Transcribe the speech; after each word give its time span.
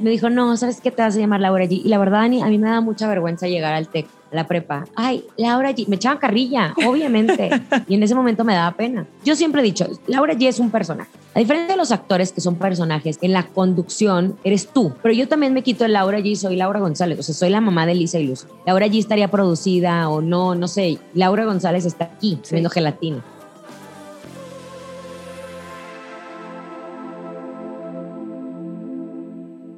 me 0.00 0.10
dijo, 0.10 0.30
no, 0.30 0.56
¿sabes 0.56 0.80
qué 0.80 0.90
te 0.90 1.02
vas 1.02 1.16
a 1.16 1.18
llamar 1.18 1.40
Laura 1.40 1.64
G? 1.64 1.82
Y 1.84 1.88
la 1.88 1.98
verdad, 1.98 2.20
Dani, 2.20 2.42
a 2.42 2.46
mí 2.46 2.58
me 2.58 2.68
da 2.68 2.80
mucha 2.80 3.08
vergüenza 3.08 3.46
llegar 3.46 3.74
al 3.74 3.88
TEC, 3.88 4.06
a 4.32 4.34
la 4.34 4.46
prepa. 4.46 4.86
Ay, 4.94 5.24
Laura 5.36 5.72
G, 5.72 5.86
me 5.88 5.96
echaban 5.96 6.18
carrilla, 6.18 6.74
obviamente. 6.86 7.50
y 7.88 7.94
en 7.94 8.02
ese 8.02 8.14
momento 8.14 8.44
me 8.44 8.54
daba 8.54 8.76
pena. 8.76 9.06
Yo 9.24 9.36
siempre 9.36 9.60
he 9.60 9.64
dicho, 9.64 9.86
Laura 10.06 10.34
G 10.34 10.48
es 10.48 10.58
un 10.58 10.70
personaje. 10.70 11.10
A 11.34 11.38
diferencia 11.38 11.74
de 11.74 11.76
los 11.76 11.92
actores 11.92 12.32
que 12.32 12.40
son 12.40 12.56
personajes, 12.56 13.18
en 13.20 13.32
la 13.32 13.42
conducción 13.44 14.36
eres 14.42 14.68
tú. 14.68 14.92
Pero 15.02 15.14
yo 15.14 15.28
también 15.28 15.52
me 15.52 15.62
quito 15.62 15.84
el 15.84 15.92
Laura 15.92 16.18
G, 16.20 16.34
soy 16.34 16.56
Laura 16.56 16.80
González, 16.80 17.18
o 17.18 17.22
sea, 17.22 17.34
soy 17.34 17.50
la 17.50 17.60
mamá 17.60 17.86
de 17.86 17.94
Lisa 17.94 18.18
y 18.18 18.26
Luz. 18.26 18.46
Laura 18.66 18.86
G 18.86 18.98
estaría 18.98 19.28
producida 19.28 20.08
o 20.08 20.20
no, 20.22 20.54
no 20.54 20.68
sé. 20.68 20.98
Laura 21.14 21.44
González 21.44 21.84
está 21.84 22.04
aquí, 22.04 22.38
viendo 22.50 22.70
gelatina. 22.70 23.22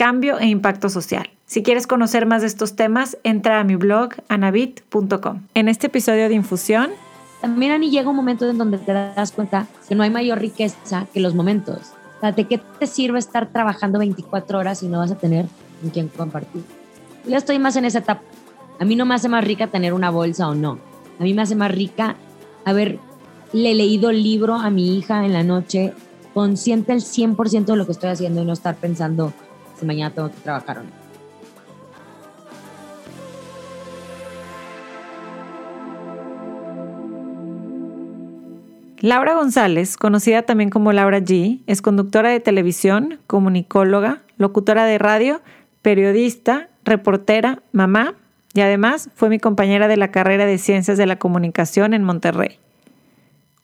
cambio 0.00 0.38
e 0.38 0.46
impacto 0.46 0.88
social. 0.88 1.28
Si 1.44 1.62
quieres 1.62 1.86
conocer 1.86 2.24
más 2.24 2.40
de 2.40 2.46
estos 2.46 2.74
temas, 2.74 3.18
entra 3.22 3.60
a 3.60 3.64
mi 3.64 3.76
blog 3.76 4.14
anabit.com. 4.28 5.42
En 5.52 5.68
este 5.68 5.88
episodio 5.88 6.26
de 6.30 6.34
Infusión, 6.34 6.88
también 7.42 7.72
Ani 7.72 7.90
llega 7.90 8.08
un 8.08 8.16
momento 8.16 8.48
en 8.48 8.56
donde 8.56 8.78
te 8.78 8.94
das 8.94 9.30
cuenta 9.30 9.66
que 9.86 9.94
no 9.94 10.02
hay 10.02 10.08
mayor 10.08 10.38
riqueza 10.38 11.06
que 11.12 11.20
los 11.20 11.34
momentos. 11.34 11.92
O 12.16 12.20
sea, 12.20 12.32
¿de 12.32 12.44
qué 12.44 12.56
te 12.78 12.86
sirve 12.86 13.18
estar 13.18 13.52
trabajando 13.52 13.98
24 13.98 14.58
horas 14.58 14.78
si 14.78 14.88
no 14.88 15.00
vas 15.00 15.10
a 15.10 15.18
tener 15.18 15.44
con 15.82 15.90
quien 15.90 16.08
compartir? 16.08 16.62
Yo 17.28 17.36
estoy 17.36 17.58
más 17.58 17.76
en 17.76 17.84
esa 17.84 17.98
etapa. 17.98 18.22
A 18.78 18.86
mí 18.86 18.96
no 18.96 19.04
me 19.04 19.14
hace 19.14 19.28
más 19.28 19.44
rica 19.44 19.66
tener 19.66 19.92
una 19.92 20.08
bolsa 20.08 20.48
o 20.48 20.54
no. 20.54 20.78
A 21.18 21.24
mí 21.24 21.34
me 21.34 21.42
hace 21.42 21.56
más 21.56 21.72
rica 21.72 22.16
haberle 22.64 23.00
leído 23.52 24.08
el 24.08 24.22
libro 24.22 24.54
a 24.54 24.70
mi 24.70 24.96
hija 24.96 25.26
en 25.26 25.34
la 25.34 25.42
noche, 25.42 25.92
consciente 26.32 26.92
al 26.92 27.02
100% 27.02 27.66
de 27.66 27.76
lo 27.76 27.84
que 27.84 27.92
estoy 27.92 28.08
haciendo 28.08 28.40
y 28.40 28.46
no 28.46 28.54
estar 28.54 28.76
pensando 28.76 29.34
mañana 29.84 30.14
tengo 30.14 30.30
que 30.30 30.40
trabajar. 30.40 30.82
Laura 39.00 39.34
González, 39.34 39.96
conocida 39.96 40.42
también 40.42 40.68
como 40.68 40.92
Laura 40.92 41.20
G, 41.20 41.60
es 41.66 41.80
conductora 41.80 42.28
de 42.28 42.40
televisión, 42.40 43.18
comunicóloga, 43.26 44.20
locutora 44.36 44.84
de 44.84 44.98
radio, 44.98 45.40
periodista, 45.80 46.68
reportera, 46.84 47.62
mamá 47.72 48.14
y 48.52 48.60
además 48.60 49.08
fue 49.14 49.30
mi 49.30 49.38
compañera 49.38 49.88
de 49.88 49.96
la 49.96 50.10
carrera 50.10 50.44
de 50.44 50.58
Ciencias 50.58 50.98
de 50.98 51.06
la 51.06 51.18
Comunicación 51.18 51.94
en 51.94 52.04
Monterrey. 52.04 52.58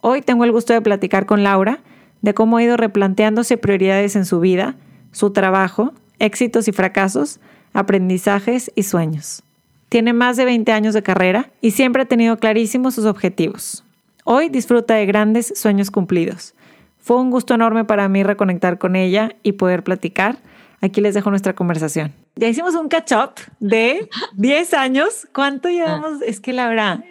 Hoy 0.00 0.22
tengo 0.22 0.44
el 0.44 0.52
gusto 0.52 0.72
de 0.72 0.80
platicar 0.80 1.26
con 1.26 1.42
Laura 1.42 1.80
de 2.22 2.32
cómo 2.32 2.56
ha 2.56 2.62
ido 2.62 2.78
replanteándose 2.78 3.58
prioridades 3.58 4.16
en 4.16 4.24
su 4.24 4.40
vida, 4.40 4.76
su 5.12 5.32
trabajo 5.32 5.92
éxitos 6.18 6.68
y 6.68 6.72
fracasos, 6.72 7.40
aprendizajes 7.72 8.70
y 8.74 8.82
sueños. 8.84 9.42
Tiene 9.88 10.12
más 10.12 10.36
de 10.36 10.44
20 10.44 10.72
años 10.72 10.94
de 10.94 11.02
carrera 11.02 11.50
y 11.60 11.70
siempre 11.72 12.02
ha 12.02 12.06
tenido 12.06 12.36
clarísimos 12.38 12.94
sus 12.94 13.04
objetivos. 13.04 13.84
Hoy 14.24 14.48
disfruta 14.48 14.94
de 14.94 15.06
grandes 15.06 15.52
sueños 15.54 15.90
cumplidos. 15.90 16.54
Fue 16.98 17.16
un 17.16 17.30
gusto 17.30 17.54
enorme 17.54 17.84
para 17.84 18.08
mí 18.08 18.24
reconectar 18.24 18.78
con 18.78 18.96
ella 18.96 19.36
y 19.44 19.52
poder 19.52 19.84
platicar. 19.84 20.38
Aquí 20.80 21.00
les 21.00 21.14
dejo 21.14 21.30
nuestra 21.30 21.54
conversación. 21.54 22.12
Ya 22.34 22.48
hicimos 22.48 22.74
un 22.74 22.88
catch 22.88 23.12
up 23.12 23.34
de 23.60 24.10
10 24.34 24.74
años. 24.74 25.28
¿Cuánto 25.32 25.68
llevamos? 25.68 26.20
Es 26.22 26.40
que 26.40 26.52
la 26.52 26.68
verdad, 26.68 27.04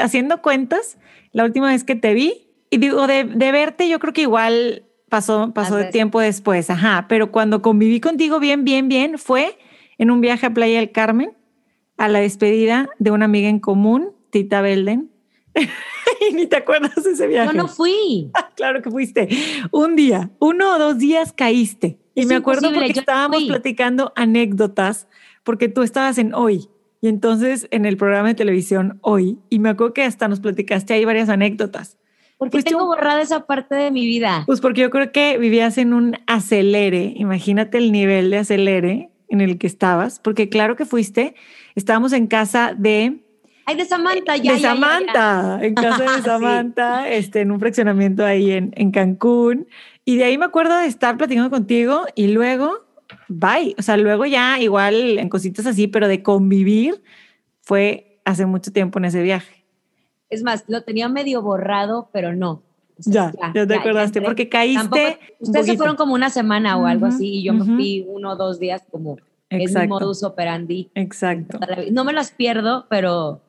haciendo 0.00 0.40
cuentas, 0.40 0.98
la 1.32 1.44
última 1.44 1.68
vez 1.68 1.82
que 1.82 1.96
te 1.96 2.14
vi, 2.14 2.46
y 2.70 2.78
digo, 2.78 3.06
de, 3.06 3.24
de 3.24 3.52
verte, 3.52 3.88
yo 3.88 3.98
creo 3.98 4.12
que 4.12 4.22
igual 4.22 4.84
pasó, 5.14 5.52
pasó 5.54 5.76
de 5.76 5.84
tiempo 5.84 6.18
después, 6.18 6.70
ajá, 6.70 7.06
pero 7.08 7.30
cuando 7.30 7.62
conviví 7.62 8.00
contigo 8.00 8.40
bien, 8.40 8.64
bien, 8.64 8.88
bien, 8.88 9.16
fue 9.16 9.56
en 9.96 10.10
un 10.10 10.20
viaje 10.20 10.46
a 10.46 10.52
Playa 10.52 10.80
del 10.80 10.90
Carmen, 10.90 11.36
a 11.96 12.08
la 12.08 12.18
despedida 12.18 12.88
de 12.98 13.12
una 13.12 13.26
amiga 13.26 13.48
en 13.48 13.60
común, 13.60 14.10
Tita 14.30 14.60
Belden. 14.60 15.12
y 15.54 16.34
ni 16.34 16.48
te 16.48 16.56
acuerdas 16.56 17.04
de 17.04 17.12
ese 17.12 17.28
viaje. 17.28 17.46
Yo 17.46 17.52
no 17.56 17.68
fui. 17.68 18.32
claro 18.56 18.82
que 18.82 18.90
fuiste. 18.90 19.28
Un 19.70 19.94
día, 19.94 20.30
uno 20.40 20.74
o 20.74 20.78
dos 20.80 20.98
días 20.98 21.32
caíste. 21.32 22.00
Y 22.16 22.26
me 22.26 22.34
acuerdo 22.34 22.72
porque 22.72 22.90
estábamos 22.90 23.44
platicando 23.44 24.12
anécdotas, 24.16 25.06
porque 25.44 25.68
tú 25.68 25.82
estabas 25.82 26.18
en 26.18 26.34
hoy. 26.34 26.68
Y 27.00 27.06
entonces 27.06 27.68
en 27.70 27.84
el 27.84 27.96
programa 27.96 28.28
de 28.28 28.34
televisión 28.34 28.98
hoy, 29.00 29.38
y 29.48 29.60
me 29.60 29.68
acuerdo 29.68 29.94
que 29.94 30.02
hasta 30.02 30.26
nos 30.26 30.40
platicaste 30.40 30.92
ahí 30.92 31.04
varias 31.04 31.28
anécdotas. 31.28 31.98
¿Por 32.44 32.50
qué 32.50 32.56
pues 32.56 32.64
tengo 32.64 32.86
borrada 32.86 33.22
esa 33.22 33.46
parte 33.46 33.74
de 33.74 33.90
mi 33.90 34.06
vida? 34.06 34.44
Pues 34.46 34.60
porque 34.60 34.82
yo 34.82 34.90
creo 34.90 35.12
que 35.12 35.38
vivías 35.38 35.78
en 35.78 35.94
un 35.94 36.18
acelere. 36.26 37.14
Imagínate 37.16 37.78
el 37.78 37.90
nivel 37.90 38.30
de 38.30 38.38
acelere 38.38 39.10
en 39.28 39.40
el 39.40 39.58
que 39.58 39.66
estabas, 39.66 40.20
porque 40.20 40.48
claro 40.48 40.76
que 40.76 40.84
fuiste. 40.84 41.34
Estábamos 41.74 42.12
en 42.12 42.26
casa 42.26 42.74
de. 42.76 43.20
Ay, 43.64 43.76
de 43.76 43.86
Samantha, 43.86 44.36
ya. 44.36 44.52
De 44.52 44.58
Samantha, 44.58 45.58
en 45.62 45.74
casa 45.74 46.16
de 46.16 46.22
Samantha, 46.22 47.08
este, 47.08 47.40
en 47.40 47.50
un 47.50 47.60
fraccionamiento 47.60 48.24
ahí 48.24 48.52
en, 48.52 48.72
en 48.76 48.90
Cancún. 48.90 49.66
Y 50.04 50.16
de 50.16 50.24
ahí 50.24 50.36
me 50.36 50.44
acuerdo 50.44 50.76
de 50.76 50.86
estar 50.86 51.16
platicando 51.16 51.48
contigo 51.48 52.04
y 52.14 52.26
luego, 52.28 52.84
bye. 53.28 53.74
O 53.78 53.82
sea, 53.82 53.96
luego 53.96 54.26
ya 54.26 54.60
igual 54.60 55.18
en 55.18 55.30
cositas 55.30 55.64
así, 55.66 55.86
pero 55.86 56.08
de 56.08 56.22
convivir 56.22 57.02
fue 57.62 58.18
hace 58.26 58.44
mucho 58.44 58.70
tiempo 58.70 58.98
en 58.98 59.06
ese 59.06 59.22
viaje. 59.22 59.53
Es 60.34 60.42
más, 60.42 60.64
lo 60.68 60.82
tenía 60.82 61.08
medio 61.08 61.42
borrado, 61.42 62.08
pero 62.12 62.34
no. 62.34 62.62
ya, 62.98 63.32
ya, 63.54 63.66
te 63.66 63.74
acordaste, 63.74 64.20
porque 64.22 64.48
caíste. 64.48 65.18
ustedes 65.40 65.66
se 65.66 65.76
fueron 65.76 65.96
como 65.96 66.14
una 66.14 66.30
semana 66.30 66.76
o 66.76 66.86
algo 66.86 67.06
así, 67.06 67.38
y 67.38 67.44
yo 67.44 67.52
me 67.52 67.64
fui 67.64 68.04
uno 68.08 68.32
o 68.32 68.36
dos 68.36 68.58
días 68.58 68.82
como 68.90 69.16
Exacto. 69.48 69.78
es 69.78 69.82
mi 69.82 69.88
modus 69.88 70.22
operandi. 70.22 70.90
Exacto. 70.94 71.58
No 71.90 72.04
me 72.04 72.12
las 72.12 72.30
pierdo, 72.30 72.86
pero 72.88 73.40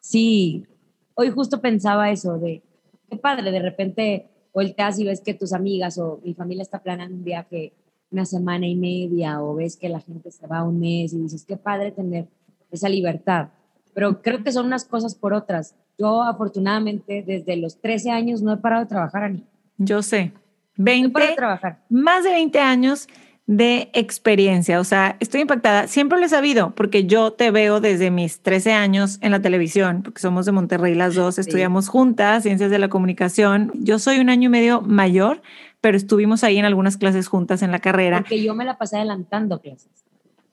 sí. 0.00 0.66
Hoy 1.14 1.30
justo 1.30 1.60
pensaba 1.60 2.10
eso 2.10 2.38
de 2.38 2.62
qué 3.10 3.16
padre, 3.16 3.50
de 3.50 3.60
repente 3.60 4.26
volteas 4.54 4.98
y 4.98 5.04
ves 5.04 5.20
que 5.20 5.34
tus 5.34 5.52
amigas 5.52 5.98
o 5.98 6.20
mi 6.24 6.34
familia 6.34 6.62
está 6.62 6.82
planeando 6.82 7.16
un 7.16 7.24
viaje 7.24 7.72
una 8.10 8.24
semana 8.24 8.66
y 8.66 8.74
media, 8.74 9.42
o 9.42 9.54
ves 9.54 9.76
que 9.76 9.88
la 9.88 10.00
gente 10.00 10.30
se 10.30 10.46
va 10.46 10.62
un 10.62 10.80
mes 10.80 11.12
y 11.12 11.18
dices, 11.18 11.44
qué 11.44 11.56
padre 11.56 11.92
tener 11.92 12.26
esa 12.70 12.88
libertad. 12.88 13.48
Pero 13.94 14.22
creo 14.22 14.42
que 14.42 14.52
son 14.52 14.66
unas 14.66 14.84
cosas 14.84 15.14
por 15.14 15.32
otras. 15.34 15.74
Yo 15.98 16.22
afortunadamente 16.22 17.24
desde 17.26 17.56
los 17.56 17.80
13 17.80 18.10
años 18.10 18.40
no 18.40 18.52
he 18.52 18.56
parado 18.56 18.82
de 18.82 18.88
trabajar, 18.88 19.24
Ani. 19.24 19.44
Yo 19.78 20.02
sé. 20.02 20.32
20, 20.76 21.20
de 21.20 21.34
trabajar. 21.34 21.80
Más 21.88 22.22
de 22.22 22.30
20 22.30 22.60
años 22.60 23.08
de 23.48 23.90
experiencia. 23.94 24.78
O 24.78 24.84
sea, 24.84 25.16
estoy 25.20 25.40
impactada. 25.40 25.88
Siempre 25.88 26.18
lo 26.18 26.26
he 26.26 26.28
sabido, 26.28 26.74
porque 26.74 27.06
yo 27.06 27.32
te 27.32 27.50
veo 27.50 27.80
desde 27.80 28.10
mis 28.10 28.40
13 28.42 28.74
años 28.74 29.18
en 29.22 29.32
la 29.32 29.40
televisión, 29.40 30.02
porque 30.02 30.20
somos 30.20 30.44
de 30.46 30.52
Monterrey 30.52 30.94
las 30.94 31.14
dos, 31.14 31.38
estudiamos 31.38 31.88
juntas, 31.88 32.42
ciencias 32.42 32.70
de 32.70 32.78
la 32.78 32.88
comunicación. 32.88 33.72
Yo 33.74 33.98
soy 33.98 34.18
un 34.18 34.28
año 34.28 34.46
y 34.46 34.50
medio 34.50 34.82
mayor, 34.82 35.40
pero 35.80 35.96
estuvimos 35.96 36.44
ahí 36.44 36.58
en 36.58 36.66
algunas 36.66 36.98
clases 36.98 37.26
juntas 37.26 37.62
en 37.62 37.72
la 37.72 37.78
carrera. 37.78 38.18
Porque 38.18 38.42
yo 38.42 38.54
me 38.54 38.66
la 38.66 38.76
pasé 38.76 38.96
adelantando 38.98 39.60
clases. 39.60 39.88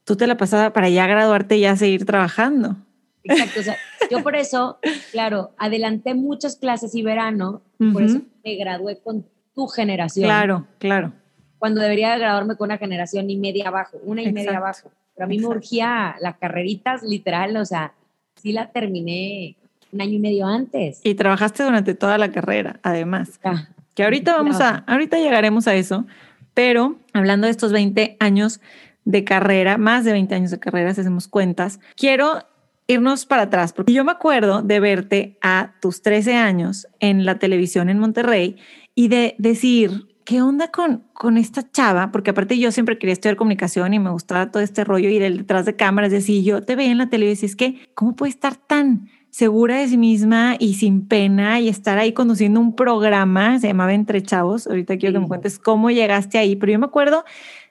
Tú 0.06 0.16
te 0.16 0.26
la 0.26 0.38
pasaba 0.38 0.72
para 0.72 0.88
ya 0.88 1.06
graduarte 1.06 1.58
y 1.58 1.62
ya 1.62 1.76
seguir 1.76 2.06
trabajando. 2.06 2.78
Exacto, 3.26 3.60
o 3.60 3.64
sea, 3.64 3.78
yo 4.10 4.24
por 4.24 4.36
eso, 4.36 4.80
claro, 5.12 5.52
adelanté 5.58 6.14
muchas 6.14 6.56
clases 6.56 6.96
y 6.96 7.02
verano, 7.02 7.62
por 7.92 8.04
eso 8.04 8.22
me 8.44 8.56
gradué 8.56 9.00
con 9.00 9.26
tu 9.54 9.68
generación. 9.68 10.26
Claro, 10.26 10.68
claro. 10.78 11.14
Cuando 11.58 11.82
debería 11.82 12.18
graduarme 12.18 12.56
con 12.56 12.68
una 12.68 12.78
generación 12.78 13.30
y 13.30 13.38
media 13.38 13.70
abajo, 13.70 13.98
una 14.04 14.22
y 14.22 14.32
media 14.32 14.58
abajo. 14.58 14.92
Pero 15.16 15.26
a 15.26 15.28
mí 15.28 15.40
me 15.40 15.48
urgía 15.48 16.16
las 16.20 16.38
carreritas, 16.38 17.02
literal, 17.02 17.56
o 17.58 17.66
sea, 17.66 17.94
sí 18.36 18.52
la 18.52 18.72
terminé 18.72 19.56
un 19.92 20.02
año 20.02 20.14
y 20.14 20.20
medio 20.20 20.46
antes. 20.46 21.00
Y 21.04 21.16
trabajaste 21.16 21.64
durante 21.64 21.96
toda 21.96 22.18
la 22.18 22.32
carrera, 22.32 22.80
además. 22.84 23.40
Ah, 23.44 23.70
que 23.94 24.04
ahorita 24.04 24.36
vamos 24.36 24.60
a, 24.60 24.84
ahorita 24.88 25.18
llegaremos 25.18 25.68
a 25.68 25.76
eso, 25.76 26.06
pero 26.54 26.98
hablando 27.14 27.48
de 27.48 27.52
estos 27.52 27.72
20 27.72 28.18
años 28.20 28.60
de 29.06 29.24
carrera, 29.24 29.78
más 29.78 30.04
de 30.04 30.12
20 30.12 30.36
años 30.36 30.52
de 30.52 30.60
carrera, 30.60 30.94
si 30.94 31.02
hacemos 31.02 31.28
cuentas, 31.28 31.80
quiero 31.96 32.44
irnos 32.88 33.26
para 33.26 33.44
atrás, 33.44 33.74
porque 33.74 33.94
yo 33.94 34.04
me 34.04 34.12
acuerdo 34.12 34.62
de 34.62 34.80
verte 34.80 35.38
a 35.42 35.76
tus 35.82 36.02
13 36.02 36.36
años 36.36 36.88
en 37.00 37.26
la 37.26 37.40
televisión 37.40 37.90
en 37.90 38.00
Monterrey 38.00 38.58
y 38.94 39.08
de 39.08 39.36
decir, 39.40 40.08
¿qué 40.24 40.42
onda 40.42 40.72
con, 40.72 41.04
con 41.14 41.38
esta 41.38 41.70
chava? 41.72 42.12
Porque 42.12 42.32
aparte 42.32 42.58
yo 42.58 42.72
siempre 42.72 42.98
quería 42.98 43.14
estudiar 43.14 43.36
comunicación 43.36 43.94
y 43.94 44.00
me 44.00 44.12
gustaba 44.12 44.52
todo 44.52 44.62
este 44.62 44.84
rollo 44.84 45.10
y 45.10 45.20
del 45.20 45.38
detrás 45.40 45.66
de 45.66 45.76
cámaras, 45.76 46.12
decir, 46.12 46.44
yo 46.44 46.62
te 46.62 46.76
veía 46.76 46.92
en 46.92 46.98
la 46.98 47.10
televisión, 47.10 47.50
es 47.50 47.56
que, 47.56 47.80
¿cómo 47.96 48.16
puede 48.16 48.32
estar 48.32 48.56
tan 48.56 49.10
segura 49.36 49.78
de 49.78 49.88
sí 49.90 49.98
misma 49.98 50.56
y 50.60 50.76
sin 50.76 51.08
pena 51.08 51.60
y 51.60 51.68
estar 51.68 51.98
ahí 51.98 52.14
conduciendo 52.14 52.60
un 52.62 52.74
programa, 52.74 53.60
se 53.60 53.68
llamaba 53.68 53.94
Entre 53.94 54.22
Chavos, 54.22 54.66
ahorita 54.66 54.98
quiero 54.98 55.14
que 55.14 55.20
me 55.20 55.28
cuentes 55.28 55.60
cómo 55.60 55.92
llegaste 55.92 56.38
ahí, 56.38 56.56
pero 56.56 56.72
yo 56.72 56.80
me 56.80 56.86
acuerdo 56.86 57.26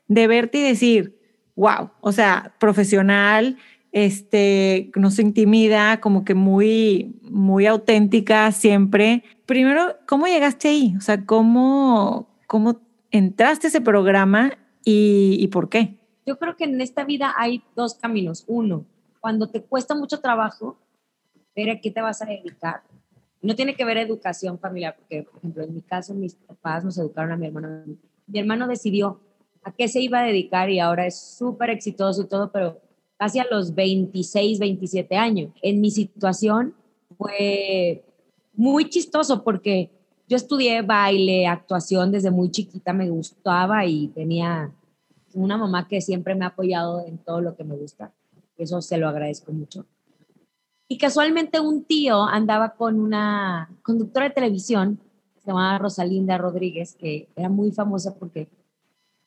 de 0.06 0.26
verte 0.26 0.58
y 0.58 0.62
decir, 0.62 1.18
wow, 1.56 1.90
o 2.02 2.12
sea, 2.12 2.52
profesional, 2.58 3.56
este, 3.94 4.90
no 4.96 5.12
se 5.12 5.22
intimida, 5.22 6.00
como 6.00 6.24
que 6.24 6.34
muy, 6.34 7.14
muy 7.22 7.64
auténtica 7.66 8.50
siempre. 8.50 9.22
Primero, 9.46 9.96
¿cómo 10.08 10.26
llegaste 10.26 10.66
ahí? 10.66 10.94
O 10.98 11.00
sea, 11.00 11.24
¿cómo, 11.24 12.28
cómo 12.48 12.80
entraste 13.12 13.68
a 13.68 13.70
ese 13.70 13.80
programa 13.80 14.58
y, 14.84 15.36
y 15.38 15.46
por 15.46 15.68
qué? 15.68 15.96
Yo 16.26 16.40
creo 16.40 16.56
que 16.56 16.64
en 16.64 16.80
esta 16.80 17.04
vida 17.04 17.34
hay 17.38 17.62
dos 17.76 17.94
caminos. 17.94 18.42
Uno, 18.48 18.84
cuando 19.20 19.48
te 19.48 19.62
cuesta 19.62 19.94
mucho 19.94 20.18
trabajo, 20.18 20.76
ver 21.54 21.70
a 21.70 21.80
qué 21.80 21.92
te 21.92 22.02
vas 22.02 22.20
a 22.20 22.26
dedicar. 22.26 22.82
No 23.42 23.54
tiene 23.54 23.76
que 23.76 23.84
ver 23.84 23.98
educación 23.98 24.58
familiar, 24.58 24.96
porque, 24.98 25.22
por 25.22 25.38
ejemplo, 25.38 25.62
en 25.62 25.72
mi 25.72 25.82
caso, 25.82 26.14
mis 26.14 26.34
papás 26.34 26.84
nos 26.84 26.98
educaron 26.98 27.30
a 27.30 27.36
mi 27.36 27.46
hermano. 27.46 27.84
Mi 28.26 28.40
hermano 28.40 28.66
decidió 28.66 29.20
a 29.62 29.70
qué 29.70 29.86
se 29.86 30.00
iba 30.00 30.18
a 30.18 30.24
dedicar 30.24 30.68
y 30.68 30.80
ahora 30.80 31.06
es 31.06 31.16
súper 31.16 31.70
exitoso 31.70 32.22
y 32.22 32.26
todo, 32.26 32.50
pero 32.50 32.80
casi 33.16 33.40
los 33.50 33.74
26, 33.74 34.58
27 34.58 35.16
años. 35.16 35.52
En 35.62 35.80
mi 35.80 35.90
situación 35.90 36.74
fue 37.16 38.04
muy 38.54 38.88
chistoso 38.88 39.42
porque 39.42 39.90
yo 40.28 40.36
estudié 40.36 40.82
baile, 40.82 41.46
actuación 41.46 42.10
desde 42.10 42.30
muy 42.30 42.50
chiquita, 42.50 42.92
me 42.92 43.10
gustaba 43.10 43.84
y 43.84 44.08
tenía 44.08 44.72
una 45.34 45.58
mamá 45.58 45.86
que 45.88 46.00
siempre 46.00 46.34
me 46.34 46.44
ha 46.44 46.48
apoyado 46.48 47.04
en 47.06 47.18
todo 47.18 47.40
lo 47.40 47.56
que 47.56 47.64
me 47.64 47.76
gusta. 47.76 48.12
Eso 48.56 48.80
se 48.80 48.96
lo 48.96 49.08
agradezco 49.08 49.52
mucho. 49.52 49.84
Y 50.88 50.98
casualmente 50.98 51.60
un 51.60 51.84
tío 51.84 52.22
andaba 52.24 52.74
con 52.74 53.00
una 53.00 53.70
conductora 53.82 54.28
de 54.28 54.34
televisión, 54.34 55.00
se 55.40 55.48
llamaba 55.48 55.78
Rosalinda 55.78 56.38
Rodríguez, 56.38 56.94
que 56.94 57.28
era 57.36 57.48
muy 57.48 57.72
famosa 57.72 58.14
porque 58.14 58.48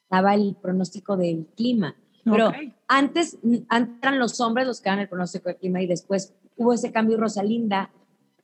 daba 0.10 0.34
el 0.34 0.56
pronóstico 0.56 1.18
del 1.18 1.46
clima. 1.56 1.96
Pero 2.32 2.52
antes, 2.88 3.38
antes 3.70 3.96
eran 4.02 4.20
los 4.20 4.40
hombres 4.40 4.68
los 4.68 4.82
que 4.82 4.90
daban 4.90 5.02
el 5.02 5.10
pronóstico 5.10 5.50
del 5.50 5.58
clima 5.58 5.82
y 5.82 5.88
después 5.88 6.34
hubo 6.56 6.74
ese 6.74 6.92
cambio 6.92 7.18
y 7.18 7.20
Rosalinda 7.20 7.92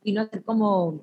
vino 0.04 0.22
a 0.22 0.28
ser 0.28 0.44
como 0.44 1.02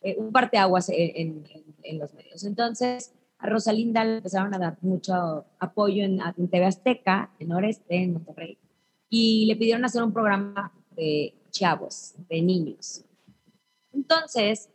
eh, 0.00 0.16
un 0.18 0.32
parteaguas 0.32 0.88
en, 0.88 0.96
en, 1.14 1.44
en, 1.82 1.98
los 1.98 2.14
medios. 2.14 2.44
Entonces, 2.44 3.14
a 3.38 3.48
Rosalinda 3.48 4.04
le 4.04 4.16
empezaron 4.16 4.54
a 4.54 4.58
dar 4.58 4.78
mucho 4.80 5.44
apoyo 5.58 6.04
en, 6.04 6.20
en 6.36 6.48
TV 6.48 6.66
Azteca, 6.66 7.30
en 7.38 7.48
Noreste, 7.48 7.96
en 7.96 8.14
Monterrey, 8.14 8.58
y 9.08 9.46
le 9.46 9.56
pidieron 9.56 9.84
hacer 9.84 10.02
un 10.02 10.12
programa 10.12 10.72
de 10.90 11.34
chavos, 11.50 12.14
de 12.28 12.42
niños. 12.42 13.04
Entonces, 13.92 14.68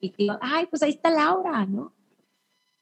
y 0.00 0.12
digo, 0.16 0.38
ay, 0.40 0.66
pues 0.66 0.82
ahí 0.82 0.90
está 0.90 1.10
Laura, 1.10 1.66
¿no? 1.66 1.92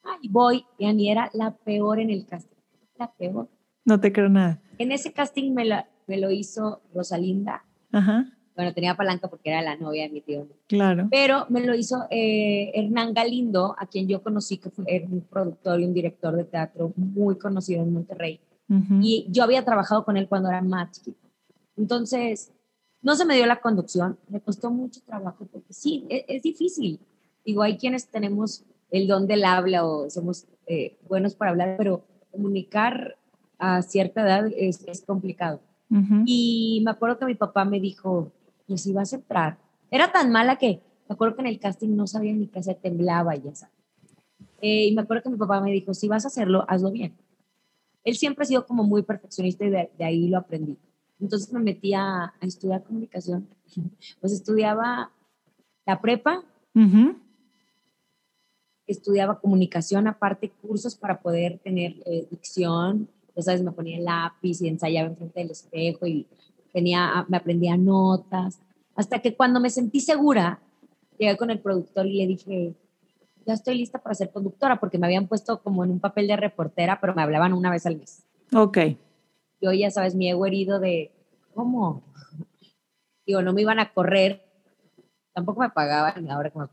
Ay, 0.02 0.28
voy, 0.28 0.66
y 0.78 0.86
Ani 0.86 1.10
era 1.10 1.30
la 1.32 1.54
peor 1.54 1.98
en 1.98 2.10
el 2.10 2.26
casting, 2.26 2.56
la 2.96 3.12
peor. 3.12 3.48
No 3.86 4.00
te 4.00 4.12
creo 4.12 4.28
nada. 4.28 4.60
En 4.78 4.92
ese 4.92 5.12
casting 5.12 5.52
me, 5.54 5.64
me 6.06 6.18
lo 6.18 6.30
hizo 6.30 6.82
Rosalinda. 6.92 7.64
Ajá. 7.92 8.26
Bueno, 8.56 8.74
tenía 8.74 8.96
palanca 8.96 9.28
porque 9.28 9.50
era 9.50 9.62
la 9.62 9.76
novia 9.76 10.02
de 10.04 10.08
mi 10.08 10.20
tío. 10.22 10.48
Claro. 10.66 11.08
Pero 11.10 11.46
me 11.50 11.60
lo 11.60 11.74
hizo 11.74 12.06
eh, 12.10 12.72
Hernán 12.74 13.14
Galindo, 13.14 13.76
a 13.78 13.86
quien 13.86 14.08
yo 14.08 14.22
conocí, 14.22 14.58
que 14.58 14.70
fue 14.70 14.84
un 15.10 15.20
productor 15.20 15.80
y 15.80 15.84
un 15.84 15.94
director 15.94 16.34
de 16.34 16.44
teatro 16.44 16.92
muy 16.96 17.36
conocido 17.38 17.82
en 17.82 17.92
Monterrey. 17.92 18.40
Uh 18.68 18.74
-huh. 18.74 19.00
Y 19.02 19.26
yo 19.30 19.44
había 19.44 19.64
trabajado 19.64 20.04
con 20.04 20.16
él 20.16 20.26
cuando 20.26 20.48
era 20.48 20.62
más 20.62 20.90
chiquito. 20.90 21.28
Entonces, 21.76 22.50
no 23.02 23.14
se 23.14 23.24
me 23.24 23.36
dio 23.36 23.46
la 23.46 23.60
conducción, 23.60 24.18
me 24.28 24.40
costó 24.40 24.70
mucho 24.70 25.00
trabajo 25.02 25.46
porque 25.52 25.72
sí, 25.72 26.04
es, 26.08 26.24
es 26.26 26.42
difícil. 26.42 26.98
Digo, 27.44 27.62
hay 27.62 27.76
quienes 27.76 28.08
tenemos 28.08 28.64
el 28.90 29.06
don 29.06 29.26
del 29.26 29.44
habla 29.44 29.86
o 29.86 30.10
somos 30.10 30.46
eh, 30.66 30.96
buenos 31.08 31.34
para 31.34 31.50
hablar, 31.52 31.76
pero 31.76 32.04
comunicar 32.32 33.16
a 33.58 33.82
cierta 33.82 34.22
edad 34.22 34.50
es, 34.56 34.84
es 34.86 35.02
complicado. 35.02 35.60
Uh 35.90 35.96
-huh. 35.96 36.22
Y 36.26 36.82
me 36.84 36.90
acuerdo 36.90 37.18
que 37.18 37.26
mi 37.26 37.34
papá 37.34 37.64
me 37.64 37.80
dijo, 37.80 38.32
pues 38.66 38.82
si 38.82 38.92
vas 38.92 39.12
a 39.12 39.16
entrar. 39.16 39.58
Era 39.90 40.10
tan 40.10 40.30
mala 40.30 40.56
que 40.56 40.80
me 41.08 41.14
acuerdo 41.14 41.36
que 41.36 41.42
en 41.42 41.48
el 41.48 41.60
casting 41.60 41.94
no 41.96 42.06
sabía 42.06 42.32
ni 42.34 42.48
qué 42.48 42.58
hacer, 42.58 42.76
temblaba 42.76 43.36
y 43.36 43.42
sabes. 43.54 43.74
Eh, 44.60 44.86
y 44.88 44.94
me 44.94 45.02
acuerdo 45.02 45.22
que 45.22 45.30
mi 45.30 45.36
papá 45.36 45.60
me 45.60 45.70
dijo, 45.70 45.94
si 45.94 46.08
vas 46.08 46.24
a 46.24 46.28
hacerlo, 46.28 46.64
hazlo 46.68 46.90
bien. 46.90 47.14
Él 48.04 48.16
siempre 48.16 48.42
ha 48.42 48.46
sido 48.46 48.66
como 48.66 48.84
muy 48.84 49.02
perfeccionista 49.02 49.64
y 49.64 49.70
de, 49.70 49.90
de 49.96 50.04
ahí 50.04 50.28
lo 50.28 50.38
aprendí. 50.38 50.76
Entonces 51.20 51.52
me 51.52 51.60
metí 51.60 51.94
a, 51.94 52.24
a, 52.24 52.34
estudiar 52.40 52.82
comunicación. 52.82 53.48
Pues 54.20 54.32
estudiaba 54.32 55.10
la 55.86 56.00
prepa, 56.00 56.44
uh 56.74 56.80
-huh. 56.80 57.16
estudiaba 58.86 59.40
comunicación, 59.40 60.06
aparte 60.06 60.50
cursos 60.50 60.94
para 60.94 61.20
poder 61.20 61.58
tener 61.58 61.94
eh, 62.06 62.26
dicción. 62.30 63.08
Ya 63.36 63.42
sabes, 63.42 63.62
me 63.62 63.72
ponía 63.72 63.98
el 63.98 64.04
lápiz 64.04 64.60
y 64.62 64.68
ensayaba 64.68 65.08
enfrente 65.08 65.40
del 65.40 65.50
espejo 65.50 66.06
y 66.06 66.26
tenía, 66.72 67.24
me 67.28 67.36
aprendía 67.36 67.76
notas. 67.76 68.60
Hasta 68.94 69.20
que 69.20 69.36
cuando 69.36 69.60
me 69.60 69.70
sentí 69.70 70.00
segura, 70.00 70.60
llegué 71.18 71.36
con 71.36 71.50
el 71.50 71.60
productor 71.60 72.06
y 72.06 72.16
le 72.16 72.26
dije, 72.26 72.74
ya 73.46 73.54
estoy 73.54 73.76
lista 73.76 73.98
para 73.98 74.14
ser 74.14 74.30
conductora, 74.30 74.80
porque 74.80 74.98
me 74.98 75.06
habían 75.06 75.28
puesto 75.28 75.62
como 75.62 75.84
en 75.84 75.90
un 75.90 76.00
papel 76.00 76.26
de 76.26 76.36
reportera, 76.36 76.98
pero 77.00 77.14
me 77.14 77.22
hablaban 77.22 77.52
una 77.52 77.70
vez 77.70 77.86
al 77.86 77.98
mes. 77.98 78.24
Ok 78.54 78.78
yo 79.60 79.72
ya 79.72 79.90
sabes, 79.90 80.14
mi 80.14 80.28
ego 80.28 80.46
herido 80.46 80.78
de, 80.78 81.12
¿cómo? 81.54 82.02
Digo, 83.26 83.42
no 83.42 83.52
me 83.52 83.62
iban 83.62 83.80
a 83.80 83.92
correr, 83.92 84.44
tampoco 85.32 85.60
me 85.60 85.70
pagaban, 85.70 86.30
ahora 86.30 86.50
como, 86.50 86.68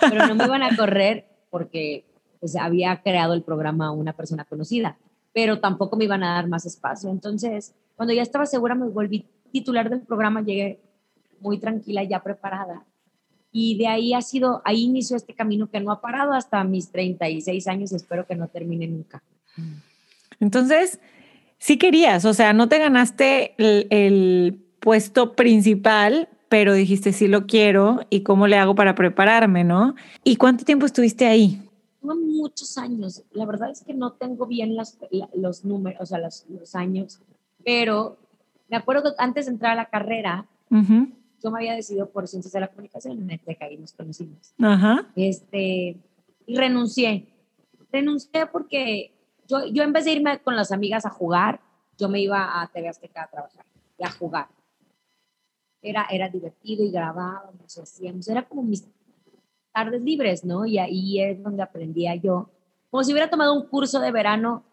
pero 0.00 0.26
no 0.26 0.34
me 0.34 0.44
iban 0.44 0.62
a 0.62 0.76
correr 0.76 1.26
porque 1.50 2.04
pues, 2.40 2.56
había 2.56 3.02
creado 3.02 3.34
el 3.34 3.42
programa 3.42 3.90
una 3.90 4.14
persona 4.14 4.44
conocida, 4.44 4.98
pero 5.38 5.60
tampoco 5.60 5.96
me 5.96 6.02
iban 6.02 6.24
a 6.24 6.34
dar 6.34 6.48
más 6.48 6.66
espacio. 6.66 7.10
Entonces, 7.10 7.72
cuando 7.94 8.12
ya 8.12 8.22
estaba 8.22 8.44
segura, 8.44 8.74
me 8.74 8.88
volví 8.88 9.24
titular 9.52 9.88
del 9.88 10.00
programa, 10.00 10.42
llegué 10.42 10.80
muy 11.38 11.58
tranquila, 11.58 12.02
ya 12.02 12.24
preparada. 12.24 12.84
Y 13.52 13.78
de 13.78 13.86
ahí 13.86 14.14
ha 14.14 14.20
sido, 14.20 14.62
ahí 14.64 14.82
inició 14.82 15.16
este 15.16 15.34
camino 15.34 15.70
que 15.70 15.78
no 15.78 15.92
ha 15.92 16.00
parado 16.00 16.32
hasta 16.32 16.64
mis 16.64 16.90
36 16.90 17.68
años 17.68 17.92
y 17.92 17.94
espero 17.94 18.26
que 18.26 18.34
no 18.34 18.48
termine 18.48 18.88
nunca. 18.88 19.22
Entonces, 20.40 20.98
sí 21.58 21.78
querías, 21.78 22.24
o 22.24 22.34
sea, 22.34 22.52
no 22.52 22.68
te 22.68 22.80
ganaste 22.80 23.54
el, 23.58 23.86
el, 23.90 24.64
puesto 24.80 25.36
principal, 25.36 26.28
pero 26.48 26.74
dijiste 26.74 27.12
sí 27.12 27.28
lo 27.28 27.46
quiero 27.46 28.00
y 28.10 28.24
cómo 28.24 28.48
le 28.48 28.56
hago 28.56 28.74
para 28.74 28.96
prepararme, 28.96 29.62
¿no? 29.62 29.94
¿Y 30.24 30.34
cuánto 30.34 30.64
tiempo 30.64 30.84
estuviste 30.84 31.26
ahí? 31.26 31.62
Muchos 32.16 32.78
años. 32.78 33.22
La 33.32 33.46
verdad 33.46 33.70
es 33.70 33.82
que 33.82 33.94
no 33.94 34.12
tengo 34.12 34.46
bien 34.46 34.76
las, 34.76 34.98
los 35.34 35.64
números, 35.64 36.00
o 36.00 36.06
sea, 36.06 36.18
los, 36.18 36.46
los, 36.48 36.74
años, 36.74 37.20
pero 37.64 38.16
me 38.68 38.76
acuerdo 38.76 39.02
que 39.02 39.10
antes 39.18 39.46
de 39.46 39.52
entrar 39.52 39.72
a 39.72 39.76
la 39.76 39.88
carrera, 39.88 40.46
uh 40.70 40.76
-huh. 40.76 41.12
yo 41.42 41.50
me 41.50 41.58
había 41.58 41.74
decidido 41.74 42.08
por 42.10 42.28
ciencias 42.28 42.52
de 42.52 42.60
la 42.60 42.68
comunicación 42.68 43.18
en 43.18 43.80
nos 43.80 43.92
conocimos. 43.92 44.54
Uh 44.58 44.64
-huh. 44.64 45.06
Este, 45.16 45.96
y 46.46 46.56
renuncié. 46.56 47.28
Renuncié 47.92 48.46
porque 48.46 49.12
yo, 49.46 49.66
yo 49.66 49.82
en 49.82 49.92
vez 49.92 50.04
de 50.04 50.12
irme 50.12 50.38
con 50.40 50.56
las 50.56 50.72
amigas 50.72 51.06
a 51.06 51.10
jugar, 51.10 51.60
yo 51.98 52.08
me 52.08 52.20
iba 52.20 52.60
a 52.60 52.66
TV 52.68 52.88
Azteca 52.88 53.24
a 53.24 53.28
trabajar 53.28 53.64
y 53.98 54.04
a 54.04 54.10
jugar. 54.10 54.48
Era, 55.80 56.06
era 56.10 56.28
divertido 56.28 56.84
y 56.84 56.90
grabábamos, 56.90 57.78
hacíamos, 57.78 58.28
era 58.28 58.46
como 58.46 58.62
mis 58.62 58.86
tardes 59.78 60.02
libres, 60.02 60.44
¿no? 60.44 60.66
Y 60.66 60.78
ahí 60.78 61.20
es 61.20 61.40
donde 61.40 61.62
aprendía 61.62 62.16
yo, 62.16 62.50
como 62.90 63.04
si 63.04 63.12
hubiera 63.12 63.30
tomado 63.30 63.54
un 63.54 63.66
curso 63.68 64.00
de 64.00 64.10
verano 64.10 64.64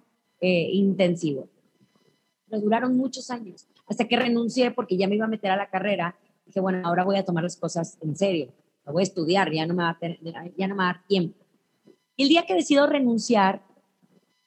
eh, 0.42 0.70
intensivo. 0.72 1.48
Pero 2.50 2.60
duraron 2.60 2.98
muchos 2.98 3.30
años, 3.30 3.68
hasta 3.86 4.08
que 4.08 4.18
renuncié 4.18 4.72
porque 4.72 4.98
ya 4.98 5.08
me 5.08 5.16
iba 5.16 5.26
a 5.26 5.30
meter 5.30 5.52
a 5.52 5.58
la 5.58 5.70
carrera. 5.70 6.16
Dije, 6.48 6.60
bueno, 6.60 6.82
ahora 6.84 7.04
voy 7.04 7.18
a 7.18 7.26
tomar 7.26 7.44
las 7.44 7.56
cosas 7.56 8.00
en 8.02 8.16
serio, 8.16 8.52
lo 8.84 8.94
voy 8.94 9.02
a 9.02 9.04
estudiar, 9.04 9.52
ya 9.52 9.68
no 9.68 9.76
me 9.76 9.84
va 9.84 9.90
a, 9.90 10.00
ya 10.58 10.68
no 10.68 10.76
me 10.76 10.84
va 10.84 10.86
dar 10.86 11.06
tiempo. 11.08 11.38
Y 12.16 12.24
el 12.24 12.30
día 12.30 12.46
que 12.48 12.56
decido 12.56 12.88
renunciar, 12.88 13.62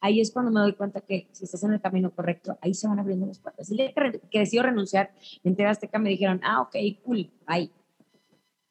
ahí 0.00 0.20
es 0.20 0.32
cuando 0.32 0.50
me 0.50 0.58
doy 0.58 0.72
cuenta 0.72 1.00
que 1.02 1.28
si 1.30 1.44
estás 1.44 1.62
en 1.62 1.72
el 1.72 1.80
camino 1.80 2.10
correcto, 2.10 2.58
ahí 2.60 2.74
se 2.74 2.88
van 2.88 2.98
abriendo 2.98 3.26
las 3.26 3.38
puertas. 3.38 3.70
El 3.70 3.76
día 3.76 3.92
que, 3.92 4.38
decido 4.40 4.64
renunciar 4.64 5.12
en 5.44 5.66
Azteca 5.66 6.00
me 6.00 6.10
dijeron, 6.10 6.40
ah, 6.42 6.62
ok, 6.62 6.74
cool, 7.04 7.30
bye. 7.46 7.70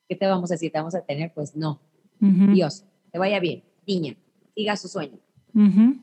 ¿Qué 0.08 0.16
te 0.16 0.26
vamos 0.26 0.52
a 0.52 0.54
decir? 0.56 0.72
¿Te 0.72 0.78
vamos 0.78 0.96
a 0.96 1.02
tener? 1.02 1.34
Pues 1.34 1.56
no. 1.56 1.80
Uh 2.22 2.26
-huh. 2.26 2.54
Dios, 2.54 2.86
te 3.12 3.20
vaya 3.20 3.40
bien, 3.40 3.64
niña, 3.86 4.16
siga 4.56 4.76
su 4.76 4.88
sueño. 4.88 5.20
Uh 5.54 5.60
-huh. 5.60 6.02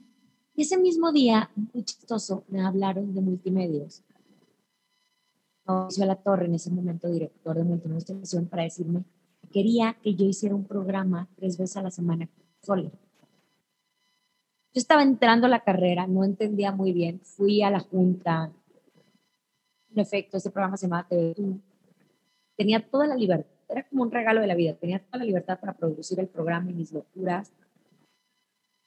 Y 0.56 0.62
ese 0.62 0.78
mismo 0.78 1.10
día, 1.12 1.50
muy 1.72 1.84
chistoso, 1.84 2.44
me 2.48 2.60
hablaron 2.60 3.12
de 3.14 3.20
multimedios. 3.20 4.02
Mauricio 5.66 6.04
La 6.04 6.16
Torre, 6.16 6.46
en 6.46 6.54
ese 6.54 6.70
momento 6.70 7.08
director 7.08 7.56
de 7.56 7.64
Multimedios 7.64 8.04
Televisión, 8.04 8.46
para 8.46 8.64
decirme 8.64 9.04
que 9.40 9.48
quería 9.48 9.96
que 10.02 10.14
yo 10.14 10.26
hiciera 10.26 10.54
un 10.54 10.64
programa 10.64 11.28
tres 11.36 11.56
veces 11.56 11.76
a 11.78 11.82
la 11.82 11.90
semana 11.90 12.28
sola 12.60 12.82
Yo 12.82 12.90
estaba 14.74 15.02
entrando 15.02 15.46
a 15.46 15.50
la 15.50 15.64
carrera, 15.64 16.06
no 16.06 16.22
entendía 16.24 16.70
muy 16.70 16.92
bien, 16.92 17.20
fui 17.20 17.62
a 17.62 17.70
la 17.70 17.80
junta. 17.80 18.52
En 19.90 19.98
efecto, 19.98 20.36
ese 20.36 20.50
programa 20.50 20.76
se 20.76 20.86
llamaba 20.86 21.08
TV 21.08 21.34
Tenía 22.56 22.86
toda 22.88 23.06
la 23.06 23.16
libertad, 23.16 23.53
era 23.74 23.88
como 23.88 24.02
un 24.02 24.10
regalo 24.10 24.40
de 24.40 24.46
la 24.46 24.54
vida, 24.54 24.74
tenía 24.74 25.00
toda 25.00 25.18
la 25.18 25.24
libertad 25.24 25.58
para 25.60 25.74
producir 25.74 26.20
el 26.20 26.28
programa 26.28 26.70
y 26.70 26.74
mis 26.74 26.92
locuras. 26.92 27.52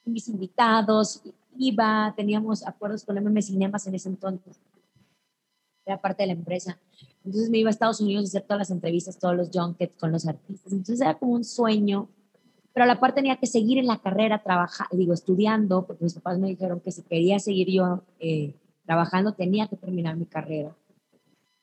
mis 0.06 0.30
invitados, 0.30 1.22
iba, 1.58 2.14
teníamos 2.16 2.66
acuerdos 2.66 3.04
con 3.04 3.18
MM 3.18 3.42
Cinemas 3.42 3.86
en 3.88 3.96
ese 3.96 4.10
entonces, 4.10 4.60
era 5.86 6.02
parte 6.02 6.24
de 6.24 6.28
la 6.28 6.34
empresa. 6.34 6.80
Entonces 7.24 7.50
me 7.50 7.60
iba 7.60 7.70
a 7.70 7.72
Estados 7.72 8.02
Unidos 8.02 8.24
a 8.24 8.28
hacer 8.28 8.44
todas 8.44 8.60
las 8.60 8.72
entrevistas, 8.72 9.20
todos 9.20 9.36
los 9.36 9.50
junkets 9.54 9.98
con 9.98 10.12
los 10.12 10.28
artistas. 10.28 10.72
Entonces 10.72 11.02
era 11.02 11.18
como 11.18 11.34
un 11.34 11.44
sueño 11.44 12.10
pero 12.78 12.84
a 12.84 12.94
la 12.94 13.00
par 13.00 13.16
tenía 13.16 13.38
que 13.38 13.48
seguir 13.48 13.80
en 13.80 13.88
la 13.88 13.98
carrera, 13.98 14.44
trabajar, 14.44 14.86
digo, 14.92 15.12
estudiando, 15.12 15.88
porque 15.88 16.04
mis 16.04 16.14
papás 16.14 16.38
me 16.38 16.50
dijeron 16.50 16.80
que 16.80 16.92
si 16.92 17.02
quería 17.02 17.40
seguir 17.40 17.72
yo 17.72 18.04
eh, 18.20 18.54
trabajando 18.86 19.32
tenía 19.32 19.66
que 19.66 19.78
terminar 19.78 20.16
mi 20.16 20.28
carrera. 20.28 20.76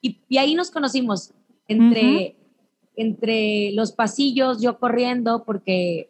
Y, 0.00 0.18
y 0.28 0.38
ahí 0.38 0.56
nos 0.56 0.72
conocimos, 0.72 1.32
entre, 1.68 2.34
entre 2.96 3.72
los 3.72 3.92
pasillos, 3.92 4.60
yo 4.60 4.78
corriendo, 4.78 5.44
porque... 5.44 6.08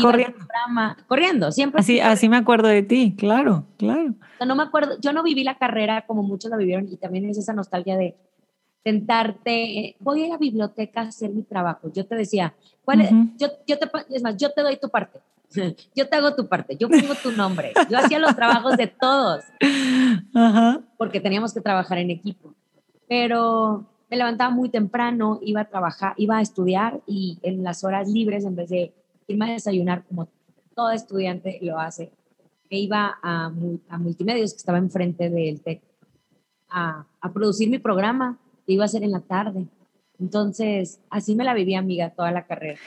Corriendo. 0.00 0.38
Programa, 0.38 0.96
corriendo, 1.06 1.52
siempre. 1.52 1.80
Así, 1.80 2.00
así 2.00 2.28
me 2.28 2.36
acuerdo 2.36 2.66
de 2.66 2.82
ti, 2.82 3.14
claro, 3.16 3.64
claro. 3.76 4.14
no 4.44 4.56
me 4.56 4.64
acuerdo, 4.64 4.98
yo 5.00 5.12
no 5.12 5.22
viví 5.22 5.44
la 5.44 5.56
carrera 5.56 6.04
como 6.04 6.24
muchos 6.24 6.50
la 6.50 6.56
vivieron 6.56 6.88
y 6.90 6.96
también 6.96 7.26
es 7.26 7.38
esa 7.38 7.52
nostalgia 7.52 7.96
de 7.96 8.16
sentarte, 8.82 9.96
voy 10.00 10.24
a 10.24 10.28
la 10.28 10.36
biblioteca 10.36 11.02
a 11.02 11.04
hacer 11.04 11.30
mi 11.30 11.42
trabajo. 11.42 11.90
Yo 11.92 12.04
te 12.06 12.16
decía, 12.16 12.54
¿cuál 12.84 13.00
es? 13.00 13.10
yo, 13.38 13.48
yo 13.66 13.78
te, 13.78 13.88
es 14.10 14.22
más, 14.22 14.36
yo 14.36 14.50
te 14.50 14.62
doy 14.62 14.76
tu 14.76 14.88
parte. 14.88 15.20
Yo 15.94 16.08
te 16.08 16.16
hago 16.16 16.34
tu 16.34 16.48
parte, 16.48 16.76
yo 16.76 16.88
pongo 16.88 17.14
tu 17.22 17.30
nombre. 17.30 17.72
Yo 17.88 17.98
hacía 17.98 18.18
los 18.18 18.34
trabajos 18.34 18.76
de 18.76 18.88
todos. 18.88 19.44
Porque 20.98 21.20
teníamos 21.20 21.54
que 21.54 21.60
trabajar 21.60 21.98
en 21.98 22.10
equipo. 22.10 22.54
Pero 23.08 23.86
me 24.10 24.16
levantaba 24.16 24.50
muy 24.50 24.68
temprano, 24.68 25.38
iba 25.42 25.62
a 25.62 25.68
trabajar, 25.68 26.14
iba 26.16 26.38
a 26.38 26.42
estudiar 26.42 27.00
y 27.06 27.38
en 27.42 27.62
las 27.62 27.84
horas 27.84 28.08
libres, 28.08 28.44
en 28.44 28.56
vez 28.56 28.70
de 28.70 28.92
irme 29.26 29.50
a 29.50 29.52
desayunar 29.52 30.04
como 30.04 30.28
todo 30.74 30.90
estudiante 30.90 31.58
lo 31.62 31.78
hace, 31.78 32.10
me 32.70 32.78
iba 32.78 33.18
a, 33.22 33.52
a 33.88 33.98
multimedios 33.98 34.52
que 34.52 34.58
estaba 34.58 34.78
enfrente 34.78 35.30
del 35.30 35.60
TEC 35.60 35.80
a, 36.74 37.06
producir 37.32 37.70
mi 37.70 37.78
programa 37.78 38.38
iba 38.66 38.84
a 38.84 38.88
ser 38.88 39.02
en 39.02 39.12
la 39.12 39.20
tarde. 39.20 39.66
Entonces, 40.20 41.00
así 41.10 41.34
me 41.34 41.44
la 41.44 41.54
viví, 41.54 41.74
amiga, 41.74 42.10
toda 42.10 42.30
la 42.30 42.46
carrera. 42.46 42.78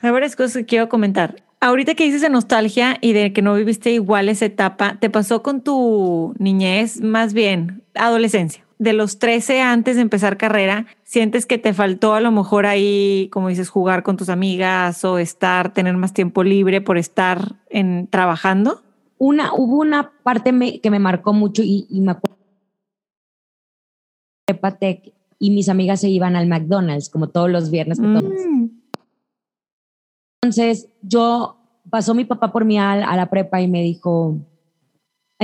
Hay 0.00 0.10
varias 0.10 0.36
cosas 0.36 0.54
que 0.54 0.64
quiero 0.64 0.88
comentar. 0.88 1.42
Ahorita 1.60 1.94
que 1.94 2.04
dices 2.04 2.22
de 2.22 2.30
nostalgia 2.30 2.98
y 3.00 3.12
de 3.12 3.32
que 3.32 3.42
no 3.42 3.54
viviste 3.54 3.92
igual 3.92 4.28
esa 4.28 4.46
etapa, 4.46 4.98
¿te 4.98 5.10
pasó 5.10 5.42
con 5.42 5.62
tu 5.62 6.34
niñez, 6.38 7.00
más 7.00 7.34
bien 7.34 7.82
adolescencia? 7.94 8.64
De 8.82 8.92
los 8.92 9.18
13 9.18 9.60
antes 9.60 9.96
de 9.96 10.02
empezar 10.02 10.36
carrera, 10.36 10.86
¿sientes 11.04 11.46
que 11.46 11.58
te 11.58 11.72
faltó 11.72 12.14
a 12.14 12.20
lo 12.20 12.32
mejor 12.32 12.66
ahí, 12.66 13.28
como 13.32 13.48
dices, 13.48 13.68
jugar 13.68 14.02
con 14.02 14.16
tus 14.16 14.28
amigas 14.28 15.04
o 15.04 15.18
estar, 15.18 15.72
tener 15.72 15.96
más 15.96 16.12
tiempo 16.12 16.42
libre 16.42 16.80
por 16.80 16.98
estar 16.98 17.60
en, 17.70 18.08
trabajando? 18.08 18.82
Una, 19.18 19.52
hubo 19.54 19.76
una 19.76 20.10
parte 20.24 20.80
que 20.82 20.90
me 20.90 20.98
marcó 20.98 21.32
mucho 21.32 21.62
y, 21.62 21.86
y 21.90 22.00
me 22.00 22.12
acuerdo 22.12 22.42
Epatec 24.48 25.12
y 25.38 25.50
mis 25.50 25.68
amigas 25.68 26.00
se 26.00 26.08
iban 26.08 26.36
al 26.36 26.46
McDonald's 26.46 27.08
como 27.08 27.28
todos 27.28 27.50
los 27.50 27.70
viernes. 27.70 27.98
Mm. 28.00 28.68
Entonces 30.42 30.88
yo 31.02 31.56
pasó 31.90 32.14
mi 32.14 32.24
papá 32.24 32.52
por 32.52 32.64
mí 32.64 32.78
a, 32.78 32.96
la 32.96 33.30
prepa 33.30 33.60
y 33.60 33.68
me 33.68 33.82
dijo, 33.82 34.36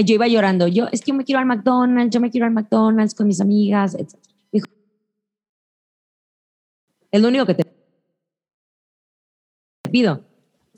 yo 0.04 0.14
iba 0.14 0.26
llorando, 0.26 0.68
yo 0.68 0.86
es 0.92 1.00
que 1.00 1.10
yo 1.10 1.14
me 1.14 1.24
quiero 1.24 1.40
al 1.40 1.46
McDonald's, 1.46 2.14
yo 2.14 2.20
me 2.20 2.30
quiero 2.30 2.46
al 2.46 2.52
McDonald's 2.52 3.14
con 3.14 3.26
mis 3.26 3.40
amigas, 3.40 3.94
etc. 3.94 4.14
Dijo, 4.52 4.66
es 7.10 7.22
lo 7.22 7.28
único 7.28 7.46
que 7.46 7.54
te 7.54 7.64
pido. 9.90 10.24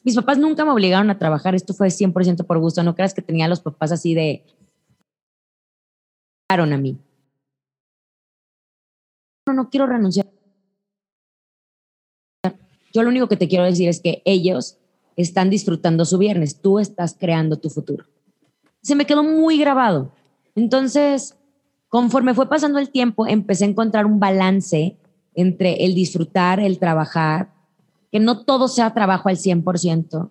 Mis 0.03 0.15
papás 0.15 0.39
nunca 0.39 0.65
me 0.65 0.71
obligaron 0.71 1.11
a 1.11 1.19
trabajar, 1.19 1.55
esto 1.55 1.75
fue 1.75 1.89
100% 1.89 2.47
por 2.47 2.59
gusto, 2.59 2.83
no 2.83 2.95
creas 2.95 3.13
que 3.13 3.23
tenía 3.23 3.49
los 3.49 3.61
papás 3.61 3.93
así 3.93 4.15
de... 4.15 4.45
a 6.49 6.67
mí 6.67 6.99
no, 9.53 9.71
quiero 9.71 9.87
renunciar. 9.87 10.27
Yo 12.93 13.03
lo 13.03 13.09
único 13.09 13.29
que 13.29 13.37
te 13.37 13.49
quiero 13.49 13.65
decir 13.65 13.89
es 13.89 14.01
que 14.01 14.23
ellos 14.25 14.79
están 15.17 15.51
disfrutando 15.51 16.05
su 16.05 16.19
viernes, 16.19 16.61
tú 16.61 16.79
estás 16.79 17.17
creando 17.19 17.57
tu 17.59 17.71
futuro. 17.71 18.07
Se 18.83 18.95
me 18.95 19.07
quedó 19.07 19.23
muy 19.23 19.59
grabado. 19.59 20.13
Entonces, 20.55 21.37
conforme 21.89 22.35
fue 22.35 22.49
pasando 22.49 22.79
el 22.79 22.91
tiempo, 22.91 23.27
empecé 23.27 23.65
a 23.65 23.69
encontrar 23.69 24.07
un 24.07 24.21
balance 24.21 24.97
entre 25.35 25.85
el 25.85 25.95
disfrutar, 25.95 26.61
el 26.61 26.79
trabajar, 26.79 27.53
que 28.11 28.21
no 28.21 28.45
todo 28.45 28.69
sea 28.69 28.93
trabajo 28.93 29.29
al 29.29 29.37
100%, 29.37 30.31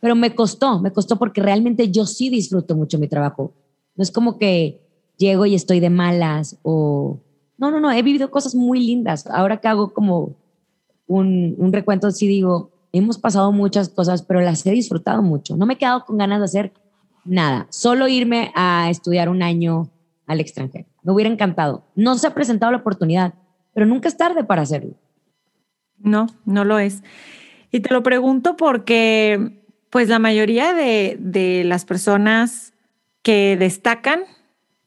pero 0.00 0.14
me 0.14 0.34
costó, 0.34 0.80
me 0.80 0.92
costó 0.92 1.18
porque 1.18 1.40
realmente 1.40 1.90
yo 1.90 2.04
sí 2.04 2.28
disfruto 2.28 2.76
mucho 2.76 2.98
mi 2.98 3.08
trabajo. 3.08 3.52
No 3.96 4.02
es 4.02 4.10
como 4.10 4.38
que 4.38 4.80
llego 5.16 5.46
y 5.46 5.54
estoy 5.54 5.80
de 5.80 5.90
malas 5.90 6.58
o 6.62 7.20
no, 7.56 7.70
no, 7.70 7.80
no, 7.80 7.92
he 7.92 8.02
vivido 8.02 8.30
cosas 8.30 8.54
muy 8.54 8.84
lindas. 8.84 9.26
Ahora 9.28 9.58
que 9.58 9.68
hago 9.68 9.94
como 9.94 10.36
un, 11.06 11.54
un 11.56 11.72
recuento, 11.72 12.10
sí 12.10 12.26
digo, 12.26 12.72
hemos 12.92 13.18
pasado 13.18 13.52
muchas 13.52 13.88
cosas, 13.88 14.22
pero 14.22 14.40
las 14.40 14.66
he 14.66 14.72
disfrutado 14.72 15.22
mucho. 15.22 15.56
No 15.56 15.64
me 15.64 15.74
he 15.74 15.78
quedado 15.78 16.04
con 16.04 16.18
ganas 16.18 16.40
de 16.40 16.44
hacer 16.44 16.72
nada, 17.24 17.66
solo 17.70 18.08
irme 18.08 18.52
a 18.54 18.88
estudiar 18.90 19.28
un 19.28 19.42
año 19.42 19.90
al 20.26 20.40
extranjero. 20.40 20.86
Me 21.02 21.12
hubiera 21.12 21.30
encantado. 21.30 21.84
No 21.94 22.16
se 22.16 22.26
ha 22.26 22.34
presentado 22.34 22.72
la 22.72 22.78
oportunidad, 22.78 23.34
pero 23.72 23.86
nunca 23.86 24.08
es 24.08 24.16
tarde 24.16 24.44
para 24.44 24.62
hacerlo. 24.62 24.94
No, 25.98 26.26
no 26.44 26.64
lo 26.64 26.78
es. 26.78 27.02
Y 27.70 27.80
te 27.80 27.92
lo 27.92 28.02
pregunto 28.02 28.56
porque, 28.56 29.60
pues 29.90 30.08
la 30.08 30.18
mayoría 30.18 30.72
de, 30.72 31.16
de 31.18 31.64
las 31.64 31.84
personas 31.84 32.72
que 33.22 33.56
destacan 33.56 34.20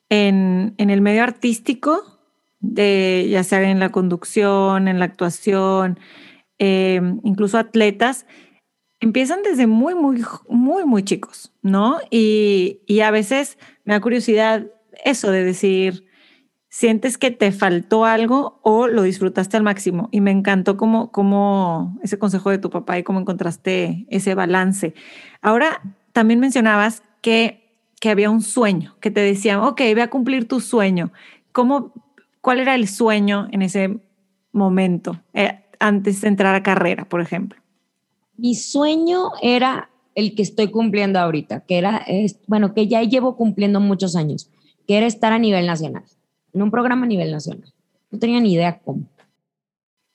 en, 0.09 0.73
en 0.77 0.89
el 0.89 1.01
medio 1.01 1.23
artístico 1.23 2.17
de, 2.59 3.27
ya 3.29 3.43
sea 3.43 3.69
en 3.69 3.79
la 3.79 3.89
conducción, 3.89 4.87
en 4.87 4.99
la 4.99 5.05
actuación, 5.05 5.99
eh, 6.59 7.01
incluso 7.23 7.57
atletas, 7.57 8.25
empiezan 8.99 9.43
desde 9.43 9.67
muy, 9.67 9.95
muy, 9.95 10.23
muy, 10.47 10.85
muy 10.85 11.03
chicos, 11.03 11.53
¿no? 11.61 11.97
Y, 12.09 12.81
y, 12.87 13.01
a 13.01 13.11
veces 13.11 13.57
me 13.85 13.93
da 13.93 14.01
curiosidad 14.01 14.65
eso 15.05 15.31
de 15.31 15.43
decir, 15.43 16.07
sientes 16.69 17.17
que 17.17 17.31
te 17.31 17.51
faltó 17.51 18.05
algo 18.05 18.59
o 18.63 18.87
lo 18.87 19.03
disfrutaste 19.03 19.57
al 19.57 19.63
máximo. 19.63 20.09
Y 20.11 20.21
me 20.21 20.31
encantó 20.31 20.77
como, 20.77 21.11
como 21.11 21.97
ese 22.03 22.17
consejo 22.17 22.49
de 22.49 22.57
tu 22.57 22.69
papá 22.69 22.97
y 22.97 23.03
cómo 23.03 23.19
encontraste 23.19 24.05
ese 24.09 24.35
balance. 24.35 24.93
Ahora, 25.41 25.81
también 26.13 26.39
mencionabas 26.39 27.03
que, 27.21 27.79
que 27.99 28.09
había 28.09 28.29
un 28.29 28.41
sueño, 28.41 28.95
que 28.99 29.11
te 29.11 29.21
decían, 29.21 29.59
ok, 29.59 29.79
ve 29.95 30.01
a 30.01 30.09
cumplir 30.09 30.47
tu 30.47 30.59
sueño. 30.59 31.11
¿Cómo 31.51 31.93
¿Cuál 32.47 32.61
era 32.61 32.75
el 32.75 32.87
sueño 32.87 33.49
en 33.51 33.61
ese 33.61 33.99
momento, 34.53 35.19
eh, 35.33 35.65
antes 35.81 36.21
de 36.21 36.29
entrar 36.29 36.55
a 36.55 36.63
carrera, 36.63 37.03
por 37.03 37.19
ejemplo? 37.19 37.59
Mi 38.37 38.55
sueño 38.55 39.31
era 39.41 39.89
el 40.15 40.35
que 40.35 40.41
estoy 40.41 40.69
cumpliendo 40.69 41.19
ahorita, 41.19 41.61
que 41.61 41.77
era, 41.77 42.05
bueno, 42.47 42.73
que 42.73 42.87
ya 42.87 43.03
llevo 43.03 43.35
cumpliendo 43.35 43.79
muchos 43.79 44.15
años, 44.15 44.49
que 44.87 44.97
era 44.97 45.05
estar 45.05 45.33
a 45.33 45.39
nivel 45.39 45.65
nacional, 45.65 46.03
en 46.53 46.61
un 46.61 46.71
programa 46.71 47.05
a 47.05 47.07
nivel 47.07 47.31
nacional. 47.31 47.71
No 48.09 48.19
tenía 48.19 48.39
ni 48.39 48.53
idea 48.53 48.79
cómo. 48.79 49.05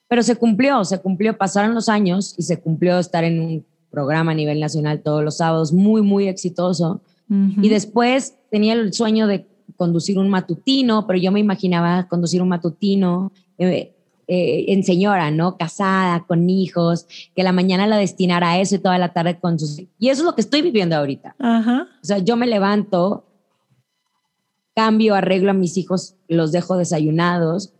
Pero 0.08 0.22
se 0.22 0.36
cumplió, 0.36 0.84
se 0.84 1.00
cumplió, 1.00 1.36
pasaron 1.38 1.74
los 1.74 1.88
años 1.88 2.34
y 2.36 2.42
se 2.42 2.60
cumplió 2.60 2.98
estar 2.98 3.24
en 3.24 3.40
un 3.40 3.66
programa 3.90 4.32
a 4.32 4.34
nivel 4.34 4.58
nacional 4.58 5.02
todos 5.02 5.22
los 5.22 5.36
sábados, 5.36 5.72
muy, 5.72 6.02
muy 6.02 6.26
exitoso. 6.28 7.00
Y 7.30 7.70
después 7.70 8.34
tenía 8.50 8.74
el 8.74 8.92
sueño 8.92 9.26
de 9.26 9.46
conducir 9.76 10.18
un 10.18 10.28
matutino, 10.28 11.06
pero 11.06 11.18
yo 11.18 11.32
me 11.32 11.40
imaginaba 11.40 12.06
conducir 12.06 12.42
un 12.42 12.48
matutino 12.48 13.32
eh, 13.56 13.94
eh, 14.34 14.72
en 14.72 14.82
señora, 14.82 15.30
¿no? 15.30 15.58
Casada, 15.58 16.24
con 16.26 16.48
hijos, 16.48 17.06
que 17.36 17.42
la 17.42 17.52
mañana 17.52 17.86
la 17.86 17.98
destinara 17.98 18.52
a 18.52 18.60
eso 18.60 18.76
y 18.76 18.78
toda 18.78 18.96
la 18.96 19.12
tarde 19.12 19.38
con 19.38 19.58
sus... 19.58 19.78
Y 19.98 20.08
eso 20.08 20.22
es 20.22 20.24
lo 20.24 20.34
que 20.34 20.40
estoy 20.40 20.62
viviendo 20.62 20.96
ahorita. 20.96 21.36
O 21.38 22.04
sea, 22.04 22.16
yo 22.16 22.34
me 22.38 22.46
levanto, 22.46 23.26
cambio, 24.74 25.14
arreglo 25.14 25.50
a 25.50 25.54
mis 25.54 25.76
hijos, 25.76 26.16
los 26.28 26.50
dejo 26.50 26.78
desayunados, 26.78 27.74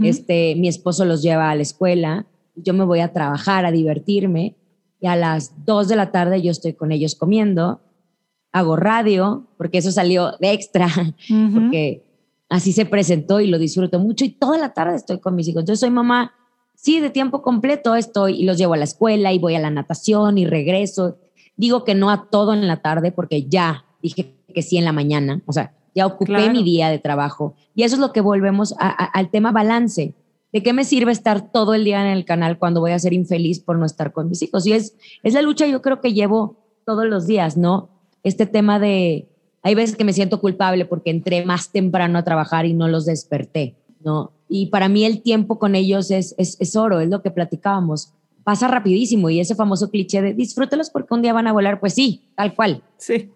este, 0.00 0.54
mi 0.54 0.68
esposo 0.68 1.04
los 1.04 1.22
lleva 1.22 1.50
a 1.50 1.56
la 1.56 1.62
escuela, 1.62 2.26
yo 2.54 2.72
me 2.72 2.84
voy 2.84 3.00
a 3.00 3.12
trabajar, 3.12 3.66
a 3.66 3.72
divertirme, 3.72 4.54
y 5.00 5.08
a 5.08 5.16
las 5.16 5.66
dos 5.66 5.88
de 5.88 5.96
la 5.96 6.12
tarde 6.12 6.40
yo 6.40 6.52
estoy 6.52 6.74
con 6.74 6.92
ellos 6.92 7.16
comiendo, 7.16 7.80
hago 8.52 8.76
radio, 8.76 9.48
porque 9.58 9.78
eso 9.78 9.90
salió 9.90 10.36
de 10.38 10.52
extra, 10.52 10.86
porque 11.52 12.05
así 12.48 12.72
se 12.72 12.86
presentó 12.86 13.40
y 13.40 13.46
lo 13.48 13.58
disfruto 13.58 13.98
mucho 13.98 14.24
y 14.24 14.30
toda 14.30 14.58
la 14.58 14.72
tarde 14.72 14.96
estoy 14.96 15.18
con 15.20 15.34
mis 15.34 15.48
hijos. 15.48 15.64
Yo 15.64 15.74
soy 15.76 15.90
mamá, 15.90 16.32
sí, 16.74 17.00
de 17.00 17.10
tiempo 17.10 17.42
completo 17.42 17.94
estoy 17.94 18.40
y 18.40 18.44
los 18.44 18.58
llevo 18.58 18.74
a 18.74 18.76
la 18.78 18.84
escuela 18.84 19.32
y 19.32 19.38
voy 19.38 19.54
a 19.54 19.60
la 19.60 19.70
natación 19.70 20.38
y 20.38 20.46
regreso. 20.46 21.18
digo 21.58 21.84
que 21.84 21.94
no 21.94 22.10
a 22.10 22.28
todo 22.30 22.52
en 22.52 22.66
la 22.68 22.82
tarde 22.82 23.12
porque 23.12 23.44
ya 23.48 23.86
dije 24.02 24.34
que 24.54 24.60
sí 24.60 24.76
en 24.76 24.84
la 24.84 24.92
mañana, 24.92 25.40
o 25.46 25.52
sea, 25.54 25.74
ya 25.94 26.04
ocupé 26.06 26.26
Claro. 26.26 26.52
mi 26.52 26.62
día 26.62 26.90
de 26.90 26.98
trabajo. 26.98 27.54
Y 27.74 27.82
eso 27.84 27.94
es 27.96 28.00
lo 28.00 28.12
que 28.12 28.20
volvemos 28.20 28.74
a- 28.78 28.88
a- 28.88 29.06
al 29.06 29.30
tema 29.30 29.52
balance. 29.52 30.14
¿De 30.52 30.62
qué 30.62 30.74
me 30.74 30.84
sirve 30.84 31.12
estar 31.12 31.50
todo 31.52 31.72
el 31.72 31.84
día 31.84 32.02
en 32.02 32.08
el 32.14 32.26
canal 32.26 32.58
cuando 32.58 32.80
voy 32.80 32.92
a 32.92 32.98
ser 32.98 33.14
infeliz 33.14 33.58
por 33.60 33.78
no 33.78 33.86
estar 33.86 34.12
con 34.12 34.28
mis 34.28 34.42
hijos? 34.42 34.66
Y 34.66 34.72
es, 34.72 34.96
es 35.22 35.32
la 35.32 35.40
lucha 35.40 35.66
yo 35.66 35.80
creo 35.80 36.02
que 36.02 36.12
llevo 36.12 36.58
todos 36.84 37.06
los 37.06 37.26
días, 37.26 37.56
¿no? 37.56 37.88
Este 38.22 38.44
tema 38.44 38.78
de, 38.78 39.26
hay 39.66 39.74
veces 39.74 39.96
que 39.96 40.04
me 40.04 40.12
siento 40.12 40.40
culpable 40.40 40.84
porque 40.84 41.10
entré 41.10 41.44
más 41.44 41.72
temprano 41.72 42.20
a 42.20 42.22
trabajar 42.22 42.66
y 42.66 42.72
no 42.72 42.86
los 42.86 43.04
desperté, 43.04 43.74
¿no? 44.04 44.30
Y 44.48 44.66
para 44.66 44.88
mí 44.88 45.04
el 45.04 45.22
tiempo 45.22 45.58
con 45.58 45.74
ellos 45.74 46.12
es, 46.12 46.36
es, 46.38 46.56
es 46.60 46.76
oro, 46.76 47.00
es 47.00 47.08
lo 47.08 47.20
que 47.20 47.32
platicábamos. 47.32 48.12
Pasa 48.44 48.68
rapidísimo 48.68 49.28
y 49.28 49.40
ese 49.40 49.56
famoso 49.56 49.90
cliché 49.90 50.22
de 50.22 50.34
disfrútalos 50.34 50.90
porque 50.90 51.12
un 51.14 51.22
día 51.22 51.32
van 51.32 51.48
a 51.48 51.52
volar, 51.52 51.80
pues 51.80 51.94
sí, 51.94 52.28
tal 52.36 52.54
cual. 52.54 52.84
Sí. 52.96 53.32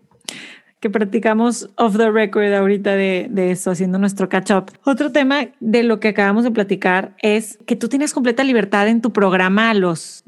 Que 0.79 0.89
practicamos 0.89 1.69
off 1.77 1.97
the 1.97 2.13
record 2.13 2.55
ahorita 2.55 2.95
de, 2.95 3.27
de 3.29 3.51
eso, 3.51 3.73
haciendo 3.73 3.99
nuestro 3.99 4.29
catch 4.29 4.53
up. 4.53 4.71
Otro 4.85 5.11
tema 5.11 5.49
de 5.59 5.83
lo 5.83 5.99
que 5.99 6.07
acabamos 6.07 6.45
de 6.45 6.53
platicar 6.53 7.17
es 7.23 7.59
que 7.67 7.75
tú 7.75 7.89
tienes 7.89 8.15
completa 8.15 8.45
libertad 8.45 8.87
en 8.87 9.01
tu 9.01 9.13
programa 9.13 9.71
a 9.71 9.75
los 9.75 10.23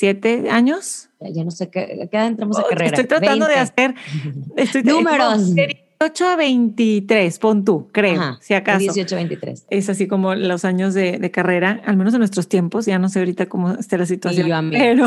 17 0.00 0.50
años. 0.50 1.08
Ya, 1.20 1.44
no 1.44 1.50
sé 1.50 1.68
qué, 1.70 2.00
¿a 2.02 2.06
qué 2.06 2.18
entramos 2.18 2.58
a 2.58 2.62
Oh, 2.62 2.68
carrera. 2.68 2.86
Estoy 2.90 3.06
tratando 3.06 3.46
de 3.46 3.54
20. 3.56 3.60
hacer 3.60 3.94
estoy, 4.56 4.82
Números. 4.84 5.54
de 5.54 5.84
18 6.00 6.26
a 6.28 6.36
23, 6.36 7.38
pon 7.40 7.64
tú, 7.64 7.88
creo, 7.90 8.20
Ajá, 8.20 8.38
si 8.40 8.54
acaso. 8.54 8.78
18, 8.78 9.16
23. 9.16 9.66
Es 9.68 9.88
así 9.88 10.06
como 10.06 10.36
los 10.36 10.64
años 10.64 10.94
de, 10.94 11.18
de 11.18 11.30
carrera, 11.32 11.82
al 11.84 11.96
menos 11.96 12.14
en 12.14 12.20
nuestros 12.20 12.48
tiempos, 12.48 12.86
ya 12.86 13.00
no 13.00 13.08
sé 13.08 13.18
ahorita 13.18 13.46
cómo 13.46 13.72
esté 13.72 13.98
la 13.98 14.06
situación, 14.06 14.46
yo 14.46 14.54
a 14.54 14.62
mí. 14.62 14.76
pero, 14.78 15.06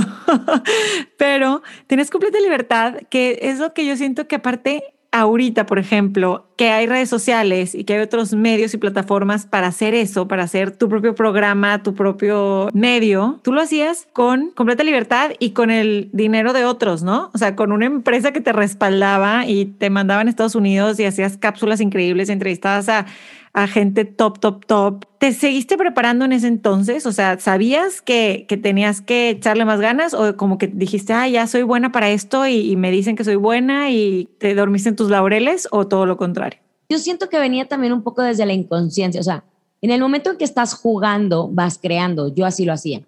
pero 1.18 1.64
tienes 1.88 2.10
completa 2.10 2.40
libertad, 2.42 2.96
que 3.10 3.40
es 3.42 3.60
lo 3.60 3.74
que 3.74 3.86
yo 3.86 3.96
siento 3.96 4.28
que 4.28 4.36
aparte 4.36 4.84
ahorita, 5.12 5.66
por 5.66 5.78
ejemplo, 5.78 6.48
que 6.56 6.70
hay 6.70 6.88
redes 6.88 7.10
sociales 7.10 7.76
y 7.76 7.84
que 7.84 7.96
hay 7.96 8.00
otros 8.02 8.34
medios 8.34 8.74
y 8.74 8.78
plataformas 8.78 9.46
para 9.46 9.68
hacer 9.68 9.94
eso, 9.94 10.28
para 10.28 10.44
hacer 10.44 10.72
tu 10.72 10.88
propio 10.90 11.16
programa, 11.16 11.84
tu 11.84 11.94
propio 11.94 12.70
medio, 12.74 13.40
tú 13.44 13.52
lo 13.52 13.62
hacías 13.62 14.08
con 14.14 14.52
completa 14.52 14.84
libertad 14.84 15.32
y 15.40 15.52
con 15.52 15.70
el 15.70 16.10
dinero 16.14 16.54
de 16.54 16.66
otros, 16.66 17.04
¿no? 17.04 17.30
O 17.34 17.38
sea, 17.38 17.56
con 17.56 17.72
una 17.72 17.86
empresa 17.86 18.32
que 18.32 18.42
te 18.42 18.54
respaldaba 18.54 19.46
y 19.46 19.66
te 19.66 19.90
mandaban 19.90 20.28
a 20.28 20.30
Estados 20.30 20.56
Unidos 20.56 21.00
y 21.00 21.06
hacías 21.06 21.38
cápsulas 21.38 21.82
increíbles, 21.82 22.30
entrevistabas 22.30 22.88
a, 22.88 23.06
a 23.54 23.68
gente 23.68 24.06
top, 24.06 24.40
top, 24.40 24.66
top. 24.66 25.06
¿Te 25.18 25.34
seguiste 25.34 25.78
preparando 25.78 26.26
en 26.26 26.32
ese 26.32 26.48
entonces? 26.48 27.06
O 27.06 27.12
sea, 27.12 27.40
¿sabías 27.40 28.02
que, 28.02 28.46
que 28.48 28.58
tenías 28.58 29.02
que 29.02 29.30
echarle 29.30 29.66
más 29.66 29.82
ganas 29.82 30.14
o 30.14 30.38
como 30.38 30.58
que 30.58 30.68
dijiste, 30.68 31.14
ah, 31.14 31.28
ya 31.28 31.48
soy 31.48 31.64
buena 31.64 31.92
para 31.92 32.10
esto 32.10 32.48
y, 32.48 32.72
y 32.72 32.76
me 32.76 32.92
dicen 32.92 33.16
que 33.16 33.24
soy 33.24 33.36
buena 33.36 33.92
y 33.92 34.30
te 34.38 34.56
dormiste 34.56 34.90
en 34.90 34.96
tus 34.96 35.10
laureles 35.10 35.68
o 35.72 35.88
todo 35.88 36.06
lo 36.06 36.18
contrario? 36.18 36.60
Yo 36.90 36.98
siento 36.98 37.30
que 37.30 37.40
venía 37.40 37.68
también 37.68 37.94
un 37.94 38.04
poco 38.04 38.22
desde 38.22 38.46
la 38.46 38.54
inconsciencia, 38.54 39.22
o 39.22 39.24
sea, 39.24 39.44
en 39.82 39.90
el 39.90 40.00
momento 40.00 40.30
en 40.30 40.38
que 40.38 40.44
estás 40.44 40.76
jugando, 40.76 41.50
vas 41.52 41.80
creando, 41.82 42.34
yo 42.34 42.46
así 42.46 42.66
lo 42.66 42.74
hacía. 42.74 43.02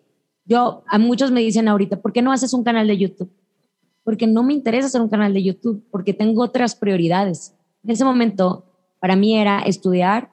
Yo, 0.45 0.83
a 0.87 0.97
muchos 0.97 1.31
me 1.31 1.41
dicen 1.41 1.67
ahorita, 1.67 2.01
¿por 2.01 2.11
qué 2.11 2.21
no 2.21 2.31
haces 2.31 2.53
un 2.53 2.63
canal 2.63 2.87
de 2.87 2.97
YouTube? 2.97 3.31
Porque 4.03 4.25
no 4.25 4.43
me 4.43 4.53
interesa 4.53 4.87
hacer 4.87 5.01
un 5.01 5.09
canal 5.09 5.33
de 5.33 5.43
YouTube, 5.43 5.83
porque 5.91 6.13
tengo 6.13 6.41
otras 6.41 6.75
prioridades. 6.75 7.53
En 7.83 7.91
ese 7.91 8.03
momento, 8.03 8.65
para 8.99 9.15
mí 9.15 9.37
era 9.37 9.59
estudiar 9.61 10.32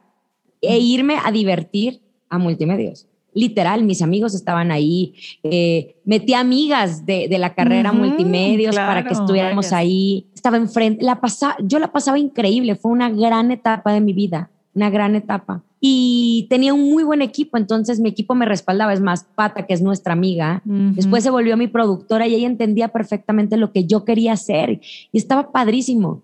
e 0.61 0.79
irme 0.79 1.17
a 1.23 1.31
divertir 1.33 2.01
a 2.29 2.39
multimedios. 2.39 3.07
Literal, 3.33 3.85
mis 3.85 4.03
amigos 4.03 4.35
estaban 4.35 4.73
ahí, 4.73 5.15
eh, 5.45 5.97
metí 6.05 6.35
amigas 6.35 7.07
de, 7.07 7.29
de 7.29 7.39
la 7.39 7.55
carrera 7.55 7.93
Ujú, 7.93 8.01
multimedios 8.01 8.75
para 8.75 9.05
que 9.05 9.15
estuviéramos 9.15 9.73
ahí. 9.73 10.27
Estaba 10.35 10.57
enfrente, 10.57 11.05
la 11.05 11.21
pasa, 11.21 11.57
yo 11.63 11.79
la 11.79 11.93
pasaba 11.93 12.19
increíble, 12.19 12.75
fue 12.75 12.91
una 12.91 13.09
gran 13.09 13.53
etapa 13.53 13.93
de 13.93 14.01
mi 14.01 14.13
vida, 14.13 14.51
una 14.75 14.91
gran 14.91 15.15
etapa. 15.15 15.63
Y 15.81 16.47
tenía 16.51 16.75
un 16.75 16.91
muy 16.91 17.05
buen 17.05 17.23
equipo, 17.23 17.57
entonces 17.57 18.01
mi 18.01 18.09
equipo 18.11 18.35
me 18.35 18.45
respaldaba, 18.45 18.93
es 18.93 19.01
más, 19.01 19.25
Pata, 19.35 19.65
que 19.65 19.73
es 19.75 19.81
nuestra 19.81 20.13
amiga. 20.13 20.63
Después 20.65 21.23
se 21.25 21.31
volvió 21.31 21.57
mi 21.57 21.69
productora 21.69 22.27
y 22.27 22.35
ella 22.35 22.47
entendía 22.47 22.89
perfectamente 22.89 23.57
lo 23.57 23.73
que 23.73 23.87
yo 23.87 24.05
quería 24.05 24.33
hacer 24.33 24.81
y 25.11 25.19
estaba 25.19 25.53
padrísimo. 25.53 26.23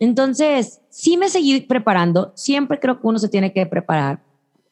Entonces, 0.00 0.80
sí 0.90 1.16
me 1.16 1.28
seguí 1.28 1.60
preparando. 1.60 2.32
Siempre 2.34 2.78
creo 2.78 3.00
que 3.00 3.06
uno 3.06 3.18
se 3.18 3.28
tiene 3.28 3.52
que 3.52 3.66
preparar 3.66 4.20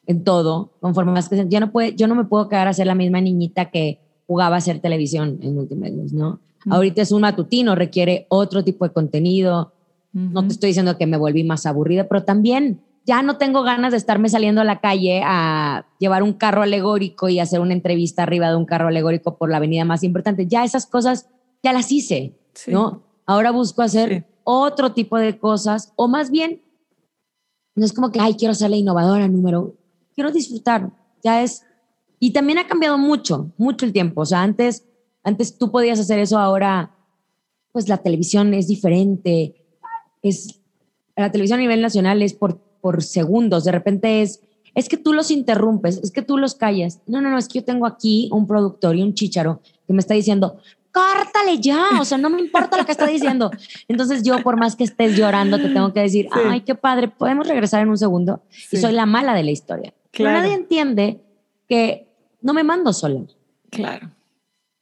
en 0.05 0.23
todo, 0.23 0.71
conforme 0.79 1.11
más 1.11 1.27
que 1.27 1.45
ya 1.49 1.59
no 1.59 1.71
puede, 1.71 1.93
yo 1.95 2.07
no 2.07 2.15
me 2.15 2.23
puedo 2.23 2.47
quedar 2.47 2.67
a 2.69 2.73
ser 2.73 2.87
la 2.87 2.95
misma 2.95 3.19
niñita 3.19 3.65
que 3.69 3.99
jugaba 4.25 4.55
a 4.55 4.59
hacer 4.59 4.79
televisión 4.79 5.37
en 5.41 5.55
multimedios, 5.55 6.13
¿no? 6.13 6.39
Ujú. 6.65 6.75
Ahorita 6.75 7.01
es 7.01 7.11
un 7.11 7.21
matutino, 7.21 7.75
requiere 7.75 8.25
otro 8.29 8.63
tipo 8.63 8.85
de 8.87 8.93
contenido. 8.93 9.73
No 10.13 10.41
te 10.47 10.53
estoy 10.53 10.69
diciendo 10.69 10.97
que 10.97 11.05
me 11.05 11.17
volví 11.17 11.43
más 11.43 11.67
aburrida, 11.67 12.07
pero 12.07 12.23
también 12.23 12.81
ya 13.05 13.21
no 13.21 13.37
tengo 13.37 13.61
ganas 13.61 13.91
de 13.91 13.97
estarme 13.97 14.29
saliendo 14.29 14.61
a 14.61 14.63
la 14.63 14.79
calle 14.79 15.21
a 15.23 15.85
llevar 15.99 16.23
un 16.23 16.33
carro 16.33 16.63
alegórico 16.63 17.29
y 17.29 17.39
hacer 17.39 17.59
una 17.59 17.73
entrevista 17.73 18.23
arriba 18.23 18.49
de 18.49 18.55
un 18.55 18.65
carro 18.65 18.87
alegórico 18.87 19.37
por 19.37 19.51
la 19.51 19.57
avenida 19.57 19.85
más 19.85 20.03
importante. 20.03 20.47
Ya 20.47 20.63
esas 20.63 20.87
cosas 20.87 21.29
ya 21.61 21.71
las 21.71 21.91
hice, 21.91 22.33
Sí. 22.53 22.71
¿no? 22.71 23.03
Ahora 23.27 23.51
busco 23.51 23.83
hacer 23.83 24.09
Sí. 24.25 24.33
Otro 24.49 24.93
tipo 24.93 25.17
de 25.17 25.37
cosas 25.37 25.91
o 25.95 26.07
más 26.07 26.31
bien 26.31 26.61
no 27.75 27.85
es 27.85 27.93
como 27.93 28.11
que, 28.11 28.19
ay, 28.19 28.35
quiero 28.35 28.53
ser 28.53 28.69
la 28.69 28.77
innovadora 28.77 29.27
número, 29.27 29.75
quiero 30.15 30.31
disfrutar. 30.31 30.91
Ya 31.23 31.43
es 31.43 31.63
y 32.19 32.31
también 32.31 32.57
ha 32.57 32.67
cambiado 32.67 32.97
mucho, 32.97 33.51
mucho 33.57 33.85
el 33.85 33.93
tiempo. 33.93 34.21
O 34.21 34.25
sea, 34.25 34.41
antes 34.41 34.85
antes 35.23 35.57
tú 35.57 35.71
podías 35.71 35.99
hacer 35.99 36.19
eso, 36.19 36.37
ahora 36.39 36.95
pues 37.71 37.89
la 37.89 37.97
televisión 37.97 38.53
es 38.53 38.67
diferente 38.67 39.55
es 40.21 40.61
la 41.15 41.31
televisión 41.31 41.59
a 41.59 41.63
nivel 41.63 41.81
nacional 41.81 42.21
es 42.21 42.33
por, 42.33 42.59
por 42.79 43.03
segundos, 43.03 43.63
de 43.63 43.71
repente 43.71 44.21
es, 44.21 44.41
es 44.75 44.87
que 44.87 44.97
tú 44.97 45.13
los 45.13 45.31
interrumpes, 45.31 45.97
es 45.97 46.11
que 46.11 46.21
tú 46.21 46.37
los 46.37 46.53
callas. 46.53 47.01
No, 47.07 47.21
no, 47.21 47.31
no, 47.31 47.37
es 47.37 47.47
que 47.47 47.59
yo 47.59 47.65
tengo 47.65 47.87
aquí 47.87 48.29
un 48.31 48.45
productor 48.45 48.95
y 48.95 49.01
un 49.01 49.15
chícharo 49.15 49.61
que 49.87 49.93
me 49.93 49.99
está 49.99 50.13
diciendo, 50.13 50.57
córtale 50.97 51.59
ya, 51.59 51.99
o 52.01 52.05
sea, 52.05 52.17
no 52.17 52.29
me 52.29 52.39
importa 52.39 52.77
lo 52.77 52.85
que 52.85 52.91
está 52.91 53.05
diciendo. 53.07 53.51
Entonces 53.87 54.23
yo, 54.23 54.41
por 54.41 54.57
más 54.57 54.75
que 54.75 54.83
estés 54.83 55.15
llorando, 55.15 55.57
te 55.59 55.69
tengo 55.69 55.93
que 55.93 55.99
decir, 56.01 56.27
Sí. 56.33 56.39
ay, 56.49 56.61
qué 56.61 56.75
padre, 56.75 57.07
podemos 57.07 57.47
regresar 57.47 57.81
en 57.83 57.89
un 57.89 57.97
segundo. 57.97 58.41
Y 58.71 58.77
soy 58.77 58.93
la 58.93 59.05
mala 59.05 59.33
de 59.33 59.43
la 59.43 59.51
historia. 59.51 59.93
Pero 60.11 60.31
nadie 60.31 60.53
entiende 60.53 61.19
que 61.69 62.07
no 62.41 62.53
me 62.53 62.63
mando 62.63 62.93
sola. 62.93 63.21
Claro. 63.69 64.09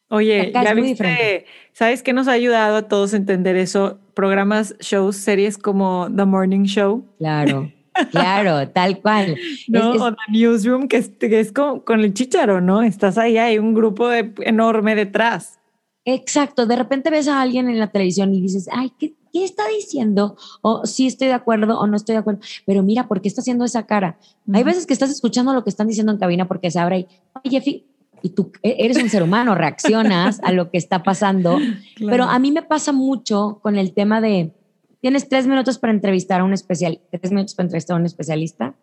Oye, 0.10 0.50
Acá 0.50 0.64
ya 0.64 0.74
viste, 0.74 0.90
diferente. 0.90 1.46
¿sabes 1.74 2.04
qué 2.04 2.14
nos 2.14 2.28
ha 2.28 2.34
ayudado 2.34 2.78
a 2.78 2.88
todos 2.88 3.14
a 3.14 3.18
entender 3.18 3.56
eso? 3.56 4.00
Programas, 4.14 4.76
shows, 4.80 5.18
series 5.18 5.58
como 5.58 6.08
The 6.16 6.26
Morning 6.26 6.64
Show, 6.66 7.04
Claro, 7.18 7.72
claro, 8.12 8.70
tal 8.70 9.00
cual. 9.02 9.36
¿no? 9.68 9.90
Es- 9.90 9.96
es- 9.96 10.02
o 10.02 10.12
The 10.14 10.32
Newsroom, 10.32 10.88
que 10.88 10.98
es, 10.98 11.10
que 11.20 11.40
es 11.40 11.52
con, 11.52 11.80
con 11.82 12.00
el 12.02 12.14
chicharo, 12.14 12.62
¿no? 12.62 12.82
Estás 12.84 13.18
ahí, 13.18 13.38
hay 13.38 13.58
un 13.58 13.74
grupo 13.74 14.08
de- 14.08 14.32
enorme 14.42 14.96
detrás. 14.96 15.60
Exacto, 16.06 16.66
de 16.68 16.76
repente 16.76 17.10
ves 17.10 17.28
a 17.28 17.42
alguien 17.42 17.68
en 17.68 17.80
la 17.80 17.92
televisión 17.92 18.34
y 18.34 18.40
dices, 18.42 18.70
ay, 18.72 18.92
¿qué, 19.00 19.16
qué 19.34 19.44
está 19.44 19.64
diciendo? 19.68 20.38
O 20.62 20.86
sí 20.86 21.08
estoy 21.08 21.28
de 21.30 21.34
acuerdo 21.34 21.80
o 21.80 21.88
no 21.88 21.96
estoy 21.98 22.14
de 22.14 22.20
acuerdo, 22.20 22.42
pero 22.66 22.84
mira, 22.84 23.08
¿por 23.08 23.22
qué 23.22 23.28
está 23.28 23.42
haciendo 23.42 23.66
esa 23.66 23.88
cara? 23.88 24.18
Hay 24.54 24.62
Ujú. 24.62 24.66
veces 24.70 24.86
que 24.86 24.94
estás 24.94 25.10
escuchando 25.10 25.52
lo 25.54 25.64
que 25.64 25.70
están 25.72 25.88
diciendo 25.88 26.12
en 26.12 26.20
cabina 26.20 26.48
porque 26.48 26.70
se 26.70 26.80
abre 26.80 27.00
y, 27.00 27.08
oye, 27.44 27.60
Fi-", 27.62 27.86
y 28.22 28.30
tú 28.30 28.52
e- 28.62 28.76
eres 28.86 28.98
un 29.00 29.10
ser 29.10 29.24
humano, 29.24 29.56
reaccionas 29.56 30.40
a 30.44 30.52
lo 30.52 30.70
que 30.70 30.78
está 30.78 31.02
pasando, 31.04 31.58
Claro. 31.96 32.12
pero 32.12 32.24
a 32.26 32.38
mí 32.40 32.52
me 32.52 32.62
pasa 32.62 32.92
mucho 32.92 33.60
con 33.64 33.76
el 33.76 33.94
tema 33.94 34.22
de, 34.22 34.52
tienes 35.02 35.28
tres 35.28 35.48
minutos 35.48 35.80
para 35.80 35.92
entrevistar 35.92 36.42
a 36.42 36.44
un 36.44 36.54
especial, 36.54 37.00
tres 37.12 37.32
minutos 37.32 37.56
para 37.56 37.66
entrevistar 37.66 37.96
a 37.98 38.00
un 38.00 38.06
especialista 38.06 38.76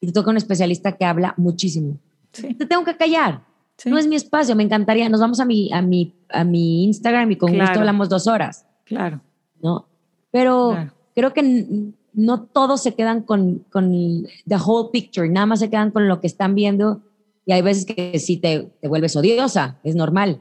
y 0.00 0.06
te 0.08 0.12
toca 0.12 0.30
un 0.30 0.36
especialista 0.36 0.92
que 0.92 1.04
habla 1.04 1.32
muchísimo. 1.36 1.98
Sí, 2.32 2.54
Te 2.54 2.66
tengo 2.66 2.84
que 2.84 2.96
callar. 2.96 3.44
Sí, 3.78 3.90
No 3.90 3.98
es 3.98 4.06
mi 4.06 4.16
espacio, 4.16 4.54
me 4.56 4.62
encantaría. 4.62 5.08
Nos 5.08 5.20
vamos 5.20 5.40
a 5.40 5.44
mi, 5.44 5.72
a 5.72 5.82
mi, 5.82 6.14
a 6.28 6.44
mi 6.44 6.84
Instagram 6.84 7.30
y 7.32 7.36
con 7.36 7.50
Claro. 7.52 7.66
gusto 7.68 7.80
hablamos 7.80 8.08
dos 8.08 8.26
horas, 8.26 8.66
claro. 8.84 9.20
¿no? 9.62 9.86
Pero 10.30 10.70
Claro. 10.72 10.92
creo 11.14 11.32
que 11.32 11.92
no 12.12 12.42
todos 12.44 12.82
se 12.82 12.94
quedan 12.94 13.22
con, 13.22 13.64
con 13.70 14.24
the 14.46 14.56
whole 14.56 14.88
picture, 14.92 15.28
nada 15.28 15.46
más 15.46 15.60
se 15.60 15.68
quedan 15.70 15.90
con 15.90 16.08
lo 16.08 16.20
que 16.20 16.26
están 16.26 16.54
viendo 16.54 17.02
y 17.44 17.52
hay 17.52 17.62
veces 17.62 17.84
que 17.86 18.18
sí 18.18 18.38
te, 18.38 18.70
te 18.80 18.88
vuelves 18.88 19.14
odiosa, 19.16 19.78
es 19.84 19.94
normal. 19.94 20.40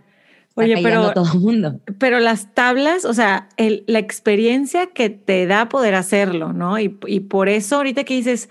Oye, 0.57 0.75
pero- 0.81 1.11
todo 1.13 1.33
el 1.33 1.39
mundo. 1.41 1.81
Pero 1.99 2.19
las 2.21 2.53
tablas, 2.53 3.03
o 3.03 3.13
sea, 3.13 3.49
el- 3.57 3.83
la 3.87 3.99
experiencia 3.99 4.87
que 4.87 5.09
te 5.09 5.45
da 5.47 5.67
poder 5.67 5.95
hacerlo, 5.95 6.53
¿no? 6.53 6.79
Y, 6.79 6.97
y 7.07 7.19
por 7.19 7.49
eso 7.49 7.75
ahorita 7.75 8.05
que 8.05 8.13
dices, 8.15 8.49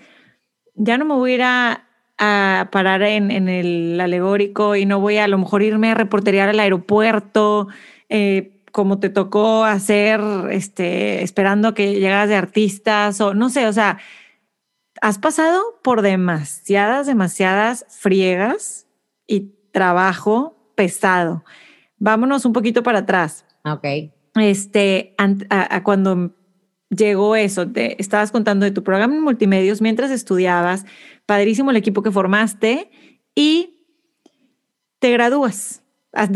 ya 0.75 0.99
no 0.99 1.05
me 1.05 1.15
voy 1.15 1.31
a 1.31 1.33
ir 1.35 1.41
a, 1.41 1.87
a 2.17 2.69
parar 2.71 3.01
en, 3.03 3.31
en 3.31 3.49
el 3.49 3.99
alegórico 3.99 4.75
y 4.75 4.85
no 4.85 4.99
voy 4.99 5.17
a 5.17 5.25
a 5.25 5.27
lo 5.27 5.37
mejor 5.37 5.63
irme 5.63 5.91
a 5.91 5.95
reporterear 5.95 6.49
al 6.49 6.59
aeropuerto, 6.59 7.67
eh, 8.09 8.61
como 8.71 8.99
te 8.99 9.09
tocó 9.09 9.63
hacer, 9.63 10.21
este, 10.51 11.23
esperando 11.23 11.73
que 11.73 11.93
llegaras 11.93 12.29
de 12.29 12.35
artistas 12.35 13.19
o 13.21 13.33
no 13.33 13.49
sé, 13.49 13.67
o 13.67 13.73
sea, 13.73 13.99
has 15.01 15.17
pasado 15.17 15.61
por 15.83 16.01
demasiadas, 16.01 17.07
demasiadas 17.07 17.85
friegas 17.89 18.87
y 19.27 19.53
trabajo 19.71 20.55
pesado. 20.75 21.43
Vámonos 21.97 22.45
un 22.45 22.53
poquito 22.53 22.83
para 22.83 22.99
atrás. 22.99 23.45
Ok. 23.63 23.85
Este, 24.35 25.15
a, 25.17 25.83
cuando 25.83 26.31
llegó 26.95 27.35
eso, 27.35 27.67
te 27.67 28.01
estabas 28.01 28.31
contando 28.31 28.65
de 28.65 28.71
tu 28.71 28.83
programa 28.83 29.15
en 29.15 29.21
multimedios 29.21 29.81
mientras 29.81 30.11
estudiabas, 30.11 30.85
padrísimo 31.25 31.71
el 31.71 31.77
equipo 31.77 32.01
que 32.01 32.11
formaste 32.11 32.89
y 33.35 33.87
te 34.99 35.11
gradúas 35.11 35.81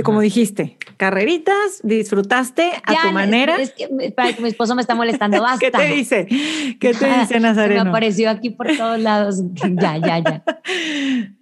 como 0.04 0.20
dijiste, 0.20 0.78
carreritas, 0.98 1.80
disfrutaste 1.84 2.72
a 2.84 3.02
tu 3.02 3.14
manera. 3.14 3.56
Es, 3.56 3.72
que, 3.72 4.12
para 4.12 4.34
que 4.34 4.42
mi 4.42 4.50
esposo 4.50 4.76
me 4.76 4.82
está 4.82 4.94
molestando, 4.94 5.42
basta. 5.42 5.60
¿Qué 5.60 5.72
te 5.72 5.86
dice? 5.86 6.28
¿Qué 6.80 6.94
te 6.94 7.20
dice 7.20 7.40
Nazareno? 7.40 7.86
me 7.86 7.90
apareció 7.90 8.30
aquí 8.30 8.50
por 8.50 8.68
todos 8.76 9.00
lados. 9.00 9.42
ya, 9.54 9.98
ya, 9.98 10.20
ya. 10.20 10.44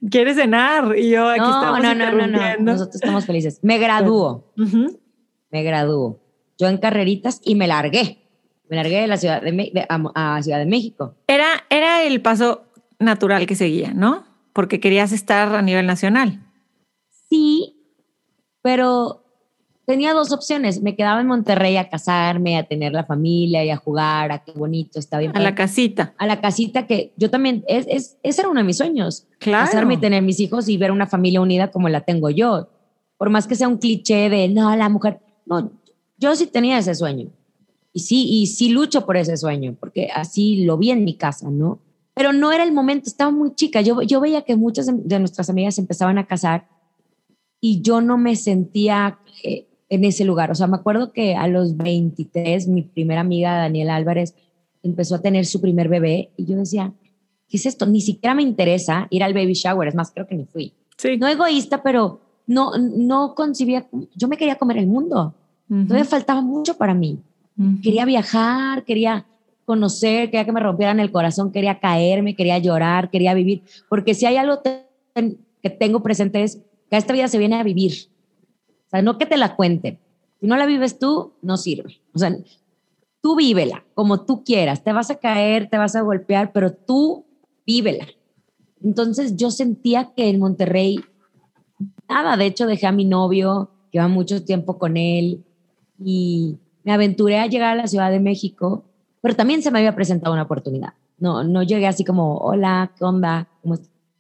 ¿Quieres 0.10 0.36
cenar? 0.36 0.97
Y 0.97 1.10
yo 1.10 1.27
aquí 1.30 1.39
estamos 1.39 1.82
no, 1.82 1.95
no, 1.95 2.12
no, 2.12 2.27
no, 2.27 2.39
Nosotros 2.60 2.95
estamos 2.95 3.25
felices. 3.25 3.60
Me 3.63 3.80
graduó. 3.80 4.53
Me 5.49 5.63
graduó. 5.63 6.21
Yo 6.60 6.67
en 6.67 6.77
carreritas 6.77 7.41
y 7.43 7.56
me 7.56 7.67
largué. 7.67 8.27
Me 8.69 8.75
largué 8.75 9.01
de 9.01 9.08
la 9.08 9.17
ciudad 9.17 9.41
de, 9.41 9.86
a, 9.88 10.41
Ciudad 10.41 10.60
de 10.60 10.65
México. 10.65 11.15
Era, 11.27 11.47
era 11.69 12.03
el 12.03 12.21
paso 12.21 12.63
natural 12.99 13.45
que 13.45 13.56
seguía, 13.56 13.93
¿no? 13.93 14.25
Porque 14.53 14.80
querías 14.80 15.12
estar 15.12 15.56
a 15.56 15.62
nivel 15.62 15.86
nacional. 15.86 16.41
Sí, 17.30 17.75
pero 18.62 19.23
tenía 19.86 20.13
dos 20.13 20.32
opciones. 20.32 20.82
Me 20.82 20.95
quedaba 20.95 21.21
en 21.21 21.27
Monterrey 21.27 21.77
a 21.77 21.89
casarme, 21.89 22.58
a 22.58 22.63
tener 22.63 22.91
la 22.91 23.06
familia 23.06 23.63
y 23.63 23.69
a 23.69 23.77
jugar, 23.77 24.32
a 24.32 24.43
qué 24.43 24.51
bonito, 24.51 24.99
está 24.99 25.19
bien. 25.19 25.36
A 25.36 25.39
la 25.39 25.56
casita. 25.56 26.13
A 26.17 26.27
la 26.27 26.41
casita 26.41 26.86
que 26.86 27.13
yo 27.15 27.30
también, 27.30 27.63
es, 27.67 27.86
es, 27.89 28.17
ese 28.23 28.41
era 28.41 28.49
uno 28.49 28.60
de 28.60 28.65
mis 28.65 28.77
sueños. 28.77 29.27
Claro. 29.39 29.65
Casarme 29.65 29.93
y 29.93 29.97
tener 29.97 30.21
mis 30.23 30.39
hijos 30.39 30.67
y 30.67 30.77
ver 30.77 30.91
una 30.91 31.08
familia 31.08 31.39
unida 31.39 31.71
como 31.71 31.88
la 31.88 32.01
tengo 32.01 32.30
yo. 32.30 32.69
Por 33.17 33.30
más 33.30 33.47
que 33.47 33.56
sea 33.56 33.67
un 33.67 33.77
cliché 33.77 34.30
de, 34.30 34.49
no, 34.49 34.75
la 34.75 34.89
mujer, 34.89 35.21
no, 35.45 35.71
yo 36.17 36.36
sí 36.36 36.47
tenía 36.47 36.77
ese 36.77 36.93
sueño. 36.93 37.30
Y 37.97 38.01
sí, 38.01 38.27
y 38.29 38.45
sí 38.45 38.69
lucho 38.69 39.07
por 39.07 39.17
ese 39.17 39.36
sueño, 39.38 39.75
porque 39.79 40.10
así 40.13 40.63
lo 40.65 40.77
vi 40.77 40.91
en 40.91 41.03
mi 41.03 41.15
casa, 41.15 41.49
¿no? 41.49 41.79
Pero 42.13 42.31
no 42.31 42.51
era 42.51 42.63
el 42.63 42.71
momento, 42.71 43.10
estaba 43.10 43.31
muy 43.31 43.55
chica. 43.55 43.81
Yo, 43.81 44.03
yo 44.03 44.21
veía 44.21 44.43
que 44.43 44.55
muchas 44.55 44.86
de 44.86 45.17
nuestras 45.17 45.49
amigas 45.49 45.79
empezaban 45.79 46.19
a 46.19 46.27
casar 46.27 46.67
y 47.60 47.81
yo 47.81 47.99
no 48.01 48.19
me 48.19 48.36
sentía 48.36 49.17
eh, 49.43 49.65
en 49.89 50.03
ese 50.03 50.25
lugar. 50.25 50.51
O 50.51 50.53
sea, 50.53 50.67
me 50.67 50.75
acuerdo 50.75 51.12
que 51.12 51.33
a 51.33 51.47
los 51.47 51.75
23 51.75 52.67
mi 52.67 52.83
primera 52.83 53.21
amiga 53.21 53.57
Daniela 53.57 53.95
Álvarez 53.95 54.36
empezó 54.83 55.15
a 55.15 55.21
tener 55.23 55.47
su 55.47 55.60
primer 55.60 55.89
bebé 55.89 56.29
y 56.38 56.45
yo 56.45 56.55
decía, 56.55 56.93
¿qué 57.49 57.57
es 57.57 57.65
esto? 57.65 57.88
Ni 57.88 58.01
siquiera 58.01 58.36
me 58.36 58.43
interesa 58.43 59.07
ir 59.10 59.23
al 59.23 59.33
baby 59.33 59.53
shower, 59.53 59.88
es 59.88 59.95
más, 59.95 60.12
creo 60.12 60.27
que 60.27 60.36
ni 60.36 60.45
fui. 60.45 60.71
Sí. 60.97 61.17
No 61.17 61.27
egoísta, 61.27 61.81
pero 61.81 62.21
no, 62.45 62.73
no 62.77 63.33
concibía, 63.33 63.88
yo 64.13 64.27
me 64.27 64.38
quería 64.38 64.60
comer 64.60 64.77
el 64.77 64.86
mundo. 64.86 65.33
Todavía 65.67 66.05
faltaba 66.05 66.41
mucho 66.41 66.77
para 66.77 66.93
mí. 66.93 67.23
Quería 67.82 68.06
viajar, 68.06 68.86
quería 68.86 69.26
conocer, 69.65 70.30
quería 70.30 70.46
que 70.46 70.52
me 70.52 70.60
rompieran 70.60 71.00
el 71.00 71.12
corazón, 71.12 71.52
quería 71.52 71.80
caerme, 71.80 72.36
quería 72.36 72.60
llorar, 72.60 73.10
quería 73.10 73.34
vivir, 73.34 73.63
porque 73.89 74.13
si 74.13 74.26
hay 74.26 74.38
algo 74.38 74.62
que 74.63 75.70
tengo 75.70 76.04
presente 76.04 76.43
es 76.43 76.62
que 76.89 76.98
esta 76.98 77.13
vida 77.13 77.28
se 77.28 77.38
viene 77.38 77.56
a 77.56 77.63
vivir. 77.63 78.10
O 78.88 78.89
sea, 78.89 79.02
no 79.02 79.17
que 79.17 79.26
te 79.26 79.38
la 79.38 79.56
cuenten. 79.56 80.00
Si 80.39 80.48
no 80.48 80.56
la 80.56 80.65
vives 80.65 81.00
tú, 81.00 81.34
no 81.41 81.58
sirve. 81.58 82.00
O 82.13 82.20
sea, 82.20 82.36
tú 83.22 83.36
vívela 83.36 83.84
como 83.93 84.22
tú 84.22 84.43
quieras. 84.43 84.84
Te 84.84 84.93
vas 84.93 85.10
a 85.10 85.15
caer, 85.15 85.70
te 85.70 85.78
vas 85.78 85.96
a 85.96 86.02
golpear, 86.02 86.52
pero 86.54 86.72
tú 86.72 87.26
vívela. 87.65 88.08
Entonces 88.84 89.36
yo 89.36 89.52
sentía 89.52 90.13
que 90.15 90.30
en 90.30 90.39
Monterrey, 90.39 91.00
nada, 92.08 92.38
de 92.38 92.46
hecho 92.46 92.67
dejé 92.67 92.88
a 92.88 92.91
mi 92.91 93.04
novio, 93.04 93.72
lleva 93.91 94.08
mucho 94.08 94.46
tiempo 94.46 94.78
con 94.78 94.96
él 94.96 95.43
y 96.00 96.58
me 96.88 96.93
aventuré 96.93 97.38
a 97.38 97.47
llegar 97.47 97.73
a 97.73 97.76
la 97.76 97.88
Ciudad 97.88 98.10
de 98.10 98.21
México, 98.21 98.86
pero 99.19 99.36
también 99.36 99.62
se 99.62 99.71
me 99.71 99.80
había 99.80 99.93
presentado 99.93 100.34
una 100.34 100.43
oportunidad. 100.43 100.93
No, 101.17 101.43
no 101.43 101.62
llegué 101.62 101.86
así 101.86 102.06
como, 102.06 102.38
hola, 102.38 102.93
¿qué 102.97 103.04
onda? 103.04 103.50
¿Cómo? 103.62 103.76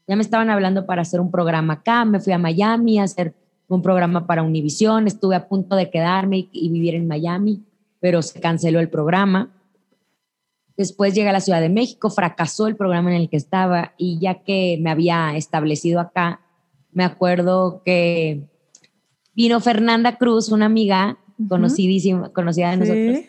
Ya 0.05 0.17
me 0.17 0.21
estaban 0.21 0.49
hablando 0.49 0.85
para 0.85 1.03
hacer 1.03 1.21
un 1.21 1.31
programa 1.31 1.75
acá, 1.75 2.03
me 2.03 2.19
fui 2.19 2.33
a 2.33 2.37
Miami 2.37 2.99
a 2.99 3.03
hacer 3.03 3.33
un 3.69 3.81
programa 3.81 4.27
para 4.27 4.43
Univision, 4.43 5.07
estuve 5.07 5.37
a 5.37 5.47
punto 5.47 5.77
de 5.77 5.89
quedarme 5.89 6.49
y, 6.51 6.67
vivir 6.67 6.95
en 6.95 7.07
Miami, 7.07 7.63
pero 8.01 8.21
se 8.21 8.41
canceló 8.41 8.81
el 8.81 8.89
programa. 8.89 9.49
Después 10.75 11.15
llegué 11.15 11.29
a 11.29 11.33
la 11.33 11.39
Ciudad 11.39 11.61
de 11.61 11.69
México, 11.69 12.09
fracasó 12.09 12.67
el 12.67 12.75
programa 12.75 13.15
en 13.15 13.21
el 13.21 13.29
que 13.29 13.37
estaba 13.37 13.93
y 13.97 14.19
ya 14.19 14.43
que 14.43 14.77
me 14.81 14.89
había 14.89 15.37
establecido 15.37 16.01
acá, 16.01 16.41
me 16.91 17.05
acuerdo 17.05 17.81
que 17.85 18.43
vino 19.33 19.61
Fernanda 19.61 20.17
Cruz, 20.17 20.49
una 20.49 20.65
amiga 20.65 21.17
conocidísima, 21.47 22.29
conocida 22.29 22.71
de 22.71 22.77
nosotros, 22.77 23.25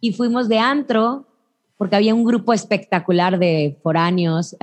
y 0.00 0.12
fuimos 0.12 0.48
de 0.48 0.58
antro 0.58 1.26
porque 1.76 1.96
había 1.96 2.14
un 2.14 2.24
grupo 2.24 2.52
espectacular 2.52 3.38
de 3.38 3.76
foráneos 3.82 4.56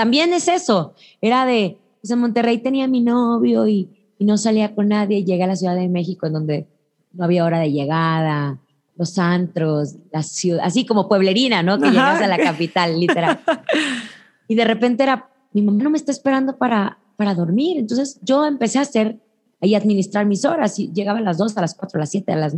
también 0.00 0.32
es 0.32 0.48
eso, 0.48 0.94
era 1.20 1.44
de, 1.44 1.76
pues 2.00 2.10
en 2.10 2.20
Monterrey 2.20 2.56
tenía 2.56 2.88
mi 2.88 3.02
novio 3.02 3.68
y, 3.68 3.90
no 4.18 4.38
salía 4.38 4.74
con 4.74 4.88
nadie, 4.88 5.24
llegué 5.24 5.44
a 5.44 5.46
la 5.46 5.56
Ciudad 5.56 5.76
de 5.76 5.90
México 5.90 6.26
en 6.26 6.32
donde 6.32 6.66
no 7.12 7.24
había 7.24 7.44
hora 7.44 7.58
de 7.58 7.70
llegada, 7.70 8.58
los 8.96 9.18
antros, 9.18 9.96
la 10.10 10.22
ciudad, 10.22 10.64
así 10.64 10.86
como 10.86 11.06
pueblerina, 11.06 11.62
¿no? 11.62 11.78
Que 11.78 11.90
llegas 11.90 12.22
a 12.22 12.26
la 12.26 12.38
capital, 12.38 12.98
literal. 12.98 13.40
Y 14.48 14.54
de 14.54 14.64
repente 14.64 15.02
era, 15.02 15.28
mi 15.52 15.60
mamá 15.62 15.84
no 15.84 15.90
me 15.90 15.98
está 15.98 16.12
esperando 16.12 16.56
para, 16.56 16.98
para 17.16 17.34
dormir. 17.34 17.78
Entonces 17.78 18.18
yo 18.22 18.44
empecé 18.46 18.78
a 18.78 18.82
hacer 18.82 19.20
y 19.62 19.74
administrar 19.74 20.26
mis 20.26 20.44
horas 20.44 20.78
y 20.78 20.92
llegaba 20.92 21.18
a 21.18 21.22
las 21.22 21.38
2, 21.38 21.56
a 21.56 21.60
las 21.60 21.74
4, 21.74 21.98
a 21.98 22.00
las 22.00 22.10
7, 22.10 22.32
a 22.32 22.36
las... 22.36 22.56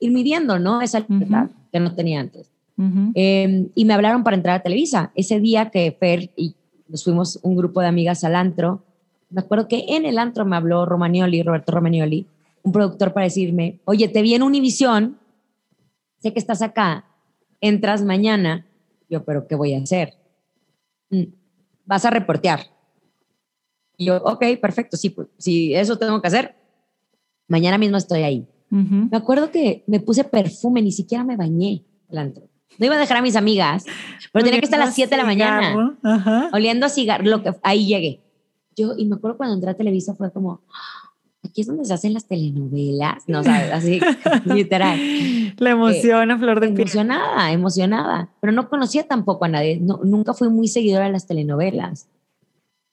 ir 0.00 0.12
midiendo, 0.12 0.58
¿no? 0.58 0.80
Esa 0.80 1.00
libertad 1.00 1.50
que 1.70 1.80
no 1.80 1.94
tenía 1.94 2.20
antes. 2.20 2.50
Em, 3.14 3.68
y 3.74 3.84
me 3.84 3.94
hablaron 3.94 4.24
para 4.24 4.36
entrar 4.36 4.56
a 4.56 4.62
Televisa. 4.62 5.12
Ese 5.14 5.38
día 5.38 5.70
que 5.70 5.92
Fer 5.92 6.30
y 6.36 6.56
nos 6.88 7.04
fuimos 7.04 7.38
un 7.42 7.56
grupo 7.56 7.80
de 7.80 7.86
amigas 7.86 8.24
al 8.24 8.34
antro. 8.34 8.82
Me 9.30 9.40
acuerdo 9.40 9.68
que 9.68 9.84
en 9.88 10.04
el 10.04 10.18
antro 10.18 10.44
me 10.44 10.56
habló 10.56 10.84
Romagnoli, 10.84 11.42
Roberto 11.42 11.72
Romagnoli, 11.72 12.26
un 12.62 12.72
productor 12.72 13.12
para 13.12 13.24
decirme, 13.24 13.80
oye, 13.84 14.08
te 14.08 14.20
vi 14.20 14.34
en 14.34 14.42
Univisión, 14.42 15.18
sé 16.18 16.32
que 16.32 16.38
estás 16.38 16.60
acá, 16.60 17.06
entras 17.60 18.02
mañana. 18.02 18.66
Yo, 19.08 19.24
pero 19.24 19.46
¿qué 19.46 19.54
voy 19.54 19.74
a 19.74 19.78
hacer? 19.78 20.14
Mm, 21.10 21.32
vas 21.86 22.04
a 22.04 22.10
reportear. 22.10 22.60
Y 23.96 24.06
yo, 24.06 24.16
ok, 24.16 24.44
perfecto, 24.60 24.96
sí, 24.96 25.10
pues, 25.10 25.28
si 25.38 25.74
eso 25.74 25.96
tengo 25.98 26.20
que 26.20 26.28
hacer, 26.28 26.56
mañana 27.48 27.78
mismo 27.78 27.96
estoy 27.96 28.22
ahí. 28.22 28.46
Me 28.70 29.18
acuerdo 29.18 29.50
que 29.50 29.84
me 29.86 30.00
puse 30.00 30.24
perfume, 30.24 30.80
ni 30.80 30.92
siquiera 30.92 31.24
me 31.24 31.36
bañé 31.36 31.84
el 32.08 32.18
antro. 32.18 32.48
No 32.78 32.86
iba 32.86 32.94
a 32.94 32.98
dejar 32.98 33.18
a 33.18 33.22
mis 33.22 33.36
amigas, 33.36 33.84
pero 34.32 34.44
tenía 34.44 34.60
que 34.60 34.64
estar 34.64 34.80
a 34.80 34.86
las 34.86 34.94
7 34.94 35.10
de 35.10 35.16
la 35.18 35.26
mañana. 35.26 35.98
Oliendo 36.54 36.86
a 36.86 36.88
cigarro, 36.88 37.24
lo 37.24 37.42
que, 37.42 37.52
ahí 37.62 37.86
llegué. 37.86 38.22
Yo, 38.74 38.94
y 38.96 39.04
me 39.04 39.16
acuerdo 39.16 39.36
cuando 39.36 39.54
entré 39.54 39.70
a 39.70 39.74
Televisa 39.74 40.14
fue 40.14 40.32
como, 40.32 40.62
aquí 41.44 41.60
es 41.60 41.66
donde 41.66 41.84
se 41.84 41.92
hacen 41.92 42.14
las 42.14 42.26
telenovelas, 42.26 43.24
no 43.26 43.42
sabes, 43.44 43.72
así, 43.72 44.00
literal. 44.46 44.98
La 45.58 45.70
emoción 45.70 46.30
a 46.30 46.38
flor 46.38 46.60
de 46.60 46.68
piel. 46.68 46.80
Emocionada, 46.80 47.52
emocionada, 47.52 48.30
pero 48.40 48.52
no 48.52 48.68
conocía 48.70 49.06
tampoco 49.06 49.44
a 49.44 49.48
nadie, 49.48 49.78
no, 49.80 50.00
nunca 50.02 50.32
fui 50.32 50.48
muy 50.48 50.68
seguidora 50.68 51.04
de 51.06 51.12
las 51.12 51.26
telenovelas. 51.26 52.08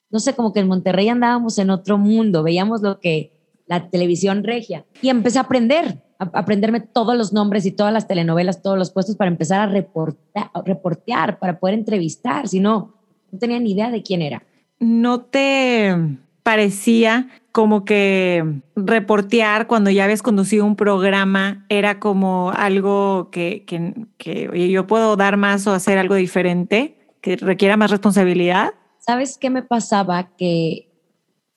No 0.09 0.19
sé, 0.19 0.33
como 0.33 0.53
que 0.53 0.59
en 0.59 0.67
Monterrey 0.67 1.09
andábamos 1.09 1.57
en 1.59 1.69
otro 1.69 1.97
mundo, 1.97 2.43
veíamos 2.43 2.81
lo 2.81 2.99
que 2.99 3.31
la 3.67 3.89
televisión 3.89 4.43
regia 4.43 4.85
y 5.01 5.09
empecé 5.09 5.37
a 5.37 5.43
aprender 5.43 6.01
aprenderme 6.19 6.81
todos 6.81 7.15
los 7.15 7.31
nombres 7.31 7.65
y 7.65 7.71
todas 7.71 7.93
las 7.93 8.07
telenovelas, 8.07 8.61
todos 8.61 8.77
los 8.77 8.91
puestos 8.91 9.15
para 9.15 9.31
empezar 9.31 9.61
a 9.61 9.71
reportar, 9.71 10.49
reportear, 10.65 11.39
para 11.39 11.59
poder 11.59 11.75
entrevistar, 11.75 12.47
si 12.47 12.59
no, 12.59 12.93
no 13.31 13.39
tenía 13.39 13.59
ni 13.59 13.71
idea 13.71 13.89
de 13.89 14.03
quién 14.03 14.21
era. 14.21 14.43
¿No 14.79 15.21
te 15.21 15.95
parecía 16.43 17.29
como 17.51 17.85
que 17.85 18.61
reportear 18.75 19.67
cuando 19.67 19.89
ya 19.89 20.03
habías 20.03 20.21
conducido 20.21 20.65
un 20.65 20.75
programa 20.75 21.65
era 21.69 21.99
como 21.99 22.51
algo 22.55 23.29
que, 23.31 23.63
que, 23.65 23.93
que 24.17 24.69
yo 24.69 24.87
puedo 24.87 25.15
dar 25.15 25.37
más 25.37 25.67
o 25.67 25.73
hacer 25.73 25.97
algo 25.97 26.15
diferente, 26.15 26.97
que 27.21 27.37
requiera 27.37 27.77
más 27.77 27.91
responsabilidad? 27.91 28.73
¿Sabes 29.09 29.39
qué 29.39 29.49
me 29.49 29.63
pasaba? 29.63 30.35
Que 30.37 30.87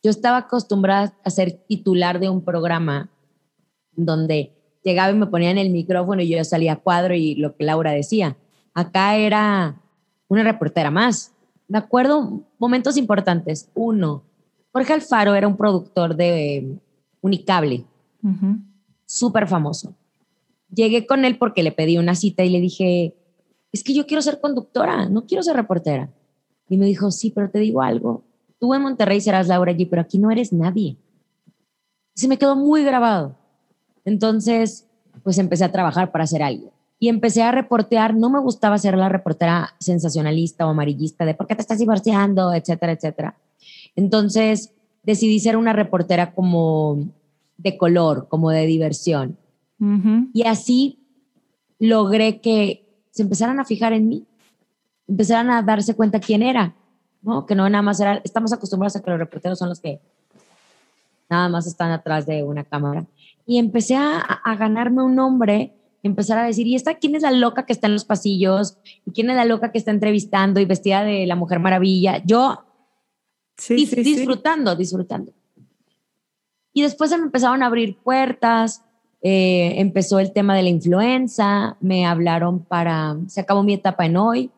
yo 0.03 0.11
estaba 0.11 0.38
acostumbrada 0.38 1.15
a 1.23 1.29
ser 1.29 1.53
titular 1.53 2.19
de 2.19 2.31
un 2.31 2.43
programa 2.43 3.11
donde 3.95 4.55
llegaba 4.83 5.12
y 5.12 5.17
me 5.17 5.27
ponían 5.27 5.59
el 5.59 5.69
micrófono 5.69 6.23
y 6.23 6.31
yo 6.31 6.43
salía 6.45 6.73
a 6.73 6.81
cuadro 6.81 7.15
y 7.15 7.35
lo 7.35 7.55
que 7.55 7.65
Laura 7.65 7.93
decía. 7.93 8.38
Acá 8.73 9.17
era 9.17 9.83
una 10.29 10.45
reportera 10.45 10.91
más. 10.91 11.35
Me 11.69 11.77
acuerdo 11.77 12.41
momentos 12.59 12.97
importantes. 12.97 13.69
Uno, 13.75 14.25
Jorge 14.73 14.95
Alfaro 14.95 15.35
era 15.35 15.47
un 15.47 15.59
productor 15.59 16.17
de 16.17 16.79
Unicable, 17.21 17.85
súper 19.05 19.47
famoso. 19.47 19.95
Llegué 20.75 21.07
con 21.07 21.27
él 21.27 21.37
porque 21.37 21.62
le 21.62 21.73
pedí 21.73 21.99
una 21.99 22.15
cita 22.15 22.45
y 22.45 22.49
le 22.49 22.62
dije, 22.62 23.15
es 23.73 23.85
que 23.85 23.93
yo 23.93 24.07
quiero 24.07 24.23
ser 24.23 24.41
conductora, 24.41 25.11
no 25.11 25.27
quiero 25.27 25.43
ser 25.43 25.55
reportera. 25.55 26.09
Y 26.68 26.77
me 26.77 26.87
dijo, 26.87 27.11
sí, 27.11 27.31
pero 27.31 27.51
te 27.51 27.59
digo 27.59 27.83
algo, 27.83 28.25
tú 28.59 28.75
en 28.75 28.83
Monterrey 28.83 29.20
serás 29.20 29.48
Laura 29.48 29.72
allí, 29.72 29.87
pero 29.87 30.03
aquí 30.03 30.18
no 30.18 30.31
eres 30.31 30.53
nadie. 30.53 30.96
Y 32.14 32.20
se 32.20 32.29
me 32.29 32.38
quedó 32.38 32.57
muy 32.57 32.85
grabado 32.85 33.37
Entonces, 34.05 34.87
pues 35.22 35.38
empecé 35.38 35.64
a 35.64 35.72
trabajar 35.72 36.12
para 36.12 36.25
hacer 36.25 36.42
algo. 36.42 36.72
Y 36.98 37.09
empecé 37.09 37.42
a 37.42 37.51
reportear, 37.51 38.14
no 38.14 38.31
me 38.31 38.40
gustaba 38.40 38.79
ser 38.79 38.96
la 38.96 39.09
reportera 39.09 39.75
sensacionalista 39.81 40.66
o 40.66 40.70
amarillista 40.70 41.25
de 41.25 41.35
por 41.35 41.48
qué 41.48 41.57
te 41.57 41.62
estás 41.62 41.81
divorciando, 41.81 42.55
etcétera, 42.55 42.92
etcétera. 42.92 43.37
Entonces, 43.96 44.72
decidí 45.03 45.40
ser 45.40 45.57
una 45.57 45.72
reportera 45.72 46.33
como 46.33 47.09
de 47.57 47.77
color, 47.77 48.29
como 48.29 48.51
de 48.51 48.66
diversión. 48.66 49.37
Y 50.33 50.44
así 50.44 51.01
logré 51.81 52.40
que 52.40 52.87
se 53.11 53.22
empezaran 53.22 53.59
a 53.59 53.64
fijar 53.64 53.92
en 53.92 54.09
mí, 54.09 54.27
empezaran 55.12 55.51
a 55.51 55.62
darse 55.62 55.94
cuenta 55.94 56.20
quién 56.20 56.42
era, 56.42 56.75
¿no? 57.20 57.44
Que 57.44 57.55
no 57.55 57.68
nada 57.68 57.83
más 57.83 58.01
era, 58.01 58.20
estamos 58.25 58.53
acostumbrados 58.53 58.96
a 58.96 59.03
que 59.03 59.11
los 59.11 59.18
reporteros 59.18 59.59
son 59.59 59.68
los 59.68 59.79
que 59.79 60.01
nada 61.29 61.51
más 61.51 61.66
están 61.66 61.90
atrás 61.90 62.25
de 62.25 62.42
una 62.42 62.64
cámara. 62.64 63.05
Y 63.44 63.59
empecé 63.59 63.94
a, 63.94 64.18
a 64.20 64.57
ganarme 64.57 65.03
un 65.03 65.14
nombre, 65.14 65.75
empezar 66.03 66.38
a 66.38 66.44
decir, 66.44 66.66
¿y 66.66 66.77
esta 66.77 66.94
quién 66.94 67.14
es 67.14 67.22
la 67.22 67.31
loca 67.31 67.66
que 67.66 67.75
está 67.75 67.88
en 67.88 67.92
los 67.92 68.07
pasillos? 68.07 68.79
¿Y 69.05 69.12
quién 69.12 69.29
es 69.29 69.37
la 69.37 69.44
loca 69.44 69.70
que 69.70 69.79
está 69.79 69.90
entrevistando 69.90 70.61
y 70.61 70.64
vestida 70.64 71.05
de 71.05 71.27
la 71.27 71.37
Mujer 71.37 71.59
Maravilla? 71.59 72.22
Yo 72.25 72.64
sí, 73.59 73.85
disfrutando, 73.85 74.75
disfrutando. 74.75 75.33
Y 76.72 76.81
después 76.81 77.11
se 77.11 77.18
me 77.18 77.25
empezaron 77.25 77.62
a 77.62 77.66
abrir 77.66 77.98
puertas, 77.98 78.83
eh, 79.20 79.75
empezó 79.77 80.20
el 80.20 80.33
tema 80.33 80.57
de 80.57 80.62
la 80.62 80.70
influenza, 80.70 81.77
me 81.81 82.07
hablaron 82.07 82.61
para, 82.64 83.18
se 83.27 83.42
acabó 83.42 83.62
mi 83.62 83.75
etapa 83.75 84.07
en 84.07 84.16
hoy, 84.16 84.51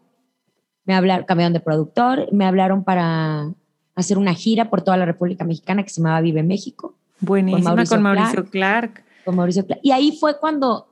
me 0.84 0.94
hablaron, 0.94 1.26
cambiaron 1.26 1.52
de 1.52 1.60
productor, 1.60 2.32
me 2.32 2.44
hablaron 2.44 2.84
para 2.84 3.50
hacer 3.94 4.18
una 4.18 4.34
gira 4.34 4.70
por 4.70 4.82
toda 4.82 4.96
la 4.96 5.04
República 5.04 5.44
Mexicana 5.44 5.82
que 5.82 5.90
se 5.90 6.00
llamaba 6.00 6.20
Vive 6.20 6.42
México. 6.42 6.94
Buenísima, 7.20 7.84
con 7.84 8.02
Mauricio, 8.02 8.44
Clark, 8.46 9.04
Con 9.24 9.36
Mauricio 9.36 9.64
Clark. 9.64 9.80
Y 9.82 9.92
ahí 9.92 10.16
fue 10.18 10.38
cuando 10.38 10.86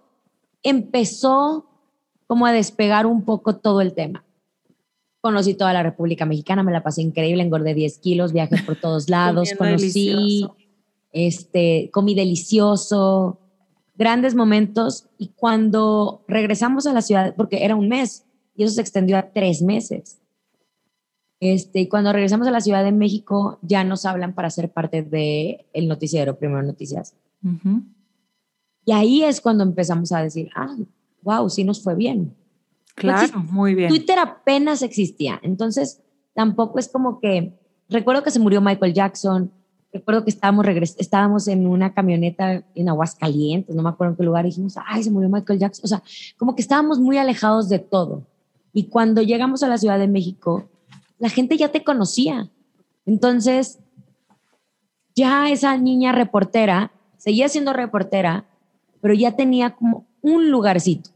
empezó 0.63 1.67
como 2.27 2.47
a 2.47 2.53
despegar 2.53 3.07
un 3.07 3.25
poco 3.25 3.57
todo 3.57 3.81
el 3.81 3.93
tema. 3.93 4.25
Conocí 5.21 5.55
toda 5.55 5.73
la 5.73 5.83
República 5.83 6.25
Mexicana, 6.25 6.63
me 6.63 6.73
la 6.73 6.83
pasé 6.83 7.03
increíble, 7.03 7.43
engordé 7.43 7.75
10 7.75 7.99
kilos, 7.99 8.33
viajé 8.33 8.63
por 8.63 8.77
todos 8.77 9.09
lados, 9.11 9.51
conocí, 9.59 10.49
este, 11.13 11.91
comí 11.93 12.15
delicioso, 12.15 13.39
grandes 13.97 14.35
momentos 14.35 15.07
y 15.19 15.29
cuando 15.29 16.23
regresamos 16.27 16.87
a 16.87 16.93
la 16.93 17.03
ciudad, 17.03 17.35
porque 17.37 17.65
era 17.65 17.77
un 17.77 17.89
mes 17.89 18.25
y 18.55 18.65
eso 18.65 18.75
se 18.75 18.81
extendió 18.81 19.17
a 19.17 19.31
tres 19.31 19.63
meses. 19.63 20.21
Este, 21.41 21.81
y 21.81 21.89
cuando 21.89 22.13
regresamos 22.13 22.47
a 22.47 22.53
la 22.53 22.61
Ciudad 22.61 22.85
de 22.85 22.93
México, 22.93 23.59
ya 23.63 23.83
nos 23.83 24.07
hablan 24.07 24.33
para 24.35 24.51
ser 24.51 24.71
parte 24.71 25.03
del 25.03 25.65
el 25.73 25.89
noticiero, 25.89 26.39
Primero 26.39 26.63
Noticias. 26.63 27.15
Y 28.85 28.93
ahí 28.93 29.25
es 29.25 29.41
cuando 29.41 29.65
empezamos 29.65 30.13
a 30.13 30.23
decir, 30.23 30.51
ah, 30.55 30.77
wow, 31.23 31.51
sí 31.51 31.65
nos 31.65 31.83
fue 31.83 31.97
bien. 31.97 32.37
Claro, 32.95 33.41
muy 33.41 33.75
bien. 33.75 33.89
Twitter 33.89 34.19
apenas 34.19 34.83
existía, 34.83 35.41
entonces 35.43 36.01
tampoco 36.35 36.79
es 36.79 36.89
como 36.89 37.19
que, 37.19 37.59
recuerdo 37.89 38.23
que 38.23 38.31
se 38.31 38.39
murió 38.39 38.61
Michael 38.61 38.93
Jackson, 38.93 39.51
recuerdo 39.93 40.25
que 40.25 40.31
estábamos, 40.31 40.67
estábamos 40.99 41.49
en 41.49 41.67
una 41.67 41.93
camioneta 41.93 42.65
en 42.75 42.89
Aguascalientes, 42.89 43.75
no 43.75 43.83
me 43.83 43.89
acuerdo 43.89 44.13
en 44.13 44.17
qué 44.17 44.23
lugar, 44.23 44.45
y 44.45 44.51
dijimos, 44.51 44.77
ay, 44.87 45.03
se 45.03 45.11
murió 45.11 45.29
Michael 45.29 45.59
Jackson. 45.59 45.85
O 45.85 45.89
sea, 45.89 46.03
como 46.37 46.55
que 46.55 46.63
estábamos 46.63 46.99
muy 46.99 47.19
alejados 47.19 47.69
de 47.69 47.79
todo. 47.79 48.27
Y 48.73 48.85
cuando 48.85 49.23
llegamos 49.23 49.63
a 49.63 49.69
la 49.69 49.79
Ciudad 49.79 49.99
de 49.99 50.09
México, 50.09 50.69
la 51.19 51.29
gente 51.29 51.57
ya 51.57 51.69
te 51.71 51.85
conocía. 51.85 52.51
Entonces, 53.07 53.79
ya 55.15 55.51
esa 55.51 55.77
niña 55.77 56.13
reportera, 56.13 56.93
seguía 57.19 57.49
siendo 57.49 57.73
reportera, 57.73 58.47
pero 59.01 59.15
ya 59.15 59.37
tenía 59.37 59.75
como 59.77 60.07
un 60.23 60.51
lugarcito. 60.51 61.11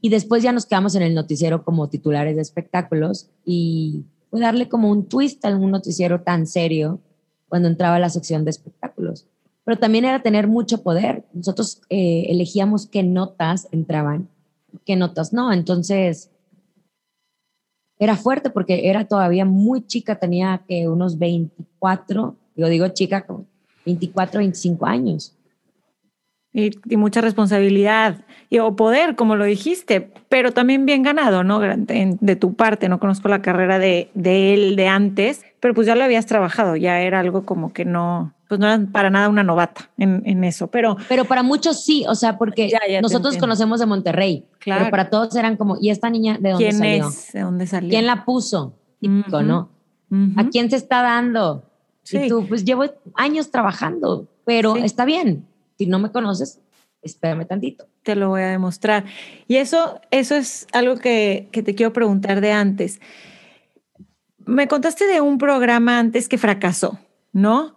Y 0.00 0.10
después 0.10 0.42
ya 0.42 0.52
nos 0.52 0.66
quedamos 0.66 0.94
en 0.94 1.02
el 1.02 1.14
noticiero 1.14 1.64
como 1.64 1.88
titulares 1.88 2.36
de 2.36 2.42
espectáculos 2.42 3.30
y 3.44 4.04
fue 4.30 4.40
darle 4.40 4.68
como 4.68 4.90
un 4.90 5.08
twist 5.08 5.44
a 5.44 5.56
un 5.56 5.70
noticiero 5.70 6.20
tan 6.20 6.46
serio 6.46 7.00
cuando 7.48 7.68
entraba 7.68 7.96
a 7.96 8.00
la 8.00 8.10
sección 8.10 8.44
de 8.44 8.50
espectáculos. 8.50 9.26
Pero 9.64 9.78
también 9.78 10.04
era 10.04 10.22
tener 10.22 10.46
mucho 10.46 10.82
poder. 10.82 11.24
Nosotros 11.32 11.80
eh, 11.88 12.26
elegíamos 12.28 12.86
qué 12.86 13.02
notas 13.02 13.66
entraban, 13.72 14.28
qué 14.84 14.96
notas 14.96 15.32
no. 15.32 15.52
Entonces, 15.52 16.30
era 17.98 18.16
fuerte 18.16 18.50
porque 18.50 18.88
era 18.88 19.06
todavía 19.06 19.44
muy 19.44 19.86
chica, 19.86 20.18
tenía 20.18 20.62
que 20.68 20.88
unos 20.88 21.18
24, 21.18 22.36
yo 22.56 22.68
digo 22.68 22.88
chica, 22.88 23.26
24, 23.84 24.38
25 24.38 24.86
años 24.86 25.36
y, 26.56 26.96
mucha 26.96 27.20
responsabilidad 27.20 28.24
y, 28.48 28.60
o 28.60 28.74
poder, 28.76 29.14
como 29.14 29.36
lo 29.36 29.44
dijiste, 29.44 30.10
pero 30.30 30.52
también 30.52 30.86
bien 30.86 31.02
ganado, 31.02 31.44
¿no? 31.44 31.60
De, 31.60 32.36
tu 32.36 32.54
parte, 32.54 32.88
no 32.88 32.98
conozco 32.98 33.28
la 33.28 33.42
carrera 33.42 33.78
de, 33.78 34.10
de, 34.14 34.54
él 34.54 34.76
de 34.76 34.88
antes, 34.88 35.44
pero 35.60 35.74
pues 35.74 35.86
ya 35.86 35.94
lo 35.94 36.04
habías 36.04 36.24
trabajado, 36.24 36.76
ya 36.76 37.00
era 37.00 37.20
algo 37.20 37.44
como 37.44 37.74
que 37.74 37.84
no, 37.84 38.32
pues 38.48 38.60
no 38.60 38.66
era 38.66 38.84
para 38.92 39.10
nada 39.10 39.28
una 39.28 39.42
novata 39.42 39.90
en, 39.98 40.22
en 40.24 40.44
eso, 40.44 40.68
pero... 40.68 40.96
Pero 41.08 41.24
para 41.24 41.42
muchos 41.42 41.84
sí, 41.84 42.04
o 42.08 42.14
sea, 42.14 42.38
porque 42.38 42.70
nosotros 43.02 43.36
conocemos 43.36 43.80
de 43.80 43.86
Monterrey, 43.86 44.46
claro. 44.58 44.80
pero 44.80 44.90
para 44.90 45.10
todos 45.10 45.34
eran 45.36 45.56
como, 45.56 45.76
¿y 45.80 45.90
esta 45.90 46.10
niña 46.10 46.38
de 46.40 46.50
dónde 46.50 46.64
¿Quién 46.64 46.78
salió? 46.78 47.08
Es? 47.08 47.32
¿De 47.32 47.40
dónde 47.40 47.66
salió? 47.66 47.90
¿Quién 47.90 48.06
la 48.06 48.24
puso? 48.24 48.74
Típico, 49.00 49.42
¿no? 49.42 49.70
¿A 50.36 50.48
quién 50.48 50.70
se 50.70 50.76
está 50.76 51.02
dando? 51.02 51.64
Sí. 52.02 52.18
Y 52.18 52.28
tú, 52.28 52.46
pues 52.48 52.64
llevo 52.64 52.84
años 53.14 53.50
trabajando, 53.50 54.28
pero 54.44 54.76
está 54.76 55.04
bien 55.04 55.46
si 55.76 55.86
no 55.86 55.98
me 55.98 56.10
conoces, 56.10 56.60
espérame 57.02 57.46
tantito. 57.46 57.86
Te 58.02 58.16
lo 58.16 58.30
voy 58.30 58.42
a 58.42 58.48
demostrar. 58.48 59.04
Y 59.46 59.56
eso, 59.56 60.00
eso 60.10 60.34
es 60.34 60.66
algo 60.72 60.96
que, 60.96 61.48
que 61.52 61.62
te 61.62 61.74
quiero 61.74 61.92
preguntar 61.92 62.40
de 62.40 62.52
antes. 62.52 63.00
Me 64.44 64.68
contaste 64.68 65.06
de 65.06 65.20
un 65.20 65.38
programa 65.38 65.98
antes 65.98 66.28
que 66.28 66.38
fracasó, 66.38 66.98
¿no? 67.32 67.75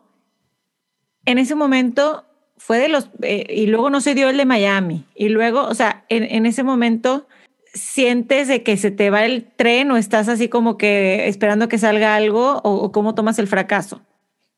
En 1.30 1.38
ese 1.38 1.54
momento 1.54 2.24
fue 2.58 2.80
de 2.80 2.90
los, 2.90 3.12
eh, 3.22 3.46
y 3.48 3.68
luego 3.68 3.92
no 3.92 4.02
se 4.02 4.16
dio 4.16 4.30
el 4.30 4.38
de 4.38 4.46
Miami, 4.46 5.06
y 5.14 5.30
luego, 5.30 5.62
o 5.68 5.76
sea, 5.76 6.04
en, 6.10 6.24
en, 6.24 6.48
ese 6.48 6.64
momento 6.64 7.28
sientes 7.72 8.48
de 8.48 8.64
que 8.64 8.78
se 8.78 8.90
te 8.90 9.12
va 9.12 9.24
el 9.26 9.46
tren 9.56 9.92
o 9.92 9.98
estás 9.98 10.28
así 10.28 10.50
como 10.50 10.76
que 10.76 11.28
esperando 11.28 11.68
que 11.68 11.78
salga 11.78 12.16
algo 12.16 12.62
o, 12.64 12.74
o 12.74 12.92
cómo 12.92 13.14
tomas 13.14 13.38
el 13.38 13.46
fracaso. 13.46 14.02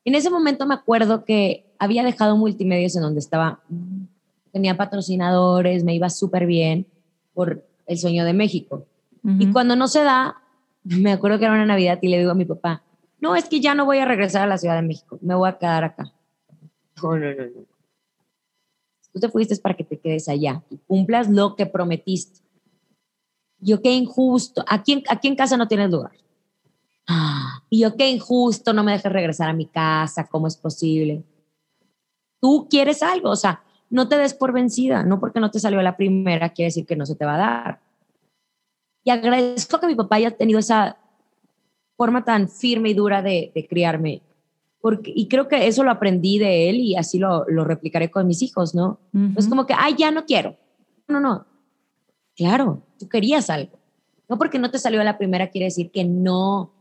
En 0.05 0.15
ese 0.15 0.29
momento 0.29 0.65
me 0.65 0.73
acuerdo 0.73 1.25
que 1.25 1.65
había 1.77 2.05
dejado 2.05 2.37
multimedios 2.37 2.95
en 2.95 3.01
donde 3.01 3.19
estaba, 3.19 3.59
tenía 4.53 4.77
patrocinadores, 4.77 5.83
me 5.83 5.93
iba 5.93 6.09
súper 6.09 6.45
bien 6.45 6.87
por 7.33 7.65
el 7.85 7.97
sueño 7.97 8.23
de 8.23 8.31
México. 8.31 8.85
Y 9.39 9.51
cuando 9.51 9.75
no 9.75 9.89
se 9.89 10.03
da, 10.05 10.37
me 10.85 11.11
acuerdo 11.11 11.37
que 11.37 11.43
era 11.43 11.53
una 11.53 11.65
Navidad 11.65 11.99
y 12.01 12.07
le 12.07 12.19
digo 12.19 12.31
a 12.31 12.35
mi 12.35 12.45
papá, 12.45 12.81
no, 13.19 13.35
es 13.35 13.49
que 13.49 13.59
ya 13.59 13.75
no 13.75 13.83
voy 13.83 13.97
a 13.97 14.05
regresar 14.05 14.43
a 14.43 14.47
la 14.47 14.57
Ciudad 14.57 14.77
de 14.77 14.87
México, 14.87 15.19
me 15.21 15.35
voy 15.35 15.49
a 15.49 15.57
quedar 15.57 15.83
acá. 15.83 16.13
No, 17.01 17.17
no, 17.17 17.33
no, 17.33 17.45
no. 17.45 17.65
Tú 19.13 19.19
te 19.19 19.29
fuiste 19.29 19.55
para 19.57 19.75
que 19.75 19.83
te 19.83 19.99
quedes 19.99 20.29
allá 20.29 20.63
y 20.69 20.77
cumplas 20.77 21.29
lo 21.29 21.55
que 21.55 21.65
prometiste. 21.65 22.39
Yo 23.59 23.81
qué 23.81 23.91
injusto, 23.91 24.63
aquí, 24.67 25.03
aquí 25.09 25.27
en 25.27 25.35
casa 25.35 25.57
no 25.57 25.67
tienes 25.67 25.91
lugar. 25.91 26.13
Y 27.69 27.79
yo 27.79 27.95
qué 27.95 28.09
injusto, 28.09 28.73
no 28.73 28.83
me 28.83 28.93
dejes 28.93 29.11
regresar 29.11 29.49
a 29.49 29.53
mi 29.53 29.65
casa, 29.65 30.27
¿cómo 30.27 30.47
es 30.47 30.55
posible? 30.55 31.23
Tú 32.39 32.67
quieres 32.69 33.03
algo, 33.03 33.29
o 33.29 33.35
sea, 33.35 33.63
no 33.89 34.07
te 34.07 34.17
des 34.17 34.33
por 34.33 34.53
vencida, 34.53 35.03
no 35.03 35.19
porque 35.19 35.39
no 35.39 35.51
te 35.51 35.59
salió 35.59 35.81
la 35.81 35.97
primera 35.97 36.49
quiere 36.49 36.67
decir 36.67 36.85
que 36.85 36.95
no 36.95 37.05
se 37.05 37.15
te 37.15 37.25
va 37.25 37.35
a 37.35 37.37
dar. 37.37 37.81
Y 39.03 39.09
agradezco 39.09 39.79
que 39.79 39.87
mi 39.87 39.95
papá 39.95 40.15
haya 40.15 40.31
tenido 40.31 40.59
esa 40.59 40.97
forma 41.97 42.23
tan 42.23 42.49
firme 42.49 42.89
y 42.89 42.93
dura 42.93 43.21
de, 43.21 43.51
criarme. 43.69 44.21
Porque, 44.81 45.13
y 45.15 45.27
creo 45.27 45.47
que 45.47 45.67
eso 45.67 45.83
lo 45.83 45.91
aprendí 45.91 46.39
de 46.39 46.69
él 46.69 46.77
y 46.77 46.95
así 46.95 47.19
lo, 47.19 47.45
lo 47.47 47.63
replicaré 47.63 48.09
con 48.09 48.27
mis 48.27 48.41
hijos, 48.41 48.73
¿no? 48.73 48.99
Es 49.37 49.47
como 49.47 49.65
que, 49.67 49.75
ay, 49.77 49.95
ya 49.97 50.09
no 50.09 50.25
quiero. 50.25 50.57
No, 51.07 51.19
no. 51.19 51.45
Claro, 52.35 52.81
tú 52.97 53.07
querías 53.07 53.49
algo. 53.49 53.77
No 54.27 54.37
porque 54.37 54.57
no 54.57 54.71
te 54.71 54.79
salió 54.79 55.03
la 55.03 55.17
primera 55.17 55.49
quiere 55.49 55.65
decir 55.65 55.91
que 55.91 56.03
no, 56.03 56.73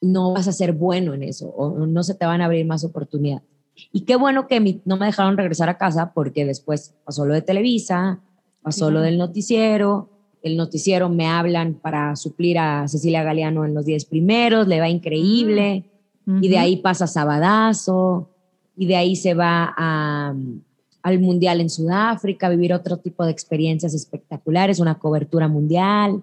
no 0.00 0.32
vas 0.32 0.48
a 0.48 0.52
ser 0.52 0.72
bueno 0.72 1.14
en 1.14 1.22
eso 1.22 1.48
o 1.48 1.86
no 1.86 2.02
se 2.02 2.14
te 2.14 2.26
van 2.26 2.42
a 2.42 2.46
abrir 2.46 2.66
más 2.66 2.84
oportunidades. 2.84 3.48
Y 3.92 4.02
qué 4.02 4.16
bueno 4.16 4.46
que 4.46 4.80
no 4.84 4.96
me 4.96 5.06
dejaron 5.06 5.36
regresar 5.36 5.68
a 5.68 5.78
casa 5.78 6.12
porque 6.12 6.44
después 6.44 6.94
pasó 7.04 7.24
lo 7.24 7.34
de 7.34 7.42
Televisa, 7.42 8.20
pasó 8.62 8.90
lo 8.90 9.00
del 9.00 9.16
noticiero, 9.16 10.10
el 10.42 10.56
noticiero 10.56 11.08
me 11.08 11.26
hablan 11.26 11.74
para 11.74 12.16
suplir 12.16 12.58
a 12.58 12.88
Cecilia 12.88 13.22
Galeano 13.22 13.64
en 13.64 13.74
los 13.74 13.84
10 13.84 14.04
primeros, 14.06 14.68
le 14.68 14.80
va 14.80 14.88
increíble, 14.88 15.84
y 16.40 16.48
de 16.48 16.58
ahí 16.58 16.76
pasa 16.76 17.06
Sabadazo, 17.06 18.28
y 18.76 18.86
de 18.86 18.96
ahí 18.96 19.16
se 19.16 19.34
va 19.34 19.74
al 21.02 21.18
Mundial 21.18 21.60
en 21.60 21.70
Sudáfrica, 21.70 22.46
a 22.46 22.50
vivir 22.50 22.72
otro 22.72 22.98
tipo 22.98 23.24
de 23.24 23.30
experiencias 23.30 23.94
espectaculares, 23.94 24.80
una 24.80 24.98
cobertura 24.98 25.48
mundial, 25.48 26.22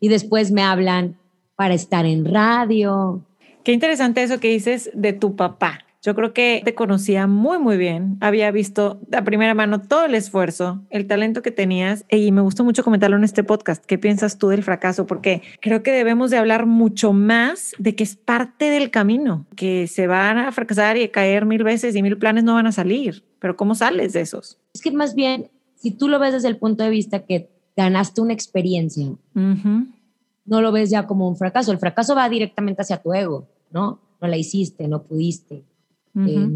y 0.00 0.08
después 0.08 0.50
me 0.50 0.62
hablan 0.62 1.16
para 1.54 1.74
estar 1.74 2.06
en 2.06 2.24
radio. 2.24 3.20
Qué 3.62 3.72
interesante 3.72 4.22
eso 4.22 4.40
que 4.40 4.48
dices 4.48 4.90
de 4.94 5.12
tu 5.12 5.36
papá, 5.36 5.84
Yo 6.04 6.16
creo 6.16 6.34
que 6.34 6.62
te 6.64 6.74
conocía 6.74 7.28
muy, 7.28 7.60
muy 7.60 7.76
bien. 7.76 8.16
Había 8.20 8.50
visto 8.50 9.00
a 9.12 9.22
primera 9.22 9.54
mano 9.54 9.82
todo 9.82 10.04
el 10.04 10.16
esfuerzo, 10.16 10.82
el 10.90 11.06
talento 11.06 11.42
que 11.42 11.52
tenías 11.52 12.04
y 12.10 12.32
me 12.32 12.40
gustó 12.40 12.64
mucho 12.64 12.82
comentarlo 12.82 13.16
en 13.16 13.22
este 13.22 13.44
podcast. 13.44 13.84
¿Qué 13.86 13.98
piensas 13.98 14.36
tú 14.36 14.48
del 14.48 14.64
fracaso? 14.64 15.06
Porque 15.06 15.42
creo 15.60 15.84
que 15.84 15.92
debemos 15.92 16.32
de 16.32 16.38
hablar 16.38 16.66
mucho 16.66 17.12
más 17.12 17.72
de 17.78 17.94
que 17.94 18.02
es 18.02 18.16
parte 18.16 18.64
del 18.64 18.90
camino, 18.90 19.46
que 19.54 19.86
se 19.86 20.08
van 20.08 20.38
a 20.38 20.50
fracasar 20.50 20.96
y 20.96 21.04
a 21.04 21.12
caer 21.12 21.46
mil 21.46 21.62
veces 21.62 21.94
y 21.94 22.02
mil 22.02 22.18
planes 22.18 22.42
no 22.42 22.54
van 22.54 22.66
a 22.66 22.72
salir. 22.72 23.22
Pero 23.38 23.56
¿cómo 23.56 23.76
sales 23.76 24.12
de 24.12 24.22
esos? 24.22 24.58
Es 24.74 24.82
que 24.82 24.90
más 24.90 25.14
bien, 25.14 25.52
si 25.76 25.92
tú 25.92 26.08
lo 26.08 26.18
ves 26.18 26.32
desde 26.32 26.48
el 26.48 26.56
punto 26.56 26.82
de 26.82 26.90
vista 26.90 27.20
que 27.20 27.48
ganaste 27.76 28.20
una 28.20 28.32
experiencia, 28.32 29.06
no 29.34 30.60
lo 30.60 30.72
ves 30.72 30.90
ya 30.90 31.06
como 31.06 31.28
un 31.28 31.36
fracaso. 31.36 31.70
El 31.70 31.78
fracaso 31.78 32.16
va 32.16 32.28
directamente 32.28 32.82
hacia 32.82 33.00
tu 33.00 33.14
ego, 33.14 33.46
¿no? 33.70 34.00
No 34.20 34.26
la 34.26 34.36
hiciste, 34.36 34.88
no 34.88 35.04
pudiste 35.04 35.62
eh, 36.14 36.48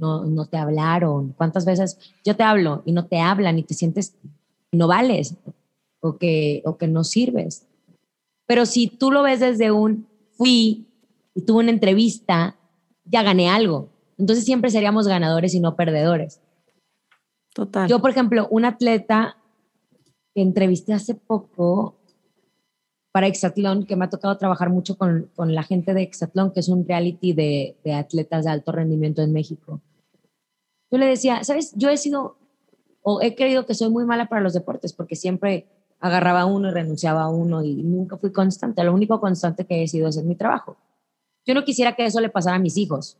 no, 0.00 0.24
no, 0.24 0.46
te 0.46 0.56
hablaron. 0.56 1.32
¿Cuántas 1.36 1.64
veces 1.64 1.98
yo 2.24 2.36
te 2.36 2.42
hablo 2.42 2.82
y 2.84 2.92
no 2.92 3.06
te 3.06 3.20
hablan 3.20 3.58
y 3.58 3.62
te 3.62 3.74
sientes 3.74 4.16
no 4.72 4.88
vales 4.88 5.36
o 6.00 6.18
que, 6.18 6.62
o 6.64 6.76
que 6.76 6.88
no 6.88 7.04
sirves? 7.04 7.66
Pero 8.46 8.66
si 8.66 8.88
tú 8.88 9.12
lo 9.12 9.22
ves 9.22 9.40
desde 9.40 9.70
un 9.70 10.06
fui 10.32 10.86
y 11.34 11.42
tuve 11.42 11.60
una 11.60 11.70
entrevista, 11.70 12.56
ya 13.04 13.22
gané 13.22 13.48
algo. 13.48 13.90
Entonces 14.18 14.44
siempre 14.44 14.70
seríamos 14.70 15.06
ganadores 15.06 15.54
y 15.54 15.60
no 15.60 15.76
perdedores. 15.76 16.40
Total. 17.54 17.88
Yo, 17.88 18.00
por 18.00 18.10
ejemplo, 18.10 18.48
un 18.50 18.64
atleta 18.64 19.36
que 20.34 20.42
entrevisté 20.42 20.92
hace 20.92 21.14
poco, 21.14 21.97
para 23.18 23.26
Exatlón, 23.26 23.84
que 23.84 23.96
me 23.96 24.04
ha 24.04 24.10
tocado 24.10 24.38
trabajar 24.38 24.70
mucho 24.70 24.96
con, 24.96 25.28
con 25.34 25.52
la 25.52 25.64
gente 25.64 25.92
de 25.92 26.02
Exatlón, 26.02 26.52
que 26.52 26.60
es 26.60 26.68
un 26.68 26.86
reality 26.86 27.32
de, 27.32 27.76
de, 27.82 27.94
atletas 27.94 28.44
de 28.44 28.52
alto 28.52 28.70
rendimiento 28.70 29.22
en 29.22 29.32
México. 29.32 29.80
Yo 30.88 30.98
le 30.98 31.06
decía, 31.06 31.42
¿sabes? 31.42 31.72
Yo 31.74 31.90
he 31.90 31.96
sido, 31.96 32.36
o 33.02 33.20
he 33.20 33.34
creído 33.34 33.66
que 33.66 33.74
soy 33.74 33.90
muy 33.90 34.04
mala 34.04 34.28
para 34.28 34.40
los 34.40 34.52
deportes, 34.52 34.92
porque 34.92 35.16
siempre 35.16 35.66
agarraba 35.98 36.46
uno 36.46 36.68
y 36.68 36.70
renunciaba 36.70 37.24
a 37.24 37.28
uno 37.28 37.64
y 37.64 37.82
nunca 37.82 38.18
fui 38.18 38.30
constante. 38.30 38.84
Lo 38.84 38.94
único 38.94 39.18
constante 39.18 39.66
que 39.66 39.82
he 39.82 39.88
sido 39.88 40.06
es 40.06 40.16
en 40.16 40.28
mi 40.28 40.36
trabajo. 40.36 40.76
Yo 41.44 41.54
no 41.54 41.64
quisiera 41.64 41.96
que 41.96 42.06
eso 42.06 42.20
le 42.20 42.28
pasara 42.28 42.54
a 42.54 42.60
mis 42.60 42.76
hijos. 42.76 43.18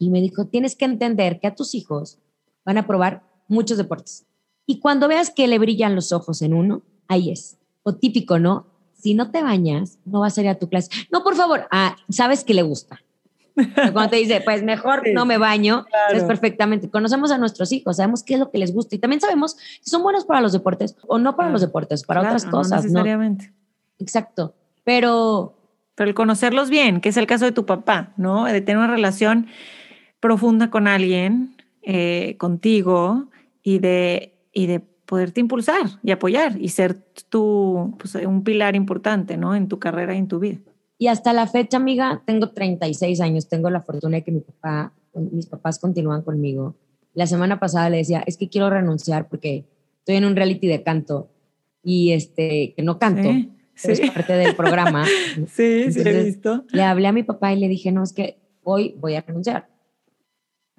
Y 0.00 0.10
me 0.10 0.20
dijo, 0.20 0.46
tienes 0.46 0.74
que 0.74 0.86
entender 0.86 1.38
que 1.38 1.46
a 1.46 1.54
tus 1.54 1.76
hijos 1.76 2.18
van 2.64 2.76
a 2.76 2.88
probar 2.88 3.22
muchos 3.46 3.78
deportes. 3.78 4.26
Y 4.66 4.80
cuando 4.80 5.06
veas 5.06 5.30
que 5.30 5.46
le 5.46 5.60
brillan 5.60 5.94
los 5.94 6.10
ojos 6.10 6.42
en 6.42 6.54
uno, 6.54 6.82
ahí 7.06 7.30
es. 7.30 7.56
O 7.84 7.94
típico, 7.94 8.40
¿no? 8.40 8.69
Si 9.00 9.14
no 9.14 9.30
te 9.30 9.42
bañas, 9.42 9.98
no 10.04 10.20
vas 10.20 10.36
a 10.36 10.42
ir 10.42 10.48
a 10.48 10.56
tu 10.56 10.68
clase. 10.68 10.90
No, 11.10 11.22
por 11.22 11.36
favor, 11.36 11.66
ah, 11.70 11.96
sabes 12.08 12.44
que 12.44 12.54
le 12.54 12.62
gusta. 12.62 13.00
Cuando 13.92 14.10
te 14.10 14.16
dice, 14.16 14.40
pues 14.42 14.62
mejor 14.62 15.02
no 15.12 15.26
me 15.26 15.38
baño, 15.38 15.84
es 16.12 16.22
perfectamente. 16.24 16.88
Conocemos 16.88 17.30
a 17.30 17.38
nuestros 17.38 17.72
hijos, 17.72 17.96
sabemos 17.96 18.22
qué 18.22 18.34
es 18.34 18.40
lo 18.40 18.50
que 18.50 18.58
les 18.58 18.72
gusta 18.72 18.94
y 18.94 18.98
también 18.98 19.20
sabemos 19.20 19.56
si 19.80 19.90
son 19.90 20.02
buenos 20.02 20.24
para 20.24 20.40
los 20.40 20.52
deportes 20.52 20.96
o 21.06 21.18
no 21.18 21.36
para 21.36 21.50
los 21.50 21.60
deportes, 21.60 22.04
para 22.04 22.20
otras 22.20 22.46
cosas. 22.46 22.84
No 22.84 22.90
necesariamente. 22.90 23.52
Exacto. 23.98 24.54
Pero. 24.84 25.56
Pero 25.94 26.08
el 26.08 26.14
conocerlos 26.14 26.70
bien, 26.70 27.02
que 27.02 27.10
es 27.10 27.16
el 27.18 27.26
caso 27.26 27.44
de 27.44 27.52
tu 27.52 27.66
papá, 27.66 28.14
¿no? 28.16 28.46
De 28.46 28.62
tener 28.62 28.78
una 28.78 28.86
relación 28.86 29.48
profunda 30.18 30.70
con 30.70 30.88
alguien, 30.88 31.56
eh, 31.82 32.36
contigo, 32.38 33.28
y 33.62 33.78
de, 33.78 34.34
y 34.52 34.66
de 34.66 34.80
poderte 35.10 35.40
impulsar 35.40 35.98
y 36.04 36.12
apoyar 36.12 36.56
y 36.60 36.68
ser 36.68 36.94
tu, 37.28 37.96
pues, 37.98 38.14
un 38.14 38.44
pilar 38.44 38.76
importante, 38.76 39.36
¿no? 39.36 39.56
En 39.56 39.66
tu 39.66 39.80
carrera 39.80 40.14
y 40.14 40.18
en 40.18 40.28
tu 40.28 40.38
vida. 40.38 40.60
Y 40.98 41.08
hasta 41.08 41.32
la 41.32 41.48
fecha, 41.48 41.78
amiga, 41.78 42.22
tengo 42.24 42.50
36 42.50 43.20
años, 43.20 43.48
tengo 43.48 43.70
la 43.70 43.80
fortuna 43.80 44.18
de 44.18 44.22
que 44.22 44.30
mi 44.30 44.38
papá, 44.38 44.92
mis 45.14 45.46
papás 45.46 45.80
continúan 45.80 46.22
conmigo. 46.22 46.76
La 47.12 47.26
semana 47.26 47.58
pasada 47.58 47.90
le 47.90 47.96
decía, 47.96 48.22
es 48.24 48.36
que 48.36 48.48
quiero 48.48 48.70
renunciar 48.70 49.28
porque 49.28 49.64
estoy 49.98 50.14
en 50.14 50.26
un 50.26 50.36
reality 50.36 50.68
de 50.68 50.84
canto 50.84 51.28
y 51.82 52.12
este, 52.12 52.72
que 52.76 52.82
no 52.84 53.00
canto, 53.00 53.30
es 53.82 54.00
parte 54.12 54.34
del 54.34 54.54
programa. 54.54 55.06
sí, 55.48 55.90
sí, 55.90 56.02
he 56.04 56.22
visto. 56.22 56.66
Le 56.70 56.84
hablé 56.84 57.08
a 57.08 57.12
mi 57.12 57.24
papá 57.24 57.52
y 57.52 57.58
le 57.58 57.66
dije, 57.66 57.90
no, 57.90 58.04
es 58.04 58.12
que 58.12 58.38
hoy 58.62 58.94
voy 59.00 59.16
a 59.16 59.22
renunciar. 59.22 59.68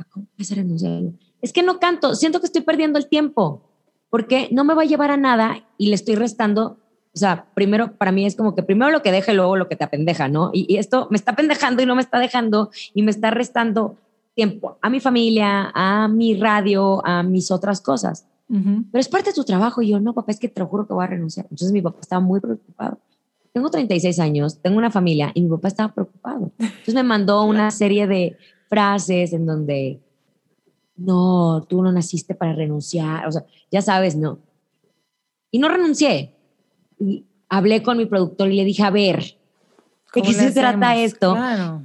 ¿Cómo 0.10 0.28
vas 0.38 0.54
a 0.54 0.56
renunciar? 0.56 1.02
Es 1.41 1.52
que 1.52 1.63
no 1.63 1.80
canto, 1.80 2.15
siento 2.15 2.39
que 2.39 2.46
estoy 2.46 2.62
perdiendo 2.62 2.98
el 2.98 3.10
tiempo 3.10 3.67
porque 4.12 4.50
no 4.52 4.63
me 4.63 4.76
va 4.76 4.84
a 4.84 4.86
llevar 4.86 5.10
a 5.10 5.17
nada 5.17 5.63
y 5.78 5.88
le 5.88 5.95
estoy 5.95 6.15
restando. 6.15 6.78
O 7.13 7.17
sea, 7.17 7.47
primero, 7.56 7.93
para 7.97 8.12
mí 8.12 8.26
es 8.26 8.36
como 8.36 8.54
que 8.54 8.62
primero 8.62 8.91
lo 8.91 9.02
que 9.02 9.12
deja 9.12 9.32
y 9.32 9.36
luego 9.36 9.56
lo 9.56 9.67
que 9.67 9.76
te 9.76 9.84
apendeja, 9.84 10.28
¿no? 10.28 10.52
Y, 10.54 10.78
esto 10.78 11.08
me 11.10 11.17
está 11.17 11.36
pendejando 11.36 11.82
y 11.82 11.86
no 11.86 11.95
me 11.95 12.02
está 12.02 12.19
dejando 12.19 12.69
y 12.93 13.02
me 13.02 13.10
está 13.10 13.32
restando 13.32 13.95
tiempo 14.36 14.78
a 14.82 14.89
mi 14.89 15.00
familia, 15.00 15.71
a 15.74 16.08
mi 16.10 16.36
radio, 16.36 17.06
a 17.06 17.24
mis 17.24 17.50
otras 17.50 17.82
cosas. 17.82 18.28
Pero 18.47 19.00
es 19.00 19.08
parte 19.08 19.30
de 19.30 19.34
tu 19.34 19.45
trabajo. 19.45 19.82
Y 19.82 19.88
yo, 19.88 20.02
no, 20.02 20.13
papá, 20.13 20.34
es 20.34 20.39
que 20.39 20.50
te 20.50 20.60
lo 20.60 20.67
juro 20.67 20.86
que 20.86 20.93
voy 20.93 21.06
a 21.06 21.08
renunciar. 21.08 21.45
Entonces 21.45 21.71
mi 21.71 21.82
papá 21.82 22.00
estaba 22.02 22.19
muy 22.19 22.41
preocupado. 22.41 23.00
Tengo 23.54 23.69
36 23.69 24.19
años, 24.19 24.62
tengo 24.62 24.78
una 24.78 24.91
familia 24.91 25.32
y 25.34 25.41
mi 25.41 25.50
papá 25.50 25.69
estaba 25.69 25.93
preocupado. 25.93 26.52
Entonces 26.60 26.93
me 26.93 27.04
mandó 27.04 27.43
una 27.43 27.71
serie 27.71 28.08
de 28.08 28.36
frases 28.67 29.32
en 29.32 29.45
donde 29.45 30.02
no, 31.06 31.66
tú 31.68 31.82
no 31.82 31.92
naciste 31.92 32.36
para 32.36 32.54
renunciar, 32.54 33.28
o 33.28 33.32
sea, 33.32 33.46
ya 33.72 33.82
sabes, 33.82 34.16
no. 34.16 34.40
Y 35.52 35.60
no 35.60 35.68
renuncié. 35.68 36.36
Y 37.00 37.26
hablé 37.50 37.84
con 37.84 37.98
mi 37.98 38.06
productor 38.06 38.52
y 38.52 38.56
le 38.56 38.66
dije, 38.66 38.84
a 38.84 38.90
ver, 38.90 39.38
¿de 40.16 40.22
qué 40.22 40.34
se 40.34 40.52
trata 40.52 40.96
esto? 40.96 41.36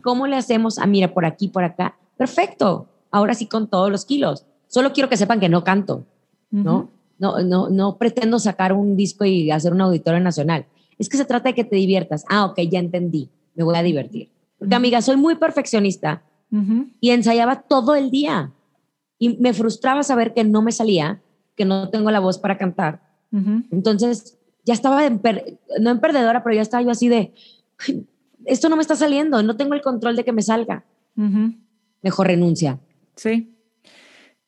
¿Cómo 0.02 0.26
le 0.26 0.37
hacemos? 0.37 0.79
Ah, 0.79 0.87
mira, 0.87 1.12
por 1.12 1.24
aquí, 1.24 1.48
por 1.48 1.64
acá. 1.64 1.96
Perfecto. 2.16 2.88
Ahora 3.11 3.35
sí 3.35 3.46
con 3.46 3.68
todos 3.68 3.90
los 3.90 4.05
kilos. 4.05 4.46
Solo 4.68 4.92
quiero 4.92 5.09
que 5.09 5.16
sepan 5.16 5.40
que 5.40 5.48
no 5.48 5.64
canto, 5.64 6.05
¿no? 6.50 6.90
No, 7.18 7.40
no, 7.42 7.70
no 7.70 7.96
pretendo 7.96 8.38
sacar 8.38 8.72
un 8.72 8.96
disco 8.96 9.24
y 9.24 9.50
hacer 9.50 9.72
un 9.72 9.81
auditorio 9.81 10.20
nacional. 10.20 10.66
Es 10.98 11.09
que 11.09 11.16
se 11.16 11.24
trata 11.24 11.48
de 11.48 11.55
que 11.55 11.64
te 11.64 11.76
diviertas. 11.76 12.24
Ah, 12.29 12.44
ok, 12.44 12.61
ya 12.70 12.79
entendí. 12.79 13.31
Me 13.55 13.64
voy 13.64 13.76
a 13.76 13.83
divertir. 13.83 14.31
Porque, 14.59 14.74
amiga, 14.74 15.00
soy 15.02 15.16
muy 15.16 15.37
perfeccionista 15.37 16.22
y 17.00 17.11
ensayaba 17.11 17.62
todo 17.62 17.94
el 17.94 18.11
día. 18.11 18.52
Y 19.18 19.38
me 19.38 19.52
frustraba 19.52 20.02
saber 20.02 20.35
que 20.35 20.44
no 20.44 20.62
me 20.62 20.72
salía, 20.72 21.20
que 21.57 21.64
no 21.64 21.88
tengo 21.90 22.11
la 22.11 22.20
voz 22.20 22.38
para 22.38 22.59
cantar. 22.59 23.02
Entonces, 23.70 24.38
ya 24.64 24.72
estaba, 24.72 25.05
en 25.05 25.20
no 25.81 25.90
en 25.90 26.00
perdedora, 26.00 26.42
pero 26.42 26.57
ya 26.57 26.62
estaba 26.62 26.83
yo 26.83 26.90
así 26.90 27.09
de, 27.09 27.35
esto 28.46 28.68
no 28.68 28.76
me 28.76 28.83
está 28.83 28.96
saliendo, 28.96 29.42
no 29.42 29.57
tengo 29.57 29.74
el 29.74 29.83
control 29.83 30.16
de 30.16 30.24
que 30.24 30.33
me 30.33 30.42
salga. 30.42 30.85
Mejor 32.02 32.26
renuncia. 32.26 32.79
Sí. 33.14 33.52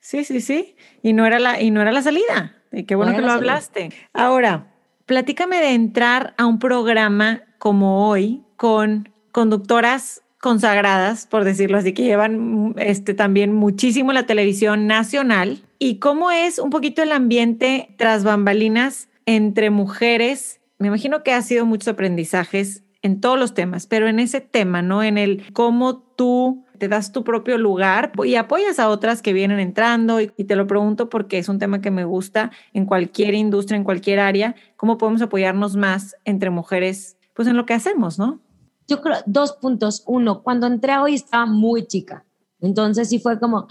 Sí, 0.00 0.24
sí, 0.24 0.40
sí. 0.40 0.76
Y 1.02 1.12
no 1.12 1.26
era 1.26 1.38
la, 1.38 1.60
y 1.60 1.70
no 1.70 1.82
era 1.82 1.92
la 1.92 2.02
salida. 2.02 2.54
Y 2.72 2.84
qué 2.84 2.94
bueno 2.94 3.14
que 3.14 3.22
lo 3.22 3.32
hablaste. 3.32 3.90
Ahora, 4.12 4.72
platícame 5.06 5.58
de 5.58 5.74
entrar 5.74 6.34
a 6.38 6.46
un 6.46 6.58
programa 6.58 7.42
como 7.58 8.08
hoy 8.08 8.44
con 8.56 9.12
conductoras 9.32 10.22
consagradas, 10.40 11.26
por 11.26 11.44
decirlo 11.44 11.78
así, 11.78 11.92
que 11.92 12.04
llevan 12.04 12.74
este, 12.78 13.14
también 13.14 13.52
muchísimo 13.52 14.12
la 14.12 14.26
televisión 14.26 14.86
nacional. 14.86 15.62
¿Y 15.78 15.96
cómo 15.96 16.30
es 16.30 16.58
un 16.58 16.70
poquito 16.70 17.02
el 17.02 17.12
ambiente 17.12 17.94
tras 17.96 18.24
bambalinas 18.24 19.08
entre 19.26 19.70
mujeres? 19.70 20.60
Me 20.78 20.88
imagino 20.88 21.22
que 21.22 21.32
ha 21.32 21.42
sido 21.42 21.66
muchos 21.66 21.88
aprendizajes 21.88 22.84
en 23.02 23.20
todos 23.20 23.38
los 23.38 23.54
temas, 23.54 23.86
pero 23.86 24.08
en 24.08 24.18
ese 24.18 24.40
tema, 24.40 24.82
¿no? 24.82 25.02
En 25.02 25.18
el 25.18 25.52
cómo 25.52 25.98
tú 25.98 26.64
te 26.78 26.88
das 26.88 27.12
tu 27.12 27.24
propio 27.24 27.58
lugar 27.58 28.12
y 28.24 28.36
apoyas 28.36 28.78
a 28.78 28.88
otras 28.88 29.22
que 29.22 29.32
vienen 29.32 29.58
entrando. 29.58 30.20
Y, 30.20 30.28
te 30.28 30.56
lo 30.56 30.66
pregunto 30.66 31.08
porque 31.08 31.38
es 31.38 31.48
un 31.48 31.58
tema 31.58 31.80
que 31.80 31.90
me 31.90 32.04
gusta 32.04 32.50
en 32.72 32.86
cualquier 32.86 33.34
industria, 33.34 33.76
en 33.76 33.84
cualquier 33.84 34.20
área, 34.20 34.54
cómo 34.76 34.98
podemos 34.98 35.22
apoyarnos 35.22 35.76
más 35.76 36.16
entre 36.24 36.50
mujeres, 36.50 37.16
pues 37.34 37.48
en 37.48 37.56
lo 37.56 37.66
que 37.66 37.74
hacemos, 37.74 38.18
¿no? 38.18 38.40
Yo 38.88 39.00
creo, 39.00 39.18
dos 39.26 39.52
puntos. 39.52 40.02
Uno, 40.06 40.42
cuando 40.42 40.66
entré 40.66 40.98
hoy 40.98 41.14
estaba 41.14 41.46
muy 41.46 41.86
chica. 41.86 42.24
Entonces 42.60 43.08
sí 43.08 43.20
fue 43.20 43.38
como, 43.38 43.68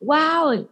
wow, 0.00 0.68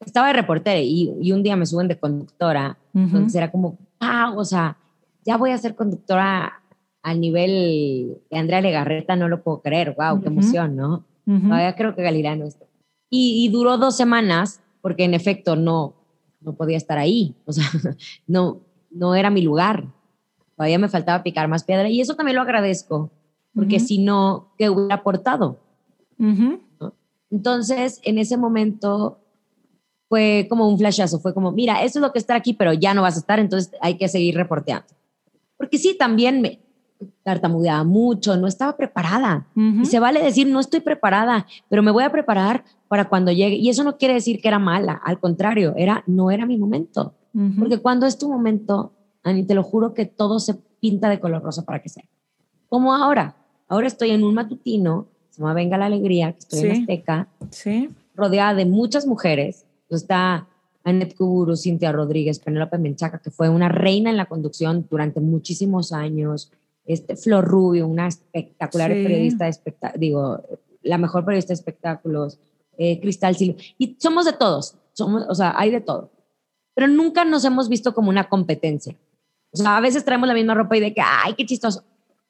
estaba 0.00 0.26
de 0.26 0.32
reportera 0.34 0.78
y, 0.80 1.14
y 1.20 1.32
un 1.32 1.42
día 1.42 1.56
me 1.56 1.64
suben 1.64 1.88
de 1.88 1.98
conductora. 1.98 2.76
Entonces 2.92 3.34
era 3.34 3.50
como, 3.50 3.78
wow, 4.00 4.38
o 4.38 4.44
sea, 4.44 4.76
ya 5.24 5.36
voy 5.36 5.50
a 5.50 5.58
ser 5.58 5.74
conductora 5.74 6.60
al 7.02 7.20
nivel 7.20 8.20
de 8.30 8.38
Andrea 8.38 8.60
Legarreta, 8.60 9.16
no 9.16 9.28
lo 9.28 9.42
puedo 9.42 9.62
creer, 9.62 9.94
wow, 9.96 10.20
qué 10.20 10.28
emoción, 10.28 10.76
¿no? 10.76 11.04
Todavía 11.24 11.74
creo 11.74 11.94
que 11.94 12.02
Galilea 12.02 12.36
no 12.36 12.46
está. 12.46 12.66
Y, 13.08 13.44
y, 13.44 13.48
duró 13.48 13.76
dos 13.76 13.96
semanas 13.96 14.60
porque 14.80 15.04
en 15.04 15.14
efecto 15.14 15.54
no, 15.54 15.94
no 16.40 16.54
podía 16.54 16.76
estar 16.76 16.98
ahí, 16.98 17.34
o 17.44 17.52
sea, 17.52 17.64
no, 18.26 18.60
no 18.90 19.14
era 19.14 19.30
mi 19.30 19.42
lugar. 19.42 19.86
Todavía 20.56 20.78
me 20.78 20.88
faltaba 20.88 21.22
picar 21.22 21.48
más 21.48 21.64
piedra. 21.64 21.88
Y 21.88 22.00
eso 22.00 22.14
también 22.14 22.36
lo 22.36 22.42
agradezco, 22.42 23.10
porque 23.54 23.80
si 23.80 23.98
no, 23.98 24.52
¿qué 24.58 24.70
hubiera 24.70 24.96
aportado? 24.96 25.58
Entonces, 27.30 28.00
en 28.04 28.18
ese 28.18 28.36
momento 28.36 29.18
fue 30.08 30.46
como 30.48 30.68
un 30.68 30.78
flashazo, 30.78 31.20
fue 31.20 31.32
como, 31.34 31.52
mira, 31.52 31.82
eso 31.82 31.98
es 31.98 32.02
lo 32.02 32.12
que 32.12 32.18
está 32.18 32.34
aquí, 32.34 32.52
pero 32.52 32.72
ya 32.72 32.92
no 32.94 33.02
vas 33.02 33.16
a 33.16 33.20
estar, 33.20 33.38
entonces 33.38 33.72
hay 33.80 33.96
que 33.96 34.08
seguir 34.08 34.36
reporteando. 34.36 34.86
Porque 35.56 35.78
sí, 35.78 35.96
también 35.98 36.42
me, 36.42 36.60
tartamudeaba 37.22 37.84
mucho, 37.84 38.36
no 38.36 38.46
estaba 38.46 38.76
preparada. 38.76 39.46
Y 39.54 39.86
se 39.86 40.00
vale 40.00 40.22
decir, 40.22 40.46
no 40.46 40.60
estoy 40.60 40.80
preparada, 40.80 41.46
pero 41.68 41.82
me 41.82 41.90
voy 41.90 42.04
a 42.04 42.12
preparar 42.12 42.64
para 42.88 43.08
cuando 43.08 43.32
llegue. 43.32 43.56
Y 43.56 43.68
eso 43.68 43.84
no 43.84 43.96
quiere 43.96 44.14
decir 44.14 44.40
que 44.40 44.48
era 44.48 44.58
mala, 44.58 45.00
al 45.04 45.18
contrario, 45.18 45.74
era, 45.76 46.02
no 46.06 46.30
era 46.30 46.46
mi 46.46 46.58
momento. 46.58 47.14
Porque 47.58 47.78
cuando 47.78 48.06
es 48.06 48.18
tu 48.18 48.28
momento, 48.28 48.92
Ani, 49.22 49.44
te 49.44 49.54
lo 49.54 49.62
juro 49.62 49.94
que 49.94 50.04
todo 50.04 50.38
se 50.38 50.54
pinta 50.80 51.08
de 51.08 51.20
color 51.20 51.42
rosa 51.42 51.64
para 51.64 51.80
que 51.80 51.88
sea. 51.88 52.04
Como 52.68 52.94
ahora. 52.94 53.36
Ahora 53.72 53.86
estoy 53.86 54.10
en 54.10 54.22
un 54.22 54.34
matutino, 54.34 55.06
se 55.30 55.40
llama 55.40 55.54
Venga 55.54 55.78
la 55.78 55.86
Alegría, 55.86 56.32
que 56.32 56.40
estoy 56.40 56.60
en 56.60 56.72
Azteca, 56.72 57.28
sí. 57.48 57.88
rodeada 58.14 58.52
de 58.52 58.66
muchas 58.66 59.06
mujeres. 59.06 59.64
Está 59.88 60.46
Annette 60.84 61.14
Kuburu, 61.16 61.56
Cintia 61.56 61.90
Rodríguez, 61.90 62.38
Penélope 62.38 62.76
Menchaca, 62.76 63.20
que 63.20 63.30
fue 63.30 63.48
una 63.48 63.70
reina 63.70 64.10
en 64.10 64.18
la 64.18 64.26
conducción 64.26 64.86
durante 64.90 65.20
muchísimos 65.20 65.94
años. 65.94 66.52
Este, 66.84 67.16
Flor 67.16 67.46
Rubio, 67.46 67.86
una 67.86 68.08
espectacular 68.08 68.90
periodista 68.90 69.46
de 69.46 69.56
digo, 69.96 70.42
la 70.82 70.98
mejor 70.98 71.24
periodista 71.24 71.52
de 71.52 71.54
espectáculos. 71.54 72.38
Eh, 72.76 73.00
Cristal 73.00 73.36
Silva. 73.36 73.58
Y 73.78 73.96
somos 73.98 74.26
de 74.26 74.34
todos, 74.34 74.76
somos, 74.92 75.24
o 75.30 75.34
sea, 75.34 75.54
hay 75.56 75.70
de 75.70 75.80
todo. 75.80 76.10
Pero 76.74 76.88
nunca 76.88 77.24
nos 77.24 77.42
hemos 77.46 77.70
visto 77.70 77.94
como 77.94 78.10
una 78.10 78.28
competencia. 78.28 78.94
O 79.50 79.56
sea, 79.56 79.78
a 79.78 79.80
veces 79.80 80.04
traemos 80.04 80.28
la 80.28 80.34
misma 80.34 80.52
ropa 80.52 80.76
y 80.76 80.80
de 80.80 80.92
que, 80.92 81.00
ay, 81.00 81.32
qué 81.32 81.46
chistoso. 81.46 81.84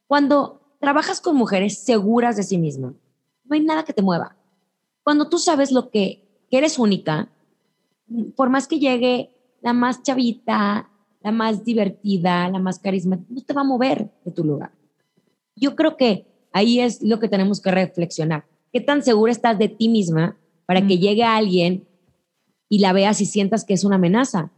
Cuando 0.06 0.61
trabajas 0.82 1.20
con 1.20 1.36
mujeres 1.36 1.78
seguras 1.78 2.34
de 2.34 2.42
sí 2.42 2.58
mismas, 2.58 2.94
no 3.44 3.54
hay 3.54 3.60
nada 3.60 3.84
que 3.84 3.92
te 3.92 4.02
mueva. 4.02 4.34
Cuando 5.04 5.28
tú 5.28 5.38
sabes 5.38 5.70
lo 5.70 5.90
que, 5.90 6.24
que 6.50 6.58
eres 6.58 6.76
única, 6.76 7.28
por 8.34 8.50
más 8.50 8.66
que 8.66 8.80
llegue 8.80 9.30
la 9.60 9.74
más 9.74 10.02
chavita, 10.02 10.90
la 11.20 11.30
más 11.30 11.64
divertida, 11.64 12.48
la 12.48 12.58
más 12.58 12.80
carismática, 12.80 13.32
no 13.32 13.42
te 13.42 13.54
va 13.54 13.60
a 13.60 13.64
mover 13.64 14.10
de 14.24 14.32
tu 14.32 14.42
lugar. 14.42 14.72
Yo 15.54 15.76
creo 15.76 15.96
que 15.96 16.26
ahí 16.52 16.80
es 16.80 17.00
lo 17.00 17.20
que 17.20 17.28
tenemos 17.28 17.60
que 17.60 17.70
reflexionar. 17.70 18.44
¿Qué 18.72 18.80
tan 18.80 19.04
segura 19.04 19.30
estás 19.30 19.56
de 19.60 19.68
ti 19.68 19.88
misma 19.88 20.36
para 20.66 20.84
que 20.84 20.98
llegue 20.98 21.22
alguien 21.22 21.86
y 22.68 22.80
la 22.80 22.92
veas 22.92 23.20
y 23.20 23.26
sientas 23.26 23.64
que 23.64 23.74
es 23.74 23.84
una 23.84 23.96
amenaza? 23.96 24.50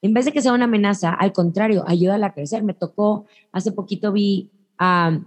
En 0.00 0.14
vez 0.14 0.26
de 0.26 0.32
que 0.32 0.42
sea 0.42 0.52
una 0.52 0.66
amenaza, 0.66 1.12
al 1.12 1.32
contrario, 1.32 1.82
ayúdala 1.88 2.28
a 2.28 2.34
crecer. 2.34 2.62
Me 2.62 2.74
tocó, 2.74 3.24
hace 3.50 3.72
poquito 3.72 4.12
vi 4.12 4.52
a 4.78 5.18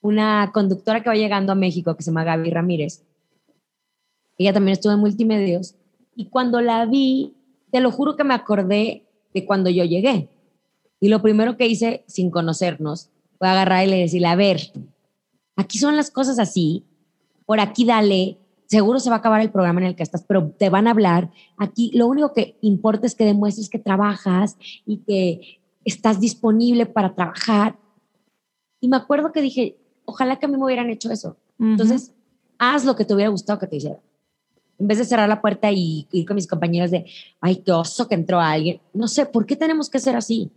una 0.00 0.50
conductora 0.52 1.02
que 1.02 1.10
va 1.10 1.16
llegando 1.16 1.52
a 1.52 1.56
México 1.56 1.96
que 1.96 2.02
se 2.02 2.10
llama 2.10 2.24
Gaby 2.24 2.50
Ramírez. 2.50 3.04
Ella 4.38 4.52
también 4.52 4.72
estuvo 4.72 4.92
en 4.92 5.00
multimedios. 5.00 5.74
Y 6.14 6.26
cuando 6.26 6.60
la 6.60 6.86
vi, 6.86 7.34
te 7.70 7.80
lo 7.80 7.90
juro 7.90 8.16
que 8.16 8.24
me 8.24 8.34
acordé 8.34 9.04
de 9.34 9.44
cuando 9.44 9.70
yo 9.70 9.84
llegué. 9.84 10.28
Y 11.00 11.08
lo 11.08 11.22
primero 11.22 11.56
que 11.56 11.66
hice, 11.66 12.04
sin 12.06 12.30
conocernos, 12.30 13.10
fue 13.38 13.48
agarrarle 13.48 13.98
y 13.98 14.02
decirle, 14.02 14.28
a 14.28 14.36
ver, 14.36 14.60
aquí 15.56 15.78
son 15.78 15.96
las 15.96 16.10
cosas 16.10 16.38
así, 16.38 16.84
por 17.46 17.58
aquí 17.60 17.84
dale, 17.84 18.38
seguro 18.66 19.00
se 19.00 19.10
va 19.10 19.16
a 19.16 19.18
acabar 19.18 19.40
el 19.40 19.50
programa 19.50 19.80
en 19.80 19.88
el 19.88 19.96
que 19.96 20.02
estás, 20.02 20.24
pero 20.26 20.50
te 20.50 20.70
van 20.70 20.86
a 20.86 20.92
hablar. 20.92 21.30
Aquí 21.56 21.90
lo 21.94 22.06
único 22.06 22.32
que 22.32 22.56
importa 22.60 23.06
es 23.06 23.14
que 23.14 23.24
demuestres 23.24 23.68
que 23.68 23.78
trabajas 23.78 24.56
y 24.86 24.98
que 24.98 25.60
estás 25.84 26.20
disponible 26.20 26.86
para 26.86 27.14
trabajar. 27.14 27.76
Y 28.80 28.88
me 28.88 28.96
acuerdo 28.96 29.32
que 29.32 29.42
dije, 29.42 29.76
ojalá 30.04 30.38
que 30.38 30.46
a 30.46 30.48
mí 30.48 30.56
me 30.56 30.64
hubieran 30.64 30.90
hecho 30.90 31.10
eso. 31.10 31.36
Entonces, 31.58 32.12
haz 32.58 32.84
lo 32.84 32.96
que 32.96 33.04
te 33.04 33.14
hubiera 33.14 33.30
gustado 33.30 33.58
que 33.58 33.66
te 33.66 33.76
hiciera. 33.76 34.00
En 34.78 34.86
vez 34.86 34.98
de 34.98 35.04
cerrar 35.04 35.28
la 35.28 35.42
puerta 35.42 35.70
y 35.70 36.06
ir 36.10 36.26
con 36.26 36.36
mis 36.36 36.46
compañeros 36.46 36.90
de, 36.90 37.04
ay, 37.40 37.56
qué 37.56 37.72
oso 37.72 38.08
que 38.08 38.14
entró 38.14 38.40
alguien. 38.40 38.80
No 38.94 39.08
sé, 39.08 39.26
¿por 39.26 39.44
qué 39.44 39.56
tenemos 39.56 39.90
que 39.90 39.98
ser 39.98 40.16
así? 40.16 40.50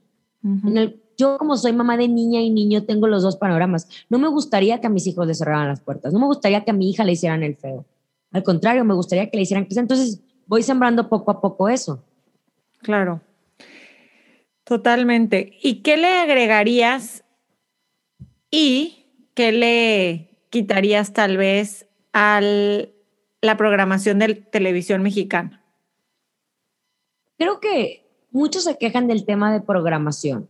en 0.44 0.78
el, 0.78 1.02
yo 1.18 1.38
como 1.38 1.56
soy 1.56 1.72
mamá 1.72 1.96
de 1.96 2.08
niña 2.08 2.42
y 2.42 2.50
niño 2.50 2.84
tengo 2.84 3.08
los 3.08 3.24
dos 3.24 3.38
panoramas. 3.38 3.88
No 4.10 4.20
me 4.20 4.28
gustaría 4.28 4.82
que 4.82 4.88
a 4.88 4.90
mis 4.90 5.08
hijos 5.08 5.26
les 5.26 5.38
cerraran 5.38 5.68
las 5.68 5.80
puertas, 5.80 6.12
no 6.14 6.20
me 6.20 6.26
gustaría 6.26 6.64
que 6.64 6.72
a 6.72 6.74
mi 6.74 6.90
hija 6.90 7.04
le 7.04 7.14
hicieran 7.14 7.44
el 7.44 7.56
feo. 7.56 7.86
Al 8.32 8.44
contrario, 8.44 8.84
me 8.84 8.94
gustaría 8.94 9.30
que 9.30 9.38
le 9.38 9.44
hicieran 9.44 9.66
crecer. 9.66 9.84
Entonces 9.84 10.22
voy 10.48 10.64
sembrando 10.64 11.08
poco 11.08 11.32
a 11.32 11.40
poco 11.40 11.70
eso. 11.70 12.04
Claro, 12.80 13.22
totalmente. 14.64 15.58
¿Y 15.62 15.76
qué 15.76 15.98
le 15.98 16.08
agregarías 16.08 17.23
y 18.54 19.06
qué 19.34 19.52
le 19.52 20.30
quitarías 20.50 21.14
tal 21.14 21.38
vez 21.38 21.88
a 22.14 22.40
la 22.42 23.58
programación 23.58 24.20
de 24.20 24.36
televisión 24.36 25.02
mexicana? 25.02 25.64
Creo 27.38 27.60
que 27.60 28.06
muchos 28.32 28.66
se 28.66 28.78
quejan 28.78 29.08
del 29.08 29.26
tema 29.26 29.52
de 29.52 29.62
programación 29.62 30.48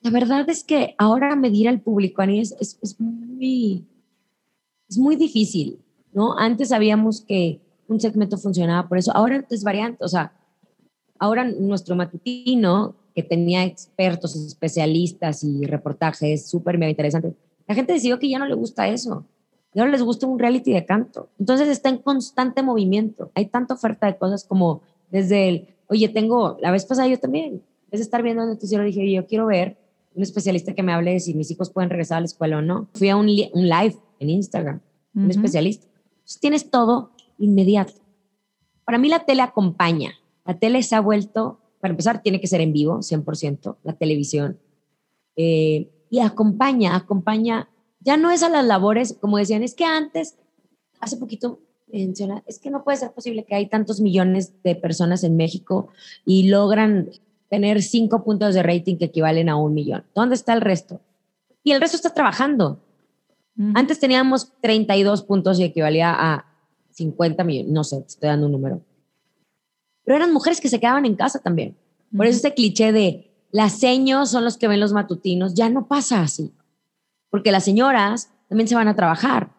la 0.00 0.10
verdad 0.10 0.48
es 0.48 0.62
que 0.62 0.94
ahora 0.98 1.34
medir 1.34 1.68
al 1.68 1.80
público, 1.80 2.22
Ani, 2.22 2.40
es, 2.40 2.52
es, 2.60 3.00
muy, 3.00 3.84
es 4.88 4.96
muy 4.96 5.16
difícil, 5.16 5.80
¿no? 6.12 6.38
Antes 6.38 6.68
sabíamos 6.68 7.22
que 7.22 7.60
un 7.88 8.00
segmento 8.00 8.38
funcionaba 8.38 8.88
por 8.88 8.98
eso, 8.98 9.12
ahora 9.14 9.44
es 9.50 9.64
variante, 9.64 10.04
o 10.04 10.08
sea, 10.08 10.32
ahora 11.18 11.44
nuestro 11.44 11.96
matutino, 11.96 12.94
que 13.18 13.24
tenía 13.24 13.64
expertos, 13.64 14.36
especialistas 14.36 15.42
y 15.42 15.64
reportajes 15.64 16.48
súper 16.48 16.78
mega 16.78 16.90
interesantes, 16.90 17.34
la 17.66 17.74
gente 17.74 17.92
decidió 17.92 18.20
que 18.20 18.28
ya 18.28 18.38
no 18.38 18.46
le 18.46 18.54
gusta 18.54 18.86
eso. 18.86 19.24
Y 19.74 19.80
ahora 19.80 19.90
les 19.90 20.04
gusta 20.04 20.28
un 20.28 20.38
reality 20.38 20.72
de 20.72 20.86
canto. 20.86 21.28
Entonces 21.36 21.66
está 21.66 21.88
en 21.88 21.98
constante 21.98 22.62
movimiento. 22.62 23.32
Hay 23.34 23.46
tanta 23.46 23.74
oferta 23.74 24.06
de 24.06 24.16
cosas 24.16 24.44
como 24.44 24.82
desde 25.10 25.48
el, 25.48 25.68
oye, 25.88 26.08
tengo, 26.08 26.58
la 26.60 26.70
vez 26.70 26.86
pasada 26.86 27.08
yo 27.08 27.18
también, 27.18 27.54
en 27.54 27.90
vez 27.90 27.98
de 27.98 28.04
estar 28.04 28.22
viendo 28.22 28.44
el 28.44 28.50
noticiero, 28.50 28.84
dije, 28.84 29.10
yo 29.10 29.26
quiero 29.26 29.46
ver 29.46 29.76
un 30.14 30.22
especialista 30.22 30.74
que 30.74 30.84
me 30.84 30.92
hable 30.92 31.14
de 31.14 31.18
si 31.18 31.34
mis 31.34 31.50
hijos 31.50 31.70
pueden 31.70 31.90
regresar 31.90 32.18
a 32.18 32.20
la 32.20 32.26
escuela 32.26 32.58
o 32.58 32.62
no. 32.62 32.86
Fui 32.94 33.08
a 33.08 33.16
un, 33.16 33.26
un 33.26 33.68
live 33.68 33.96
en 34.20 34.30
Instagram, 34.30 34.80
un 35.16 35.28
especialista. 35.28 35.88
Entonces 36.12 36.38
tienes 36.38 36.70
todo 36.70 37.10
inmediato. 37.36 37.94
Para 38.84 38.98
mí 38.98 39.08
la 39.08 39.24
tele 39.24 39.42
acompaña. 39.42 40.12
La 40.44 40.56
tele 40.56 40.84
se 40.84 40.94
ha 40.94 41.00
vuelto, 41.00 41.58
para 41.80 41.92
empezar, 41.92 42.22
tiene 42.22 42.40
que 42.40 42.46
ser 42.46 42.60
en 42.60 42.72
vivo, 42.72 42.98
100%, 42.98 43.76
la 43.84 43.92
televisión. 43.94 44.58
Eh, 45.36 45.90
y 46.10 46.20
acompaña, 46.20 46.96
acompaña. 46.96 47.68
Ya 48.00 48.16
no 48.16 48.30
es 48.30 48.42
a 48.42 48.48
las 48.48 48.64
labores, 48.64 49.16
como 49.20 49.38
decían, 49.38 49.62
es 49.62 49.74
que 49.74 49.84
antes, 49.84 50.36
hace 51.00 51.16
poquito 51.16 51.60
menciona, 51.86 52.42
es 52.46 52.58
que 52.58 52.70
no 52.70 52.84
puede 52.84 52.98
ser 52.98 53.12
posible 53.12 53.44
que 53.44 53.54
hay 53.54 53.66
tantos 53.66 54.00
millones 54.00 54.62
de 54.62 54.74
personas 54.74 55.24
en 55.24 55.36
México 55.36 55.88
y 56.24 56.48
logran 56.48 57.10
tener 57.48 57.82
cinco 57.82 58.24
puntos 58.24 58.54
de 58.54 58.62
rating 58.62 58.96
que 58.96 59.06
equivalen 59.06 59.48
a 59.48 59.56
un 59.56 59.74
millón. 59.74 60.04
¿Dónde 60.14 60.34
está 60.34 60.52
el 60.52 60.60
resto? 60.60 61.00
Y 61.64 61.72
el 61.72 61.80
resto 61.80 61.96
está 61.96 62.10
trabajando. 62.10 62.80
Antes 63.74 63.98
teníamos 63.98 64.52
32 64.60 65.24
puntos 65.24 65.58
y 65.58 65.64
equivalía 65.64 66.14
a 66.16 66.46
50 66.92 67.42
millones, 67.42 67.72
no 67.72 67.82
sé, 67.82 68.04
estoy 68.06 68.28
dando 68.28 68.46
un 68.46 68.52
número. 68.52 68.82
Pero 70.08 70.16
eran 70.16 70.32
mujeres 70.32 70.58
que 70.58 70.70
se 70.70 70.80
quedaban 70.80 71.04
en 71.04 71.16
casa 71.16 71.38
también. 71.38 71.76
Por 72.16 72.24
eso 72.24 72.38
ese 72.38 72.54
cliché 72.54 72.92
de 72.92 73.30
las 73.50 73.78
seños 73.78 74.30
son 74.30 74.42
los 74.42 74.56
que 74.56 74.66
ven 74.66 74.80
los 74.80 74.94
matutinos, 74.94 75.52
ya 75.52 75.68
no 75.68 75.86
pasa 75.86 76.22
así. 76.22 76.50
Porque 77.28 77.52
las 77.52 77.64
señoras 77.64 78.30
también 78.48 78.68
se 78.68 78.74
van 78.74 78.88
a 78.88 78.96
trabajar. 78.96 79.50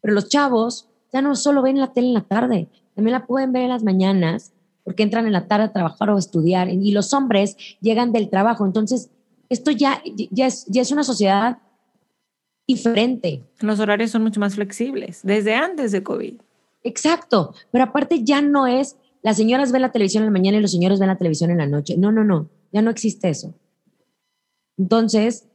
Pero 0.00 0.12
los 0.12 0.28
chavos 0.28 0.88
ya 1.12 1.22
no 1.22 1.36
solo 1.36 1.62
ven 1.62 1.78
la 1.78 1.92
tele 1.92 2.08
en 2.08 2.14
la 2.14 2.22
tarde, 2.22 2.66
también 2.96 3.12
la 3.12 3.26
pueden 3.26 3.52
ver 3.52 3.62
en 3.62 3.68
las 3.68 3.84
mañanas 3.84 4.52
porque 4.82 5.04
entran 5.04 5.24
en 5.24 5.32
la 5.32 5.46
tarde 5.46 5.66
a 5.66 5.72
trabajar 5.72 6.10
o 6.10 6.16
a 6.16 6.18
estudiar, 6.18 6.68
y 6.68 6.90
los 6.90 7.12
hombres 7.12 7.56
llegan 7.80 8.10
del 8.10 8.28
trabajo. 8.28 8.66
Entonces, 8.66 9.10
esto 9.48 9.70
ya, 9.70 10.02
ya, 10.32 10.46
es, 10.48 10.66
ya 10.66 10.82
es 10.82 10.90
una 10.90 11.04
sociedad 11.04 11.58
diferente. 12.66 13.44
Los 13.60 13.78
horarios 13.78 14.10
son 14.10 14.24
mucho 14.24 14.40
más 14.40 14.56
flexibles, 14.56 15.20
desde 15.22 15.54
antes 15.54 15.92
de 15.92 16.02
COVID. 16.02 16.34
Exacto, 16.82 17.54
pero 17.70 17.84
aparte 17.84 18.24
ya 18.24 18.40
no 18.40 18.66
es, 18.66 18.96
las 19.26 19.36
señoras 19.36 19.72
ven 19.72 19.82
la 19.82 19.90
televisión 19.92 20.22
en 20.22 20.28
la 20.28 20.38
mañana 20.38 20.58
y 20.58 20.60
los 20.60 20.70
señores 20.70 21.00
ven 21.00 21.08
la 21.08 21.18
televisión 21.18 21.50
en 21.50 21.58
la 21.58 21.66
noche. 21.66 21.96
No, 21.98 22.12
no, 22.12 22.22
no, 22.24 22.48
ya 22.72 22.80
no 22.80 22.90
existe 22.90 23.28
eso. 23.28 23.54
Entonces, 24.78 25.48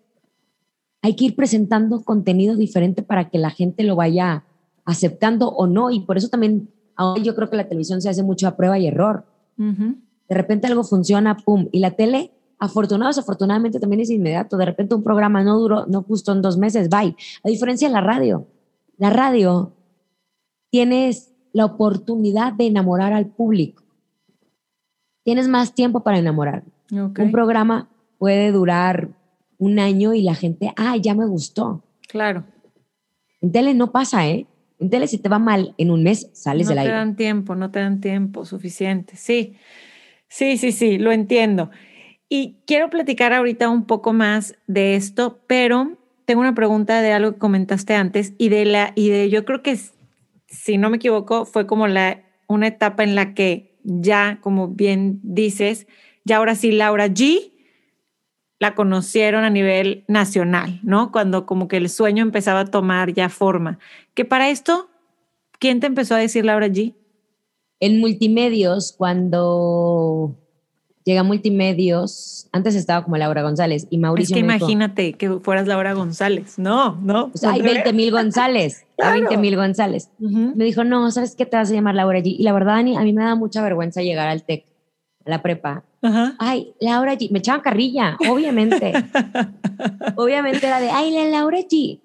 hay 1.02 1.16
que 1.16 1.26
ir 1.26 1.36
presentando 1.36 2.04
contenido 2.04 2.56
diferente 2.56 3.02
para 3.02 3.30
que 3.30 3.38
la 3.38 3.50
gente 3.50 3.84
lo 3.84 3.96
vaya 3.96 4.44
aceptando 4.84 5.50
o 5.50 5.68
no, 5.68 5.90
y 5.90 6.02
por 6.02 6.18
eso 6.18 6.28
también 6.28 6.70
Ahora 6.96 7.22
yo 7.22 7.36
creo 7.36 7.50
que 7.50 7.58
la 7.58 7.68
televisión 7.68 8.02
se 8.02 8.10
hace 8.10 8.22
mucho 8.22 8.48
a 8.48 8.56
prueba 8.56 8.78
y 8.78 8.88
error. 8.88 9.26
De 9.58 10.36
repente 10.36 10.68
algo 10.68 10.84
funciona, 10.84 11.36
pum. 11.38 11.68
Y 11.72 11.80
la 11.80 11.92
tele, 11.92 12.32
afortunados, 12.60 13.18
afortunadamente 13.18 13.80
también 13.80 14.02
es 14.02 14.10
inmediato. 14.10 14.58
De 14.58 14.66
repente 14.66 14.94
un 14.94 15.04
programa 15.04 15.44
no 15.44 15.58
duró, 15.60 15.86
no 15.88 16.04
justo 16.04 16.32
en 16.32 16.42
dos 16.42 16.58
meses, 16.58 16.90
bye. 16.90 17.16
A 17.44 17.50
diferencia 17.50 17.88
de 17.88 17.94
la 17.94 18.02
radio. 18.02 18.48
La 18.98 19.10
radio 19.10 19.74
tienes 20.70 21.31
la 21.54 21.66
oportunidad 21.66 22.54
de 22.54 22.68
enamorar 22.68 23.14
al 23.14 23.28
público. 23.28 23.84
Tienes 25.24 25.48
más 25.48 25.74
tiempo 25.74 26.02
para 26.02 26.18
enamorar. 26.18 26.64
Un 26.92 27.32
programa 27.32 27.90
puede 28.18 28.52
durar 28.52 29.10
un 29.58 29.80
año 29.80 30.14
y 30.14 30.22
la 30.22 30.36
gente, 30.36 30.74
ah, 30.76 30.98
ya 30.98 31.14
me 31.14 31.26
gustó. 31.26 31.84
Claro. 32.08 32.44
En 33.42 33.52
tele 33.52 33.74
no 33.74 33.92
pasa, 33.92 34.28
¿eh? 34.28 34.48
En 34.80 34.90
tele, 34.90 35.08
si 35.08 35.20
te 35.20 35.30
va 35.30 35.40
mal 35.40 35.76
en 35.78 35.92
un 35.92 36.04
mes, 36.04 36.30
sales 36.34 36.68
del 36.68 36.80
aire. 36.80 36.92
No 36.92 36.96
te 36.96 37.00
dan 37.00 37.16
tiempo, 37.16 37.56
no 37.56 37.72
te 37.72 37.80
dan 37.80 38.02
tiempo 38.02 38.46
suficiente. 38.46 39.16
Sí, 39.16 39.56
sí, 40.28 40.58
sí, 40.58 40.72
sí, 40.72 40.98
lo 40.98 41.12
entiendo. 41.12 41.70
Y 42.28 42.58
quiero 42.66 42.90
platicar 42.90 43.34
ahorita 43.34 43.70
un 43.70 43.86
poco 43.86 44.14
más 44.14 44.56
de 44.66 44.96
esto, 44.96 45.42
pero 45.48 45.98
tengo 46.26 46.42
una 46.42 46.56
pregunta 46.56 47.02
de 47.02 47.12
algo 47.12 47.34
que 47.34 47.40
comentaste 47.40 47.94
antes 47.94 48.34
y 48.38 48.50
de 48.50 48.66
la 48.66 48.94
y 48.96 49.10
de 49.10 49.30
yo 49.30 49.46
creo 49.46 49.62
que 49.62 49.78
si 50.52 50.78
no 50.78 50.90
me 50.90 50.98
equivoco 50.98 51.46
fue 51.46 51.66
como 51.66 51.88
la 51.88 52.24
una 52.48 52.68
etapa 52.68 53.04
en 53.04 53.16
la 53.16 53.34
que 53.34 53.80
ya 53.84 54.40
como 54.42 54.68
bien 54.68 55.20
dices, 55.24 55.88
ya 56.26 56.38
ahora 56.38 56.56
sí 56.56 56.72
Laura 56.72 57.08
G 57.08 57.52
la 58.60 58.76
conocieron 58.76 59.44
a 59.44 59.50
nivel 59.50 60.06
nacional, 60.08 60.80
¿no? 60.84 61.12
Cuando 61.12 61.48
como 61.48 61.68
que 61.68 61.78
el 61.78 61.90
sueño 61.90 62.22
empezaba 62.22 62.60
a 62.60 62.66
tomar 62.66 63.12
ya 63.12 63.28
forma. 63.30 63.80
Que 64.14 64.24
para 64.24 64.52
esto, 64.52 64.92
¿quién 65.58 65.80
te 65.80 65.88
empezó 65.88 66.14
a 66.14 66.20
decir 66.20 66.46
Laura 66.46 66.68
G? 66.68 66.94
En 67.80 68.00
multimedios, 68.00 68.94
cuando 68.96 70.36
llega 71.04 71.24
multimedios, 71.24 72.48
antes 72.52 72.76
estaba 72.76 73.04
como 73.04 73.18
Laura 73.18 73.42
González 73.42 73.88
y 73.90 73.98
Mauricio. 73.98 74.36
Es 74.36 74.42
que 74.42 74.46
imagínate 74.46 75.14
que 75.14 75.40
fueras 75.40 75.68
Laura 75.68 75.94
González. 75.94 76.58
No, 76.60 76.96
no. 77.02 77.32
hay 77.48 77.62
20 77.62 77.94
mil 77.94 78.12
González. 78.12 78.86
Hay 78.98 79.22
20 79.22 79.38
mil 79.38 79.56
González. 79.56 80.10
Me 80.20 80.66
dijo, 80.66 80.84
no, 80.84 81.10
¿sabes 81.12 81.36
qué 81.36 81.46
te 81.46 81.58
vas 81.58 81.72
a 81.72 81.74
llamar 81.74 81.96
Laura 81.96 82.20
G? 82.20 82.36
Y 82.38 82.44
la 82.44 82.54
verdad, 82.54 82.80
a 82.80 82.84
mí 82.84 83.14
me 83.14 83.24
da 83.24 83.36
mucha 83.36 83.62
vergüenza 83.62 84.02
llegar 84.02 84.28
al 84.28 84.44
TEC, 84.44 84.66
a 85.26 85.30
la 85.30 85.42
prepa. 85.42 85.84
Ay, 86.40 86.74
Laura 86.80 87.16
G. 87.16 87.32
Me 87.32 87.40
echaban 87.40 87.62
carrilla, 87.62 88.18
obviamente. 88.30 88.94
obviamente 90.16 90.66
era 90.66 90.80
de, 90.80 90.90
ay, 90.90 91.12
la 91.12 91.26
Laura 91.26 91.60
G. 91.60 92.00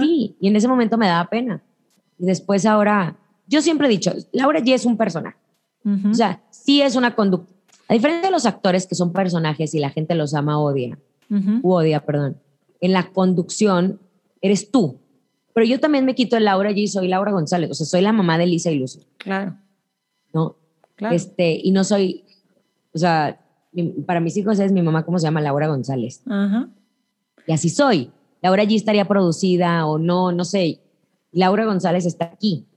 Sí, 0.00 0.36
y 0.40 0.48
en 0.48 0.56
ese 0.56 0.66
momento 0.66 0.98
me 0.98 1.06
daba 1.06 1.28
pena. 1.28 1.62
Y 2.18 2.26
después 2.26 2.66
ahora, 2.66 3.16
yo 3.46 3.62
siempre 3.62 3.86
he 3.86 3.90
dicho, 3.90 4.12
Laura 4.32 4.60
G 4.60 4.74
es 4.74 4.84
un 4.84 4.96
personaje. 4.96 5.36
O 6.10 6.12
sea, 6.12 6.42
sí 6.50 6.82
es 6.82 6.94
una 6.94 7.14
conducta 7.14 7.59
a 7.90 7.94
diferencia 7.94 8.28
de 8.28 8.30
los 8.30 8.46
actores 8.46 8.86
que 8.86 8.94
son 8.94 9.12
personajes 9.12 9.74
y 9.74 9.80
la 9.80 9.90
gente 9.90 10.14
los 10.14 10.32
ama 10.32 10.60
odia, 10.60 10.96
u 11.28 11.72
odia, 11.72 12.06
perdón, 12.06 12.36
en 12.80 12.92
la 12.92 13.10
conducción 13.10 13.98
eres 14.40 14.70
tú. 14.70 15.00
Pero 15.52 15.66
yo 15.66 15.80
también 15.80 16.04
me 16.04 16.14
quito 16.14 16.36
el 16.36 16.44
Laura 16.44 16.70
y 16.70 16.86
soy 16.86 17.08
Laura 17.08 17.32
González, 17.32 17.68
o 17.68 17.74
sea, 17.74 17.86
soy 17.86 18.02
la 18.02 18.12
mamá 18.12 18.38
de 18.38 18.46
Lisa 18.46 18.70
y 18.70 18.78
Lucy. 18.78 19.00
Claro. 19.18 19.56
¿No? 20.32 20.54
Claro. 20.94 21.16
Este, 21.16 21.60
y 21.60 21.72
no 21.72 21.82
soy, 21.82 22.22
o 22.94 22.98
sea, 22.98 23.40
para 24.06 24.20
mis 24.20 24.36
hijos 24.36 24.60
es 24.60 24.70
mi 24.70 24.82
mamá, 24.82 25.04
¿cómo 25.04 25.18
se 25.18 25.26
llama? 25.26 25.40
Laura 25.40 25.66
González. 25.66 26.22
Ajá. 26.28 26.68
Y 27.44 27.52
así 27.52 27.70
soy. 27.70 28.12
Laura 28.40 28.62
allí 28.62 28.76
estaría 28.76 29.04
producida 29.04 29.84
o 29.86 29.98
no, 29.98 30.30
no 30.30 30.44
sé. 30.44 30.78
Laura 31.32 31.64
González 31.64 32.06
está 32.06 32.26
aquí, 32.26 32.68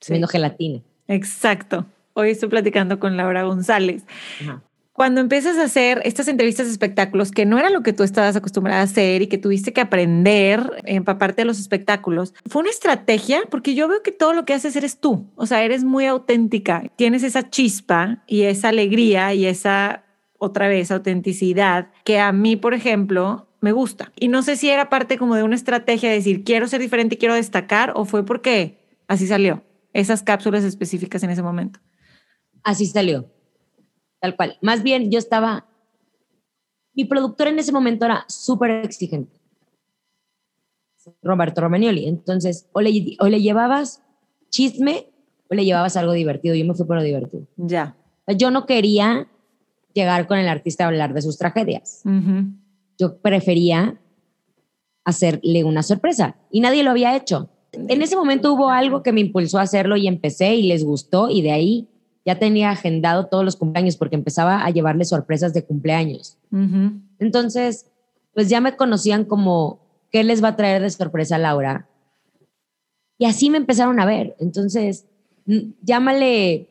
sí. 0.00 0.20
gelatina. 0.28 0.82
Exacto. 1.08 1.86
Hoy 2.14 2.30
estoy 2.30 2.48
platicando 2.48 2.98
con 2.98 3.16
Laura 3.16 3.44
González. 3.44 4.04
Cuando 4.92 5.20
empiezas 5.20 5.56
a 5.56 5.62
hacer 5.62 6.02
estas 6.04 6.28
entrevistas 6.28 6.66
de 6.66 6.72
espectáculos, 6.72 7.30
que 7.30 7.46
no 7.46 7.58
era 7.58 7.70
lo 7.70 7.82
que 7.82 7.92
tú 7.92 8.02
estabas 8.02 8.36
acostumbrada 8.36 8.80
a 8.80 8.84
hacer 8.84 9.22
y 9.22 9.28
que 9.28 9.38
tuviste 9.38 9.72
que 9.72 9.80
aprender, 9.80 10.82
empaparte 10.84 11.42
de 11.42 11.46
los 11.46 11.58
espectáculos, 11.58 12.34
¿fue 12.46 12.60
una 12.60 12.70
estrategia? 12.70 13.40
Porque 13.50 13.74
yo 13.74 13.88
veo 13.88 14.02
que 14.02 14.12
todo 14.12 14.34
lo 14.34 14.44
que 14.44 14.52
haces 14.52 14.76
eres 14.76 14.98
tú, 14.98 15.30
o 15.36 15.46
sea, 15.46 15.62
eres 15.62 15.84
muy 15.84 16.04
auténtica, 16.04 16.82
tienes 16.96 17.22
esa 17.22 17.48
chispa 17.48 18.22
y 18.26 18.42
esa 18.42 18.68
alegría 18.68 19.32
y 19.32 19.46
esa, 19.46 20.04
otra 20.36 20.68
vez, 20.68 20.90
autenticidad 20.90 21.90
que 22.04 22.18
a 22.18 22.32
mí, 22.32 22.56
por 22.56 22.74
ejemplo, 22.74 23.48
me 23.60 23.72
gusta. 23.72 24.12
Y 24.16 24.28
no 24.28 24.42
sé 24.42 24.56
si 24.56 24.68
era 24.68 24.90
parte 24.90 25.16
como 25.16 25.34
de 25.34 25.44
una 25.44 25.54
estrategia 25.54 26.10
de 26.10 26.16
decir, 26.16 26.44
quiero 26.44 26.66
ser 26.66 26.80
diferente 26.80 27.14
y 27.14 27.18
quiero 27.18 27.34
destacar, 27.34 27.92
o 27.94 28.04
fue 28.04 28.26
porque 28.26 28.78
así 29.06 29.26
salió, 29.26 29.62
esas 29.92 30.22
cápsulas 30.22 30.64
específicas 30.64 31.22
en 31.22 31.30
ese 31.30 31.42
momento. 31.42 31.80
Así 32.62 32.86
salió, 32.86 33.30
tal 34.20 34.36
cual. 34.36 34.58
Más 34.60 34.82
bien 34.82 35.10
yo 35.10 35.18
estaba, 35.18 35.66
mi 36.94 37.04
productor 37.04 37.48
en 37.48 37.58
ese 37.58 37.72
momento 37.72 38.04
era 38.04 38.24
súper 38.28 38.70
exigente, 38.84 39.40
Roberto 41.22 41.60
Romagnoli. 41.60 42.06
Entonces, 42.06 42.68
o 42.72 42.80
le, 42.80 43.16
o 43.20 43.28
le 43.28 43.40
llevabas 43.40 44.02
chisme 44.50 45.06
o 45.50 45.54
le 45.54 45.64
llevabas 45.64 45.96
algo 45.96 46.12
divertido. 46.12 46.54
Yo 46.54 46.64
me 46.64 46.74
fui 46.74 46.86
por 46.86 46.96
lo 46.96 47.02
divertido. 47.02 47.46
Ya. 47.56 47.96
Yo 48.36 48.50
no 48.50 48.66
quería 48.66 49.28
llegar 49.92 50.26
con 50.26 50.38
el 50.38 50.48
artista 50.48 50.84
a 50.84 50.88
hablar 50.88 51.14
de 51.14 51.22
sus 51.22 51.36
tragedias. 51.36 52.02
Yo 52.98 53.18
prefería 53.18 54.00
hacerle 55.04 55.64
una 55.64 55.82
sorpresa 55.82 56.36
y 56.50 56.60
nadie 56.60 56.84
lo 56.84 56.90
había 56.90 57.16
hecho. 57.16 57.50
En 57.72 58.02
ese 58.02 58.16
momento 58.16 58.52
hubo 58.52 58.68
algo 58.68 59.02
que 59.02 59.12
me 59.12 59.20
impulsó 59.20 59.58
a 59.58 59.62
hacerlo 59.62 59.96
y 59.96 60.06
empecé 60.06 60.54
y 60.54 60.68
les 60.68 60.84
gustó 60.84 61.30
y 61.30 61.42
de 61.42 61.52
ahí 61.52 61.88
ya 62.24 62.38
tenía 62.38 62.70
agendado 62.70 63.26
todos 63.26 63.44
los 63.44 63.56
cumpleaños 63.56 63.96
porque 63.96 64.16
empezaba 64.16 64.64
a 64.64 64.70
llevarle 64.70 65.04
sorpresas 65.04 65.54
de 65.54 65.64
cumpleaños. 65.64 66.36
Entonces, 67.18 67.86
pues 68.34 68.48
ya 68.48 68.60
me 68.60 68.76
conocían 68.76 69.24
como, 69.24 69.80
¿qué 70.10 70.24
les 70.24 70.42
va 70.42 70.48
a 70.48 70.56
traer 70.56 70.82
de 70.82 70.90
sorpresa 70.90 71.38
Laura? 71.38 71.88
Y 73.18 73.26
así 73.26 73.50
me 73.50 73.58
empezaron 73.58 74.00
a 74.00 74.06
ver. 74.06 74.36
Entonces, 74.38 75.06
llámale 75.82 76.68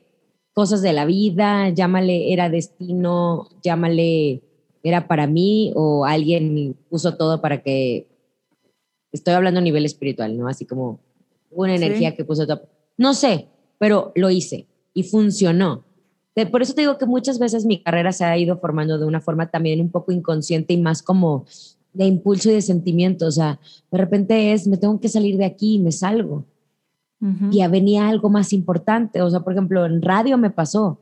cosas 0.53 0.81
de 0.81 0.93
la 0.93 1.05
vida, 1.05 1.69
llámale 1.69 2.33
era 2.33 2.49
destino, 2.49 3.49
llámale 3.63 4.41
era 4.83 5.07
para 5.07 5.27
mí 5.27 5.73
o 5.75 6.05
alguien 6.05 6.75
puso 6.89 7.17
todo 7.17 7.41
para 7.41 7.61
que, 7.61 8.07
estoy 9.11 9.33
hablando 9.33 9.59
a 9.59 9.63
nivel 9.63 9.85
espiritual, 9.85 10.37
¿no? 10.37 10.47
Así 10.47 10.65
como 10.65 10.99
una 11.49 11.75
energía 11.75 12.15
que 12.15 12.23
puso 12.23 12.45
todo. 12.45 12.61
No 12.97 13.13
sé, 13.13 13.47
pero 13.79 14.11
lo 14.15 14.29
hice 14.29 14.67
y 14.93 15.03
funcionó. 15.03 15.85
Por 16.45 16.61
eso 16.61 16.73
te 16.73 16.81
digo 16.81 16.97
que 16.97 17.05
muchas 17.05 17.39
veces 17.39 17.65
mi 17.65 17.81
carrera 17.81 18.11
se 18.11 18.23
ha 18.23 18.37
ido 18.37 18.57
formando 18.57 18.97
de 18.97 19.05
una 19.05 19.21
forma 19.21 19.49
también 19.49 19.81
un 19.81 19.89
poco 19.89 20.11
inconsciente 20.11 20.73
y 20.73 20.77
más 20.81 21.01
como 21.01 21.45
de 21.93 22.05
impulso 22.05 22.49
y 22.49 22.53
de 22.53 22.61
sentimiento. 22.61 23.25
O 23.27 23.31
sea, 23.31 23.59
de 23.91 23.97
repente 23.97 24.53
es, 24.53 24.67
me 24.67 24.77
tengo 24.77 24.99
que 24.99 25.09
salir 25.09 25.37
de 25.37 25.45
aquí 25.45 25.75
y 25.75 25.79
me 25.79 25.91
salgo. 25.91 26.45
Y 27.51 27.67
venía 27.67 28.07
algo 28.07 28.29
más 28.29 28.53
importante. 28.53 29.21
O 29.21 29.29
sea, 29.29 29.41
por 29.41 29.51
ejemplo, 29.51 29.85
en 29.85 30.01
radio 30.01 30.37
me 30.37 30.51
pasó. 30.51 31.01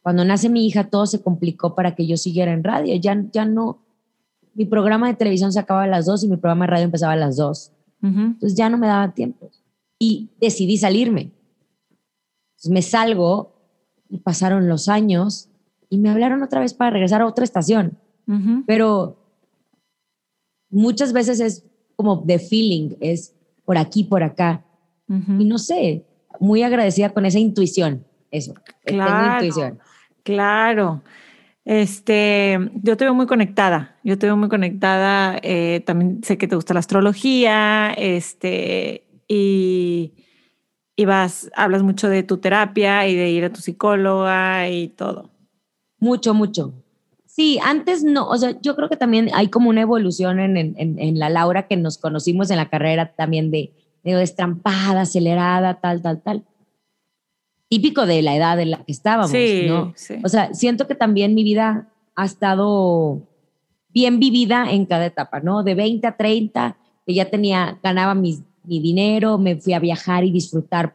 Cuando 0.00 0.24
nace 0.24 0.48
mi 0.48 0.66
hija, 0.66 0.88
todo 0.88 1.04
se 1.04 1.20
complicó 1.20 1.74
para 1.74 1.94
que 1.94 2.06
yo 2.06 2.16
siguiera 2.16 2.52
en 2.52 2.64
radio. 2.64 2.94
Ya, 2.96 3.22
ya 3.30 3.44
no, 3.44 3.78
mi 4.54 4.64
programa 4.64 5.08
de 5.08 5.16
televisión 5.16 5.52
se 5.52 5.60
acababa 5.60 5.84
a 5.84 5.88
las 5.88 6.06
dos 6.06 6.24
y 6.24 6.28
mi 6.28 6.38
programa 6.38 6.64
de 6.64 6.70
radio 6.70 6.84
empezaba 6.86 7.12
a 7.12 7.16
las 7.16 7.36
dos. 7.36 7.72
Entonces 8.02 8.56
ya 8.56 8.70
no 8.70 8.78
me 8.78 8.86
daba 8.86 9.12
tiempo. 9.12 9.50
Y 9.98 10.30
decidí 10.40 10.78
salirme 10.78 11.32
me 12.68 12.82
salgo 12.82 13.54
y 14.08 14.18
pasaron 14.18 14.68
los 14.68 14.88
años 14.88 15.48
y 15.88 15.98
me 15.98 16.10
hablaron 16.10 16.42
otra 16.42 16.60
vez 16.60 16.74
para 16.74 16.90
regresar 16.90 17.22
a 17.22 17.26
otra 17.26 17.44
estación. 17.44 17.98
Pero 18.66 19.16
muchas 20.68 21.12
veces 21.12 21.40
es 21.40 21.64
como 21.96 22.16
de 22.16 22.38
feeling, 22.38 22.90
es 23.00 23.34
por 23.64 23.76
aquí, 23.76 24.04
por 24.04 24.22
acá. 24.22 24.64
Y 25.08 25.44
no 25.44 25.58
sé, 25.58 26.04
muy 26.38 26.62
agradecida 26.62 27.10
con 27.10 27.26
esa 27.26 27.40
intuición, 27.40 28.04
eso. 28.30 28.54
Claro, 28.84 29.34
intuición. 29.34 29.78
Claro. 30.22 31.02
Este, 31.64 32.58
yo 32.82 32.96
te 32.96 33.04
veo 33.04 33.14
muy 33.14 33.26
conectada, 33.26 33.96
yo 34.02 34.18
te 34.18 34.26
veo 34.26 34.36
muy 34.36 34.48
conectada, 34.48 35.38
eh, 35.42 35.82
también 35.84 36.22
sé 36.24 36.38
que 36.38 36.48
te 36.48 36.56
gusta 36.56 36.74
la 36.74 36.80
astrología, 36.80 37.92
este, 37.92 39.04
y, 39.28 40.12
y 41.00 41.06
vas, 41.06 41.50
hablas 41.56 41.82
mucho 41.82 42.10
de 42.10 42.22
tu 42.22 42.36
terapia 42.36 43.08
y 43.08 43.16
de 43.16 43.30
ir 43.30 43.44
a 43.44 43.50
tu 43.50 43.62
psicóloga 43.62 44.68
y 44.68 44.88
todo. 44.88 45.30
Mucho, 45.98 46.34
mucho. 46.34 46.74
Sí, 47.24 47.58
antes 47.64 48.04
no, 48.04 48.28
o 48.28 48.36
sea, 48.36 48.60
yo 48.60 48.76
creo 48.76 48.90
que 48.90 48.98
también 48.98 49.30
hay 49.32 49.48
como 49.48 49.70
una 49.70 49.80
evolución 49.80 50.40
en, 50.40 50.58
en, 50.58 50.74
en 50.76 51.18
la 51.18 51.30
Laura 51.30 51.66
que 51.66 51.78
nos 51.78 51.96
conocimos 51.96 52.50
en 52.50 52.58
la 52.58 52.68
carrera 52.68 53.14
también 53.14 53.50
de 53.50 53.72
medio 54.04 54.18
destrampada, 54.18 55.02
acelerada, 55.02 55.80
tal, 55.80 56.02
tal, 56.02 56.20
tal. 56.20 56.44
Típico 57.70 58.04
de 58.04 58.20
la 58.20 58.36
edad 58.36 58.60
en 58.60 58.72
la 58.72 58.84
que 58.84 58.92
estábamos, 58.92 59.32
¿no? 59.32 59.94
Sí. 59.96 60.16
O 60.22 60.28
sea, 60.28 60.52
siento 60.52 60.86
que 60.86 60.94
también 60.94 61.34
mi 61.34 61.44
vida 61.44 61.88
ha 62.14 62.26
estado 62.26 63.22
bien 63.88 64.20
vivida 64.20 64.70
en 64.70 64.84
cada 64.84 65.06
etapa, 65.06 65.40
¿no? 65.40 65.62
De 65.62 65.74
20 65.74 66.06
a 66.06 66.16
30, 66.18 66.76
que 67.06 67.14
ya 67.14 67.30
tenía, 67.30 67.78
ganaba 67.82 68.14
mis 68.14 68.42
mi 68.64 68.80
dinero, 68.80 69.38
me 69.38 69.56
fui 69.56 69.72
a 69.72 69.78
viajar 69.78 70.24
y 70.24 70.30
disfrutar 70.30 70.94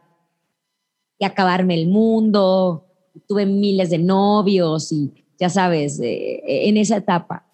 y 1.18 1.24
acabarme 1.24 1.74
el 1.74 1.88
mundo, 1.88 2.84
tuve 3.26 3.46
miles 3.46 3.90
de 3.90 3.98
novios 3.98 4.92
y 4.92 5.12
ya 5.38 5.48
sabes, 5.48 6.00
eh, 6.00 6.42
en 6.44 6.76
esa 6.76 6.96
etapa. 6.96 7.46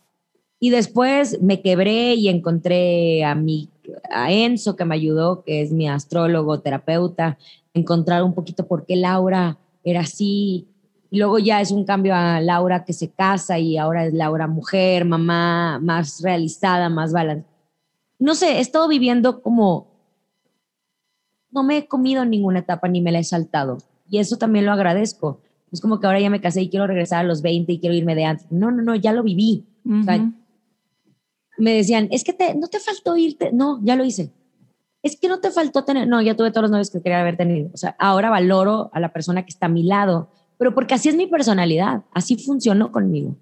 Y 0.60 0.70
después 0.70 1.42
me 1.42 1.60
quebré 1.60 2.14
y 2.14 2.28
encontré 2.28 3.24
a, 3.24 3.34
mi, 3.34 3.68
a 4.10 4.32
Enzo, 4.32 4.76
que 4.76 4.84
me 4.84 4.94
ayudó, 4.94 5.42
que 5.42 5.60
es 5.60 5.72
mi 5.72 5.88
astrólogo, 5.88 6.60
terapeuta, 6.60 7.36
encontrar 7.74 8.22
un 8.22 8.34
poquito 8.34 8.66
por 8.66 8.86
qué 8.86 8.96
Laura 8.96 9.58
era 9.82 10.00
así. 10.00 10.68
Y 11.10 11.18
luego 11.18 11.38
ya 11.38 11.60
es 11.60 11.72
un 11.72 11.84
cambio 11.84 12.14
a 12.14 12.40
Laura 12.40 12.84
que 12.84 12.92
se 12.92 13.10
casa 13.10 13.58
y 13.58 13.76
ahora 13.76 14.06
es 14.06 14.14
Laura 14.14 14.46
mujer, 14.46 15.04
mamá, 15.04 15.80
más 15.82 16.22
realizada, 16.22 16.88
más 16.88 17.12
balanceada. 17.12 17.52
No 18.18 18.36
sé, 18.36 18.58
he 18.58 18.60
estado 18.60 18.86
viviendo 18.86 19.42
como 19.42 19.91
no 21.52 21.62
me 21.62 21.78
he 21.78 21.86
comido 21.86 22.24
ninguna 22.24 22.60
etapa 22.60 22.88
ni 22.88 23.00
me 23.00 23.12
la 23.12 23.20
he 23.20 23.24
saltado. 23.24 23.78
Y 24.08 24.18
eso 24.18 24.36
también 24.36 24.66
lo 24.66 24.72
agradezco. 24.72 25.40
Es 25.70 25.80
como 25.80 26.00
que 26.00 26.06
ahora 26.06 26.20
ya 26.20 26.30
me 26.30 26.40
casé 26.40 26.62
y 26.62 26.68
quiero 26.68 26.86
regresar 26.86 27.20
a 27.20 27.28
los 27.28 27.40
20 27.40 27.72
y 27.72 27.78
quiero 27.78 27.94
irme 27.94 28.14
de 28.14 28.24
antes. 28.24 28.46
No, 28.50 28.70
no, 28.70 28.82
no, 28.82 28.94
ya 28.94 29.12
lo 29.12 29.22
viví. 29.22 29.64
o 29.88 30.02
sea, 30.02 30.30
me 31.56 31.74
decían, 31.74 32.08
es 32.10 32.24
que 32.24 32.32
te, 32.32 32.54
no 32.54 32.68
te 32.68 32.80
faltó 32.80 33.16
irte. 33.16 33.50
No, 33.52 33.80
ya 33.82 33.96
lo 33.96 34.04
hice. 34.04 34.32
Es 35.02 35.18
que 35.18 35.28
no 35.28 35.40
te 35.40 35.50
faltó 35.50 35.84
tener. 35.84 36.08
No, 36.08 36.20
ya 36.20 36.36
tuve 36.36 36.50
todos 36.50 36.62
los 36.62 36.70
novios 36.70 36.90
que 36.90 37.00
quería 37.00 37.20
haber 37.20 37.36
tenido. 37.36 37.70
O 37.72 37.76
sea, 37.76 37.96
ahora 37.98 38.30
valoro 38.30 38.90
a 38.92 39.00
la 39.00 39.12
persona 39.12 39.44
que 39.44 39.50
está 39.50 39.66
a 39.66 39.70
mi 39.70 39.82
lado, 39.82 40.28
pero 40.58 40.74
porque 40.74 40.94
así 40.94 41.08
es 41.08 41.16
mi 41.16 41.26
personalidad. 41.26 42.02
Así 42.12 42.36
funcionó 42.36 42.92
conmigo. 42.92 43.36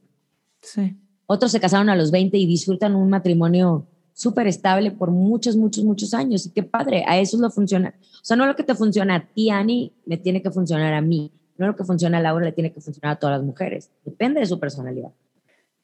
Sí. 0.63 0.97
Otros 1.27 1.53
se 1.53 1.61
casaron 1.61 1.89
a 1.89 1.97
los 1.97 2.11
20 2.11 2.37
y 2.39 2.47
disfrutan 2.47 2.95
un 2.95 3.11
matrimonio 3.11 3.87
súper 4.21 4.47
estable 4.47 4.91
por 4.91 5.11
muchos, 5.11 5.57
muchos, 5.57 5.83
muchos 5.83 6.13
años. 6.13 6.45
Y 6.45 6.51
qué 6.51 6.63
padre, 6.63 7.05
a 7.07 7.19
eso 7.19 7.37
es 7.37 7.41
lo 7.41 7.51
funciona. 7.51 7.95
O 7.99 8.25
sea, 8.25 8.37
no 8.37 8.45
lo 8.45 8.55
que 8.55 8.63
te 8.63 8.75
funciona 8.75 9.15
a 9.15 9.21
ti, 9.21 9.49
Ani, 9.49 9.93
me 10.05 10.19
tiene 10.19 10.43
que 10.43 10.51
funcionar 10.51 10.93
a 10.93 11.01
mí. 11.01 11.33
No 11.57 11.67
lo 11.67 11.75
que 11.75 11.85
funciona 11.85 12.19
a 12.19 12.21
Laura 12.21 12.45
le 12.45 12.53
tiene 12.53 12.71
que 12.71 12.83
funcionar 12.83 13.17
a 13.17 13.19
todas 13.19 13.39
las 13.39 13.47
mujeres. 13.47 13.91
Depende 14.05 14.41
de 14.41 14.47
su 14.47 14.61
personalidad. 14.61 15.11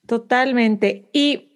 Totalmente. 0.05 1.09
Y 1.15 1.49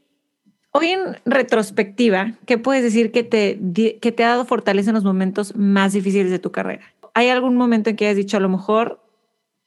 hoy 0.72 0.86
en 0.86 1.18
retrospectiva, 1.26 2.38
¿qué 2.46 2.56
puedes 2.56 2.82
decir 2.82 3.12
que 3.12 3.24
te, 3.24 3.60
que 4.00 4.12
te 4.12 4.24
ha 4.24 4.28
dado 4.28 4.46
fortaleza 4.46 4.88
en 4.88 4.94
los 4.94 5.04
momentos 5.04 5.54
más 5.56 5.92
difíciles 5.92 6.30
de 6.30 6.38
tu 6.38 6.50
carrera? 6.50 6.84
¿Hay 7.12 7.28
algún 7.28 7.56
momento 7.56 7.90
en 7.90 7.96
que 7.96 8.06
hayas 8.06 8.16
dicho 8.16 8.38
a 8.38 8.40
lo 8.40 8.48
mejor 8.48 9.02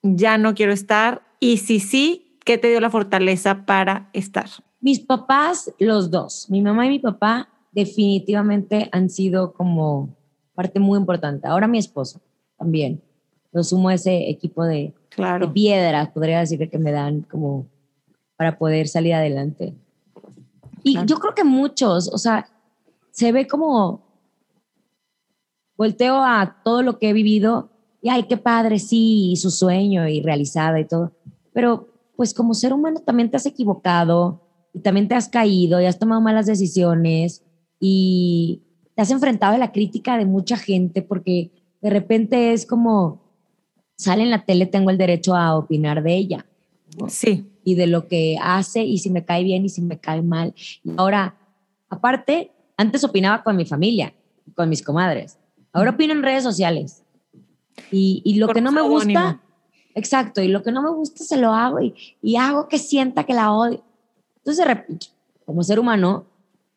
ya 0.02 0.40
no 0.40 0.56
quiero 0.56 0.74
estar? 0.74 1.22
Y 1.40 1.58
si 1.58 1.80
sí, 1.80 2.40
¿qué 2.44 2.58
te 2.58 2.70
dio 2.70 2.80
la 2.80 2.90
fortaleza 2.90 3.68
para 3.68 4.10
estar? 4.14 4.50
Mis 4.84 5.00
papás, 5.00 5.74
los 5.80 6.12
dos, 6.12 6.50
mi 6.50 6.62
mamá 6.62 6.86
y 6.86 6.90
mi 6.90 7.00
papá, 7.00 7.48
definitivamente 7.72 8.90
han 8.92 9.10
sido 9.10 9.54
como 9.54 10.14
parte 10.54 10.78
muy 10.78 11.00
importante. 11.00 11.48
Ahora 11.48 11.68
mi 11.70 11.78
esposo 11.78 12.20
también. 12.58 13.02
Lo 13.54 13.64
sumo 13.64 13.88
a 13.88 13.94
ese 13.94 14.30
equipo 14.30 14.66
de, 14.66 14.94
claro. 15.08 15.48
de 15.48 15.54
piedras, 15.54 16.10
podría 16.10 16.42
decir 16.42 16.70
que 16.70 16.78
me 16.78 16.92
dan 16.92 17.22
como 17.22 17.66
para 18.36 18.58
poder 18.58 18.90
salir 18.90 19.14
adelante. 19.14 19.74
Y 20.84 20.98
yo 21.06 21.18
creo 21.18 21.34
que 21.34 21.46
muchos, 21.46 22.10
o 22.12 22.18
sea, 22.18 22.50
se 23.10 23.32
ve 23.32 23.48
como 23.48 24.02
volteo 25.78 26.22
a 26.22 26.58
todo 26.62 26.82
lo 26.82 27.00
que 27.00 27.12
he 27.12 27.14
vivido 27.14 27.70
y 28.02 28.10
ay, 28.10 28.24
qué 28.24 28.36
padre, 28.36 28.80
sí, 28.80 29.32
y 29.32 29.38
su 29.38 29.50
sueño 29.50 30.10
y 30.10 30.22
realizada 30.22 30.78
y 30.78 30.86
todo. 30.86 31.14
Pero 31.54 31.88
pues 32.18 32.34
como 32.34 32.54
ser 32.54 32.74
humano 32.74 33.00
también 33.00 33.32
te 33.32 33.38
has 33.38 33.46
equivocado 33.46 34.43
y 34.74 34.80
también 34.80 35.08
te 35.08 35.16
has 35.16 35.30
caído 35.30 35.80
y 35.80 35.86
has 35.86 36.00
tomado 36.00 36.20
malas 36.20 36.48
decisiones 36.48 37.44
y 37.80 38.62
te 38.96 39.04
has 39.04 39.12
enfrentado 39.12 39.56
a 39.56 39.60
la 39.60 39.72
crítica 39.72 40.18
de 40.18 40.26
mucha 40.26 40.58
gente 40.58 41.02
porque 41.02 41.52
de 41.82 41.90
repente 41.90 42.54
es 42.54 42.66
como, 42.66 43.22
sale 43.96 44.24
en 44.24 44.32
la 44.32 44.46
tele, 44.46 44.66
tengo 44.66 44.90
el 44.90 44.98
derecho 44.98 45.36
a 45.36 45.56
opinar 45.56 46.02
de 46.02 46.16
ella. 46.16 46.46
Sí. 47.08 47.46
Y 47.64 47.76
de 47.76 47.88
lo 47.88 48.08
que 48.08 48.38
hace 48.42 48.84
y 48.84 48.98
si 48.98 49.10
me 49.10 49.24
cae 49.26 49.44
bien 49.44 49.66
y 49.66 49.70
si 49.70 49.82
me 49.82 50.00
cae 50.00 50.22
mal. 50.22 50.54
Y 50.84 50.92
ahora, 50.98 51.36
aparte, 51.90 52.52
antes 52.78 53.04
opinaba 53.04 53.44
con 53.44 53.56
mi 53.56 53.66
familia, 53.66 54.14
con 54.56 54.70
mis 54.70 54.82
comadres. 54.82 55.38
Ahora 55.72 55.92
opino 55.92 56.14
en 56.14 56.24
redes 56.24 56.44
sociales. 56.44 57.04
Y, 57.92 58.22
y 58.24 58.36
lo 58.36 58.48
que 58.50 58.62
no 58.62 58.72
me 58.72 58.82
gusta, 58.82 59.42
exacto, 59.96 60.42
y 60.42 60.48
lo 60.48 60.62
que 60.64 60.72
no 60.72 60.82
me 60.82 60.92
gusta 60.92 61.24
se 61.24 61.38
lo 61.38 61.54
hago 61.54 61.82
y, 61.82 61.96
y 62.22 62.36
hago 62.36 62.68
que 62.68 62.78
sienta 62.78 63.24
que 63.24 63.34
la 63.34 63.52
odio. 63.52 63.84
Entonces, 64.46 65.10
como 65.46 65.64
ser 65.64 65.80
humano, 65.80 66.26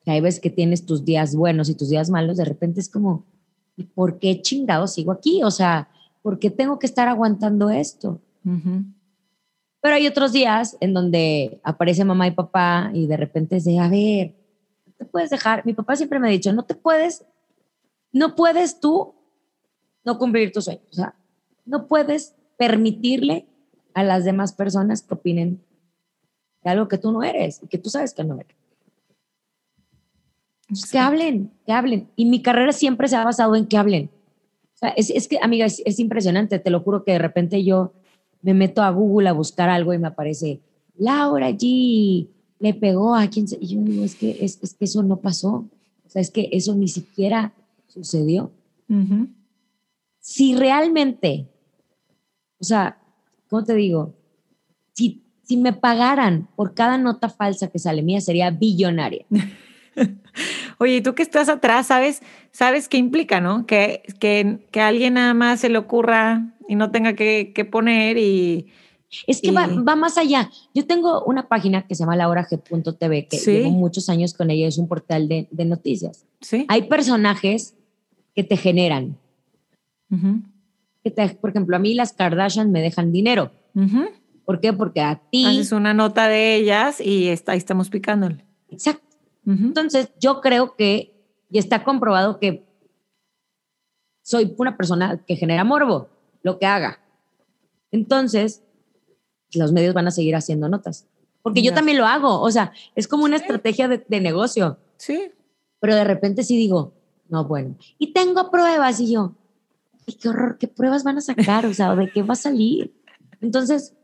que 0.04 0.12
hay 0.12 0.20
veces 0.20 0.40
que 0.40 0.50
tienes 0.50 0.86
tus 0.86 1.04
días 1.04 1.34
buenos 1.34 1.68
y 1.68 1.74
tus 1.74 1.88
días 1.88 2.10
malos, 2.10 2.36
de 2.36 2.44
repente 2.44 2.80
es 2.80 2.88
como, 2.88 3.24
¿y 3.76 3.84
por 3.84 4.18
qué 4.20 4.40
chingado 4.40 4.86
sigo 4.86 5.10
aquí? 5.10 5.42
O 5.42 5.50
sea, 5.50 5.88
¿por 6.22 6.38
qué 6.38 6.50
tengo 6.50 6.78
que 6.78 6.86
estar 6.86 7.08
aguantando 7.08 7.70
esto? 7.70 8.20
Pero 9.80 9.94
hay 9.94 10.06
otros 10.06 10.32
días 10.32 10.76
en 10.80 10.94
donde 10.94 11.60
aparece 11.64 12.04
mamá 12.04 12.28
y 12.28 12.30
papá 12.30 12.90
y 12.94 13.08
de 13.08 13.16
repente 13.16 13.56
es 13.56 13.64
de, 13.64 13.80
a 13.80 13.88
ver, 13.88 14.34
no 14.86 14.92
te 14.96 15.04
puedes 15.04 15.30
dejar. 15.30 15.66
Mi 15.66 15.74
papá 15.74 15.96
siempre 15.96 16.20
me 16.20 16.28
ha 16.28 16.30
dicho, 16.30 16.52
no 16.52 16.64
te 16.64 16.76
puedes, 16.76 17.24
no 18.12 18.36
puedes 18.36 18.78
tú 18.78 19.14
no 20.04 20.18
cumplir 20.18 20.52
tus 20.52 20.66
sueños. 20.66 20.86
O 20.92 20.94
sea, 20.94 21.16
no 21.64 21.88
puedes 21.88 22.36
permitirle 22.56 23.46
a 23.92 24.04
las 24.04 24.24
demás 24.24 24.52
personas 24.52 25.02
que 25.02 25.14
opinen 25.14 25.60
de 26.66 26.72
algo 26.72 26.88
que 26.88 26.98
tú 26.98 27.12
no 27.12 27.22
eres 27.22 27.62
y 27.62 27.68
que 27.68 27.78
tú 27.78 27.90
sabes 27.90 28.12
que 28.12 28.24
no 28.24 28.34
eres. 28.34 28.56
Que 30.90 30.98
hablen, 30.98 31.52
que 31.64 31.72
hablen. 31.72 32.08
Y 32.16 32.24
mi 32.24 32.42
carrera 32.42 32.72
siempre 32.72 33.06
se 33.06 33.14
ha 33.14 33.24
basado 33.24 33.54
en 33.54 33.66
que 33.66 33.76
hablen. 33.76 34.10
O 34.74 34.78
sea, 34.78 34.88
es, 34.90 35.10
es 35.10 35.28
que, 35.28 35.38
amiga, 35.40 35.64
es, 35.64 35.80
es, 35.86 36.00
impresionante. 36.00 36.58
Te 36.58 36.70
lo 36.70 36.80
juro 36.80 37.04
que 37.04 37.12
de 37.12 37.18
repente 37.20 37.62
yo 37.62 37.92
me 38.42 38.52
meto 38.52 38.82
a 38.82 38.90
Google 38.90 39.28
a 39.28 39.32
buscar 39.32 39.68
algo 39.68 39.94
y 39.94 39.98
me 39.98 40.08
aparece 40.08 40.60
Laura 40.96 41.50
G. 41.50 42.26
Le 42.58 42.74
pegó 42.74 43.14
a 43.14 43.28
quien 43.28 43.46
se. 43.46 43.58
Y 43.60 43.68
yo 43.68 43.80
digo, 43.82 44.04
es 44.04 44.16
que, 44.16 44.44
es, 44.44 44.58
es 44.60 44.74
que 44.74 44.86
eso 44.86 45.04
no 45.04 45.18
pasó. 45.18 45.66
O 46.04 46.08
sea, 46.08 46.20
es 46.20 46.32
que 46.32 46.48
eso 46.50 46.74
ni 46.74 46.88
siquiera 46.88 47.54
sucedió. 47.86 48.50
Uh 48.88 48.94
-huh. 48.94 49.28
Si 50.18 50.56
realmente, 50.56 51.46
o 52.58 52.64
sea, 52.64 52.98
¿cómo 53.48 53.62
te 53.62 53.74
digo? 53.74 54.14
Si, 54.94 55.25
si 55.46 55.56
me 55.56 55.72
pagaran 55.72 56.48
por 56.56 56.74
cada 56.74 56.98
nota 56.98 57.28
falsa 57.28 57.68
que 57.68 57.78
sale 57.78 58.02
mía, 58.02 58.20
sería 58.20 58.50
billonaria. 58.50 59.24
Oye, 60.78 60.96
y 60.96 61.00
tú 61.00 61.14
que 61.14 61.22
estás 61.22 61.48
atrás, 61.48 61.86
¿sabes, 61.86 62.20
sabes 62.50 62.88
qué 62.88 62.96
implica, 62.98 63.40
no? 63.40 63.64
Que, 63.64 64.02
que, 64.18 64.66
que 64.72 64.80
a 64.80 64.88
alguien 64.88 65.14
nada 65.14 65.34
más 65.34 65.60
se 65.60 65.68
le 65.68 65.78
ocurra 65.78 66.52
y 66.68 66.74
no 66.74 66.90
tenga 66.90 67.14
que, 67.14 67.52
que 67.54 67.64
poner 67.64 68.18
y... 68.18 68.66
Es 69.28 69.40
que 69.40 69.48
y... 69.48 69.50
va, 69.52 69.68
va, 69.68 69.94
más 69.94 70.18
allá. 70.18 70.50
Yo 70.74 70.84
tengo 70.84 71.22
una 71.24 71.46
página 71.46 71.86
que 71.86 71.94
se 71.94 72.02
llama 72.02 72.16
lahorag.tv, 72.16 73.28
que 73.28 73.38
¿Sí? 73.38 73.52
llevo 73.52 73.70
muchos 73.70 74.08
años 74.08 74.34
con 74.34 74.50
ella, 74.50 74.66
es 74.66 74.78
un 74.78 74.88
portal 74.88 75.28
de, 75.28 75.46
de 75.52 75.64
noticias. 75.64 76.26
¿Sí? 76.40 76.66
Hay 76.68 76.82
personajes 76.82 77.76
que 78.34 78.42
te 78.42 78.56
generan. 78.56 79.16
Uh 80.10 80.16
-huh. 80.16 80.42
que 81.04 81.10
te, 81.12 81.28
por 81.28 81.50
ejemplo, 81.50 81.76
a 81.76 81.78
mí 81.78 81.94
las 81.94 82.12
Kardashian 82.12 82.72
me 82.72 82.82
dejan 82.82 83.12
dinero. 83.12 83.52
Uh 83.74 83.82
-huh. 83.82 84.08
¿Por 84.46 84.60
qué? 84.60 84.72
Porque 84.72 85.00
a 85.02 85.20
ti... 85.30 85.44
Haces 85.44 85.72
una 85.72 85.92
nota 85.92 86.28
de 86.28 86.54
ellas 86.54 87.00
y 87.00 87.28
está, 87.28 87.52
ahí 87.52 87.58
estamos 87.58 87.90
picándole. 87.90 88.46
Exacto. 88.70 89.04
Uh 89.44 89.50
-huh. 89.50 89.64
Entonces, 89.66 90.10
yo 90.20 90.40
creo 90.40 90.76
que, 90.76 91.14
y 91.50 91.58
está 91.58 91.84
comprobado 91.84 92.38
que 92.38 92.64
soy 94.22 94.54
una 94.56 94.76
persona 94.76 95.20
que 95.26 95.36
genera 95.36 95.64
morbo, 95.64 96.08
lo 96.42 96.58
que 96.58 96.66
haga. 96.66 97.00
Entonces, 97.90 98.62
los 99.52 99.72
medios 99.72 99.94
van 99.94 100.06
a 100.06 100.12
seguir 100.12 100.36
haciendo 100.36 100.68
notas. 100.68 101.06
Porque 101.42 101.62
yo 101.62 101.74
también 101.74 101.98
lo 101.98 102.06
hago. 102.06 102.40
O 102.40 102.50
sea, 102.50 102.72
es 102.94 103.08
como 103.08 103.24
una 103.24 103.38
sí. 103.38 103.42
estrategia 103.42 103.88
de, 103.88 104.04
de, 104.06 104.20
negocio. 104.20 104.78
Sí. 104.96 105.30
Pero 105.80 105.94
de 105.94 106.04
repente 106.04 106.42
sí 106.42 106.56
digo, 106.56 106.92
no, 107.28 107.44
bueno. 107.44 107.76
Y 107.98 108.12
tengo 108.12 108.50
pruebas 108.50 109.00
y 109.00 109.12
yo, 109.12 109.34
qué 110.20 110.28
horror, 110.28 110.58
¿qué 110.58 110.68
pruebas 110.68 111.04
van 111.04 111.18
a 111.18 111.20
sacar? 111.20 111.66
O 111.66 111.74
sea, 111.74 111.94
¿de 111.94 112.10
qué 112.10 112.22
va 112.22 112.34
a 112.34 112.36
salir? 112.36 112.92
Entonces, 113.40 113.94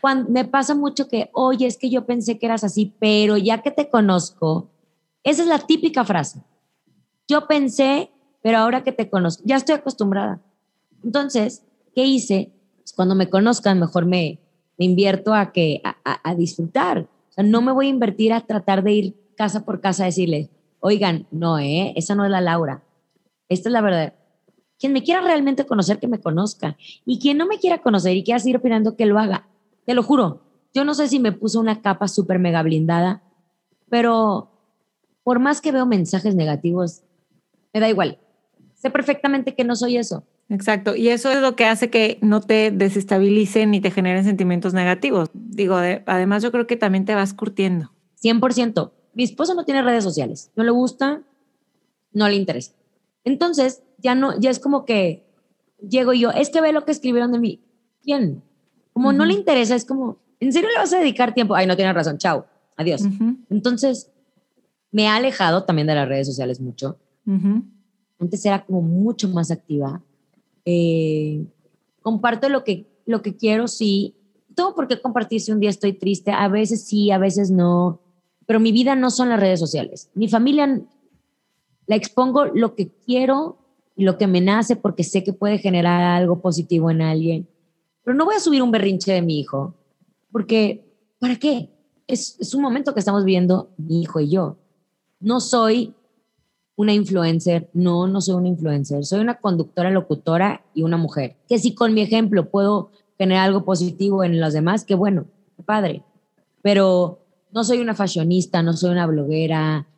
cuando 0.00 0.30
me 0.30 0.44
pasa 0.44 0.74
mucho 0.74 1.08
que, 1.08 1.30
oye, 1.32 1.66
es 1.66 1.76
que 1.76 1.90
yo 1.90 2.06
pensé 2.06 2.38
que 2.38 2.46
eras 2.46 2.64
así, 2.64 2.94
pero 2.98 3.36
ya 3.36 3.62
que 3.62 3.70
te 3.70 3.90
conozco, 3.90 4.70
esa 5.22 5.42
es 5.42 5.48
la 5.48 5.58
típica 5.58 6.04
frase. 6.04 6.42
Yo 7.28 7.46
pensé, 7.46 8.10
pero 8.42 8.58
ahora 8.58 8.82
que 8.82 8.92
te 8.92 9.10
conozco, 9.10 9.42
ya 9.46 9.56
estoy 9.56 9.74
acostumbrada. 9.74 10.40
Entonces, 11.04 11.62
¿qué 11.94 12.04
hice? 12.04 12.52
Pues 12.78 12.92
cuando 12.92 13.14
me 13.14 13.28
conozcan, 13.28 13.78
mejor 13.78 14.06
me, 14.06 14.40
me 14.78 14.86
invierto 14.86 15.34
a, 15.34 15.52
que, 15.52 15.82
a, 15.84 16.34
disfrutar. 16.34 17.00
O 17.00 17.32
sea, 17.32 17.44
no 17.44 17.60
me 17.60 17.72
voy 17.72 17.86
a 17.86 17.90
invertir 17.90 18.32
a 18.32 18.40
tratar 18.40 18.82
de 18.82 18.92
ir 18.92 19.14
casa 19.36 19.64
por 19.64 19.80
casa 19.80 20.04
a 20.04 20.06
decirle, 20.06 20.50
oigan, 20.80 21.26
no, 21.30 21.58
¿eh? 21.58 21.92
esa 21.96 22.14
no 22.14 22.24
es 22.24 22.30
la 22.30 22.40
Laura. 22.40 22.82
Esta 23.48 23.68
es 23.68 23.72
la 23.72 23.80
verdad. 23.82 24.14
Quien 24.80 24.94
me 24.94 25.02
quiera 25.02 25.20
realmente 25.20 25.66
conocer, 25.66 25.98
que 25.98 26.08
me 26.08 26.20
conozca. 26.20 26.76
Y 27.04 27.18
quien 27.20 27.36
no 27.36 27.46
me 27.46 27.58
quiera 27.58 27.82
conocer 27.82 28.16
y 28.16 28.24
quiera 28.24 28.40
seguir 28.40 28.56
opinando, 28.56 28.96
que 28.96 29.06
lo 29.06 29.18
haga. 29.18 29.46
Te 29.84 29.94
lo 29.94 30.02
juro. 30.02 30.40
Yo 30.72 30.84
no 30.84 30.94
sé 30.94 31.08
si 31.08 31.20
me 31.20 31.32
puso 31.32 31.60
una 31.60 31.82
capa 31.82 32.08
súper 32.08 32.38
mega 32.38 32.62
blindada, 32.62 33.22
pero 33.90 34.50
por 35.22 35.38
más 35.38 35.60
que 35.60 35.72
veo 35.72 35.84
mensajes 35.84 36.34
negativos, 36.34 37.02
me 37.74 37.80
da 37.80 37.88
igual. 37.88 38.18
Sé 38.74 38.90
perfectamente 38.90 39.54
que 39.54 39.64
no 39.64 39.76
soy 39.76 39.98
eso. 39.98 40.24
Exacto, 40.48 40.96
y 40.96 41.10
eso 41.10 41.30
es 41.30 41.40
lo 41.40 41.54
que 41.54 41.66
hace 41.66 41.90
que 41.90 42.18
no 42.22 42.40
te 42.40 42.72
desestabilicen 42.72 43.70
ni 43.70 43.80
te 43.80 43.92
generen 43.92 44.24
sentimientos 44.24 44.74
negativos. 44.74 45.28
Digo, 45.32 45.78
de, 45.78 46.02
además 46.06 46.42
yo 46.42 46.50
creo 46.50 46.66
que 46.66 46.76
también 46.76 47.04
te 47.04 47.14
vas 47.14 47.34
curtiendo. 47.34 47.92
100%. 48.20 48.90
Mi 49.14 49.22
esposo 49.22 49.54
no 49.54 49.64
tiene 49.64 49.82
redes 49.82 50.02
sociales, 50.02 50.50
no 50.56 50.64
le 50.64 50.70
gusta, 50.70 51.22
no 52.12 52.28
le 52.28 52.34
interesa. 52.34 52.72
Entonces, 53.24 53.82
ya 53.98 54.14
no, 54.14 54.38
ya 54.38 54.50
es 54.50 54.58
como 54.58 54.84
que 54.84 55.24
llego 55.86 56.12
yo, 56.12 56.30
es 56.30 56.50
que 56.50 56.60
ve 56.60 56.72
lo 56.72 56.84
que 56.84 56.92
escribieron 56.92 57.32
de 57.32 57.38
mí. 57.38 57.60
¿Quién? 58.02 58.42
Como 58.92 59.08
uh 59.08 59.12
-huh. 59.12 59.16
no 59.16 59.24
le 59.24 59.34
interesa, 59.34 59.74
es 59.74 59.84
como, 59.84 60.18
¿en 60.40 60.52
serio 60.52 60.68
le 60.70 60.78
vas 60.78 60.92
a 60.92 60.98
dedicar 60.98 61.34
tiempo? 61.34 61.54
Ay, 61.54 61.66
no 61.66 61.76
tienes 61.76 61.94
razón, 61.94 62.18
chao, 62.18 62.46
adiós. 62.76 63.02
Uh 63.02 63.08
-huh. 63.08 63.36
Entonces, 63.50 64.10
me 64.90 65.08
ha 65.08 65.16
alejado 65.16 65.64
también 65.64 65.86
de 65.86 65.94
las 65.94 66.08
redes 66.08 66.26
sociales 66.26 66.60
mucho. 66.60 66.98
Uh 67.26 67.32
-huh. 67.32 67.62
Antes 68.18 68.44
era 68.44 68.64
como 68.64 68.82
mucho 68.82 69.28
más 69.28 69.50
activa. 69.50 70.02
Eh, 70.64 71.46
comparto 72.02 72.48
lo 72.48 72.64
que 72.64 72.86
lo 73.06 73.22
que 73.22 73.36
quiero, 73.36 73.68
sí. 73.68 74.14
Tengo 74.54 74.74
por 74.74 74.86
qué 74.88 75.00
compartir 75.00 75.40
si 75.40 75.52
un 75.52 75.60
día 75.60 75.70
estoy 75.70 75.92
triste. 75.92 76.30
A 76.30 76.48
veces 76.48 76.84
sí, 76.84 77.10
a 77.10 77.18
veces 77.18 77.50
no. 77.50 78.00
Pero 78.46 78.60
mi 78.60 78.72
vida 78.72 78.94
no 78.94 79.10
son 79.10 79.28
las 79.28 79.40
redes 79.40 79.60
sociales. 79.60 80.10
Mi 80.14 80.28
familia 80.28 80.80
la 81.90 81.96
expongo 81.96 82.44
lo 82.44 82.76
que 82.76 82.92
quiero 83.04 83.58
y 83.96 84.04
lo 84.04 84.16
que 84.16 84.28
me 84.28 84.40
nace 84.40 84.76
porque 84.76 85.02
sé 85.02 85.24
que 85.24 85.32
puede 85.32 85.58
generar 85.58 86.00
algo 86.02 86.40
positivo 86.40 86.88
en 86.88 87.02
alguien. 87.02 87.48
Pero 88.04 88.16
no 88.16 88.26
voy 88.26 88.36
a 88.36 88.38
subir 88.38 88.62
un 88.62 88.70
berrinche 88.70 89.12
de 89.12 89.22
mi 89.22 89.40
hijo 89.40 89.74
porque, 90.30 90.84
¿para 91.18 91.34
qué? 91.34 91.68
Es, 92.06 92.36
es 92.38 92.54
un 92.54 92.62
momento 92.62 92.94
que 92.94 93.00
estamos 93.00 93.24
viviendo 93.24 93.70
mi 93.76 94.02
hijo 94.02 94.20
y 94.20 94.30
yo. 94.30 94.58
No 95.18 95.40
soy 95.40 95.92
una 96.76 96.94
influencer, 96.94 97.68
no, 97.72 98.06
no 98.06 98.20
soy 98.20 98.36
una 98.36 98.46
influencer, 98.46 99.04
soy 99.04 99.18
una 99.18 99.40
conductora, 99.40 99.90
locutora 99.90 100.64
y 100.72 100.84
una 100.84 100.96
mujer. 100.96 101.38
Que 101.48 101.58
si 101.58 101.74
con 101.74 101.92
mi 101.92 102.02
ejemplo 102.02 102.50
puedo 102.50 102.92
generar 103.18 103.48
algo 103.48 103.64
positivo 103.64 104.22
en 104.22 104.38
los 104.38 104.52
demás, 104.52 104.84
qué 104.84 104.94
bueno, 104.94 105.24
padre. 105.66 106.04
Pero 106.62 107.18
no 107.50 107.64
soy 107.64 107.80
una 107.80 107.96
fashionista, 107.96 108.62
no 108.62 108.74
soy 108.74 108.92
una 108.92 109.08
bloguera. 109.08 109.88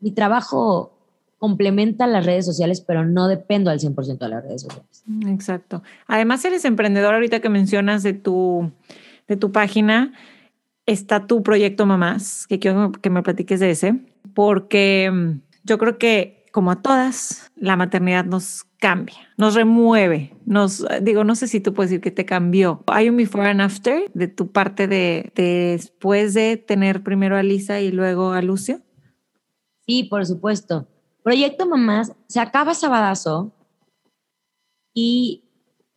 Mi 0.00 0.10
trabajo 0.12 0.92
complementa 1.38 2.06
las 2.06 2.26
redes 2.26 2.44
sociales, 2.44 2.80
pero 2.80 3.04
no 3.04 3.26
dependo 3.26 3.70
al 3.70 3.78
100% 3.78 4.18
de 4.18 4.28
las 4.28 4.44
redes 4.44 4.62
sociales. 4.62 5.04
Exacto. 5.26 5.82
Además, 6.06 6.44
eres 6.44 6.64
emprendedor 6.64 7.14
ahorita 7.14 7.40
que 7.40 7.48
mencionas 7.48 8.02
de 8.02 8.12
tu, 8.12 8.70
de 9.26 9.36
tu 9.36 9.50
página. 9.50 10.12
Está 10.86 11.26
tu 11.26 11.42
proyecto 11.42 11.86
Mamás, 11.86 12.46
que 12.46 12.58
quiero 12.58 12.92
que 12.92 13.10
me 13.10 13.22
platiques 13.22 13.60
de 13.60 13.70
ese, 13.70 14.00
porque 14.34 15.10
mm, 15.10 15.40
yo 15.64 15.78
creo 15.78 15.98
que 15.98 16.40
como 16.50 16.70
a 16.70 16.82
todas, 16.82 17.50
la 17.56 17.76
maternidad 17.76 18.24
nos 18.24 18.64
cambia, 18.78 19.16
nos 19.36 19.54
remueve, 19.54 20.34
nos, 20.46 20.84
digo, 21.02 21.24
no 21.24 21.34
sé 21.34 21.46
si 21.46 21.60
tú 21.60 21.74
puedes 21.74 21.90
decir 21.90 22.02
que 22.02 22.10
te 22.10 22.24
cambió. 22.24 22.82
¿Hay 22.86 23.08
un 23.08 23.16
before 23.16 23.48
and 23.48 23.60
after 23.60 24.10
de 24.12 24.28
tu 24.28 24.50
parte 24.50 24.88
de, 24.88 25.32
después 25.34 26.34
de 26.34 26.56
tener 26.56 27.02
primero 27.02 27.36
a 27.36 27.42
Lisa 27.42 27.80
y 27.80 27.92
luego 27.92 28.32
a 28.32 28.42
Lucio? 28.42 28.80
Sí, 29.90 30.04
por 30.04 30.24
supuesto. 30.24 30.86
Proyecto 31.24 31.66
Mamás 31.66 32.12
se 32.28 32.38
acaba 32.38 32.74
Sabadazo 32.74 33.50
y 34.94 35.42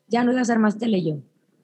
ya 0.08 0.24
no 0.24 0.32
iba 0.32 0.40
a 0.40 0.42
hacer 0.42 0.58
más 0.58 0.80
tele 0.80 1.04
yo. 1.04 1.18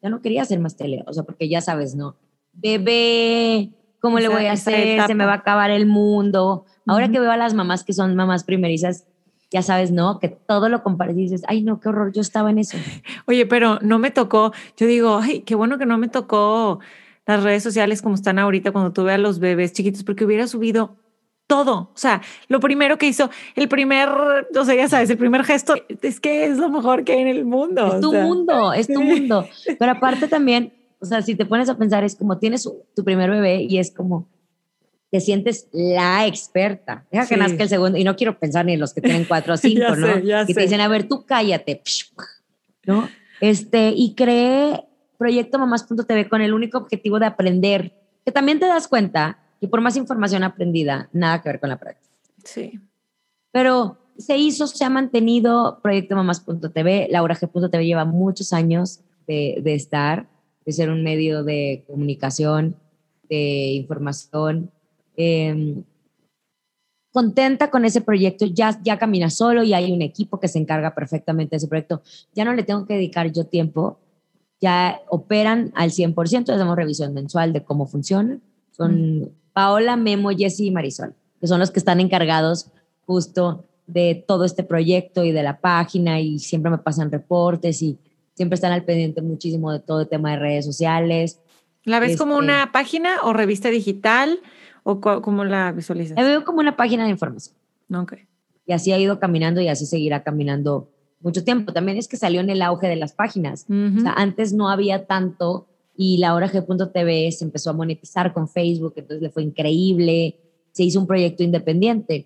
Ya 0.04 0.12
no 0.12 0.22
quería 0.22 0.44
hacer 0.44 0.60
más 0.60 0.78
tele, 0.78 1.04
o 1.08 1.14
sea, 1.14 1.24
porque 1.24 1.50
ya 1.50 1.60
sabes, 1.60 1.96
¿no? 1.96 2.18
Bebé, 2.54 3.72
¿cómo 4.00 4.20
le 4.20 4.28
voy 4.28 4.46
a 4.46 4.52
hacer? 4.52 5.08
Se 5.08 5.16
me 5.16 5.26
va 5.26 5.32
a 5.32 5.38
acabar 5.38 5.72
el 5.72 5.88
mundo. 5.88 6.66
Ahora 6.86 7.10
que 7.10 7.20
veo 7.20 7.32
a 7.32 7.38
las 7.38 7.56
mamás 7.56 7.84
que 7.84 7.94
son 7.94 8.16
mamás 8.16 8.44
primerizas, 8.44 9.08
ya 9.50 9.64
sabes, 9.64 9.90
¿no? 9.90 10.20
Que 10.20 10.30
todo 10.30 10.70
lo 10.70 10.84
comparas 10.84 11.18
y 11.18 11.22
dices, 11.22 11.42
ay, 11.48 11.64
no, 11.64 11.80
qué 11.80 11.90
horror, 11.90 12.14
yo 12.14 12.22
estaba 12.22 12.52
en 12.52 12.60
eso. 12.60 12.78
Oye, 13.26 13.48
pero 13.48 13.80
no 13.82 13.98
me 13.98 14.12
tocó, 14.12 14.54
yo 14.78 14.86
digo, 14.86 15.18
ay, 15.18 15.40
qué 15.42 15.56
bueno 15.56 15.80
que 15.80 15.88
no 15.88 15.98
me 15.98 16.10
tocó 16.10 16.80
las 17.26 17.42
redes 17.42 17.64
sociales 17.64 18.04
como 18.04 18.14
están 18.14 18.38
ahorita 18.38 18.72
cuando 18.72 18.94
tuve 18.94 19.14
a 19.14 19.18
los 19.18 19.40
bebés 19.40 19.74
chiquitos, 19.74 20.04
porque 20.04 20.26
hubiera 20.26 20.46
subido 20.46 20.96
todo. 21.50 21.90
O 21.94 21.98
sea, 21.98 22.22
lo 22.48 22.60
primero 22.60 23.00
que 23.00 23.08
hizo, 23.08 23.30
el 23.56 23.68
primer, 23.68 24.08
o 24.08 24.66
sea, 24.66 24.76
ya 24.76 24.88
sabes, 24.88 25.10
el 25.10 25.18
primer 25.18 25.44
gesto 25.44 25.74
es 26.02 26.20
que 26.20 26.46
es 26.46 26.60
lo 26.60 26.70
mejor 26.70 27.04
que 27.04 27.14
hay 27.14 27.22
en 27.22 27.28
el 27.28 27.44
mundo. 27.44 27.96
Es 27.96 28.02
tu 28.02 28.14
mundo, 28.14 28.72
es 28.72 28.88
tu 28.88 29.02
mundo. 29.02 29.50
Pero 29.80 29.92
aparte 29.92 30.28
también, 30.28 30.72
o 31.00 31.06
sea, 31.06 31.24
si 31.24 31.34
te 31.34 31.46
pones 31.46 31.68
a 31.68 31.76
pensar, 31.76 32.04
es 32.04 32.16
como 32.16 32.38
tienes 32.38 32.70
tu 32.96 33.04
primer 33.04 33.32
bebé 33.32 33.64
y 33.64 33.80
es 33.80 33.92
como, 33.92 34.28
te 35.10 35.20
sientes 35.20 35.68
la 35.72 36.28
experta. 36.28 37.08
Deja 37.12 37.26
que 37.26 37.36
nazca 37.36 37.64
el 37.64 37.70
segundo, 37.70 37.98
y 37.98 38.04
no 38.04 38.16
quiero 38.16 38.38
pensar 38.38 38.64
ni 38.66 38.74
en 38.74 38.80
los 38.80 38.94
que 38.94 39.02
tienen 39.02 39.26
cuatro 39.26 39.56
o 39.56 39.58
cinco, 39.58 39.96
¿no? 39.96 40.20
y 40.20 40.54
te 40.54 40.62
dicen, 40.62 40.82
a 40.82 40.88
ver, 40.88 41.08
tú 41.08 41.26
cállate, 41.26 41.82
¿no? 42.86 43.10
Este, 43.42 43.92
y 43.96 44.14
creé 44.14 44.86
Proyecto 45.18 45.58
Mamás.tv 45.58 46.30
con 46.30 46.42
el 46.42 46.54
único 46.54 46.78
objetivo 46.78 47.20
de 47.20 47.26
aprender, 47.26 47.94
que 48.24 48.32
también 48.32 48.60
te 48.60 48.68
das 48.68 48.88
cuenta 48.88 49.40
y 49.60 49.68
por 49.68 49.82
más 49.82 49.96
información 49.96 50.44
aprendida, 50.44 51.10
nada 51.12 51.42
que 51.42 51.50
ver 51.50 51.60
con 51.60 51.70
la 51.70 51.80
práctica. 51.80 52.14
Sí. 52.44 52.80
Pero 53.52 53.98
se 54.18 54.38
hizo, 54.38 54.68
se 54.68 54.84
ha 54.84 54.90
mantenido 54.90 55.80
Proyecto 55.82 56.16
Mamás.tv. 56.16 57.08
Laura 57.10 57.36
G.tv 57.36 57.86
lleva 57.86 58.06
muchos 58.06 58.54
años 58.54 59.00
de, 59.28 59.60
de, 59.64 59.76
estar, 59.76 60.28
de 60.66 60.72
ser 60.72 60.90
un 60.90 61.04
medio 61.04 61.44
de 61.44 61.84
comunicación, 61.88 62.76
de 63.30 63.74
información. 63.74 64.72
Em, 65.16 65.84
contenta 67.12 67.72
con 67.72 67.86
ese 67.86 68.02
proyecto, 68.02 68.46
ya, 68.46 68.80
ya 68.84 68.98
camina 68.98 69.30
solo 69.30 69.64
y 69.64 69.74
hay 69.74 69.92
un 69.92 70.02
equipo 70.02 70.40
que 70.40 70.48
se 70.48 70.60
encarga 70.60 70.94
perfectamente 70.94 71.52
de 71.52 71.58
ese 71.58 71.68
proyecto. 71.68 72.02
Ya 72.34 72.46
no 72.46 72.54
le 72.54 72.64
tengo 72.64 72.86
que 72.86 72.96
dedicar 72.96 73.32
yo 73.32 73.46
tiempo, 73.46 74.00
ya 74.62 75.02
operan 75.10 75.72
al 75.76 75.92
100%, 75.92 76.50
hacemos 76.50 76.76
revisión 76.76 77.14
mensual 77.14 77.54
de 77.54 77.64
cómo 77.64 77.88
funciona. 77.88 78.40
Son 78.72 79.32
Paola, 79.60 79.98
Memo, 79.98 80.30
Jessy 80.30 80.68
y 80.68 80.72
Marisol, 80.72 81.14
que 81.42 81.46
son 81.46 81.60
los 81.60 81.70
que 81.70 81.80
están 81.80 82.00
encargados 82.00 82.72
justo 83.06 83.66
de 83.88 84.24
todo 84.26 84.46
este 84.46 84.64
proyecto 84.64 85.26
y 85.26 85.34
de 85.34 85.44
la 85.44 85.60
página 85.60 86.22
y 86.22 86.40
siempre 86.40 86.72
me 86.72 86.78
pasan 86.78 87.12
reportes 87.12 87.82
y 87.82 87.98
siempre 88.36 88.56
están 88.56 88.72
al 88.72 88.86
pendiente 88.86 89.22
muchísimo 89.22 89.74
de 89.74 89.82
todo 89.82 90.00
el 90.00 90.08
tema 90.08 90.32
de 90.32 90.40
redes 90.40 90.64
sociales. 90.64 91.42
¿La 91.84 92.00
ves 92.00 92.16
como 92.16 92.38
una 92.38 92.60
este 92.60 92.72
página 92.72 93.18
o 93.24 93.34
revista 93.34 93.68
digital 93.68 94.40
o 94.84 95.02
cómo 95.02 95.44
la 95.44 95.74
visualizas? 95.74 96.16
La 96.16 96.24
veo 96.24 96.46
como 96.46 96.62
una 96.62 96.78
página 96.78 97.04
de 97.04 97.10
información. 97.10 97.54
Ok. 97.94 98.14
Y 98.66 98.72
así 98.72 98.94
ha 98.94 98.98
ido 98.98 99.20
caminando 99.20 99.60
y 99.60 99.68
así 99.68 99.86
seguirá 99.86 100.24
caminando 100.24 100.90
mucho 101.20 101.44
tiempo. 101.44 101.74
También 101.74 101.98
es 101.98 102.08
que 102.08 102.16
salió 102.16 102.40
en 102.40 102.50
el 102.50 102.62
auge 102.62 102.88
de 102.88 102.96
las 102.96 103.12
páginas. 103.12 103.66
o 103.70 104.00
sea, 104.00 104.14
antes 104.14 104.54
no 104.54 104.70
había 104.70 105.06
tanto 105.06 105.68
y 106.02 106.16
la 106.16 106.34
hora 106.34 106.50
G.tv 106.50 107.30
se 107.34 107.44
empezó 107.44 107.72
a 107.72 107.74
monetizar 107.74 108.32
con 108.32 108.48
Facebook, 108.48 108.94
entonces 108.96 109.22
le 109.22 109.32
fue 109.32 109.44
increíble, 109.44 110.38
se 110.72 110.86
hizo 110.86 110.98
un 110.98 111.06
proyecto 111.06 111.44
independiente. 111.44 112.26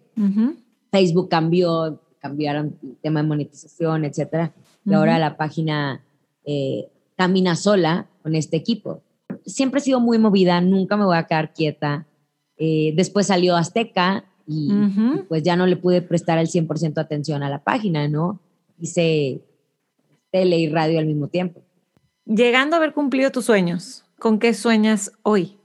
Facebook 0.91 1.27
cambió, 1.27 1.99
cambiaron 2.19 2.77
el 2.83 2.97
tema 2.97 3.23
de 3.23 3.27
monetización, 3.27 4.05
etcétera, 4.05 4.53
y 4.85 4.93
ahora 4.93 5.17
la 5.17 5.37
página 5.37 6.05
eh, 6.45 6.87
camina 7.17 7.55
sola 7.55 8.07
con 8.21 8.35
este 8.35 8.57
equipo. 8.57 9.01
Siempre 9.43 9.79
he 9.79 9.83
sido 9.83 9.99
muy 9.99 10.19
movida, 10.19 10.61
nunca 10.61 10.95
me 10.95 11.05
voy 11.05 11.17
a 11.17 11.23
quedar 11.23 11.51
quieta. 11.51 12.05
Eh, 12.57 12.93
después 12.95 13.25
salió 13.25 13.55
Azteca 13.55 14.25
y, 14.45 14.71
y, 14.71 15.23
pues 15.27 15.41
ya 15.41 15.55
no 15.55 15.65
le 15.65 15.77
pude 15.77 16.03
prestar 16.03 16.37
el 16.37 16.45
100% 16.45 16.99
atención 16.99 17.41
a 17.41 17.49
la 17.49 17.63
página, 17.63 18.07
¿no? 18.07 18.39
Hice 18.77 19.41
tele 20.29 20.59
y 20.59 20.69
radio 20.69 20.99
al 20.99 21.07
mismo 21.07 21.27
tiempo. 21.27 21.62
Llegando 22.25 22.75
a 22.75 22.79
haber 22.79 22.93
cumplido 22.93 23.31
tus 23.31 23.45
sueños, 23.45 24.05
¿con 24.17 24.39
qué 24.39 24.53
sueñas 24.53 25.11
hoy? 25.23 25.57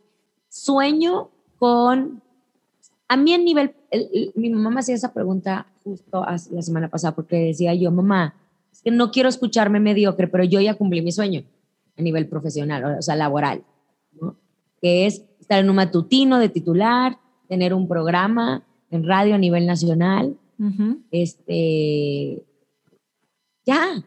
Sueño 0.48 1.30
con, 1.58 2.20
a 3.06 3.16
mí 3.16 3.32
en 3.32 3.44
nivel, 3.44 3.74
mi 4.34 4.50
mamá 4.50 4.70
me 4.70 4.80
hacía 4.80 4.96
esa 4.96 5.12
pregunta 5.12 5.66
justo 5.84 6.24
la 6.50 6.62
semana 6.62 6.88
pasada 6.88 7.14
porque 7.14 7.36
decía 7.36 7.74
yo, 7.74 7.92
mamá, 7.92 8.34
es 8.72 8.82
que 8.82 8.90
no 8.90 9.12
quiero 9.12 9.28
escucharme 9.28 9.78
mediocre, 9.78 10.26
pero 10.26 10.42
yo 10.42 10.60
ya 10.60 10.74
cumplí 10.74 11.00
mi 11.00 11.12
sueño 11.12 11.44
a 11.96 12.02
nivel 12.02 12.26
profesional, 12.26 12.98
o 12.98 13.02
sea, 13.02 13.14
laboral, 13.14 13.62
¿no? 14.20 14.36
que 14.80 15.06
es 15.06 15.24
estar 15.40 15.60
en 15.60 15.70
un 15.70 15.76
matutino 15.76 16.38
de 16.38 16.48
titular, 16.48 17.18
tener 17.48 17.72
un 17.72 17.86
programa 17.86 18.64
en 18.90 19.06
radio 19.06 19.36
a 19.36 19.38
nivel 19.38 19.64
nacional, 19.64 20.36
este, 21.12 22.42
ya, 23.64 24.04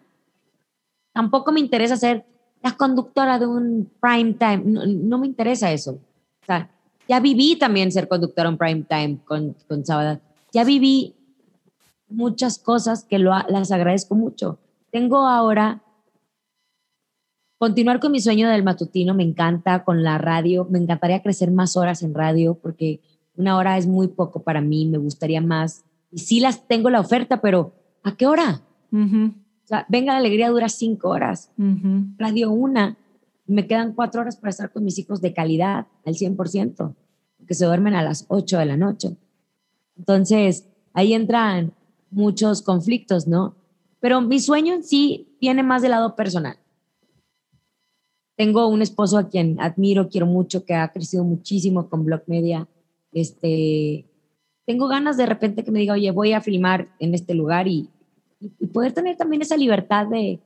tampoco 1.13 1.53
me 1.53 1.61
interesa 1.61 1.95
ser 1.95 2.25
la 2.63 2.75
conductora 2.77 3.39
de 3.39 3.47
un 3.47 3.89
prime 3.99 4.33
time. 4.33 4.63
No, 4.65 5.17
me 5.17 5.27
interesa 5.27 5.71
eso. 5.71 5.93
O 5.93 6.45
sea, 6.45 6.69
ya 7.07 7.19
viví 7.19 7.55
también 7.55 7.91
ser 7.91 8.07
conductora 8.07 8.49
en 8.49 8.57
prime 8.57 8.85
time 8.87 9.19
con, 9.25 9.55
con 9.67 9.85
Sábado. 9.85 10.19
Ya 10.53 10.63
viví 10.63 11.15
muchas 12.09 12.59
cosas 12.59 13.03
que 13.03 13.19
las 13.19 13.71
agradezco 13.71 14.15
mucho. 14.15 14.59
Tengo 14.91 15.25
ahora 15.27 15.81
continuar 17.57 17.99
con 17.99 18.11
mi 18.11 18.19
sueño 18.19 18.49
del 18.49 18.63
matutino, 18.63 19.13
me 19.13 19.23
encanta 19.23 19.83
con 19.83 20.03
la 20.03 20.17
radio, 20.17 20.65
me 20.69 20.79
encantaría 20.79 21.21
crecer 21.21 21.51
más 21.51 21.77
horas 21.77 22.01
en 22.01 22.15
radio 22.15 22.55
porque 22.55 22.99
una 23.35 23.55
hora 23.55 23.77
es 23.77 23.85
muy 23.85 24.07
poco 24.07 24.41
para 24.41 24.61
mí, 24.61 24.87
me 24.87 24.97
gustaría 24.97 25.41
más. 25.41 25.83
Y 26.11 26.17
sí 26.17 26.39
las 26.39 26.67
tengo 26.67 26.89
la 26.89 26.99
oferta, 26.99 27.39
pero 27.39 27.73
¿a 28.03 28.15
qué 28.15 28.25
hora? 28.25 28.61
Venga 29.87 30.13
la 30.13 30.19
Alegría 30.19 30.49
dura 30.49 30.69
cinco 30.69 31.09
horas, 31.09 31.51
Radio 32.17 32.51
Una, 32.51 32.97
me 33.45 33.67
quedan 33.67 33.93
cuatro 33.93 34.21
horas 34.21 34.35
para 34.35 34.49
estar 34.49 34.71
con 34.71 34.83
mis 34.83 34.97
hijos 34.99 35.21
de 35.21 35.33
calidad 35.33 35.87
al 36.05 36.15
100%, 36.15 36.95
que 37.47 37.53
se 37.53 37.65
duermen 37.65 37.93
a 37.95 38.03
las 38.03 38.25
ocho 38.27 38.57
de 38.57 38.65
la 38.65 38.77
noche. 38.77 39.15
Entonces, 39.97 40.67
ahí 40.93 41.13
entran 41.13 41.73
muchos 42.09 42.61
conflictos, 42.61 43.27
¿no? 43.27 43.55
Pero 43.99 44.21
mi 44.21 44.39
sueño 44.39 44.73
en 44.73 44.83
sí 44.83 45.35
viene 45.39 45.63
más 45.63 45.81
del 45.81 45.91
lado 45.91 46.15
personal. 46.15 46.57
Tengo 48.35 48.67
un 48.67 48.81
esposo 48.81 49.17
a 49.17 49.29
quien 49.29 49.59
admiro, 49.61 50.09
quiero 50.09 50.25
mucho, 50.25 50.65
que 50.65 50.73
ha 50.73 50.91
crecido 50.91 51.23
muchísimo 51.23 51.89
con 51.89 52.03
Blog 52.03 52.23
Media. 52.27 52.67
Este, 53.11 54.05
tengo 54.65 54.87
ganas 54.87 55.17
de 55.17 55.25
repente 55.25 55.63
que 55.63 55.71
me 55.71 55.79
diga, 55.79 55.93
oye, 55.93 56.11
voy 56.11 56.33
a 56.33 56.41
filmar 56.41 56.89
en 56.99 57.13
este 57.13 57.33
lugar 57.33 57.67
y 57.67 57.89
y 58.41 58.67
poder 58.67 58.91
tener 58.91 59.15
también 59.15 59.41
esa 59.41 59.55
libertad 59.55 60.07
de, 60.07 60.39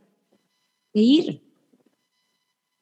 ir. 0.93 1.41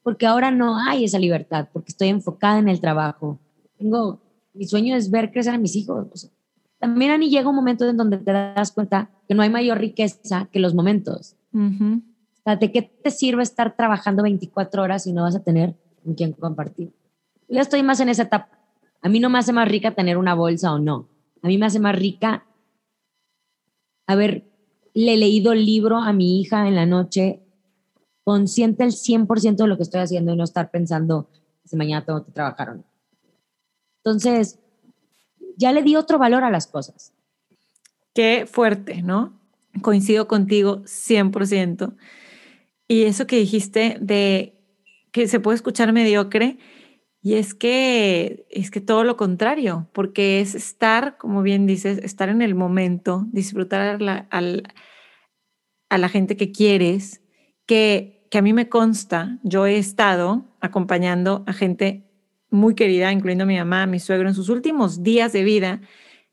porque 0.02 0.26
ahora 0.26 0.52
no 0.52 0.78
hay 0.78 1.06
esa 1.06 1.20
libertad, 1.20 1.70
porque 1.72 1.92
estoy 1.92 2.10
enfocada 2.10 2.60
en 2.60 2.68
el 2.70 2.80
trabajo. 2.80 3.40
Tengo, 3.78 4.20
mi 4.54 4.66
sueño 4.66 4.96
es 4.96 5.10
ver 5.10 5.32
crecer 5.32 5.54
a 5.54 5.58
mis 5.58 5.76
hijos. 5.76 6.30
también, 6.80 7.12
Ani, 7.12 7.30
llega 7.30 7.50
un 7.50 7.56
momento 7.56 7.88
en 7.88 7.98
donde 7.98 8.18
te 8.18 8.32
das 8.32 8.72
cuenta 8.72 9.10
que 9.28 9.36
no 9.36 9.42
hay 9.44 9.50
mayor 9.50 9.80
riqueza 9.80 10.48
que 10.52 10.60
los 10.60 10.74
momentos. 10.74 11.36
¿de 12.60 12.72
qué 12.72 12.82
te 12.82 13.12
sirve 13.12 13.44
estar 13.44 13.76
trabajando 13.76 14.24
24 14.24 14.84
horas 14.84 15.04
si 15.04 15.14
no 15.14 15.22
vas 15.22 15.36
a 15.36 15.44
tener 15.44 15.76
con 16.04 16.14
quién 16.16 16.34
compartir? 16.34 16.92
Yo 17.48 17.62
estoy 17.62 17.84
más 17.84 18.00
en 18.00 18.10
esa 18.10 18.24
etapa. 18.24 18.50
A 19.02 19.10
mí 19.10 19.20
no 19.20 19.30
me 19.30 19.40
hace 19.40 19.54
más 19.54 19.68
rica 19.68 19.92
tener 19.92 20.18
una 20.18 20.34
bolsa 20.34 20.74
o 20.74 20.80
no. 20.80 21.08
A 21.42 21.48
mí 21.48 21.58
me 21.58 21.66
hace 21.66 21.80
más 21.80 21.96
rica 21.96 22.46
haberle 24.96 25.18
leído 25.18 25.52
el 25.52 25.66
libro 25.66 25.98
a 25.98 26.14
mi 26.14 26.40
hija 26.40 26.68
en 26.68 26.76
la 26.76 26.86
noche, 26.86 27.42
consciente 28.24 28.84
el 28.84 28.92
100% 28.92 29.56
de 29.56 29.68
lo 29.68 29.78
que 29.78 29.84
estoy 29.84 30.02
haciendo 30.02 30.34
y 30.34 30.38
no 30.38 30.44
estar 30.44 30.72
pensando 30.72 31.30
si 31.66 31.76
mañana 31.76 32.06
tengo 32.06 32.26
que 32.26 32.32
trabajar 32.32 32.70
o 32.70 32.76
no. 32.76 32.84
Entonces, 34.04 34.60
ya 35.58 35.72
le 35.72 35.82
di 35.82 35.96
otro 35.96 36.18
valor 36.18 36.44
a 36.44 36.52
las 36.52 36.68
cosas. 36.68 37.14
Qué 38.14 38.46
fuerte, 38.50 39.02
¿no? 39.02 39.40
Coincido 39.82 40.28
contigo 40.28 40.84
100%. 40.84 41.96
Y 42.88 43.04
eso 43.04 43.26
que 43.26 43.38
dijiste 43.38 43.98
de 44.00 44.60
que 45.12 45.28
se 45.28 45.40
puede 45.40 45.56
escuchar 45.56 45.94
mediocre, 45.94 46.58
y 47.26 47.36
es 47.36 47.54
que 47.54 48.46
es 48.50 48.70
que 48.70 48.82
todo 48.82 49.06
lo 49.06 49.16
contrario, 49.16 49.88
porque 49.94 50.42
es 50.42 50.56
estar, 50.56 51.18
como 51.18 51.42
bien 51.42 51.66
dices, 51.66 52.00
estar 52.00 52.28
en 52.28 52.42
el 52.42 52.54
momento, 52.54 53.26
disfrutar 53.32 54.02
a 54.30 54.42
la, 54.42 56.10
gente 56.10 56.36
que 56.36 56.52
quieres, 56.52 57.22
que, 57.66 58.28
que 58.30 58.40
a 58.40 58.42
mí 58.42 58.52
me 58.52 58.68
consta, 58.68 59.40
yo 59.42 59.66
he 59.66 59.78
estado 59.78 60.44
acompañando 60.60 61.46
a 61.48 61.54
gente 61.54 62.04
muy 62.50 62.76
querida, 62.76 63.14
incluyendo 63.14 63.46
a 63.46 63.48
mi 63.48 63.58
mamá, 63.58 63.84
a 63.84 63.88
mi 63.88 64.00
suegro, 64.00 64.28
en 64.28 64.36
sus 64.36 64.50
últimos 64.50 65.02
días 65.02 65.32
de 65.32 65.46
vida, 65.46 65.80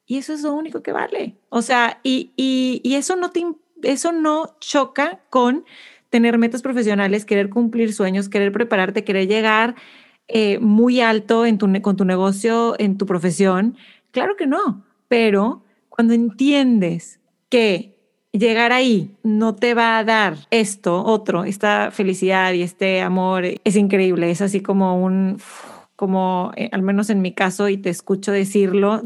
y 0.07 0.17
eso 0.17 0.33
es 0.33 0.43
lo 0.43 0.53
único 0.53 0.83
que 0.83 0.91
vale. 0.91 1.37
O 1.51 1.63
sea, 1.63 2.01
y, 2.03 2.33
y, 2.37 2.81
y 2.83 2.97
eso, 2.97 3.15
no 3.15 3.31
te, 3.31 3.47
eso 3.85 4.11
no 4.11 4.57
choca 4.59 5.21
con 5.31 5.65
tener 6.09 6.37
metas 6.37 6.63
profesionales, 6.63 7.25
querer 7.25 7.49
cumplir 7.49 7.93
sueños, 7.93 8.29
querer 8.29 8.51
prepararte, 8.51 9.05
querer 9.05 9.29
llegar 9.29 9.77
eh, 10.33 10.59
muy 10.61 11.01
alto 11.01 11.45
en 11.45 11.59
tu, 11.59 11.69
con 11.83 11.97
tu 11.97 12.05
negocio, 12.05 12.77
en 12.79 12.97
tu 12.97 13.05
profesión. 13.05 13.77
Claro 14.13 14.37
que 14.37 14.47
no, 14.47 14.85
pero 15.09 15.65
cuando 15.89 16.15
entiendes 16.15 17.19
que 17.49 17.97
llegar 18.33 18.71
ahí 18.71 19.17
no 19.25 19.57
te 19.57 19.75
va 19.75 19.99
a 19.99 20.05
dar 20.05 20.37
esto, 20.51 21.05
otro, 21.05 21.43
esta 21.45 21.91
felicidad 21.91 22.53
y 22.53 22.63
este 22.63 23.03
amor, 23.03 23.45
es 23.45 23.77
increíble, 23.77 24.31
es 24.31 24.41
así 24.41 24.61
como 24.61 25.03
un, 25.03 25.39
como 25.97 26.53
eh, 26.57 26.69
al 26.71 26.83
menos 26.83 27.11
en 27.11 27.23
mi 27.23 27.33
caso, 27.33 27.69
y 27.69 27.77
te 27.77 27.91
escucho 27.91 28.31
decirlo, 28.31 29.03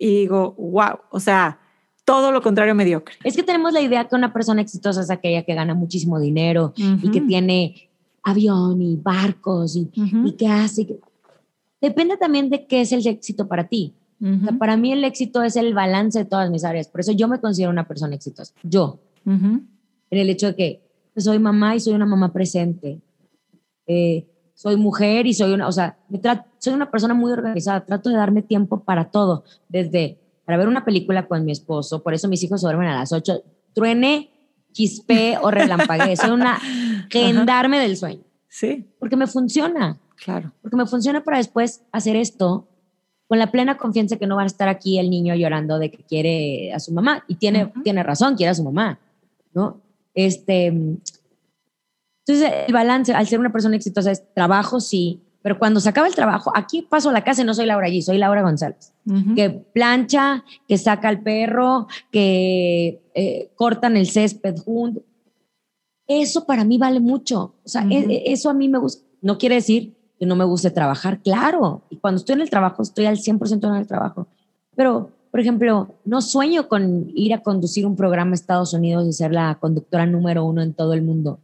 y 0.00 0.20
digo, 0.22 0.56
wow, 0.58 0.98
o 1.10 1.20
sea, 1.20 1.60
todo 2.04 2.32
lo 2.32 2.42
contrario 2.42 2.74
mediocre. 2.74 3.14
Es 3.22 3.36
que 3.36 3.44
tenemos 3.44 3.72
la 3.72 3.82
idea 3.82 4.08
que 4.08 4.16
una 4.16 4.32
persona 4.32 4.62
exitosa 4.62 5.00
es 5.00 5.10
aquella 5.10 5.44
que 5.44 5.54
gana 5.54 5.74
muchísimo 5.74 6.18
dinero 6.18 6.72
y 6.76 7.10
que 7.12 7.20
tiene 7.20 7.89
avión 8.22 8.82
y 8.82 8.96
barcos 8.96 9.76
y, 9.76 9.90
y 9.94 10.32
que 10.32 10.46
hace. 10.46 10.98
Depende 11.80 12.16
también 12.16 12.50
de 12.50 12.66
qué 12.66 12.82
es 12.82 12.92
el 12.92 13.06
éxito 13.06 13.48
para 13.48 13.68
ti. 13.68 13.94
para 14.58 14.76
mí 14.76 14.92
el 14.92 15.04
éxito 15.04 15.42
es 15.42 15.56
el 15.56 15.74
balance 15.74 16.18
de 16.18 16.24
todas 16.24 16.50
mis 16.50 16.64
áreas. 16.64 16.88
Por 16.88 17.00
eso 17.00 17.12
yo 17.12 17.28
me 17.28 17.40
considero 17.40 17.70
una 17.70 17.88
persona 17.88 18.14
exitosa. 18.14 18.52
Yo. 18.62 18.98
En 19.24 19.68
el 20.10 20.28
hecho 20.28 20.48
de 20.48 20.56
que 20.56 20.82
soy 21.16 21.38
mamá 21.38 21.76
y 21.76 21.80
soy 21.80 21.94
una 21.94 22.06
mamá 22.06 22.32
presente. 22.32 23.00
Eh, 23.86 24.26
soy 24.54 24.76
mujer 24.76 25.26
y 25.26 25.32
soy 25.32 25.52
una, 25.52 25.66
o 25.68 25.72
sea, 25.72 25.96
soy 26.58 26.74
una 26.74 26.90
persona 26.90 27.14
muy 27.14 27.32
organizada. 27.32 27.84
Trato 27.84 28.10
de 28.10 28.16
darme 28.16 28.42
tiempo 28.42 28.80
para 28.80 29.10
todo. 29.10 29.44
Desde 29.68 30.18
para 30.50 30.58
ver 30.58 30.68
una 30.68 30.84
película 30.84 31.28
con 31.28 31.44
mi 31.44 31.52
esposo, 31.52 32.02
por 32.02 32.12
eso 32.12 32.26
mis 32.26 32.42
hijos 32.42 32.62
duermen 32.62 32.88
a 32.88 32.98
las 32.98 33.12
8, 33.12 33.44
truene, 33.72 34.30
chispe 34.72 35.38
o 35.40 35.50
relampaguee, 35.50 36.16
soy 36.16 36.30
una 36.30 36.58
gendarme 37.10 37.80
del 37.80 37.96
sueño. 37.96 38.22
Sí. 38.48 38.86
Porque 38.98 39.16
me 39.16 39.26
funciona. 39.26 39.98
Claro. 40.16 40.52
Porque 40.62 40.76
me 40.76 40.86
funciona 40.86 41.22
para 41.24 41.38
después 41.38 41.82
hacer 41.92 42.16
esto 42.16 42.68
con 43.28 43.38
la 43.38 43.50
plena 43.50 43.76
confianza 43.76 44.16
que 44.16 44.26
no 44.26 44.36
va 44.36 44.42
a 44.42 44.46
estar 44.46 44.68
aquí 44.68 44.98
el 44.98 45.08
niño 45.08 45.34
llorando 45.34 45.78
de 45.78 45.90
que 45.90 46.02
quiere 46.04 46.72
a 46.72 46.80
su 46.80 46.92
mamá. 46.92 47.24
Y 47.28 47.36
tiene, 47.36 47.72
tiene 47.84 48.02
razón, 48.02 48.36
quiere 48.36 48.50
a 48.50 48.54
su 48.54 48.64
mamá, 48.64 48.98
¿no? 49.54 49.80
Este, 50.14 50.66
entonces, 52.26 52.64
el 52.66 52.72
balance, 52.72 53.12
al 53.12 53.26
ser 53.26 53.40
una 53.40 53.52
persona 53.52 53.76
exitosa, 53.76 54.10
es 54.10 54.22
trabajo, 54.34 54.80
sí, 54.80 55.20
pero 55.42 55.58
cuando 55.58 55.80
se 55.80 55.88
acaba 55.88 56.06
el 56.06 56.14
trabajo, 56.14 56.52
aquí 56.54 56.82
paso 56.82 57.08
a 57.08 57.12
la 57.12 57.24
casa 57.24 57.42
y 57.42 57.44
no 57.44 57.54
soy 57.54 57.66
Laura 57.66 57.86
allí, 57.86 58.02
soy 58.02 58.18
Laura 58.18 58.42
González, 58.42 58.92
que 59.34 59.50
plancha, 59.50 60.44
que 60.68 60.76
saca 60.76 61.08
al 61.08 61.22
perro, 61.22 61.86
que 62.10 63.00
eh, 63.14 63.50
cortan 63.54 63.96
el 63.96 64.06
césped 64.06 64.56
juntos. 64.58 65.02
Eso 66.06 66.44
para 66.44 66.64
mí 66.64 66.76
vale 66.76 67.00
mucho. 67.00 67.54
O 67.64 67.68
sea, 67.68 67.86
e, 67.88 67.98
e, 67.98 68.32
eso 68.32 68.50
a 68.50 68.54
mí 68.54 68.68
me 68.68 68.78
gusta. 68.78 69.06
No 69.22 69.38
quiere 69.38 69.54
decir 69.54 69.94
que 70.18 70.26
no 70.26 70.36
me 70.36 70.44
guste 70.44 70.70
trabajar, 70.70 71.22
claro. 71.22 71.82
Y 71.88 71.96
cuando 71.96 72.18
estoy 72.18 72.34
en 72.34 72.42
el 72.42 72.50
trabajo, 72.50 72.82
estoy 72.82 73.06
al 73.06 73.16
100% 73.16 73.68
en 73.68 73.74
el 73.76 73.86
trabajo. 73.86 74.26
Pero, 74.74 75.10
por 75.30 75.40
ejemplo, 75.40 75.94
no 76.04 76.20
sueño 76.20 76.68
con 76.68 77.10
ir 77.14 77.32
a 77.32 77.42
conducir 77.42 77.86
un 77.86 77.96
programa 77.96 78.32
a 78.32 78.34
Estados 78.34 78.74
Unidos 78.74 79.06
y 79.06 79.12
ser 79.12 79.32
la 79.32 79.56
conductora 79.60 80.04
número 80.04 80.44
uno 80.44 80.62
en 80.62 80.74
todo 80.74 80.92
el 80.92 81.02
mundo. 81.02 81.38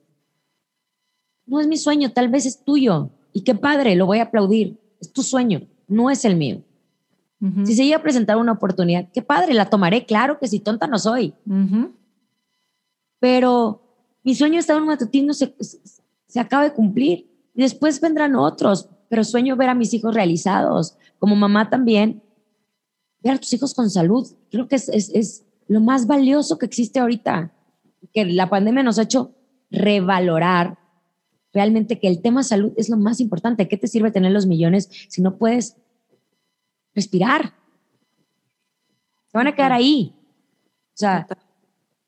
No 1.47 1.61
es 1.61 1.69
mi 1.69 1.77
sueño, 1.77 2.11
tal 2.11 2.29
vez 2.29 2.45
es 2.45 2.65
tuyo 2.65 3.11
y 3.37 3.43
qué 3.43 3.55
padre, 3.55 3.97
lo 3.97 4.07
voy 4.07 4.21
a 4.21 4.23
aplaudir. 4.23 4.81
Es 4.99 5.13
tu 5.13 5.23
sueño, 5.23 5.69
no 5.89 6.09
es 6.09 6.25
el 6.25 6.37
mío. 6.37 6.63
Si 7.67 7.75
se 7.75 7.85
llega 7.85 7.99
a 7.99 8.03
presentar 8.03 8.39
una 8.39 8.53
oportunidad, 8.53 9.11
qué 9.13 9.21
padre, 9.21 9.53
la 9.53 9.69
tomaré, 9.69 10.07
claro 10.07 10.39
que 10.39 10.49
si 10.49 10.59
tonta 10.59 10.87
no 10.87 10.99
soy. 10.99 11.35
Pero 13.21 13.83
mi 14.25 14.35
sueño 14.35 14.59
está 14.59 14.73
en 14.73 14.81
un 14.81 14.87
matutino 14.87 15.35
se, 15.35 15.55
se 16.27 16.41
acaba 16.41 16.65
de 16.65 16.73
cumplir. 16.73 17.31
Y 17.55 17.61
después 17.61 18.01
vendrán 18.01 18.37
otros, 18.37 18.89
pero 19.11 19.23
sueño 19.23 19.55
ver 19.55 19.69
a 19.69 19.75
mis 19.75 19.93
hijos 19.93 20.15
realizados. 20.15 20.97
Como 21.19 21.37
mamá 21.37 21.69
también, 21.69 22.23
ver 23.23 23.35
a 23.35 23.39
tus 23.39 23.53
hijos 23.53 23.75
con 23.75 23.91
salud. 23.91 24.27
Creo 24.51 24.67
que 24.67 24.77
es, 24.77 24.89
es, 24.89 25.11
es 25.11 25.45
lo 25.69 25.83
más 25.83 26.07
valioso 26.07 26.57
que 26.57 26.65
existe 26.65 27.01
ahorita. 27.01 27.53
Que 28.15 28.25
la 28.25 28.49
pandemia 28.49 28.83
nos 28.83 28.99
ha 28.99 29.03
hecho 29.03 29.35
revalorar 29.71 30.86
realmente 31.57 31.99
que 31.99 32.07
el 32.07 32.21
tema 32.21 32.43
salud 32.43 32.73
es 32.77 32.91
lo 32.91 32.99
más 32.99 33.19
importante. 33.19 33.67
¿Qué 33.67 33.79
te 33.79 33.89
sirve 33.89 34.11
tener 34.11 34.31
los 34.31 34.47
millones 34.47 34.91
si 35.09 35.23
no 35.23 35.39
puedes 35.39 35.79
respirar? 36.95 37.55
Se 39.29 39.39
van 39.39 39.47
a 39.47 39.55
quedar 39.55 39.73
ahí. 39.73 40.15
O 40.69 40.99
sea, 40.99 41.27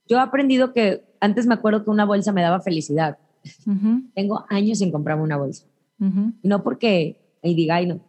yo 0.07 0.19
he 0.19 0.21
aprendido 0.21 0.75
que 0.75 1.03
antes 1.19 1.47
me 1.47 1.55
acuerdo 1.55 1.83
que 1.83 1.91
una 1.91 2.05
bolsa 2.05 2.31
me 2.31 2.43
daba 2.43 2.61
felicidad. 2.61 3.17
Tengo 4.15 4.45
años 4.51 4.79
sin 4.79 4.93
comprarme 4.93 5.23
una 5.23 5.39
bolsa. 5.39 5.65
Y 5.99 6.47
no 6.47 6.63
porque 6.63 7.17
y 7.43 7.55
diga, 7.55 7.77
ay, 7.77 7.87
no. 7.87 8.01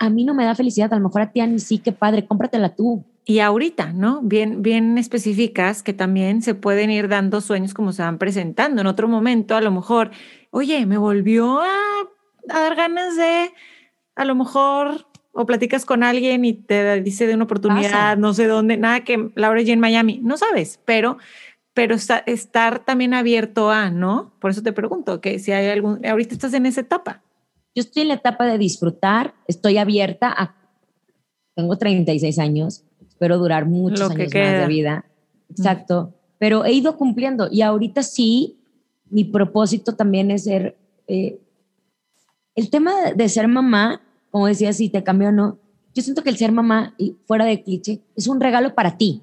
A 0.00 0.10
mí 0.10 0.24
no 0.24 0.34
me 0.34 0.44
da 0.44 0.56
felicidad, 0.56 0.92
a 0.92 0.96
lo 0.96 1.04
mejor 1.04 1.22
a 1.22 1.30
ti, 1.30 1.38
Ani, 1.38 1.60
sí, 1.60 1.78
qué 1.78 1.92
padre, 1.92 2.26
cómpratela 2.26 2.74
tú. 2.74 3.04
Y 3.24 3.40
ahorita, 3.40 3.92
¿no? 3.92 4.22
Bien, 4.22 4.62
bien 4.62 4.96
específicas 4.96 5.82
que 5.82 5.92
también 5.92 6.40
se 6.40 6.54
pueden 6.54 6.90
ir 6.90 7.08
dando 7.08 7.42
sueños 7.42 7.74
como 7.74 7.92
se 7.92 8.00
van 8.00 8.16
presentando. 8.16 8.80
En 8.80 8.86
otro 8.86 9.06
momento, 9.06 9.54
a 9.54 9.60
lo 9.60 9.70
mejor 9.70 10.12
oye, 10.50 10.86
me 10.86 10.98
volvió 10.98 11.60
a, 11.60 11.68
dar 12.44 12.74
ganas 12.76 13.16
de, 13.16 13.52
a 14.16 14.24
lo 14.24 14.34
mejor, 14.34 15.06
o 15.32 15.46
platicas 15.46 15.84
con 15.84 16.02
alguien 16.02 16.44
y 16.44 16.54
te 16.54 17.00
dice 17.02 17.26
de 17.26 17.34
una 17.34 17.44
oportunidad, 17.44 18.16
no 18.16 18.34
sé 18.34 18.46
dónde, 18.46 18.76
nada 18.76 19.04
que 19.04 19.30
Laura 19.34 19.60
y 19.60 19.70
en 19.70 19.80
Miami, 19.80 20.20
no 20.22 20.36
sabes, 20.36 20.80
pero 20.84 21.18
pero 21.78 21.94
estar 21.94 22.84
también 22.84 23.14
abierto 23.14 23.70
a, 23.70 23.88
¿no? 23.88 24.32
Por 24.40 24.50
eso 24.50 24.64
te 24.64 24.72
pregunto, 24.72 25.20
que 25.20 25.38
si 25.38 25.52
hay 25.52 25.68
algún, 25.68 26.04
ahorita 26.04 26.34
estás 26.34 26.52
en 26.54 26.66
esa 26.66 26.80
etapa. 26.80 27.22
Yo 27.72 27.82
estoy 27.82 28.02
en 28.02 28.08
la 28.08 28.14
etapa 28.14 28.46
de 28.46 28.58
disfrutar, 28.58 29.34
estoy 29.46 29.78
abierta 29.78 30.34
a, 30.36 30.56
tengo 31.54 31.78
36 31.78 32.36
años, 32.40 32.82
espero 33.06 33.38
durar 33.38 33.66
muchos 33.66 34.10
años 34.10 34.34
más 34.34 34.60
de 34.60 34.66
vida, 34.66 35.04
exacto, 35.50 36.14
pero 36.38 36.64
he 36.64 36.72
ido 36.72 36.96
cumpliendo 36.96 37.46
y 37.48 37.62
ahorita 37.62 38.02
sí 38.02 38.57
mi 39.10 39.24
propósito 39.24 39.94
también 39.94 40.30
es 40.30 40.44
ser... 40.44 40.76
Eh, 41.06 41.40
el 42.54 42.70
tema 42.70 43.12
de 43.14 43.28
ser 43.28 43.46
mamá, 43.46 44.02
como 44.30 44.46
decía, 44.46 44.72
si 44.72 44.88
te 44.88 45.04
cambió 45.04 45.28
o 45.28 45.32
no, 45.32 45.58
yo 45.94 46.02
siento 46.02 46.22
que 46.22 46.30
el 46.30 46.36
ser 46.36 46.52
mamá, 46.52 46.94
y 46.98 47.16
fuera 47.26 47.44
de 47.44 47.62
cliché, 47.62 48.00
es 48.16 48.26
un 48.26 48.40
regalo 48.40 48.74
para 48.74 48.98
ti. 48.98 49.22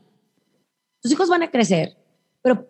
Tus 1.02 1.12
hijos 1.12 1.30
van 1.30 1.44
a 1.44 1.52
crecer, 1.52 1.98
pero 2.42 2.68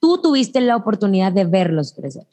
tú 0.00 0.20
tuviste 0.22 0.60
la 0.60 0.76
oportunidad 0.76 1.32
de 1.32 1.44
verlos 1.44 1.92
crecer. 1.92 2.26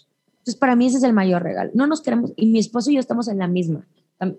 Entonces, 0.45 0.55
para 0.55 0.76
mí 0.76 0.86
ese 0.86 0.97
es 0.97 1.03
el 1.03 1.13
mayor 1.13 1.41
regalo. 1.41 1.72
No 1.74 1.88
nos 1.88 2.01
queremos, 2.01 2.34
y 2.36 2.45
mi 2.45 2.59
esposo 2.59 2.91
y 2.91 2.95
yo 2.95 2.99
estamos 2.99 3.28
en 3.28 3.39
la 3.39 3.47
misma. 3.47 3.88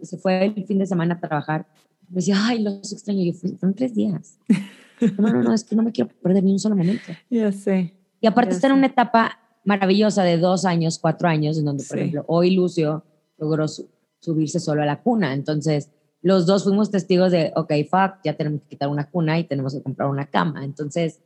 Se 0.03 0.17
fue 0.19 0.45
el 0.45 0.65
fin 0.65 0.79
de 0.79 0.87
semana 0.87 1.15
a 1.15 1.21
trabajar. 1.21 1.67
Me 2.09 2.17
decía, 2.17 2.37
ay, 2.39 2.63
los 2.63 2.93
extraño. 2.93 3.25
Yo 3.25 3.33
fui, 3.33 3.57
son 3.59 3.75
tres 3.75 3.95
días. 3.95 4.39
No, 5.19 5.29
no, 5.29 5.43
no, 5.43 5.53
es 5.53 5.63
que 5.63 5.77
no 5.77 5.83
me 5.83 5.93
quiero 5.93 6.09
perder 6.23 6.43
ni 6.43 6.53
un 6.53 6.59
solo 6.59 6.75
momento. 6.75 7.13
Ya 7.29 7.53
sé. 7.53 7.93
Y 8.19 8.27
aparte 8.27 8.55
está 8.55 8.69
en 8.69 8.73
una 8.73 8.87
etapa 8.87 9.39
maravillosa 9.67 10.23
de 10.23 10.39
dos 10.39 10.65
años, 10.65 10.99
cuatro 10.99 11.29
años, 11.29 11.59
en 11.59 11.65
donde, 11.67 11.85
por 11.85 11.99
ejemplo, 11.99 12.25
hoy 12.29 12.55
Lucio 12.55 13.05
logró 13.37 13.67
subirse 14.21 14.61
solo 14.61 14.83
a 14.83 14.87
la 14.87 15.03
cuna. 15.03 15.35
Entonces, 15.35 15.91
los 16.23 16.47
dos 16.47 16.65
fuimos 16.65 16.91
testigos 16.91 17.33
de, 17.33 17.53
ok, 17.57 17.73
fuck, 17.91 18.21
ya 18.25 18.35
tenemos 18.35 18.63
que 18.63 18.69
quitar 18.69 18.89
una 18.89 19.11
cuna 19.11 19.39
y 19.39 19.45
tenemos 19.45 19.75
que 19.75 19.83
comprar 19.83 20.09
una 20.09 20.27
cama. 20.27 20.65
Entonces, 20.65 21.21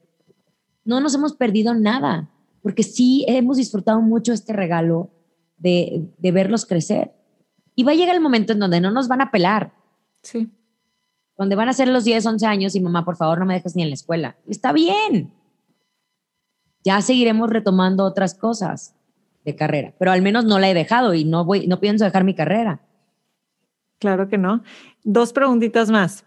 no 0.85 1.01
nos 1.01 1.15
hemos 1.15 1.35
perdido 1.35 1.75
nada, 1.75 2.31
porque 2.63 2.83
sí 2.83 3.25
hemos 3.29 3.59
disfrutado 3.59 4.01
mucho 4.01 4.33
este 4.33 4.55
regalo 4.55 5.11
de, 5.59 6.09
de 6.17 6.33
verlos 6.33 6.65
crecer. 6.65 7.13
Y 7.75 7.85
va 7.85 7.93
a 7.93 7.95
llegar 7.95 8.15
el 8.15 8.23
momento 8.23 8.55
en 8.55 8.59
donde 8.59 8.81
no 8.81 8.91
nos 8.91 9.07
van 9.07 9.21
a 9.21 9.31
pelar. 9.31 9.75
Sí. 10.23 10.51
Donde 11.37 11.57
van 11.57 11.69
a 11.69 11.75
ser 11.75 11.89
los 11.89 12.05
10, 12.05 12.25
11 12.25 12.47
años 12.47 12.75
y 12.75 12.81
mamá, 12.81 13.05
por 13.05 13.17
favor, 13.17 13.39
no 13.39 13.45
me 13.45 13.55
dejes 13.55 13.77
ni 13.77 13.83
en 13.83 13.91
la 13.91 13.95
escuela. 13.95 14.37
Está 14.47 14.73
bien. 14.73 15.31
Ya 16.85 17.01
seguiremos 17.03 17.51
retomando 17.51 18.05
otras 18.05 18.35
cosas 18.35 18.95
de 19.45 19.57
carrera, 19.57 19.95
pero 19.99 20.13
al 20.13 20.23
menos 20.23 20.45
no 20.45 20.59
la 20.59 20.71
he 20.71 20.75
dejado 20.75 21.15
y 21.15 21.25
no 21.25 21.45
voy, 21.45 21.67
no 21.67 21.81
pienso 21.81 22.05
dejar 22.05 22.25
mi 22.25 22.35
carrera. 22.35 22.81
Claro 23.99 24.29
que 24.29 24.39
no. 24.39 24.63
Dos 25.05 25.33
preguntitas 25.33 25.91
más. 25.91 26.25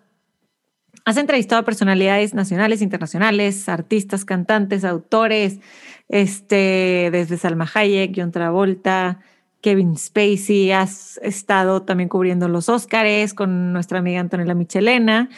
Has 1.05 1.17
entrevistado 1.17 1.61
a 1.61 1.65
personalidades 1.65 2.33
nacionales, 2.33 2.81
internacionales, 2.81 3.67
artistas, 3.67 4.25
cantantes, 4.25 4.85
autores, 4.85 5.59
este, 6.07 7.09
desde 7.11 7.37
Salma 7.37 7.69
Hayek, 7.73 8.13
John 8.15 8.31
Travolta, 8.31 9.19
Kevin 9.61 9.97
Spacey. 9.97 10.71
Has 10.71 11.19
estado 11.23 11.81
también 11.81 12.09
cubriendo 12.09 12.47
los 12.47 12.69
Óscares 12.69 13.33
con 13.33 13.73
nuestra 13.73 13.99
amiga 13.99 14.21
Antonella 14.21 14.53
Michelena. 14.53 15.29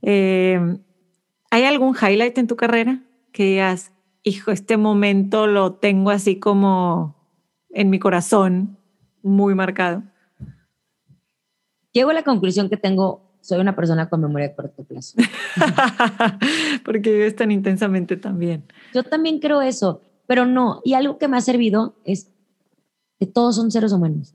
Eh, 0.00 0.78
¿Hay 1.50 1.64
algún 1.64 1.94
highlight 1.94 2.38
en 2.38 2.46
tu 2.46 2.56
carrera 2.56 3.00
que 3.32 3.44
digas, 3.44 3.92
hijo, 4.22 4.50
este 4.50 4.76
momento 4.76 5.46
lo 5.46 5.74
tengo 5.74 6.10
así 6.10 6.38
como 6.38 7.16
en 7.70 7.90
mi 7.90 7.98
corazón, 7.98 8.78
muy 9.22 9.54
marcado? 9.54 10.02
Llego 11.92 12.10
a 12.10 12.14
la 12.14 12.22
conclusión 12.22 12.68
que 12.68 12.76
tengo, 12.76 13.36
soy 13.40 13.60
una 13.60 13.74
persona 13.74 14.08
con 14.08 14.20
memoria 14.20 14.48
de 14.48 14.54
corto 14.54 14.84
plazo. 14.84 15.16
Porque 16.84 17.12
vives 17.12 17.36
tan 17.36 17.50
intensamente 17.50 18.16
también. 18.16 18.64
Yo 18.94 19.02
también 19.02 19.40
creo 19.40 19.60
eso, 19.60 20.00
pero 20.26 20.46
no. 20.46 20.80
Y 20.84 20.94
algo 20.94 21.18
que 21.18 21.28
me 21.28 21.36
ha 21.36 21.40
servido 21.40 21.96
es 22.04 22.30
que 23.18 23.26
todos 23.26 23.56
son 23.56 23.70
seres 23.70 23.92
humanos. 23.92 24.34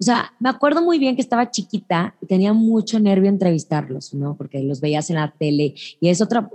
O 0.00 0.04
sea, 0.04 0.32
me 0.38 0.48
acuerdo 0.48 0.80
muy 0.82 0.98
bien 0.98 1.16
que 1.16 1.22
estaba 1.22 1.50
chiquita 1.50 2.14
y 2.20 2.26
tenía 2.26 2.52
mucho 2.52 3.00
nervio 3.00 3.28
entrevistarlos, 3.28 4.14
¿no? 4.14 4.36
Porque 4.36 4.62
los 4.62 4.80
veías 4.80 5.10
en 5.10 5.16
la 5.16 5.32
tele 5.32 5.74
y 6.00 6.08
es 6.08 6.20
otra, 6.22 6.48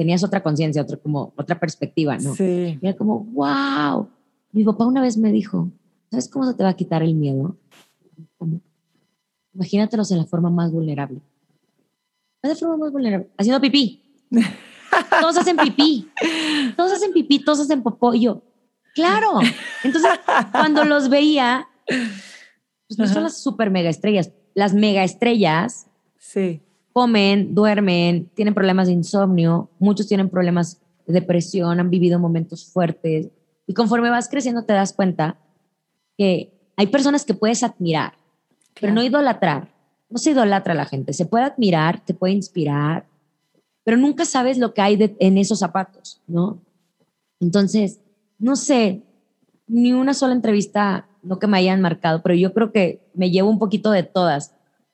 tenías 0.00 0.24
otra 0.24 0.42
conciencia, 0.42 0.80
otra, 0.80 0.96
como, 0.96 1.34
otra 1.36 1.60
perspectiva, 1.60 2.16
¿no? 2.16 2.34
Sí. 2.34 2.78
Y 2.80 2.86
era 2.86 2.96
como, 2.96 3.24
wow. 3.34 4.08
Mi 4.50 4.64
papá 4.64 4.86
una 4.86 5.02
vez 5.02 5.18
me 5.18 5.30
dijo, 5.30 5.70
¿sabes 6.10 6.26
cómo 6.30 6.46
se 6.46 6.54
te 6.54 6.62
va 6.62 6.70
a 6.70 6.74
quitar 6.74 7.02
el 7.02 7.14
miedo? 7.14 7.54
Imagínatelos 9.52 10.10
en 10.10 10.16
la 10.16 10.24
forma 10.24 10.48
más 10.48 10.72
vulnerable. 10.72 11.20
¿De 12.42 12.56
forma 12.56 12.78
más 12.78 12.92
vulnerable? 12.92 13.28
Haciendo 13.36 13.60
pipí. 13.60 14.02
todos 15.20 15.36
hacen 15.36 15.58
pipí. 15.58 16.08
Todos 16.78 16.92
hacen 16.92 17.12
pipí, 17.12 17.44
todos 17.44 17.60
hacen 17.60 17.82
popó. 17.82 18.14
Y 18.14 18.22
yo, 18.22 18.42
claro. 18.94 19.38
Entonces, 19.84 20.12
cuando 20.50 20.86
los 20.86 21.10
veía, 21.10 21.68
pues 21.86 22.98
no 22.98 23.06
son 23.06 23.24
las 23.24 23.36
super 23.36 23.70
mega 23.70 23.90
estrellas. 23.90 24.32
Las 24.54 24.72
mega 24.72 25.04
estrellas 25.04 25.88
sí. 26.16 26.62
Comen, 26.92 27.54
duermen, 27.54 28.30
tienen 28.34 28.54
problemas 28.54 28.86
de 28.86 28.94
insomnio, 28.94 29.70
muchos 29.78 30.06
tienen 30.06 30.28
problemas 30.28 30.80
de 31.06 31.14
depresión, 31.14 31.80
han 31.80 31.90
vivido 31.90 32.18
momentos 32.18 32.64
fuertes. 32.64 33.28
Y 33.66 33.74
conforme 33.74 34.10
vas 34.10 34.28
creciendo, 34.28 34.64
te 34.64 34.72
das 34.72 34.92
cuenta 34.92 35.38
que 36.18 36.52
hay 36.76 36.86
personas 36.88 37.24
que 37.24 37.34
puedes 37.34 37.62
admirar 37.62 38.14
pero 38.80 38.92
no 38.92 39.02
idolatrar. 39.02 39.68
No 40.08 40.18
se 40.18 40.32
idolatra 40.32 40.72
a 40.72 40.76
la 40.76 40.86
gente, 40.86 41.12
se 41.12 41.26
puede 41.26 41.44
admirar, 41.44 42.04
te 42.04 42.14
puede 42.14 42.32
inspirar, 42.32 43.06
pero 43.84 43.96
nunca 43.96 44.24
sabes 44.24 44.58
lo 44.58 44.74
que 44.74 44.80
hay 44.80 45.16
en 45.20 45.38
esos 45.38 45.60
zapatos, 45.60 46.20
¿no? 46.26 46.60
Entonces, 47.38 48.00
no 48.38 48.56
sé, 48.56 49.02
ni 49.68 49.92
una 49.92 50.12
sola 50.12 50.34
entrevista, 50.34 51.06
no 51.22 51.38
que 51.38 51.46
me 51.46 51.58
hayan 51.58 51.80
marcado, 51.80 52.22
pero 52.22 52.34
yo 52.34 52.52
creo 52.52 52.72
que 52.72 53.00
me 53.14 53.30
llevo 53.30 53.50
un 53.50 53.60
poquito 53.60 53.92
de 53.92 54.02
todas. 54.02 54.52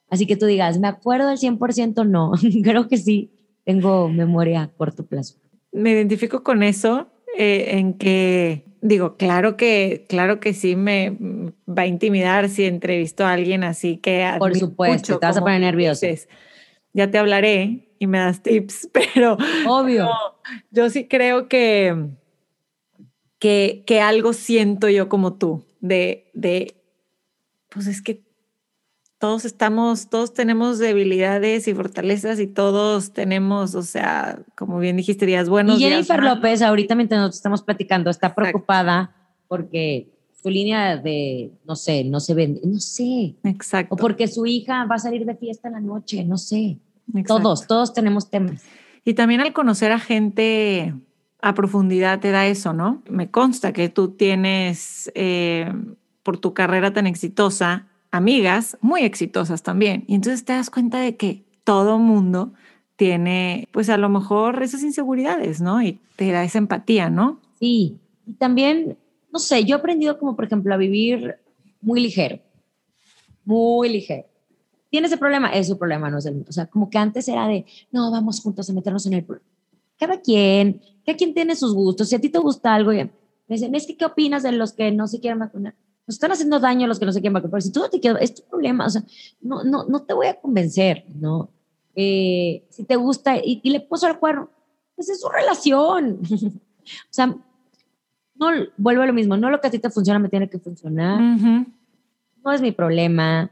Así 0.09 0.27
que 0.27 0.37
tú 0.37 0.47
digas, 0.47 0.79
¿me 0.79 0.89
acuerdo 0.89 1.29
del 1.29 1.39
100%? 1.39 2.05
No, 2.05 2.33
creo 2.63 2.89
que 2.89 2.97
sí, 2.97 3.31
tengo 3.65 4.09
memoria 4.09 4.63
a 4.63 4.69
corto 4.69 5.05
plazo. 5.05 5.37
Me 5.73 5.93
identifico 5.93 6.43
con 6.43 6.63
eso, 6.63 7.09
eh, 7.37 7.79
en 7.79 7.95
que 7.95 8.65
digo, 8.81 9.17
claro 9.17 9.57
que, 9.57 10.07
claro 10.09 10.41
que 10.41 10.55
sí 10.55 10.77
me 10.77 11.17
va 11.69 11.83
a 11.83 11.87
intimidar 11.87 12.49
si 12.49 12.65
entrevisto 12.65 13.25
a 13.25 13.33
alguien 13.33 13.65
así 13.65 13.97
que 13.99 14.27
Por 14.39 14.57
supuesto, 14.57 15.19
te 15.19 15.27
vas 15.27 15.37
a 15.37 15.41
poner 15.41 15.61
nervioso. 15.61 16.07
ya 16.93 17.11
te 17.11 17.19
hablaré 17.19 17.89
y 17.99 18.07
me 18.07 18.19
das 18.19 18.43
tips, 18.43 18.89
pero 18.93 19.37
obvio. 19.67 20.09
yo 20.71 20.89
sí 20.91 21.09
creo 21.09 21.49
que, 21.49 22.11
que, 23.39 23.83
que 23.87 24.01
algo 24.01 24.33
siento 24.33 24.89
yo 24.89 25.09
como 25.09 25.35
tú, 25.35 25.65
de, 25.81 26.31
de, 26.35 26.77
pues 27.69 27.87
es 27.87 28.03
que 28.03 28.26
todos 29.19 29.45
estamos, 29.45 30.09
todos 30.09 30.35
tenemos 30.35 30.79
debilidades 30.79 31.69
y 31.69 31.75
fortalezas 31.75 32.39
y 32.39 32.47
todos 32.47 33.13
tenemos, 33.13 33.75
o 33.75 33.83
sea, 33.83 34.41
como 34.57 34.79
bien 34.79 34.97
dijiste, 34.97 35.25
días 35.25 35.49
buenos. 35.49 35.81
Y 35.81 35.85
Jennifer 35.85 36.23
López, 36.23 36.61
ahorita 36.61 36.95
mientras 36.95 37.19
nosotros 37.19 37.37
estamos 37.37 37.63
platicando, 37.63 38.11
está 38.11 38.35
preocupada 38.35 39.15
porque 39.49 40.09
su 40.43 40.51
línea 40.51 40.97
de, 40.97 41.51
no 41.67 41.77
sé, 41.77 42.05
no 42.05 42.21
se 42.21 42.35
vende, 42.35 42.61
no 42.65 42.79
sé. 42.79 43.35
Exacto. 43.43 43.95
O 43.95 43.97
porque 43.97 44.29
su 44.29 44.45
hija 44.45 44.85
va 44.85 44.97
a 44.97 44.99
salir 44.99 45.25
de 45.25 45.35
fiesta 45.35 45.69
en 45.69 45.75
la 45.75 45.81
noche, 45.81 46.25
no 46.25 46.37
sé. 46.37 46.79
Todos, 47.27 47.67
todos 47.67 47.95
tenemos 47.95 48.29
temas. 48.29 48.65
Y 49.05 49.15
también 49.15 49.41
al 49.41 49.53
conocer 49.53 49.93
a 49.93 49.99
gente 49.99 50.95
a 51.41 51.55
profundidad 51.55 52.21
te 52.21 52.33
da 52.33 52.47
eso, 52.47 52.73
¿no? 52.73 53.03
Me 53.09 53.31
consta 53.31 53.73
que 53.73 53.89
tú 53.89 54.09
tienes, 54.09 55.11
eh, 55.15 55.73
por 56.23 56.39
tu 56.39 56.53
carrera 56.55 56.93
tan 56.93 57.07
exitosa, 57.07 57.87
amigas 58.17 58.77
muy 58.81 59.03
exitosas 59.03 59.63
también. 59.63 60.05
Y 60.07 60.15
entonces 60.15 60.45
te 60.45 60.53
das 60.53 60.71
cuenta 60.71 60.99
de 60.99 61.17
que 61.17 61.45
todo 61.65 61.99
mundo 61.99 62.53
tiene, 62.97 63.69
pues 63.73 63.89
a 63.89 63.99
lo 63.99 64.09
mejor 64.09 64.63
esas 64.63 64.83
inseguridades, 64.83 65.61
¿no? 65.61 65.83
Y 65.83 66.01
te 66.17 66.31
da 66.31 66.45
esa 66.45 66.59
empatía, 66.59 67.11
¿no? 67.11 67.41
Sí. 67.59 67.99
Y 68.27 68.33
también, 68.35 68.97
no 69.33 69.39
sé, 69.39 69.65
yo 69.65 69.77
he 69.77 69.79
aprendido 69.79 70.19
como, 70.19 70.35
por 70.35 70.47
ejemplo, 70.47 70.75
a 70.75 70.79
vivir 70.79 71.37
muy 71.81 72.01
ligero. 72.01 72.39
Muy 73.45 73.89
ligero. 73.89 74.27
¿Tiene 74.91 75.09
ese 75.09 75.19
problema? 75.19 75.51
Es 75.51 75.69
su 75.69 75.79
problema, 75.79 76.11
no 76.11 76.19
es 76.19 76.27
el 76.27 76.45
O 76.49 76.53
sea, 76.53 76.67
como 76.67 76.89
que 76.89 76.99
antes 76.99 77.29
era 77.29 77.47
de, 77.47 77.67
no, 77.93 78.11
vamos 78.11 78.41
juntos 78.41 78.69
a 78.71 78.73
meternos 78.73 79.07
en 79.07 79.15
el 79.15 79.25
problema. 79.25 79.47
Cada 79.99 80.21
quien, 80.21 80.81
cada 81.05 81.17
quien 81.17 81.35
tiene 81.35 81.55
sus 81.55 81.75
gustos. 81.75 82.09
Si 82.09 82.15
a 82.15 82.21
ti 82.21 82.29
te 82.29 82.39
gusta 82.39 82.75
algo, 82.75 82.93
me 82.93 83.11
dicen, 83.49 83.75
es 83.75 83.87
que, 83.87 83.97
¿qué 83.97 84.05
opinas 84.05 84.43
de 84.43 84.53
los 84.53 84.73
que 84.73 84.91
no 84.91 85.07
se 85.07 85.21
quieren 85.21 85.39
vacunar? 85.39 85.75
Nos 86.07 86.15
están 86.15 86.31
haciendo 86.31 86.61
daño 86.61 86.85
a 86.85 86.89
los 86.89 86.99
que 86.99 87.07
no 87.07 87.13
se 87.13 87.21
quieren 87.21 87.35
vacunar. 87.35 87.51
Pero 87.51 87.61
si 87.61 87.73
tú 87.73 87.81
no 87.81 87.91
te 87.91 88.01
quieres, 88.01 88.23
es 88.23 88.35
tu 88.35 88.43
problema. 88.49 88.87
O 88.87 88.91
sea, 88.91 89.03
no, 89.41 89.65
no, 89.65 89.85
no 89.85 90.03
te 90.03 90.15
voy 90.15 90.29
a 90.29 90.41
convencer, 90.41 91.05
¿no? 91.15 91.51
Eh, 91.97 92.65
si 92.69 92.85
te 92.85 92.95
gusta 92.97 93.37
y, 93.37 93.61
le 93.69 93.81
puso 93.81 94.07
al 94.07 94.19
cuerno, 94.19 94.49
pues 94.95 95.09
es 95.09 95.21
su 95.21 95.29
relación. 95.29 96.21
o 96.31 97.11
sea, 97.11 97.27
no 97.27 98.47
vuelvo 98.77 99.03
a 99.03 99.07
lo 99.07 99.13
mismo. 99.13 99.37
No 99.37 99.51
lo 99.51 99.61
que 99.61 99.67
a 99.67 99.71
ti 99.71 99.81
te 99.81 99.91
funciona 99.91 100.21
me 100.21 100.29
tiene 100.29 100.49
que 100.49 100.59
funcionar. 100.59 101.21
No 101.21 102.53
es 102.53 102.61
mi 102.61 102.71
problema. 102.71 103.51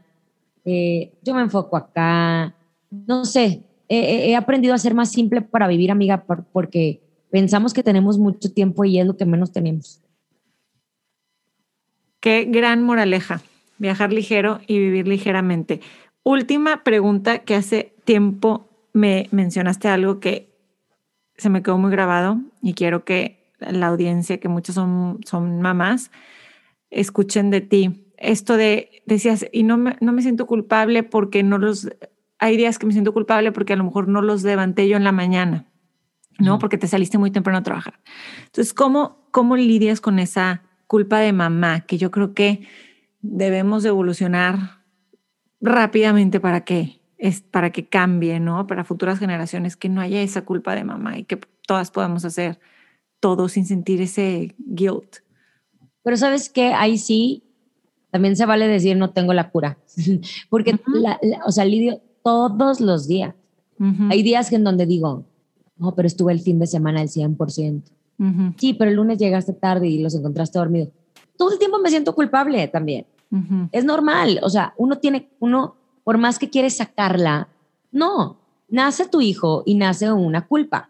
Eh, 0.63 1.11
yo 1.23 1.35
me 1.35 1.41
enfoco 1.41 1.75
acá. 1.75 2.55
No 2.89 3.25
sé. 3.25 3.63
he 3.89 4.35
aprendido 4.35 4.73
a 4.73 4.77
ser 4.77 4.93
más 4.93 5.11
simple 5.11 5.41
para 5.41 5.67
vivir, 5.67 5.91
amiga, 5.91 6.23
porque 6.53 7.01
pensamos 7.29 7.73
que 7.73 7.83
tenemos 7.83 8.17
mucho 8.17 8.53
tiempo 8.53 8.85
y 8.85 8.97
es 8.97 9.05
lo 9.05 9.17
que 9.17 9.25
menos 9.25 9.51
tenemos. 9.51 10.04
Qué 12.25 12.45
gran 12.45 12.81
moraleja, 12.81 13.41
viajar 13.77 14.11
ligero 14.11 14.59
y 14.65 14.79
vivir 14.79 15.07
ligeramente. 15.07 15.81
Última 16.23 16.83
pregunta 16.83 17.43
que 17.43 17.53
hace 17.53 17.93
tiempo 18.03 18.67
me 18.93 19.29
mencionaste 19.29 19.89
algo 19.89 20.19
que 20.19 20.51
se 21.37 21.51
me 21.51 21.61
quedó 21.61 21.77
muy 21.77 21.91
grabado 21.91 22.39
y 22.63 22.73
quiero 22.73 23.05
que 23.05 23.53
la 23.59 23.85
audiencia, 23.85 24.39
que 24.39 24.47
muchos 24.47 24.73
son, 24.73 25.19
son 25.23 25.61
mamás, 25.61 26.09
escuchen 26.89 27.51
de 27.51 27.61
ti. 27.61 28.11
Esto 28.17 28.57
de, 28.57 29.03
decías, 29.05 29.45
y 29.51 29.61
no 29.61 29.77
me, 29.77 29.95
no 30.01 30.11
me 30.11 30.23
siento 30.23 30.47
culpable 30.47 31.03
porque 31.03 31.43
no 31.43 31.59
los, 31.59 31.87
hay 32.39 32.57
días 32.57 32.79
que 32.79 32.87
me 32.87 32.93
siento 32.93 33.13
culpable 33.13 33.51
porque 33.51 33.73
a 33.73 33.75
lo 33.75 33.83
mejor 33.83 34.07
no 34.07 34.23
los 34.23 34.41
levanté 34.41 34.89
yo 34.89 34.97
en 34.97 35.03
la 35.03 35.11
mañana, 35.11 35.67
¿no? 36.39 36.57
Porque 36.57 36.79
te 36.79 36.87
saliste 36.87 37.19
muy 37.19 37.29
temprano 37.29 37.59
a 37.59 37.63
trabajar. 37.63 37.99
Entonces, 38.47 38.73
¿cómo, 38.73 39.27
cómo 39.29 39.55
lidias 39.57 40.01
con 40.01 40.17
esa 40.17 40.63
culpa 40.87 41.19
de 41.19 41.33
mamá, 41.33 41.81
que 41.81 41.97
yo 41.97 42.11
creo 42.11 42.33
que 42.33 42.67
debemos 43.21 43.85
evolucionar 43.85 44.83
rápidamente 45.61 46.39
para 46.39 46.63
que 46.63 47.01
es 47.17 47.41
para 47.41 47.71
que 47.71 47.87
cambie, 47.87 48.39
¿no? 48.39 48.67
Para 48.67 48.83
futuras 48.83 49.19
generaciones 49.19 49.75
que 49.75 49.89
no 49.89 50.01
haya 50.01 50.21
esa 50.21 50.43
culpa 50.43 50.75
de 50.75 50.83
mamá 50.83 51.17
y 51.17 51.23
que 51.23 51.39
todas 51.67 51.91
podamos 51.91 52.25
hacer 52.25 52.59
todo 53.19 53.47
sin 53.49 53.65
sentir 53.65 54.01
ese 54.01 54.53
guilt. 54.57 55.17
Pero 56.03 56.17
sabes 56.17 56.49
que 56.49 56.73
ahí 56.73 56.97
sí, 56.97 57.43
también 58.11 58.35
se 58.35 58.45
vale 58.45 58.67
decir 58.67 58.97
no 58.97 59.11
tengo 59.11 59.33
la 59.33 59.49
cura, 59.49 59.77
porque, 60.49 60.79
o 61.45 61.51
sea, 61.51 61.65
lidio 61.65 62.01
todos 62.23 62.79
los 62.81 63.07
días. 63.07 63.33
Hay 64.09 64.23
días 64.23 64.53
en 64.53 64.63
donde 64.63 64.85
digo, 64.85 65.25
no, 65.77 65.95
pero 65.95 66.07
estuve 66.07 66.31
el 66.31 66.39
fin 66.39 66.59
de 66.59 66.67
semana 66.67 67.01
al 67.01 67.09
100%. 67.09 67.83
Sí, 68.57 68.73
pero 68.73 68.91
el 68.91 68.97
lunes 68.97 69.17
llegaste 69.17 69.53
tarde 69.53 69.87
y 69.87 70.01
los 70.01 70.15
encontraste 70.15 70.57
dormidos. 70.57 70.89
Todo 71.37 71.51
el 71.51 71.59
tiempo 71.59 71.79
me 71.79 71.89
siento 71.89 72.15
culpable 72.15 72.67
también. 72.67 73.05
Es 73.73 73.83
normal, 73.83 74.39
o 74.43 74.49
sea, 74.49 74.73
uno 74.77 74.97
tiene, 74.97 75.29
uno, 75.39 75.75
por 76.05 76.17
más 76.17 76.39
que 76.39 76.49
quiere 76.49 76.69
sacarla, 76.69 77.49
no, 77.91 78.37
nace 78.69 79.07
tu 79.07 79.19
hijo 79.19 79.63
y 79.65 79.75
nace 79.75 80.11
una 80.11 80.47
culpa. 80.47 80.89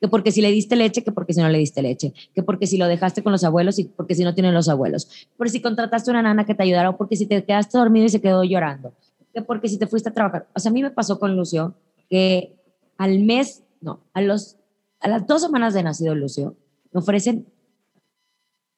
Que 0.00 0.06
porque 0.06 0.30
si 0.30 0.40
le 0.40 0.52
diste 0.52 0.76
leche, 0.76 1.02
que 1.02 1.10
porque 1.10 1.32
si 1.32 1.40
no 1.40 1.48
le 1.48 1.58
diste 1.58 1.82
leche, 1.82 2.12
que 2.32 2.44
porque 2.44 2.68
si 2.68 2.76
lo 2.76 2.86
dejaste 2.86 3.24
con 3.24 3.32
los 3.32 3.42
abuelos 3.42 3.80
y 3.80 3.84
porque 3.84 4.14
si 4.14 4.22
no 4.22 4.34
tienen 4.34 4.54
los 4.54 4.68
abuelos, 4.68 5.26
por 5.36 5.50
si 5.50 5.60
contrataste 5.60 6.12
una 6.12 6.22
nana 6.22 6.46
que 6.46 6.54
te 6.54 6.62
ayudara 6.62 6.90
o 6.90 6.96
porque 6.96 7.16
si 7.16 7.26
te 7.26 7.44
quedaste 7.44 7.76
dormido 7.76 8.06
y 8.06 8.10
se 8.10 8.20
quedó 8.20 8.44
llorando, 8.44 8.92
que 9.34 9.42
porque 9.42 9.68
si 9.68 9.76
te 9.76 9.88
fuiste 9.88 10.10
a 10.10 10.14
trabajar. 10.14 10.46
O 10.54 10.60
sea, 10.60 10.70
a 10.70 10.72
mí 10.72 10.82
me 10.82 10.92
pasó 10.92 11.18
con 11.18 11.36
Lucio 11.36 11.74
que 12.08 12.54
al 12.96 13.18
mes, 13.20 13.64
no, 13.80 14.00
a, 14.12 14.20
los, 14.20 14.57
a 15.00 15.08
las 15.08 15.26
dos 15.26 15.42
semanas 15.42 15.74
de 15.74 15.82
nacido 15.82 16.14
Lucio, 16.14 16.56
me 16.92 17.00
ofrecen 17.00 17.46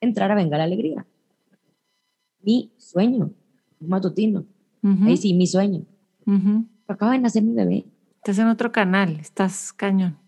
entrar 0.00 0.30
a 0.30 0.34
Venga 0.34 0.58
la 0.58 0.64
Alegría. 0.64 1.06
Mi 2.42 2.72
sueño, 2.78 3.32
matutino. 3.80 4.44
Ahí 4.82 5.16
sí, 5.16 5.34
mi 5.34 5.46
sueño. 5.46 5.84
Acaba 6.86 7.12
de 7.12 7.18
nacer 7.18 7.42
mi 7.42 7.54
bebé. 7.54 7.84
Estás 8.16 8.38
en 8.38 8.46
otro 8.46 8.72
canal, 8.72 9.18
estás 9.20 9.72
cañón. 9.72 10.18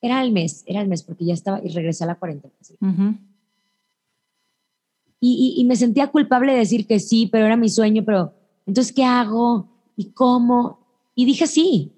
Era 0.00 0.22
el 0.22 0.32
mes, 0.32 0.62
era 0.66 0.80
el 0.82 0.88
mes, 0.88 1.02
porque 1.02 1.24
ya 1.24 1.34
estaba 1.34 1.60
y 1.64 1.68
regresé 1.68 2.04
a 2.04 2.08
la 2.08 2.14
cuarentena. 2.16 2.52
y, 5.20 5.54
y, 5.56 5.64
me 5.64 5.76
sentía 5.76 6.10
culpable 6.10 6.52
de 6.52 6.58
decir 6.58 6.86
que 6.86 7.00
sí, 7.00 7.26
pero 7.26 7.46
era 7.46 7.56
mi 7.56 7.68
sueño, 7.68 8.04
pero 8.04 8.34
entonces, 8.66 8.92
¿qué 8.92 9.04
hago? 9.04 9.68
¿Y 9.96 10.10
cómo? 10.10 10.78
Y 11.14 11.24
dije 11.24 11.46
sí. 11.46 11.92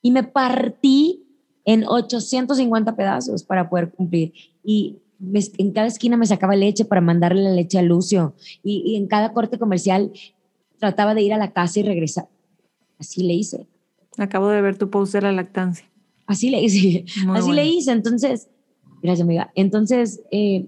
Y 0.00 0.10
me 0.10 0.22
partí 0.22 1.21
en 1.64 1.84
850 1.86 2.96
pedazos 2.96 3.44
para 3.44 3.68
poder 3.68 3.90
cumplir. 3.90 4.32
Y 4.64 4.98
en 5.58 5.72
cada 5.72 5.86
esquina 5.86 6.16
me 6.16 6.26
sacaba 6.26 6.56
leche 6.56 6.84
para 6.84 7.00
mandarle 7.00 7.42
la 7.42 7.50
leche 7.50 7.78
a 7.78 7.82
Lucio. 7.82 8.34
Y, 8.62 8.96
en 8.96 9.06
cada 9.06 9.32
corte 9.32 9.58
comercial 9.58 10.12
trataba 10.78 11.14
de 11.14 11.22
ir 11.22 11.32
a 11.32 11.38
la 11.38 11.52
casa 11.52 11.80
y 11.80 11.82
regresar. 11.84 12.28
Así 12.98 13.22
le 13.22 13.34
hice. 13.34 13.66
Acabo 14.18 14.48
de 14.48 14.60
ver 14.60 14.76
tu 14.76 14.90
post 14.90 15.12
de 15.14 15.22
la 15.22 15.32
lactancia. 15.32 15.88
Así 16.26 16.50
le 16.50 16.60
hice. 16.60 17.04
Así 17.34 17.52
le 17.52 17.66
hice. 17.66 17.92
Entonces, 17.92 18.48
gracias, 19.02 19.24
amiga. 19.24 19.52
Entonces, 19.54 20.22
eh, 20.30 20.66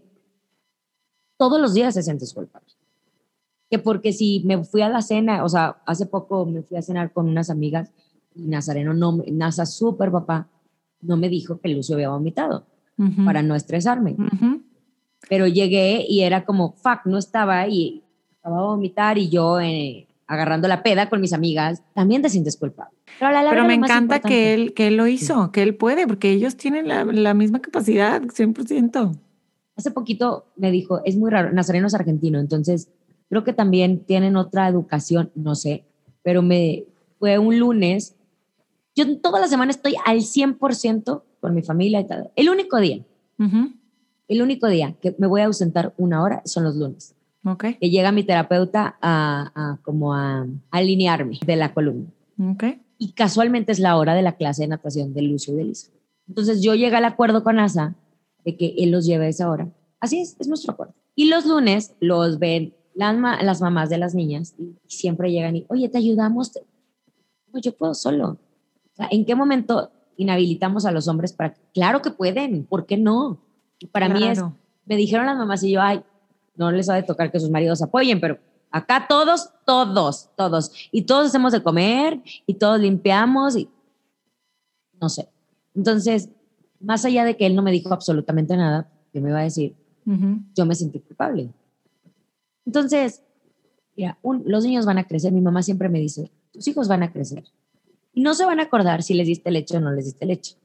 todos 1.37 1.61
los 1.61 1.75
días 1.75 1.95
se 1.95 2.03
sientes 2.03 2.33
culpable 2.33 2.75
que 3.71 3.79
porque 3.79 4.13
si 4.13 4.43
me 4.45 4.63
fui 4.65 4.83
a 4.83 4.89
la 4.89 5.03
cena, 5.03 5.45
o 5.45 5.49
sea, 5.49 5.83
hace 5.87 6.07
poco 6.07 6.47
me 6.47 6.63
fui 6.63 6.77
a 6.77 6.83
cenar 6.83 7.13
con 7.13 7.29
unas 7.29 7.51
amigas 7.51 7.91
y 8.35 8.43
Nazareno 8.43 8.95
no, 8.95 9.23
Nasa 9.33 9.67
super 9.67 10.11
papá, 10.11 10.49
no 11.05 11.17
me 11.17 11.29
dijo 11.29 11.61
que 11.61 11.69
Lucio 11.69 11.95
había 11.95 12.09
vomitado 12.09 12.67
para 13.25 13.43
no 13.43 13.55
estresarme. 13.55 14.17
Pero 15.29 15.47
llegué 15.47 16.05
y 16.09 16.21
era 16.21 16.45
como, 16.45 16.73
fuck, 16.73 17.07
no 17.07 17.19
estaba 17.19 17.67
y 17.69 18.03
acababa 18.41 18.63
de 18.63 18.69
vomitar 18.69 19.19
y 19.19 19.29
yo 19.31 19.61
eh, 19.61 20.07
agarrando 20.27 20.69
la 20.69 20.83
peda 20.83 21.09
con 21.09 21.21
mis 21.21 21.33
amigas, 21.33 21.83
también 21.95 22.23
te 22.23 22.29
sientes 22.29 22.57
culpable. 22.57 22.97
Pero, 23.19 23.65
me 23.65 23.75
encanta 23.75 24.21
que 24.21 24.55
él, 24.55 24.75
que 24.75 24.89
él 24.89 24.97
lo 24.97 25.07
hizo, 25.07 25.51
que 25.51 25.63
él 25.63 25.77
puede, 25.77 26.07
porque 26.07 26.31
ellos 26.31 26.57
tienen 26.57 26.89
la, 26.89 27.05
la 27.05 27.35
misma 27.35 27.61
capacidad, 27.61 28.21
100%. 28.23 29.19
Hace 29.77 29.91
poquito 29.91 30.47
me 30.57 30.71
dijo, 30.71 31.01
es 31.05 31.17
muy 31.17 31.31
raro, 31.31 31.53
Nazareno 31.53 31.87
es 31.87 31.95
argentino, 31.95 32.39
entonces 32.39 32.91
Creo 33.29 33.45
que 33.45 33.53
también 33.53 34.05
tienen 34.05 34.37
otra 34.37 34.69
educación, 34.69 35.33
no 35.35 35.55
sé, 35.55 35.85
pero 36.23 36.43
me 36.43 36.85
fue 37.19 37.39
un 37.39 37.59
lunes. 37.59 38.15
Yo 38.95 39.19
toda 39.19 39.41
la 39.41 39.49
semana 39.49 39.71
estoy 39.71 39.95
al 40.05 40.19
100% 40.19 41.23
con 41.41 41.55
mi 41.55 41.63
familia 41.63 42.01
y 42.01 42.07
tal. 42.07 42.31
El 42.37 42.49
único 42.49 42.79
día, 42.79 43.05
el 44.29 44.43
único 44.43 44.69
día 44.69 44.95
que 45.01 45.15
me 45.19 45.27
voy 45.27 45.41
a 45.41 45.47
ausentar 45.47 45.95
una 45.97 46.23
hora 46.23 46.43
son 46.45 46.65
los 46.65 46.77
lunes. 46.77 47.15
Okay. 47.45 47.75
Que 47.75 47.91
llega 47.91 48.11
mi 48.13 48.25
terapeuta 48.25 48.97
a, 49.03 49.79
como 49.83 50.15
a, 50.15 50.47
alinearme 50.71 51.39
de 51.45 51.57
la 51.57 51.75
columna. 51.75 52.07
Okay. 52.53 52.81
Y 52.97 53.13
casualmente 53.13 53.73
es 53.73 53.81
la 53.81 53.97
hora 53.97 54.15
de 54.15 54.23
la 54.23 54.37
clase 54.37 54.63
de 54.63 54.69
natación 54.69 55.13
de 55.13 55.23
Lucio 55.23 55.53
y 55.53 55.57
de 55.59 55.65
Lisa. 55.65 55.91
Entonces 56.27 56.63
yo 56.63 56.75
llegué 56.75 56.97
al 56.97 57.05
acuerdo 57.05 57.45
con 57.45 57.59
Asa 57.59 57.95
de 58.45 58.57
que 58.57 58.75
él 58.79 58.91
los 58.91 59.05
lleve 59.05 59.27
a 59.27 59.29
esa 59.29 59.51
hora. 59.51 59.69
Así 60.01 60.21
es, 60.21 60.37
es 60.39 60.49
nuestro 60.49 60.73
acuerdo. 60.73 60.95
Y 61.15 61.27
los 61.27 61.45
lunes 61.45 61.95
los 62.01 62.39
ven 62.39 62.75
las, 62.95 63.61
mamás 63.61 63.91
de 63.91 63.99
las 63.99 64.15
niñas 64.15 64.55
siempre 64.87 65.31
llegan 65.31 65.57
y, 65.57 65.67
oye, 65.69 65.89
te 65.89 65.99
ayudamos. 65.99 66.53
No, 67.53 67.61
yo 67.61 67.77
puedo 67.77 67.95
solo. 67.95 68.39
¿En 69.11 69.25
qué 69.25 69.35
momento 69.35 69.91
inhabilitamos 70.17 70.87
a 70.87 70.93
los 70.93 71.09
hombres 71.09 71.33
para 71.33 71.55
claro 71.73 72.03
que 72.03 72.11
pueden, 72.11 72.65
¿por 72.65 72.87
qué 72.87 72.97
no? 72.97 73.39
para 73.93 74.09
mí 74.09 74.25
es, 74.25 74.43
me 74.87 74.97
dijeron 74.97 75.27
las 75.27 75.37
mamás 75.37 75.63
y 75.63 75.73
yo, 75.73 75.83
ay, 75.83 76.03
no 76.57 76.71
les 76.71 76.89
ha 76.89 76.95
de 76.95 77.03
tocar 77.03 77.31
que 77.31 77.41
sus 77.41 77.51
maridos 77.51 77.83
apoyen, 77.83 78.21
pero 78.21 78.39
acá 78.71 79.07
todos, 79.09 79.51
todos, 79.67 80.31
todos, 80.37 80.73
y 80.91 81.03
todos 81.03 81.27
hacemos 81.27 81.53
de 81.53 81.63
comer 81.63 82.23
y 82.47 82.55
todos 82.55 82.81
limpiamos 82.81 83.57
y 83.57 83.69
no 85.01 85.09
sé. 85.09 85.29
Entonces, 85.75 86.31
más 86.81 87.05
allá 87.05 87.25
de 87.25 87.37
que 87.37 87.47
él 87.47 87.57
no 87.57 87.63
me 87.63 87.73
dijo 87.73 87.93
absolutamente 87.93 88.57
nada, 88.57 88.89
que 89.13 89.21
me 89.21 89.31
iba 89.31 89.41
a 89.41 89.45
decir, 89.45 89.75
yo 90.55 90.67
me 90.67 90.75
sentí 90.75 91.01
culpable. 91.01 91.51
Entonces, 92.67 93.23
mira, 93.97 94.19
los 94.23 94.65
niños 94.65 94.87
van 94.87 94.99
a 94.99 95.05
crecer. 95.05 95.33
Mi 95.33 95.41
mamá 95.41 95.63
siempre 95.63 95.89
me 95.89 95.99
dice, 95.99 96.31
tus 96.53 96.67
hijos 96.69 96.89
van 96.89 97.03
a 97.03 97.13
crecer. 97.13 97.45
No 98.15 98.35
se 98.35 98.45
van 98.45 98.61
a 98.61 98.65
acordar 98.65 99.03
si 99.03 99.15
les 99.15 99.27
diste 99.27 99.51
leche 99.51 99.77
o 99.77 99.81
no 99.81 99.93
les 99.93 100.05
diste 100.07 100.27
leche. 100.27 100.57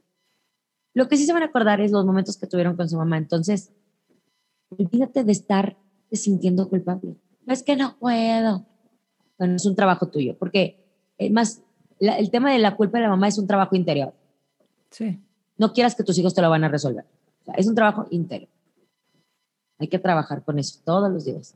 Lo 0.94 1.08
que 1.08 1.18
sí 1.18 1.26
se 1.26 1.34
van 1.34 1.44
a 1.44 1.48
acordar 1.48 1.82
es 1.82 1.92
los 1.92 2.06
momentos 2.06 2.38
que 2.38 2.48
tuvieron 2.48 2.76
con 2.76 2.90
su 2.90 2.98
mamá. 2.98 3.18
Entonces, 3.18 3.72
olvídate 4.70 5.24
de 5.24 5.32
estar 5.32 5.78
sintiendo 6.12 6.70
culpable. 6.70 7.16
No 7.46 7.54
es 7.54 7.64
que 7.64 7.76
no 7.76 7.98
puedo. 7.98 8.66
Bueno, 9.38 9.56
es 9.56 9.66
un 9.66 9.76
trabajo 9.76 10.08
tuyo, 10.10 10.38
porque 10.38 10.84
más 11.32 11.62
el 12.00 12.30
tema 12.32 12.52
de 12.52 12.60
la 12.60 12.76
culpa 12.76 12.98
de 12.98 13.04
la 13.04 13.10
mamá 13.10 13.28
es 13.28 13.38
un 13.38 13.48
trabajo 13.48 13.76
interior. 13.76 14.14
Sí. 14.92 15.20
No 15.58 15.74
quieras 15.74 15.96
que 15.96 16.04
tus 16.04 16.18
hijos 16.18 16.34
te 16.34 16.42
lo 16.42 16.50
van 16.50 16.64
a 16.64 16.70
resolver. 16.70 17.06
es 17.56 17.68
un 17.68 17.76
trabajo 17.76 18.08
interior. 18.10 18.50
Hay 19.78 19.88
que 19.88 20.00
trabajar 20.00 20.44
con 20.44 20.60
eso 20.60 20.80
todos 20.84 21.12
los 21.12 21.26
días. 21.26 21.56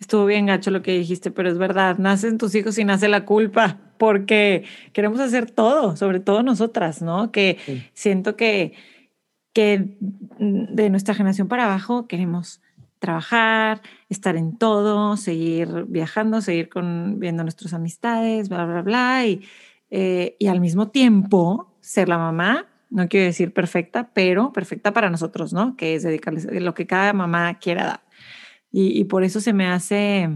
Estuvo 0.00 0.26
bien 0.26 0.46
gacho 0.46 0.70
lo 0.70 0.82
que 0.82 0.92
dijiste, 0.92 1.30
pero 1.30 1.50
es 1.50 1.58
verdad, 1.58 1.98
nacen 1.98 2.38
tus 2.38 2.54
hijos 2.54 2.78
y 2.78 2.84
nace 2.84 3.08
la 3.08 3.24
culpa, 3.24 3.78
porque 3.98 4.64
queremos 4.92 5.18
hacer 5.20 5.50
todo, 5.50 5.96
sobre 5.96 6.20
todo 6.20 6.42
nosotras, 6.42 7.02
¿no? 7.02 7.32
Que 7.32 7.58
siento 7.92 8.36
que, 8.36 8.74
que 9.52 9.96
de 10.38 10.90
nuestra 10.90 11.14
generación 11.14 11.48
para 11.48 11.64
abajo 11.64 12.06
queremos 12.06 12.60
trabajar, 12.98 13.82
estar 14.08 14.36
en 14.36 14.56
todo, 14.56 15.16
seguir 15.16 15.84
viajando, 15.88 16.40
seguir 16.40 16.68
con, 16.68 17.18
viendo 17.18 17.42
nuestras 17.42 17.74
amistades, 17.74 18.48
bla, 18.48 18.64
bla, 18.64 18.82
bla, 18.82 19.26
y, 19.26 19.42
eh, 19.90 20.36
y 20.38 20.46
al 20.46 20.60
mismo 20.60 20.88
tiempo 20.88 21.74
ser 21.80 22.08
la 22.08 22.18
mamá, 22.18 22.66
no 22.90 23.08
quiero 23.08 23.26
decir 23.26 23.52
perfecta, 23.52 24.10
pero 24.14 24.52
perfecta 24.52 24.92
para 24.92 25.10
nosotros, 25.10 25.52
¿no? 25.52 25.76
Que 25.76 25.96
es 25.96 26.04
dedicarles 26.04 26.46
lo 26.50 26.74
que 26.74 26.86
cada 26.86 27.12
mamá 27.12 27.58
quiera 27.58 27.84
dar. 27.84 28.05
Y, 28.78 29.04
por 29.04 29.24
eso 29.24 29.40
se 29.40 29.54
me 29.54 29.66
hace, 29.68 30.28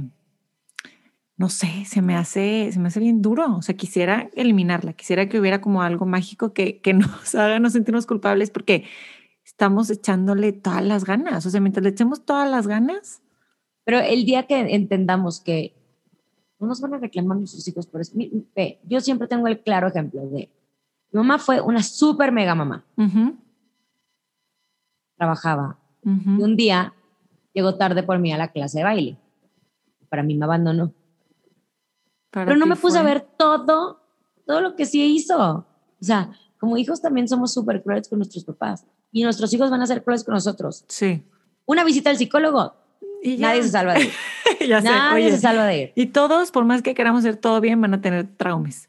no 1.36 1.50
sé, 1.50 1.84
se 1.84 2.00
me 2.00 2.16
hace, 2.16 2.72
se 2.72 2.80
me 2.80 2.88
hace 2.88 2.98
bien 2.98 3.20
duro. 3.20 3.54
O 3.54 3.60
sea, 3.60 3.76
quisiera 3.76 4.30
eliminarla, 4.34 4.94
quisiera 4.94 5.28
que 5.28 5.38
hubiera 5.38 5.60
como 5.60 5.82
algo 5.82 6.06
mágico 6.06 6.54
que, 6.54 6.80
que 6.80 6.94
nos 6.94 7.34
haga 7.34 7.58
no 7.58 7.68
sentirnos 7.68 8.06
culpables 8.06 8.50
porque 8.50 8.84
estamos 9.44 9.90
echándole 9.90 10.52
todas 10.52 10.82
las 10.82 11.04
ganas. 11.04 11.44
O 11.44 11.50
sea, 11.50 11.60
mientras 11.60 11.84
le 11.84 11.90
echemos 11.90 12.24
todas 12.24 12.50
las 12.50 12.66
ganas. 12.66 13.20
Pero 13.84 14.00
el 14.00 14.24
día 14.24 14.46
que 14.46 14.58
entendamos 14.58 15.42
que 15.42 15.74
no 16.58 16.66
nos 16.66 16.80
van 16.80 16.94
a 16.94 16.98
reclamar 16.98 17.36
nuestros 17.36 17.68
hijos 17.68 17.86
por 17.86 18.00
eso. 18.00 18.16
Yo 18.84 19.02
siempre 19.02 19.28
tengo 19.28 19.48
el 19.48 19.60
claro 19.60 19.88
ejemplo 19.88 20.22
de 20.22 20.48
mi 21.12 21.18
mamá 21.18 21.38
fue 21.38 21.60
una 21.60 21.82
súper 21.82 22.32
mega 22.32 22.54
mamá. 22.54 22.86
Trabajaba. 25.18 25.78
Y 26.02 26.42
un 26.42 26.56
día 26.56 26.94
llegó 27.52 27.74
tarde 27.76 28.02
por 28.02 28.18
mí 28.18 28.32
a 28.32 28.38
la 28.38 28.48
clase 28.48 28.78
de 28.78 28.84
baile. 28.84 29.16
Para 30.08 30.22
mí 30.22 30.34
me 30.34 30.44
abandonó. 30.44 30.92
Pero 32.30 32.56
no 32.56 32.66
me 32.66 32.76
puse 32.76 32.98
a 32.98 33.02
ver 33.02 33.20
todo, 33.36 34.00
todo 34.46 34.60
lo 34.60 34.76
que 34.76 34.86
sí 34.86 35.02
hizo. 35.02 35.38
O 35.38 36.04
sea, 36.04 36.30
como 36.58 36.76
hijos 36.76 37.00
también 37.00 37.28
somos 37.28 37.52
súper 37.52 37.82
crueles 37.82 38.08
con 38.08 38.18
nuestros 38.18 38.44
papás. 38.44 38.86
Y 39.12 39.24
nuestros 39.24 39.52
hijos 39.52 39.70
van 39.70 39.82
a 39.82 39.86
ser 39.86 40.04
crueles 40.04 40.22
con 40.24 40.34
nosotros. 40.34 40.84
Sí. 40.88 41.22
Una 41.66 41.84
visita 41.84 42.10
al 42.10 42.16
psicólogo. 42.16 42.74
Y 43.22 43.36
Nadie 43.38 43.62
se 43.62 43.70
salva 43.70 43.94
de 43.94 44.00
ir. 44.60 44.82
Nadie 44.82 45.30
se 45.30 45.38
salva 45.38 45.66
de 45.66 45.82
ir. 45.82 45.92
Y 45.94 46.06
todos, 46.06 46.50
por 46.50 46.64
más 46.64 46.82
que 46.82 46.94
queramos 46.94 47.20
hacer 47.20 47.36
todo 47.36 47.60
bien, 47.60 47.80
van 47.80 47.94
a 47.94 48.00
tener 48.00 48.28
traumas. 48.36 48.88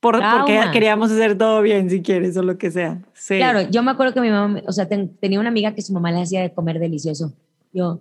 Por, 0.00 0.20
porque 0.20 0.60
queríamos 0.72 1.12
hacer 1.12 1.38
todo 1.38 1.62
bien, 1.62 1.88
si 1.88 2.02
quieres, 2.02 2.36
o 2.36 2.42
lo 2.42 2.58
que 2.58 2.72
sea. 2.72 3.00
Sí. 3.14 3.36
Claro, 3.36 3.62
yo 3.70 3.84
me 3.84 3.92
acuerdo 3.92 4.12
que 4.12 4.20
mi 4.20 4.30
mamá, 4.30 4.60
o 4.66 4.72
sea, 4.72 4.88
tenía 4.88 5.38
una 5.38 5.48
amiga 5.48 5.74
que 5.74 5.82
su 5.82 5.92
mamá 5.92 6.10
le 6.10 6.22
hacía 6.22 6.42
de 6.42 6.52
comer 6.52 6.80
delicioso. 6.80 7.32
Yo, 7.72 8.00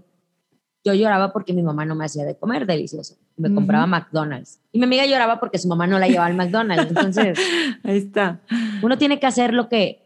yo 0.84 0.94
lloraba 0.94 1.32
porque 1.32 1.54
mi 1.54 1.64
mamá 1.64 1.86
no 1.86 1.96
me 1.96 2.06
hacía 2.06 2.26
de 2.26 2.38
comer 2.38 2.66
delicioso. 2.66 3.18
Me 3.38 3.54
compraba 3.54 3.88
McDonald's. 3.88 4.60
Y 4.72 4.80
mi 4.80 4.86
amiga 4.86 5.06
lloraba 5.06 5.40
porque 5.40 5.58
su 5.58 5.68
mamá 5.68 5.88
no 5.88 5.98
la 6.00 6.08
llevaba 6.08 6.28
al 6.28 6.36
McDonald's. 6.36 6.90
Entonces, 6.90 7.40
ahí 7.84 7.98
está. 7.98 8.42
Uno 8.84 8.98
tiene 8.98 9.20
que 9.20 9.28
hacer 9.28 9.54
lo 9.54 9.70
que, 9.70 10.02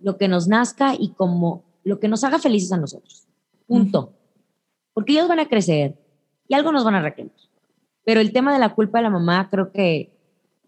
lo 0.00 0.16
que 0.16 0.28
nos 0.28 0.48
nazca 0.48 0.94
y 0.98 1.10
como 1.10 1.64
lo 1.84 2.00
que 2.00 2.08
nos 2.08 2.24
haga 2.24 2.38
felices 2.38 2.72
a 2.72 2.76
nosotros. 2.76 3.26
Punto. 3.66 4.14
Porque 4.94 5.12
ellos 5.12 5.28
van 5.28 5.40
a 5.40 5.48
crecer 5.48 5.96
y 6.48 6.54
algo 6.54 6.72
nos 6.72 6.84
van 6.84 6.96
a 6.96 7.02
reclamar. 7.02 7.34
Pero 8.04 8.20
el 8.20 8.32
tema 8.32 8.52
de 8.52 8.58
la 8.58 8.74
culpa 8.74 8.98
de 8.98 9.04
la 9.04 9.10
mamá, 9.10 9.48
creo 9.50 9.72
que 9.72 10.12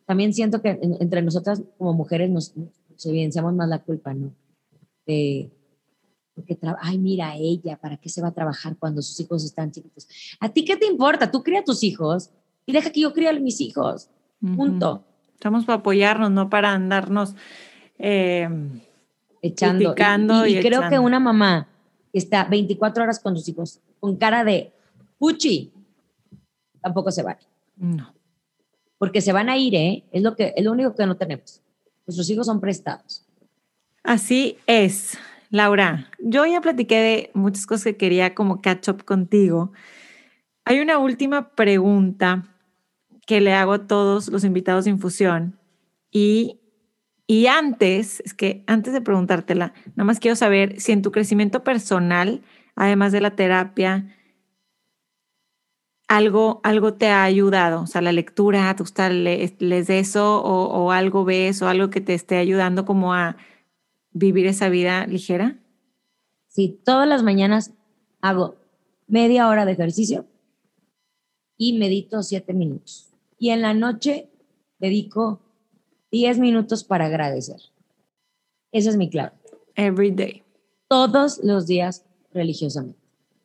también 0.06 0.32
siento 0.32 0.62
que 0.62 0.78
entre 1.00 1.22
nosotras 1.22 1.62
como 1.78 1.92
mujeres 1.92 2.30
nos, 2.30 2.54
evidenciamos 3.04 3.54
más 3.54 3.68
la 3.68 3.82
culpa, 3.82 4.14
¿no? 4.14 4.32
De, 5.06 5.50
porque, 6.34 6.58
ay, 6.80 6.98
mira 6.98 7.36
ella, 7.36 7.76
¿para 7.76 7.96
qué 7.96 8.08
se 8.08 8.20
va 8.20 8.28
a 8.28 8.34
trabajar 8.34 8.76
cuando 8.76 9.02
sus 9.02 9.18
hijos 9.20 9.44
están 9.44 9.70
chiquitos? 9.70 10.08
¿A 10.40 10.48
ti 10.48 10.64
qué 10.64 10.76
te 10.76 10.86
importa? 10.86 11.30
Tú 11.30 11.42
cría 11.42 11.60
a 11.60 11.64
tus 11.64 11.82
hijos 11.84 12.30
y 12.66 12.72
deja 12.72 12.90
que 12.90 13.00
yo 13.00 13.12
críe 13.12 13.28
a 13.28 13.32
mis 13.34 13.60
hijos. 13.60 14.08
Punto. 14.40 15.04
Estamos 15.32 15.64
para 15.64 15.78
apoyarnos, 15.78 16.30
no 16.30 16.50
para 16.50 16.72
andarnos 16.72 17.34
eh, 17.98 18.48
echando. 19.42 19.94
Y, 20.46 20.60
creo 20.60 20.88
que 20.88 20.98
una 20.98 21.20
mamá 21.20 21.68
que 22.12 22.18
está 22.18 22.44
24 22.44 23.04
horas 23.04 23.20
con 23.20 23.36
sus 23.36 23.48
hijos 23.48 23.80
con 24.00 24.16
cara 24.16 24.44
de 24.44 24.72
puchi, 25.18 25.72
tampoco 26.80 27.10
se 27.10 27.22
vale. 27.22 27.40
No. 27.76 28.12
Porque 28.98 29.20
se 29.20 29.32
van 29.32 29.48
a 29.48 29.56
ir, 29.56 29.74
¿eh? 29.74 30.04
Es 30.12 30.22
lo, 30.22 30.34
que, 30.34 30.52
es 30.56 30.64
lo 30.64 30.72
único 30.72 30.94
que 30.94 31.06
no 31.06 31.16
tenemos. 31.16 31.62
Nuestros 32.06 32.28
hijos 32.28 32.46
son 32.46 32.60
prestados. 32.60 33.24
Así 34.02 34.58
es. 34.66 35.16
Laura, 35.50 36.10
yo 36.18 36.46
ya 36.46 36.60
platiqué 36.60 36.96
de 37.00 37.30
muchas 37.34 37.66
cosas 37.66 37.84
que 37.84 37.96
quería 37.96 38.34
como 38.34 38.60
catch 38.60 38.88
up 38.88 39.04
contigo. 39.04 39.72
Hay 40.64 40.80
una 40.80 40.98
última 40.98 41.50
pregunta 41.50 42.44
que 43.26 43.40
le 43.40 43.52
hago 43.54 43.72
a 43.72 43.86
todos 43.86 44.28
los 44.28 44.44
invitados 44.44 44.84
de 44.84 44.90
infusión 44.90 45.58
y, 46.10 46.60
y 47.26 47.46
antes, 47.46 48.20
es 48.24 48.34
que 48.34 48.64
antes 48.66 48.92
de 48.92 49.00
preguntártela, 49.00 49.72
nada 49.94 50.04
más 50.04 50.20
quiero 50.20 50.36
saber 50.36 50.80
si 50.80 50.92
en 50.92 51.02
tu 51.02 51.12
crecimiento 51.12 51.64
personal, 51.64 52.42
además 52.76 53.12
de 53.12 53.20
la 53.20 53.36
terapia, 53.36 54.06
algo, 56.08 56.60
algo 56.64 56.94
te 56.94 57.08
ha 57.08 57.24
ayudado, 57.24 57.82
o 57.82 57.86
sea, 57.86 58.02
la 58.02 58.12
lectura, 58.12 58.74
¿te 58.76 58.82
gusta 58.82 59.08
lees 59.08 59.58
de 59.58 59.98
eso 59.98 60.42
o, 60.42 60.66
o 60.66 60.92
algo 60.92 61.24
ves 61.24 61.62
o 61.62 61.68
algo 61.68 61.90
que 61.90 62.00
te 62.00 62.14
esté 62.14 62.36
ayudando 62.36 62.84
como 62.84 63.14
a 63.14 63.36
vivir 64.14 64.46
esa 64.46 64.70
vida 64.70 65.06
ligera? 65.06 65.58
Sí, 66.46 66.80
todas 66.84 67.06
las 67.06 67.22
mañanas 67.22 67.74
hago 68.22 68.56
media 69.06 69.48
hora 69.48 69.66
de 69.66 69.72
ejercicio 69.72 70.24
y 71.58 71.78
medito 71.78 72.22
siete 72.22 72.54
minutos. 72.54 73.10
Y 73.38 73.50
en 73.50 73.60
la 73.60 73.74
noche 73.74 74.30
dedico 74.78 75.40
diez 76.10 76.38
minutos 76.38 76.84
para 76.84 77.06
agradecer. 77.06 77.60
Esa 78.72 78.90
es 78.90 78.96
mi 78.96 79.10
clave. 79.10 79.32
Every 79.74 80.10
day. 80.10 80.42
Todos 80.88 81.40
los 81.42 81.66
días 81.66 82.06
religiosamente. 82.32 82.98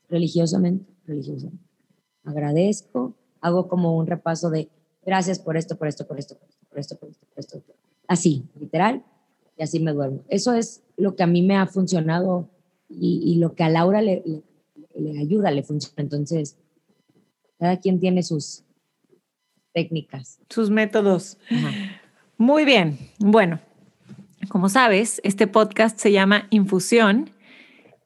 Religiosamente, 0.08 0.86
religiosamente. 1.06 1.66
Agradezco, 2.24 3.16
hago 3.42 3.68
como 3.68 3.98
un 3.98 4.08
repaso 4.08 4.50
de 4.50 4.70
gracias 5.06 5.40
por 5.40 5.58
esto, 5.58 5.78
por 5.78 5.88
esto, 5.88 6.08
por 6.08 6.20
esto, 6.20 6.38
por 6.38 6.48
esto, 6.48 6.70
por 6.70 6.80
esto, 6.80 6.98
por 6.98 7.10
esto, 7.10 7.26
por 7.28 7.40
esto. 7.40 7.74
Así, 8.08 8.46
literal, 8.60 9.04
y 9.60 9.64
así 9.64 9.80
me 9.82 9.92
duermo. 9.92 10.24
Eso 10.30 10.54
es 10.54 10.82
lo 10.96 11.16
que 11.16 11.24
a 11.24 11.28
mí 11.28 11.42
me 11.42 11.58
ha 11.58 11.68
funcionado 11.68 12.50
y, 12.88 13.36
lo 13.40 13.54
que 13.54 13.64
a 13.64 13.70
Laura 13.70 14.02
le, 14.02 14.24
le, 14.96 15.20
ayuda, 15.20 15.52
le 15.52 15.64
funciona. 15.64 15.96
Entonces, 15.98 16.58
cada 17.60 17.78
quien 17.78 18.00
tiene 18.00 18.24
sus 18.24 18.64
técnicas. 19.74 20.40
Sus 20.50 20.70
métodos. 20.70 21.38
Muy 22.38 22.64
bien. 22.64 22.98
Bueno, 23.20 23.60
como 24.48 24.70
sabes, 24.70 25.20
este 25.26 25.46
podcast 25.46 26.00
se 26.00 26.14
llama 26.14 26.48
Infusión 26.52 27.30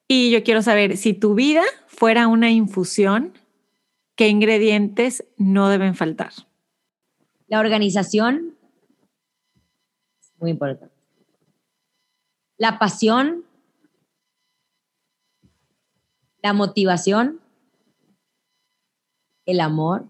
y 0.08 0.32
yo 0.32 0.44
quiero 0.44 0.64
saber 0.64 0.98
si 0.98 1.14
tu 1.14 1.36
vida 1.36 1.62
fuera 1.86 2.28
una 2.28 2.52
infusión, 2.52 3.32
¿qué 4.16 4.28
ingredientes 4.28 5.24
no 5.38 5.70
deben 5.70 5.94
faltar? 5.94 6.32
La 7.48 7.60
organización, 7.60 8.56
muy 10.40 10.50
importante 10.50 10.93
la 12.64 12.80
pasión, 12.80 13.44
la 16.42 16.54
motivación, 16.54 17.42
el 19.46 19.60
amor 19.60 20.06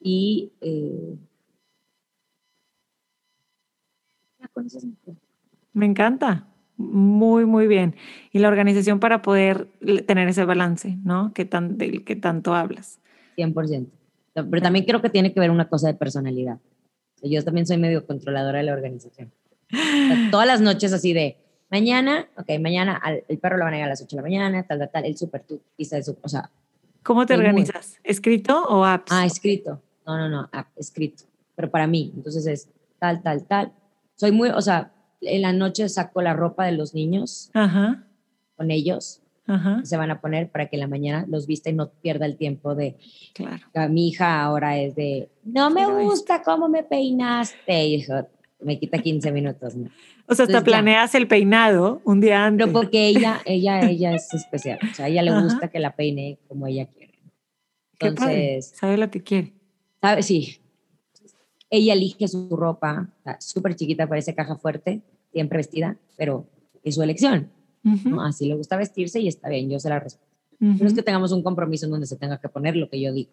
y 0.00 0.50
eh, 0.60 1.16
me 5.72 5.86
encanta. 5.86 6.48
Muy, 6.76 7.46
muy 7.46 7.68
bien. 7.68 7.94
Y 8.32 8.40
la 8.40 8.48
organización 8.48 8.98
para 8.98 9.22
poder 9.22 9.68
tener 10.08 10.26
ese 10.26 10.44
balance, 10.44 10.98
¿no? 11.04 11.32
Que 11.32 11.44
tan, 11.44 11.78
del 11.78 12.02
que 12.04 12.16
tanto 12.16 12.56
hablas. 12.56 12.98
100%. 13.36 13.88
Pero 14.34 14.60
también 14.60 14.84
creo 14.84 15.00
que 15.00 15.10
tiene 15.10 15.32
que 15.32 15.38
ver 15.38 15.52
una 15.52 15.68
cosa 15.68 15.86
de 15.86 15.94
personalidad. 15.94 16.58
Yo 17.22 17.44
también 17.44 17.68
soy 17.68 17.78
medio 17.78 18.04
controladora 18.04 18.58
de 18.58 18.64
la 18.64 18.72
organización 18.72 19.30
todas 20.30 20.46
las 20.46 20.60
noches 20.60 20.92
así 20.92 21.12
de, 21.12 21.36
mañana, 21.70 22.28
ok, 22.36 22.60
mañana 22.60 23.00
el 23.28 23.38
perro 23.38 23.56
lo 23.56 23.64
van 23.64 23.74
a 23.74 23.78
ir 23.78 23.84
a 23.84 23.88
las 23.88 24.02
8 24.02 24.16
de 24.16 24.16
la 24.16 24.22
mañana, 24.22 24.62
tal, 24.66 24.78
tal, 24.78 24.90
tal, 24.90 25.04
el 25.06 25.16
súper, 25.16 25.42
tú, 25.42 25.60
o 26.22 26.28
sea. 26.28 26.50
¿Cómo 27.02 27.26
te 27.26 27.34
organizas? 27.34 27.98
¿Escrito 28.04 28.62
o 28.64 28.84
apps? 28.84 29.10
Ah, 29.10 29.26
escrito. 29.26 29.82
No, 30.06 30.18
no, 30.18 30.28
no, 30.28 30.48
app, 30.52 30.68
escrito. 30.76 31.24
Pero 31.56 31.70
para 31.70 31.86
mí, 31.86 32.12
entonces 32.14 32.46
es 32.46 32.68
tal, 32.98 33.22
tal, 33.22 33.44
tal. 33.44 33.72
Soy 34.14 34.32
muy, 34.32 34.50
o 34.50 34.60
sea, 34.60 34.92
en 35.20 35.42
la 35.42 35.52
noche 35.52 35.88
saco 35.88 36.22
la 36.22 36.34
ropa 36.34 36.66
de 36.66 36.72
los 36.72 36.94
niños 36.94 37.50
Ajá. 37.54 38.04
con 38.56 38.70
ellos. 38.70 39.20
Ajá. 39.46 39.80
Se 39.84 39.96
van 39.96 40.10
a 40.10 40.20
poner 40.20 40.50
para 40.50 40.68
que 40.68 40.76
en 40.76 40.80
la 40.80 40.86
mañana 40.86 41.24
los 41.28 41.46
vista 41.46 41.70
y 41.70 41.72
no 41.72 41.90
pierda 41.90 42.26
el 42.26 42.36
tiempo 42.36 42.74
de. 42.74 42.96
Claro. 43.34 43.64
Mi 43.90 44.08
hija 44.08 44.42
ahora 44.42 44.78
es 44.78 44.94
de. 44.94 45.30
No 45.42 45.70
me 45.70 45.84
gusta 45.86 46.42
cómo 46.42 46.68
me 46.68 46.84
peinaste. 46.84 47.86
Hijo, 47.86 48.28
me 48.64 48.78
quita 48.78 48.98
15 48.98 49.32
minutos. 49.32 49.74
O 50.26 50.34
sea, 50.34 50.46
hasta 50.46 50.62
planeas 50.62 51.14
el 51.14 51.26
peinado 51.26 52.00
un 52.04 52.20
día 52.20 52.44
antes. 52.44 52.66
Pero 52.66 52.72
porque 52.72 53.08
ella, 53.08 53.40
ella, 53.44 53.80
ella 53.88 54.14
es 54.14 54.32
especial. 54.34 54.78
O 54.90 54.94
sea, 54.94 55.06
a 55.06 55.08
ella 55.08 55.22
le 55.22 55.40
gusta 55.40 55.68
que 55.68 55.78
la 55.78 55.94
peine 55.94 56.38
como 56.48 56.66
ella 56.66 56.86
quiere. 56.86 57.12
Entonces. 57.98 58.72
Sabe 58.76 58.96
lo 58.96 59.10
que 59.10 59.22
quiere. 59.22 59.52
Sabe, 60.00 60.22
sí. 60.22 60.58
Ella 61.70 61.94
elige 61.94 62.28
su 62.28 62.54
ropa, 62.54 63.08
súper 63.38 63.74
chiquita, 63.76 64.06
parece 64.06 64.34
caja 64.34 64.56
fuerte, 64.56 65.00
siempre 65.32 65.56
vestida, 65.56 65.96
pero 66.16 66.46
es 66.84 66.94
su 66.96 67.02
elección. 67.02 67.50
Así 68.20 68.46
le 68.46 68.54
gusta 68.54 68.76
vestirse 68.76 69.20
y 69.20 69.28
está 69.28 69.48
bien, 69.48 69.70
yo 69.70 69.80
se 69.80 69.88
la 69.88 69.98
respeto. 69.98 70.30
No 70.60 70.86
es 70.86 70.94
que 70.94 71.02
tengamos 71.02 71.32
un 71.32 71.42
compromiso 71.42 71.86
en 71.86 71.92
donde 71.92 72.06
se 72.06 72.16
tenga 72.16 72.38
que 72.38 72.48
poner 72.48 72.76
lo 72.76 72.88
que 72.88 73.00
yo 73.00 73.12
digo, 73.12 73.30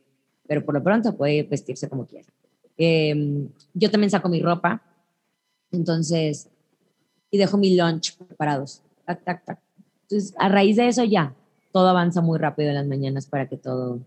pero 0.48 0.66
por 0.66 0.74
lo 0.74 0.82
pronto 0.82 1.16
puede 1.16 1.44
vestirse 1.44 1.88
como 1.88 2.08
quiera. 2.08 2.28
Em, 2.76 3.50
yo 3.74 3.92
también 3.92 4.10
saco 4.10 4.30
mi 4.30 4.42
ropa, 4.42 4.82
entonces, 5.72 6.50
y 7.32 7.38
dejo 7.38 7.58
mi 7.58 7.76
lunch 7.76 8.18
preparados. 8.18 8.82
Tac, 9.06 9.24
tac, 9.24 9.46
tac. 9.46 9.60
Entonces, 10.04 10.34
a 10.38 10.50
raíz 10.50 10.76
de 10.76 10.88
eso 10.88 11.04
ya, 11.04 11.34
todo 11.72 11.88
avanza 11.88 12.22
muy 12.22 12.40
rápido 12.40 12.70
en 12.70 12.76
las 12.76 12.88
mañanas 12.88 13.28
para 13.28 13.48
que 13.48 13.58
todo 13.58 14.00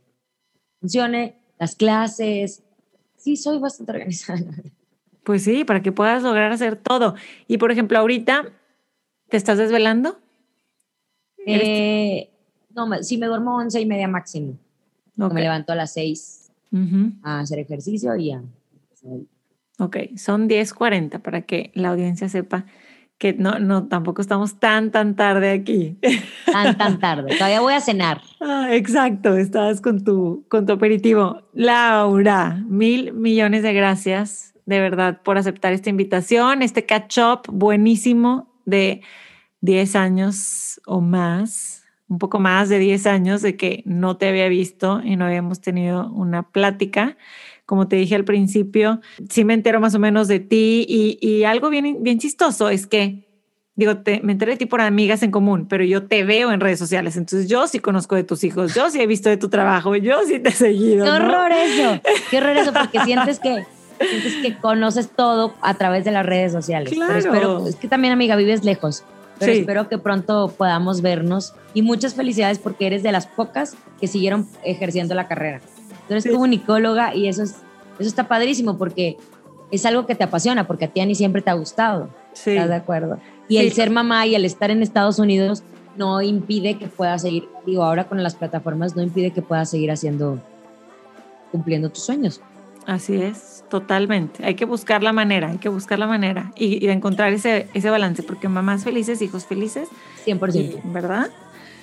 funcione. 0.80 1.36
Las 1.58 1.76
clases. 1.76 2.62
Sí, 3.16 3.36
soy 3.36 3.58
bastante 3.58 3.92
organizada. 3.92 4.42
Pues 5.22 5.44
sí, 5.44 5.64
para 5.64 5.82
que 5.82 5.92
puedas 5.92 6.24
lograr 6.24 6.50
hacer 6.50 6.74
todo. 6.74 7.14
Y 7.46 7.58
por 7.58 7.70
ejemplo, 7.70 7.98
ahorita, 7.98 8.52
¿te 9.28 9.36
estás 9.36 9.58
desvelando? 9.58 10.18
Eh, 11.46 12.28
no, 12.74 12.88
sí 13.02 13.18
me 13.18 13.26
duermo 13.26 13.56
once 13.56 13.80
y 13.80 13.86
media 13.86 14.08
máximo. 14.08 14.58
Me 15.14 15.40
levanto 15.40 15.72
a 15.72 15.76
las 15.76 15.92
seis 15.92 16.50
a 17.22 17.40
hacer 17.40 17.60
ejercicio 17.60 18.16
y 18.16 18.28
ya. 18.28 18.42
Ok, 19.78 19.96
son 20.16 20.48
10.40 20.48 21.20
para 21.20 21.42
que 21.42 21.72
la 21.74 21.88
audiencia 21.88 22.28
sepa 22.28 22.66
que 23.22 23.34
no, 23.34 23.60
no, 23.60 23.86
tampoco 23.86 24.20
estamos 24.20 24.58
tan, 24.58 24.90
tan 24.90 25.14
tarde 25.14 25.52
aquí. 25.52 25.96
Tan, 26.50 26.76
tan 26.76 26.98
tarde. 26.98 27.36
Todavía 27.36 27.60
voy 27.60 27.74
a 27.74 27.80
cenar. 27.80 28.20
Ah, 28.40 28.74
exacto, 28.74 29.36
estabas 29.36 29.80
con 29.80 30.02
tu, 30.02 30.44
con 30.48 30.66
tu 30.66 30.72
aperitivo. 30.72 31.42
Laura, 31.52 32.60
mil 32.66 33.12
millones 33.12 33.62
de 33.62 33.72
gracias, 33.72 34.54
de 34.66 34.80
verdad, 34.80 35.22
por 35.22 35.38
aceptar 35.38 35.72
esta 35.72 35.90
invitación, 35.90 36.62
este 36.62 36.84
catch-up 36.84 37.42
buenísimo 37.48 38.52
de 38.64 39.02
10 39.60 39.94
años 39.94 40.80
o 40.86 41.00
más, 41.00 41.84
un 42.08 42.18
poco 42.18 42.40
más 42.40 42.68
de 42.68 42.80
10 42.80 43.06
años 43.06 43.42
de 43.42 43.56
que 43.56 43.84
no 43.86 44.16
te 44.16 44.28
había 44.28 44.48
visto 44.48 45.00
y 45.04 45.14
no 45.14 45.26
habíamos 45.26 45.60
tenido 45.60 46.10
una 46.12 46.50
plática 46.50 47.16
como 47.66 47.88
te 47.88 47.96
dije 47.96 48.14
al 48.14 48.24
principio, 48.24 49.00
sí 49.28 49.44
me 49.44 49.54
entero 49.54 49.80
más 49.80 49.94
o 49.94 49.98
menos 49.98 50.28
de 50.28 50.40
ti 50.40 50.84
y, 50.88 51.18
y 51.20 51.44
algo 51.44 51.70
bien, 51.70 52.02
bien 52.02 52.18
chistoso 52.18 52.68
es 52.68 52.86
que 52.86 53.28
digo, 53.74 53.98
te, 53.98 54.20
me 54.22 54.32
enteré 54.32 54.52
de 54.52 54.58
ti 54.58 54.66
por 54.66 54.80
amigas 54.80 55.22
en 55.22 55.30
común, 55.30 55.66
pero 55.68 55.84
yo 55.84 56.06
te 56.06 56.24
veo 56.24 56.52
en 56.52 56.60
redes 56.60 56.78
sociales, 56.78 57.16
entonces 57.16 57.48
yo 57.48 57.66
sí 57.66 57.78
conozco 57.78 58.14
de 58.14 58.24
tus 58.24 58.44
hijos, 58.44 58.74
yo 58.74 58.90
sí 58.90 59.00
he 59.00 59.06
visto 59.06 59.28
de 59.28 59.36
tu 59.38 59.48
trabajo, 59.48 59.96
yo 59.96 60.20
sí 60.26 60.38
te 60.38 60.50
he 60.50 60.52
seguido. 60.52 61.04
Qué 61.04 61.10
horror 61.10 61.52
eso, 61.52 62.00
qué 62.30 62.38
horror 62.38 62.56
eso, 62.56 62.72
porque 62.72 63.00
sientes 63.04 63.38
que, 63.38 63.64
sientes 63.98 64.34
que 64.42 64.56
conoces 64.58 65.08
todo 65.08 65.54
a 65.62 65.74
través 65.74 66.04
de 66.04 66.10
las 66.10 66.26
redes 66.26 66.52
sociales. 66.52 66.92
Claro. 66.92 67.14
Pero 67.14 67.18
espero, 67.32 67.66
es 67.66 67.76
que 67.76 67.88
también, 67.88 68.12
amiga, 68.12 68.36
vives 68.36 68.62
lejos, 68.64 69.04
pero 69.38 69.52
Sí. 69.52 69.60
espero 69.60 69.88
que 69.88 69.98
pronto 69.98 70.54
podamos 70.56 71.00
vernos 71.00 71.54
y 71.72 71.82
muchas 71.82 72.14
felicidades 72.14 72.58
porque 72.58 72.86
eres 72.86 73.02
de 73.02 73.10
las 73.12 73.26
pocas 73.26 73.74
que 73.98 74.06
siguieron 74.06 74.46
ejerciendo 74.64 75.14
la 75.14 75.26
carrera. 75.28 75.60
Tú 76.12 76.16
eres 76.16 76.24
Sí. 76.24 76.30
comunicóloga 76.30 77.14
y 77.14 77.26
eso, 77.26 77.42
es, 77.42 77.52
eso 77.98 78.08
está 78.08 78.28
padrísimo 78.28 78.76
porque 78.76 79.16
es 79.70 79.86
algo 79.86 80.04
que 80.04 80.14
te 80.14 80.24
apasiona, 80.24 80.66
porque 80.66 80.84
a 80.84 80.88
ti, 80.88 81.00
Ani, 81.00 81.14
siempre 81.14 81.40
te 81.40 81.48
ha 81.48 81.54
gustado. 81.54 82.10
Sí. 82.34 82.50
¿Estás 82.50 82.68
de 82.68 82.74
acuerdo? 82.74 83.18
Y 83.48 83.56
Sí. 83.56 83.64
el 83.66 83.72
ser 83.72 83.88
mamá 83.90 84.26
y 84.26 84.34
el 84.34 84.44
estar 84.44 84.70
en 84.70 84.82
Estados 84.82 85.18
Unidos 85.18 85.62
no 85.96 86.20
impide 86.20 86.76
que 86.78 86.86
puedas 86.86 87.22
seguir, 87.22 87.48
digo, 87.64 87.82
ahora 87.82 88.04
con 88.08 88.22
las 88.22 88.34
plataformas 88.34 88.94
no 88.94 89.02
impide 89.02 89.30
que 89.30 89.40
puedas 89.40 89.70
seguir 89.70 89.90
haciendo, 89.90 90.38
cumpliendo 91.50 91.88
tus 91.88 92.04
sueños. 92.04 92.40
Así 92.86 93.22
es, 93.22 93.64
totalmente. 93.70 94.44
Hay 94.44 94.54
que 94.54 94.64
buscar 94.66 95.02
la 95.02 95.12
manera, 95.14 95.48
hay 95.50 95.58
que 95.58 95.68
buscar 95.70 95.98
la 95.98 96.06
manera 96.06 96.52
y, 96.56 96.84
y 96.84 96.90
encontrar 96.90 97.32
ese, 97.32 97.68
ese 97.74 97.88
balance, 97.90 98.22
porque 98.22 98.48
mamás 98.48 98.84
felices, 98.84 99.22
hijos 99.22 99.46
felices, 99.46 99.88
100%. 100.26 100.60
y- 100.60 100.80
¿verdad? 100.92 101.30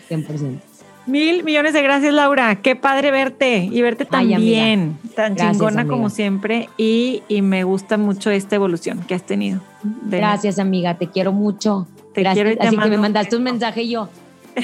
100%. 0.09 0.59
Mil 1.05 1.43
millones 1.43 1.73
de 1.73 1.81
gracias, 1.81 2.13
Laura. 2.13 2.55
Qué 2.61 2.75
padre 2.75 3.09
verte 3.09 3.67
y 3.71 3.81
verte 3.81 4.05
tan 4.05 4.19
Ay, 4.31 4.35
bien, 4.35 4.97
tan 5.15 5.33
Gracias, 5.33 5.53
chingona 5.53 5.81
amiga. 5.81 5.95
como 5.95 6.09
siempre. 6.09 6.69
Y, 6.77 7.23
y 7.27 7.41
me 7.41 7.63
gusta 7.63 7.97
mucho 7.97 8.29
esta 8.29 8.55
evolución 8.55 8.99
que 9.07 9.15
has 9.15 9.23
tenido. 9.23 9.59
de- 9.83 10.17
Gracias, 10.17 10.59
amiga. 10.59 10.97
Te 10.97 11.07
quiero 11.07 11.31
mucho. 11.31 11.87
Te 12.13 12.21
Gracias. 12.21 12.35
quiero 12.43 12.51
y 12.51 12.57
te 12.57 12.67
Así 12.67 12.77
que 12.77 12.89
me 12.89 12.97
mandaste 12.97 13.35
un 13.37 13.43
mensaje 13.43 13.83
y 13.83 13.89
yo. 13.91 14.09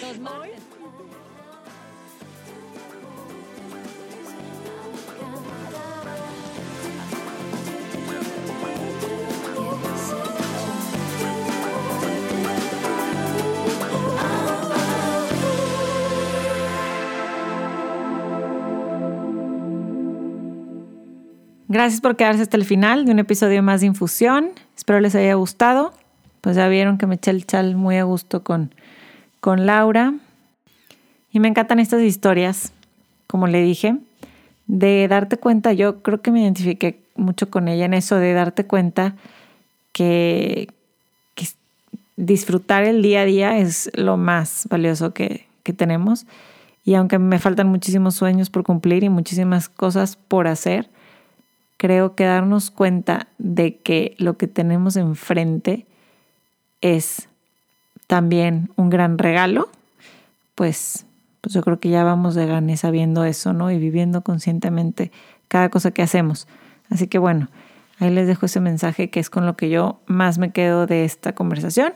Dos 0.00 0.18
Gracias 21.68 22.02
por 22.02 22.16
quedarse 22.16 22.42
hasta 22.42 22.58
el 22.58 22.66
final 22.66 23.06
de 23.06 23.12
un 23.12 23.18
episodio 23.18 23.62
más 23.62 23.80
de 23.80 23.86
Infusión. 23.86 24.50
Espero 24.76 25.00
les 25.00 25.14
haya 25.14 25.34
gustado. 25.34 25.94
Pues 26.42 26.56
ya 26.56 26.68
vieron 26.68 26.98
que 26.98 27.06
me 27.06 27.14
eché 27.14 27.30
el 27.30 27.46
chal 27.46 27.74
muy 27.74 27.96
a 27.96 28.04
gusto 28.04 28.44
con, 28.44 28.74
con 29.40 29.64
Laura. 29.64 30.12
Y 31.32 31.40
me 31.40 31.48
encantan 31.48 31.78
estas 31.78 32.02
historias, 32.02 32.72
como 33.26 33.46
le 33.46 33.62
dije, 33.62 33.96
de 34.66 35.08
darte 35.08 35.38
cuenta. 35.38 35.72
Yo 35.72 36.02
creo 36.02 36.20
que 36.20 36.30
me 36.30 36.42
identifiqué 36.42 37.00
mucho 37.16 37.48
con 37.48 37.66
ella 37.68 37.86
en 37.86 37.94
eso, 37.94 38.16
de 38.16 38.34
darte 38.34 38.66
cuenta 38.66 39.16
que, 39.92 40.68
que 41.34 41.46
disfrutar 42.16 42.84
el 42.84 43.00
día 43.00 43.22
a 43.22 43.24
día 43.24 43.56
es 43.56 43.90
lo 43.94 44.18
más 44.18 44.68
valioso 44.68 45.14
que, 45.14 45.46
que 45.62 45.72
tenemos. 45.72 46.26
Y 46.84 46.94
aunque 46.94 47.18
me 47.18 47.38
faltan 47.38 47.68
muchísimos 47.68 48.16
sueños 48.16 48.50
por 48.50 48.64
cumplir 48.64 49.02
y 49.02 49.08
muchísimas 49.08 49.70
cosas 49.70 50.16
por 50.16 50.46
hacer, 50.46 50.90
creo 51.76 52.14
que 52.14 52.24
darnos 52.24 52.70
cuenta 52.70 53.28
de 53.38 53.76
que 53.78 54.14
lo 54.18 54.36
que 54.36 54.46
tenemos 54.46 54.96
enfrente 54.96 55.86
es 56.80 57.28
también 58.06 58.70
un 58.76 58.90
gran 58.90 59.18
regalo, 59.18 59.68
pues, 60.54 61.06
pues 61.40 61.54
yo 61.54 61.62
creo 61.62 61.80
que 61.80 61.90
ya 61.90 62.04
vamos 62.04 62.34
de 62.34 62.46
gane 62.46 62.76
sabiendo 62.76 63.24
eso, 63.24 63.52
¿no? 63.52 63.70
Y 63.70 63.78
viviendo 63.78 64.22
conscientemente 64.22 65.10
cada 65.48 65.68
cosa 65.68 65.90
que 65.90 66.02
hacemos. 66.02 66.46
Así 66.90 67.06
que 67.06 67.18
bueno, 67.18 67.48
ahí 67.98 68.10
les 68.10 68.26
dejo 68.26 68.46
ese 68.46 68.60
mensaje 68.60 69.10
que 69.10 69.20
es 69.20 69.30
con 69.30 69.46
lo 69.46 69.56
que 69.56 69.70
yo 69.70 70.00
más 70.06 70.38
me 70.38 70.52
quedo 70.52 70.86
de 70.86 71.04
esta 71.04 71.34
conversación. 71.34 71.94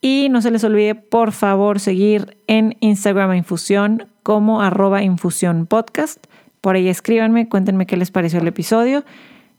Y 0.00 0.28
no 0.30 0.42
se 0.42 0.50
les 0.50 0.62
olvide, 0.62 0.94
por 0.94 1.32
favor, 1.32 1.80
seguir 1.80 2.36
en 2.46 2.76
Instagram 2.80 3.34
Infusión 3.34 4.06
como 4.22 4.60
arroba 4.60 5.02
Infusión 5.02 5.66
Podcast. 5.66 6.26
Por 6.66 6.74
ahí 6.74 6.88
escríbanme, 6.88 7.48
cuéntenme 7.48 7.86
qué 7.86 7.96
les 7.96 8.10
pareció 8.10 8.40
el 8.40 8.48
episodio. 8.48 9.04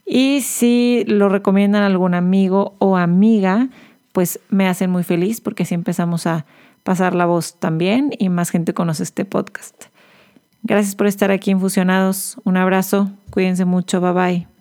Y 0.06 0.42
si 0.42 1.06
lo 1.08 1.30
recomiendan 1.30 1.84
a 1.84 1.86
algún 1.86 2.14
amigo 2.14 2.76
o 2.80 2.98
amiga, 2.98 3.70
pues 4.12 4.42
me 4.50 4.68
hacen 4.68 4.90
muy 4.90 5.04
feliz 5.04 5.40
porque 5.40 5.64
así 5.64 5.74
empezamos 5.74 6.28
a 6.28 6.46
pasar 6.84 7.16
la 7.16 7.26
voz 7.26 7.62
también 7.62 8.12
y 8.20 8.28
más 8.28 8.50
gente 8.50 8.74
conoce 8.74 9.04
este 9.04 9.24
podcast. 9.24 9.86
Gracias 10.64 10.98
por 10.98 11.08
estar 11.08 11.32
aquí 11.32 11.50
infusionados. 11.50 12.42
Un 12.44 12.58
abrazo. 12.58 13.10
Cuídense 13.30 13.64
mucho. 13.64 14.02
Bye 14.02 14.12
bye. 14.12 14.57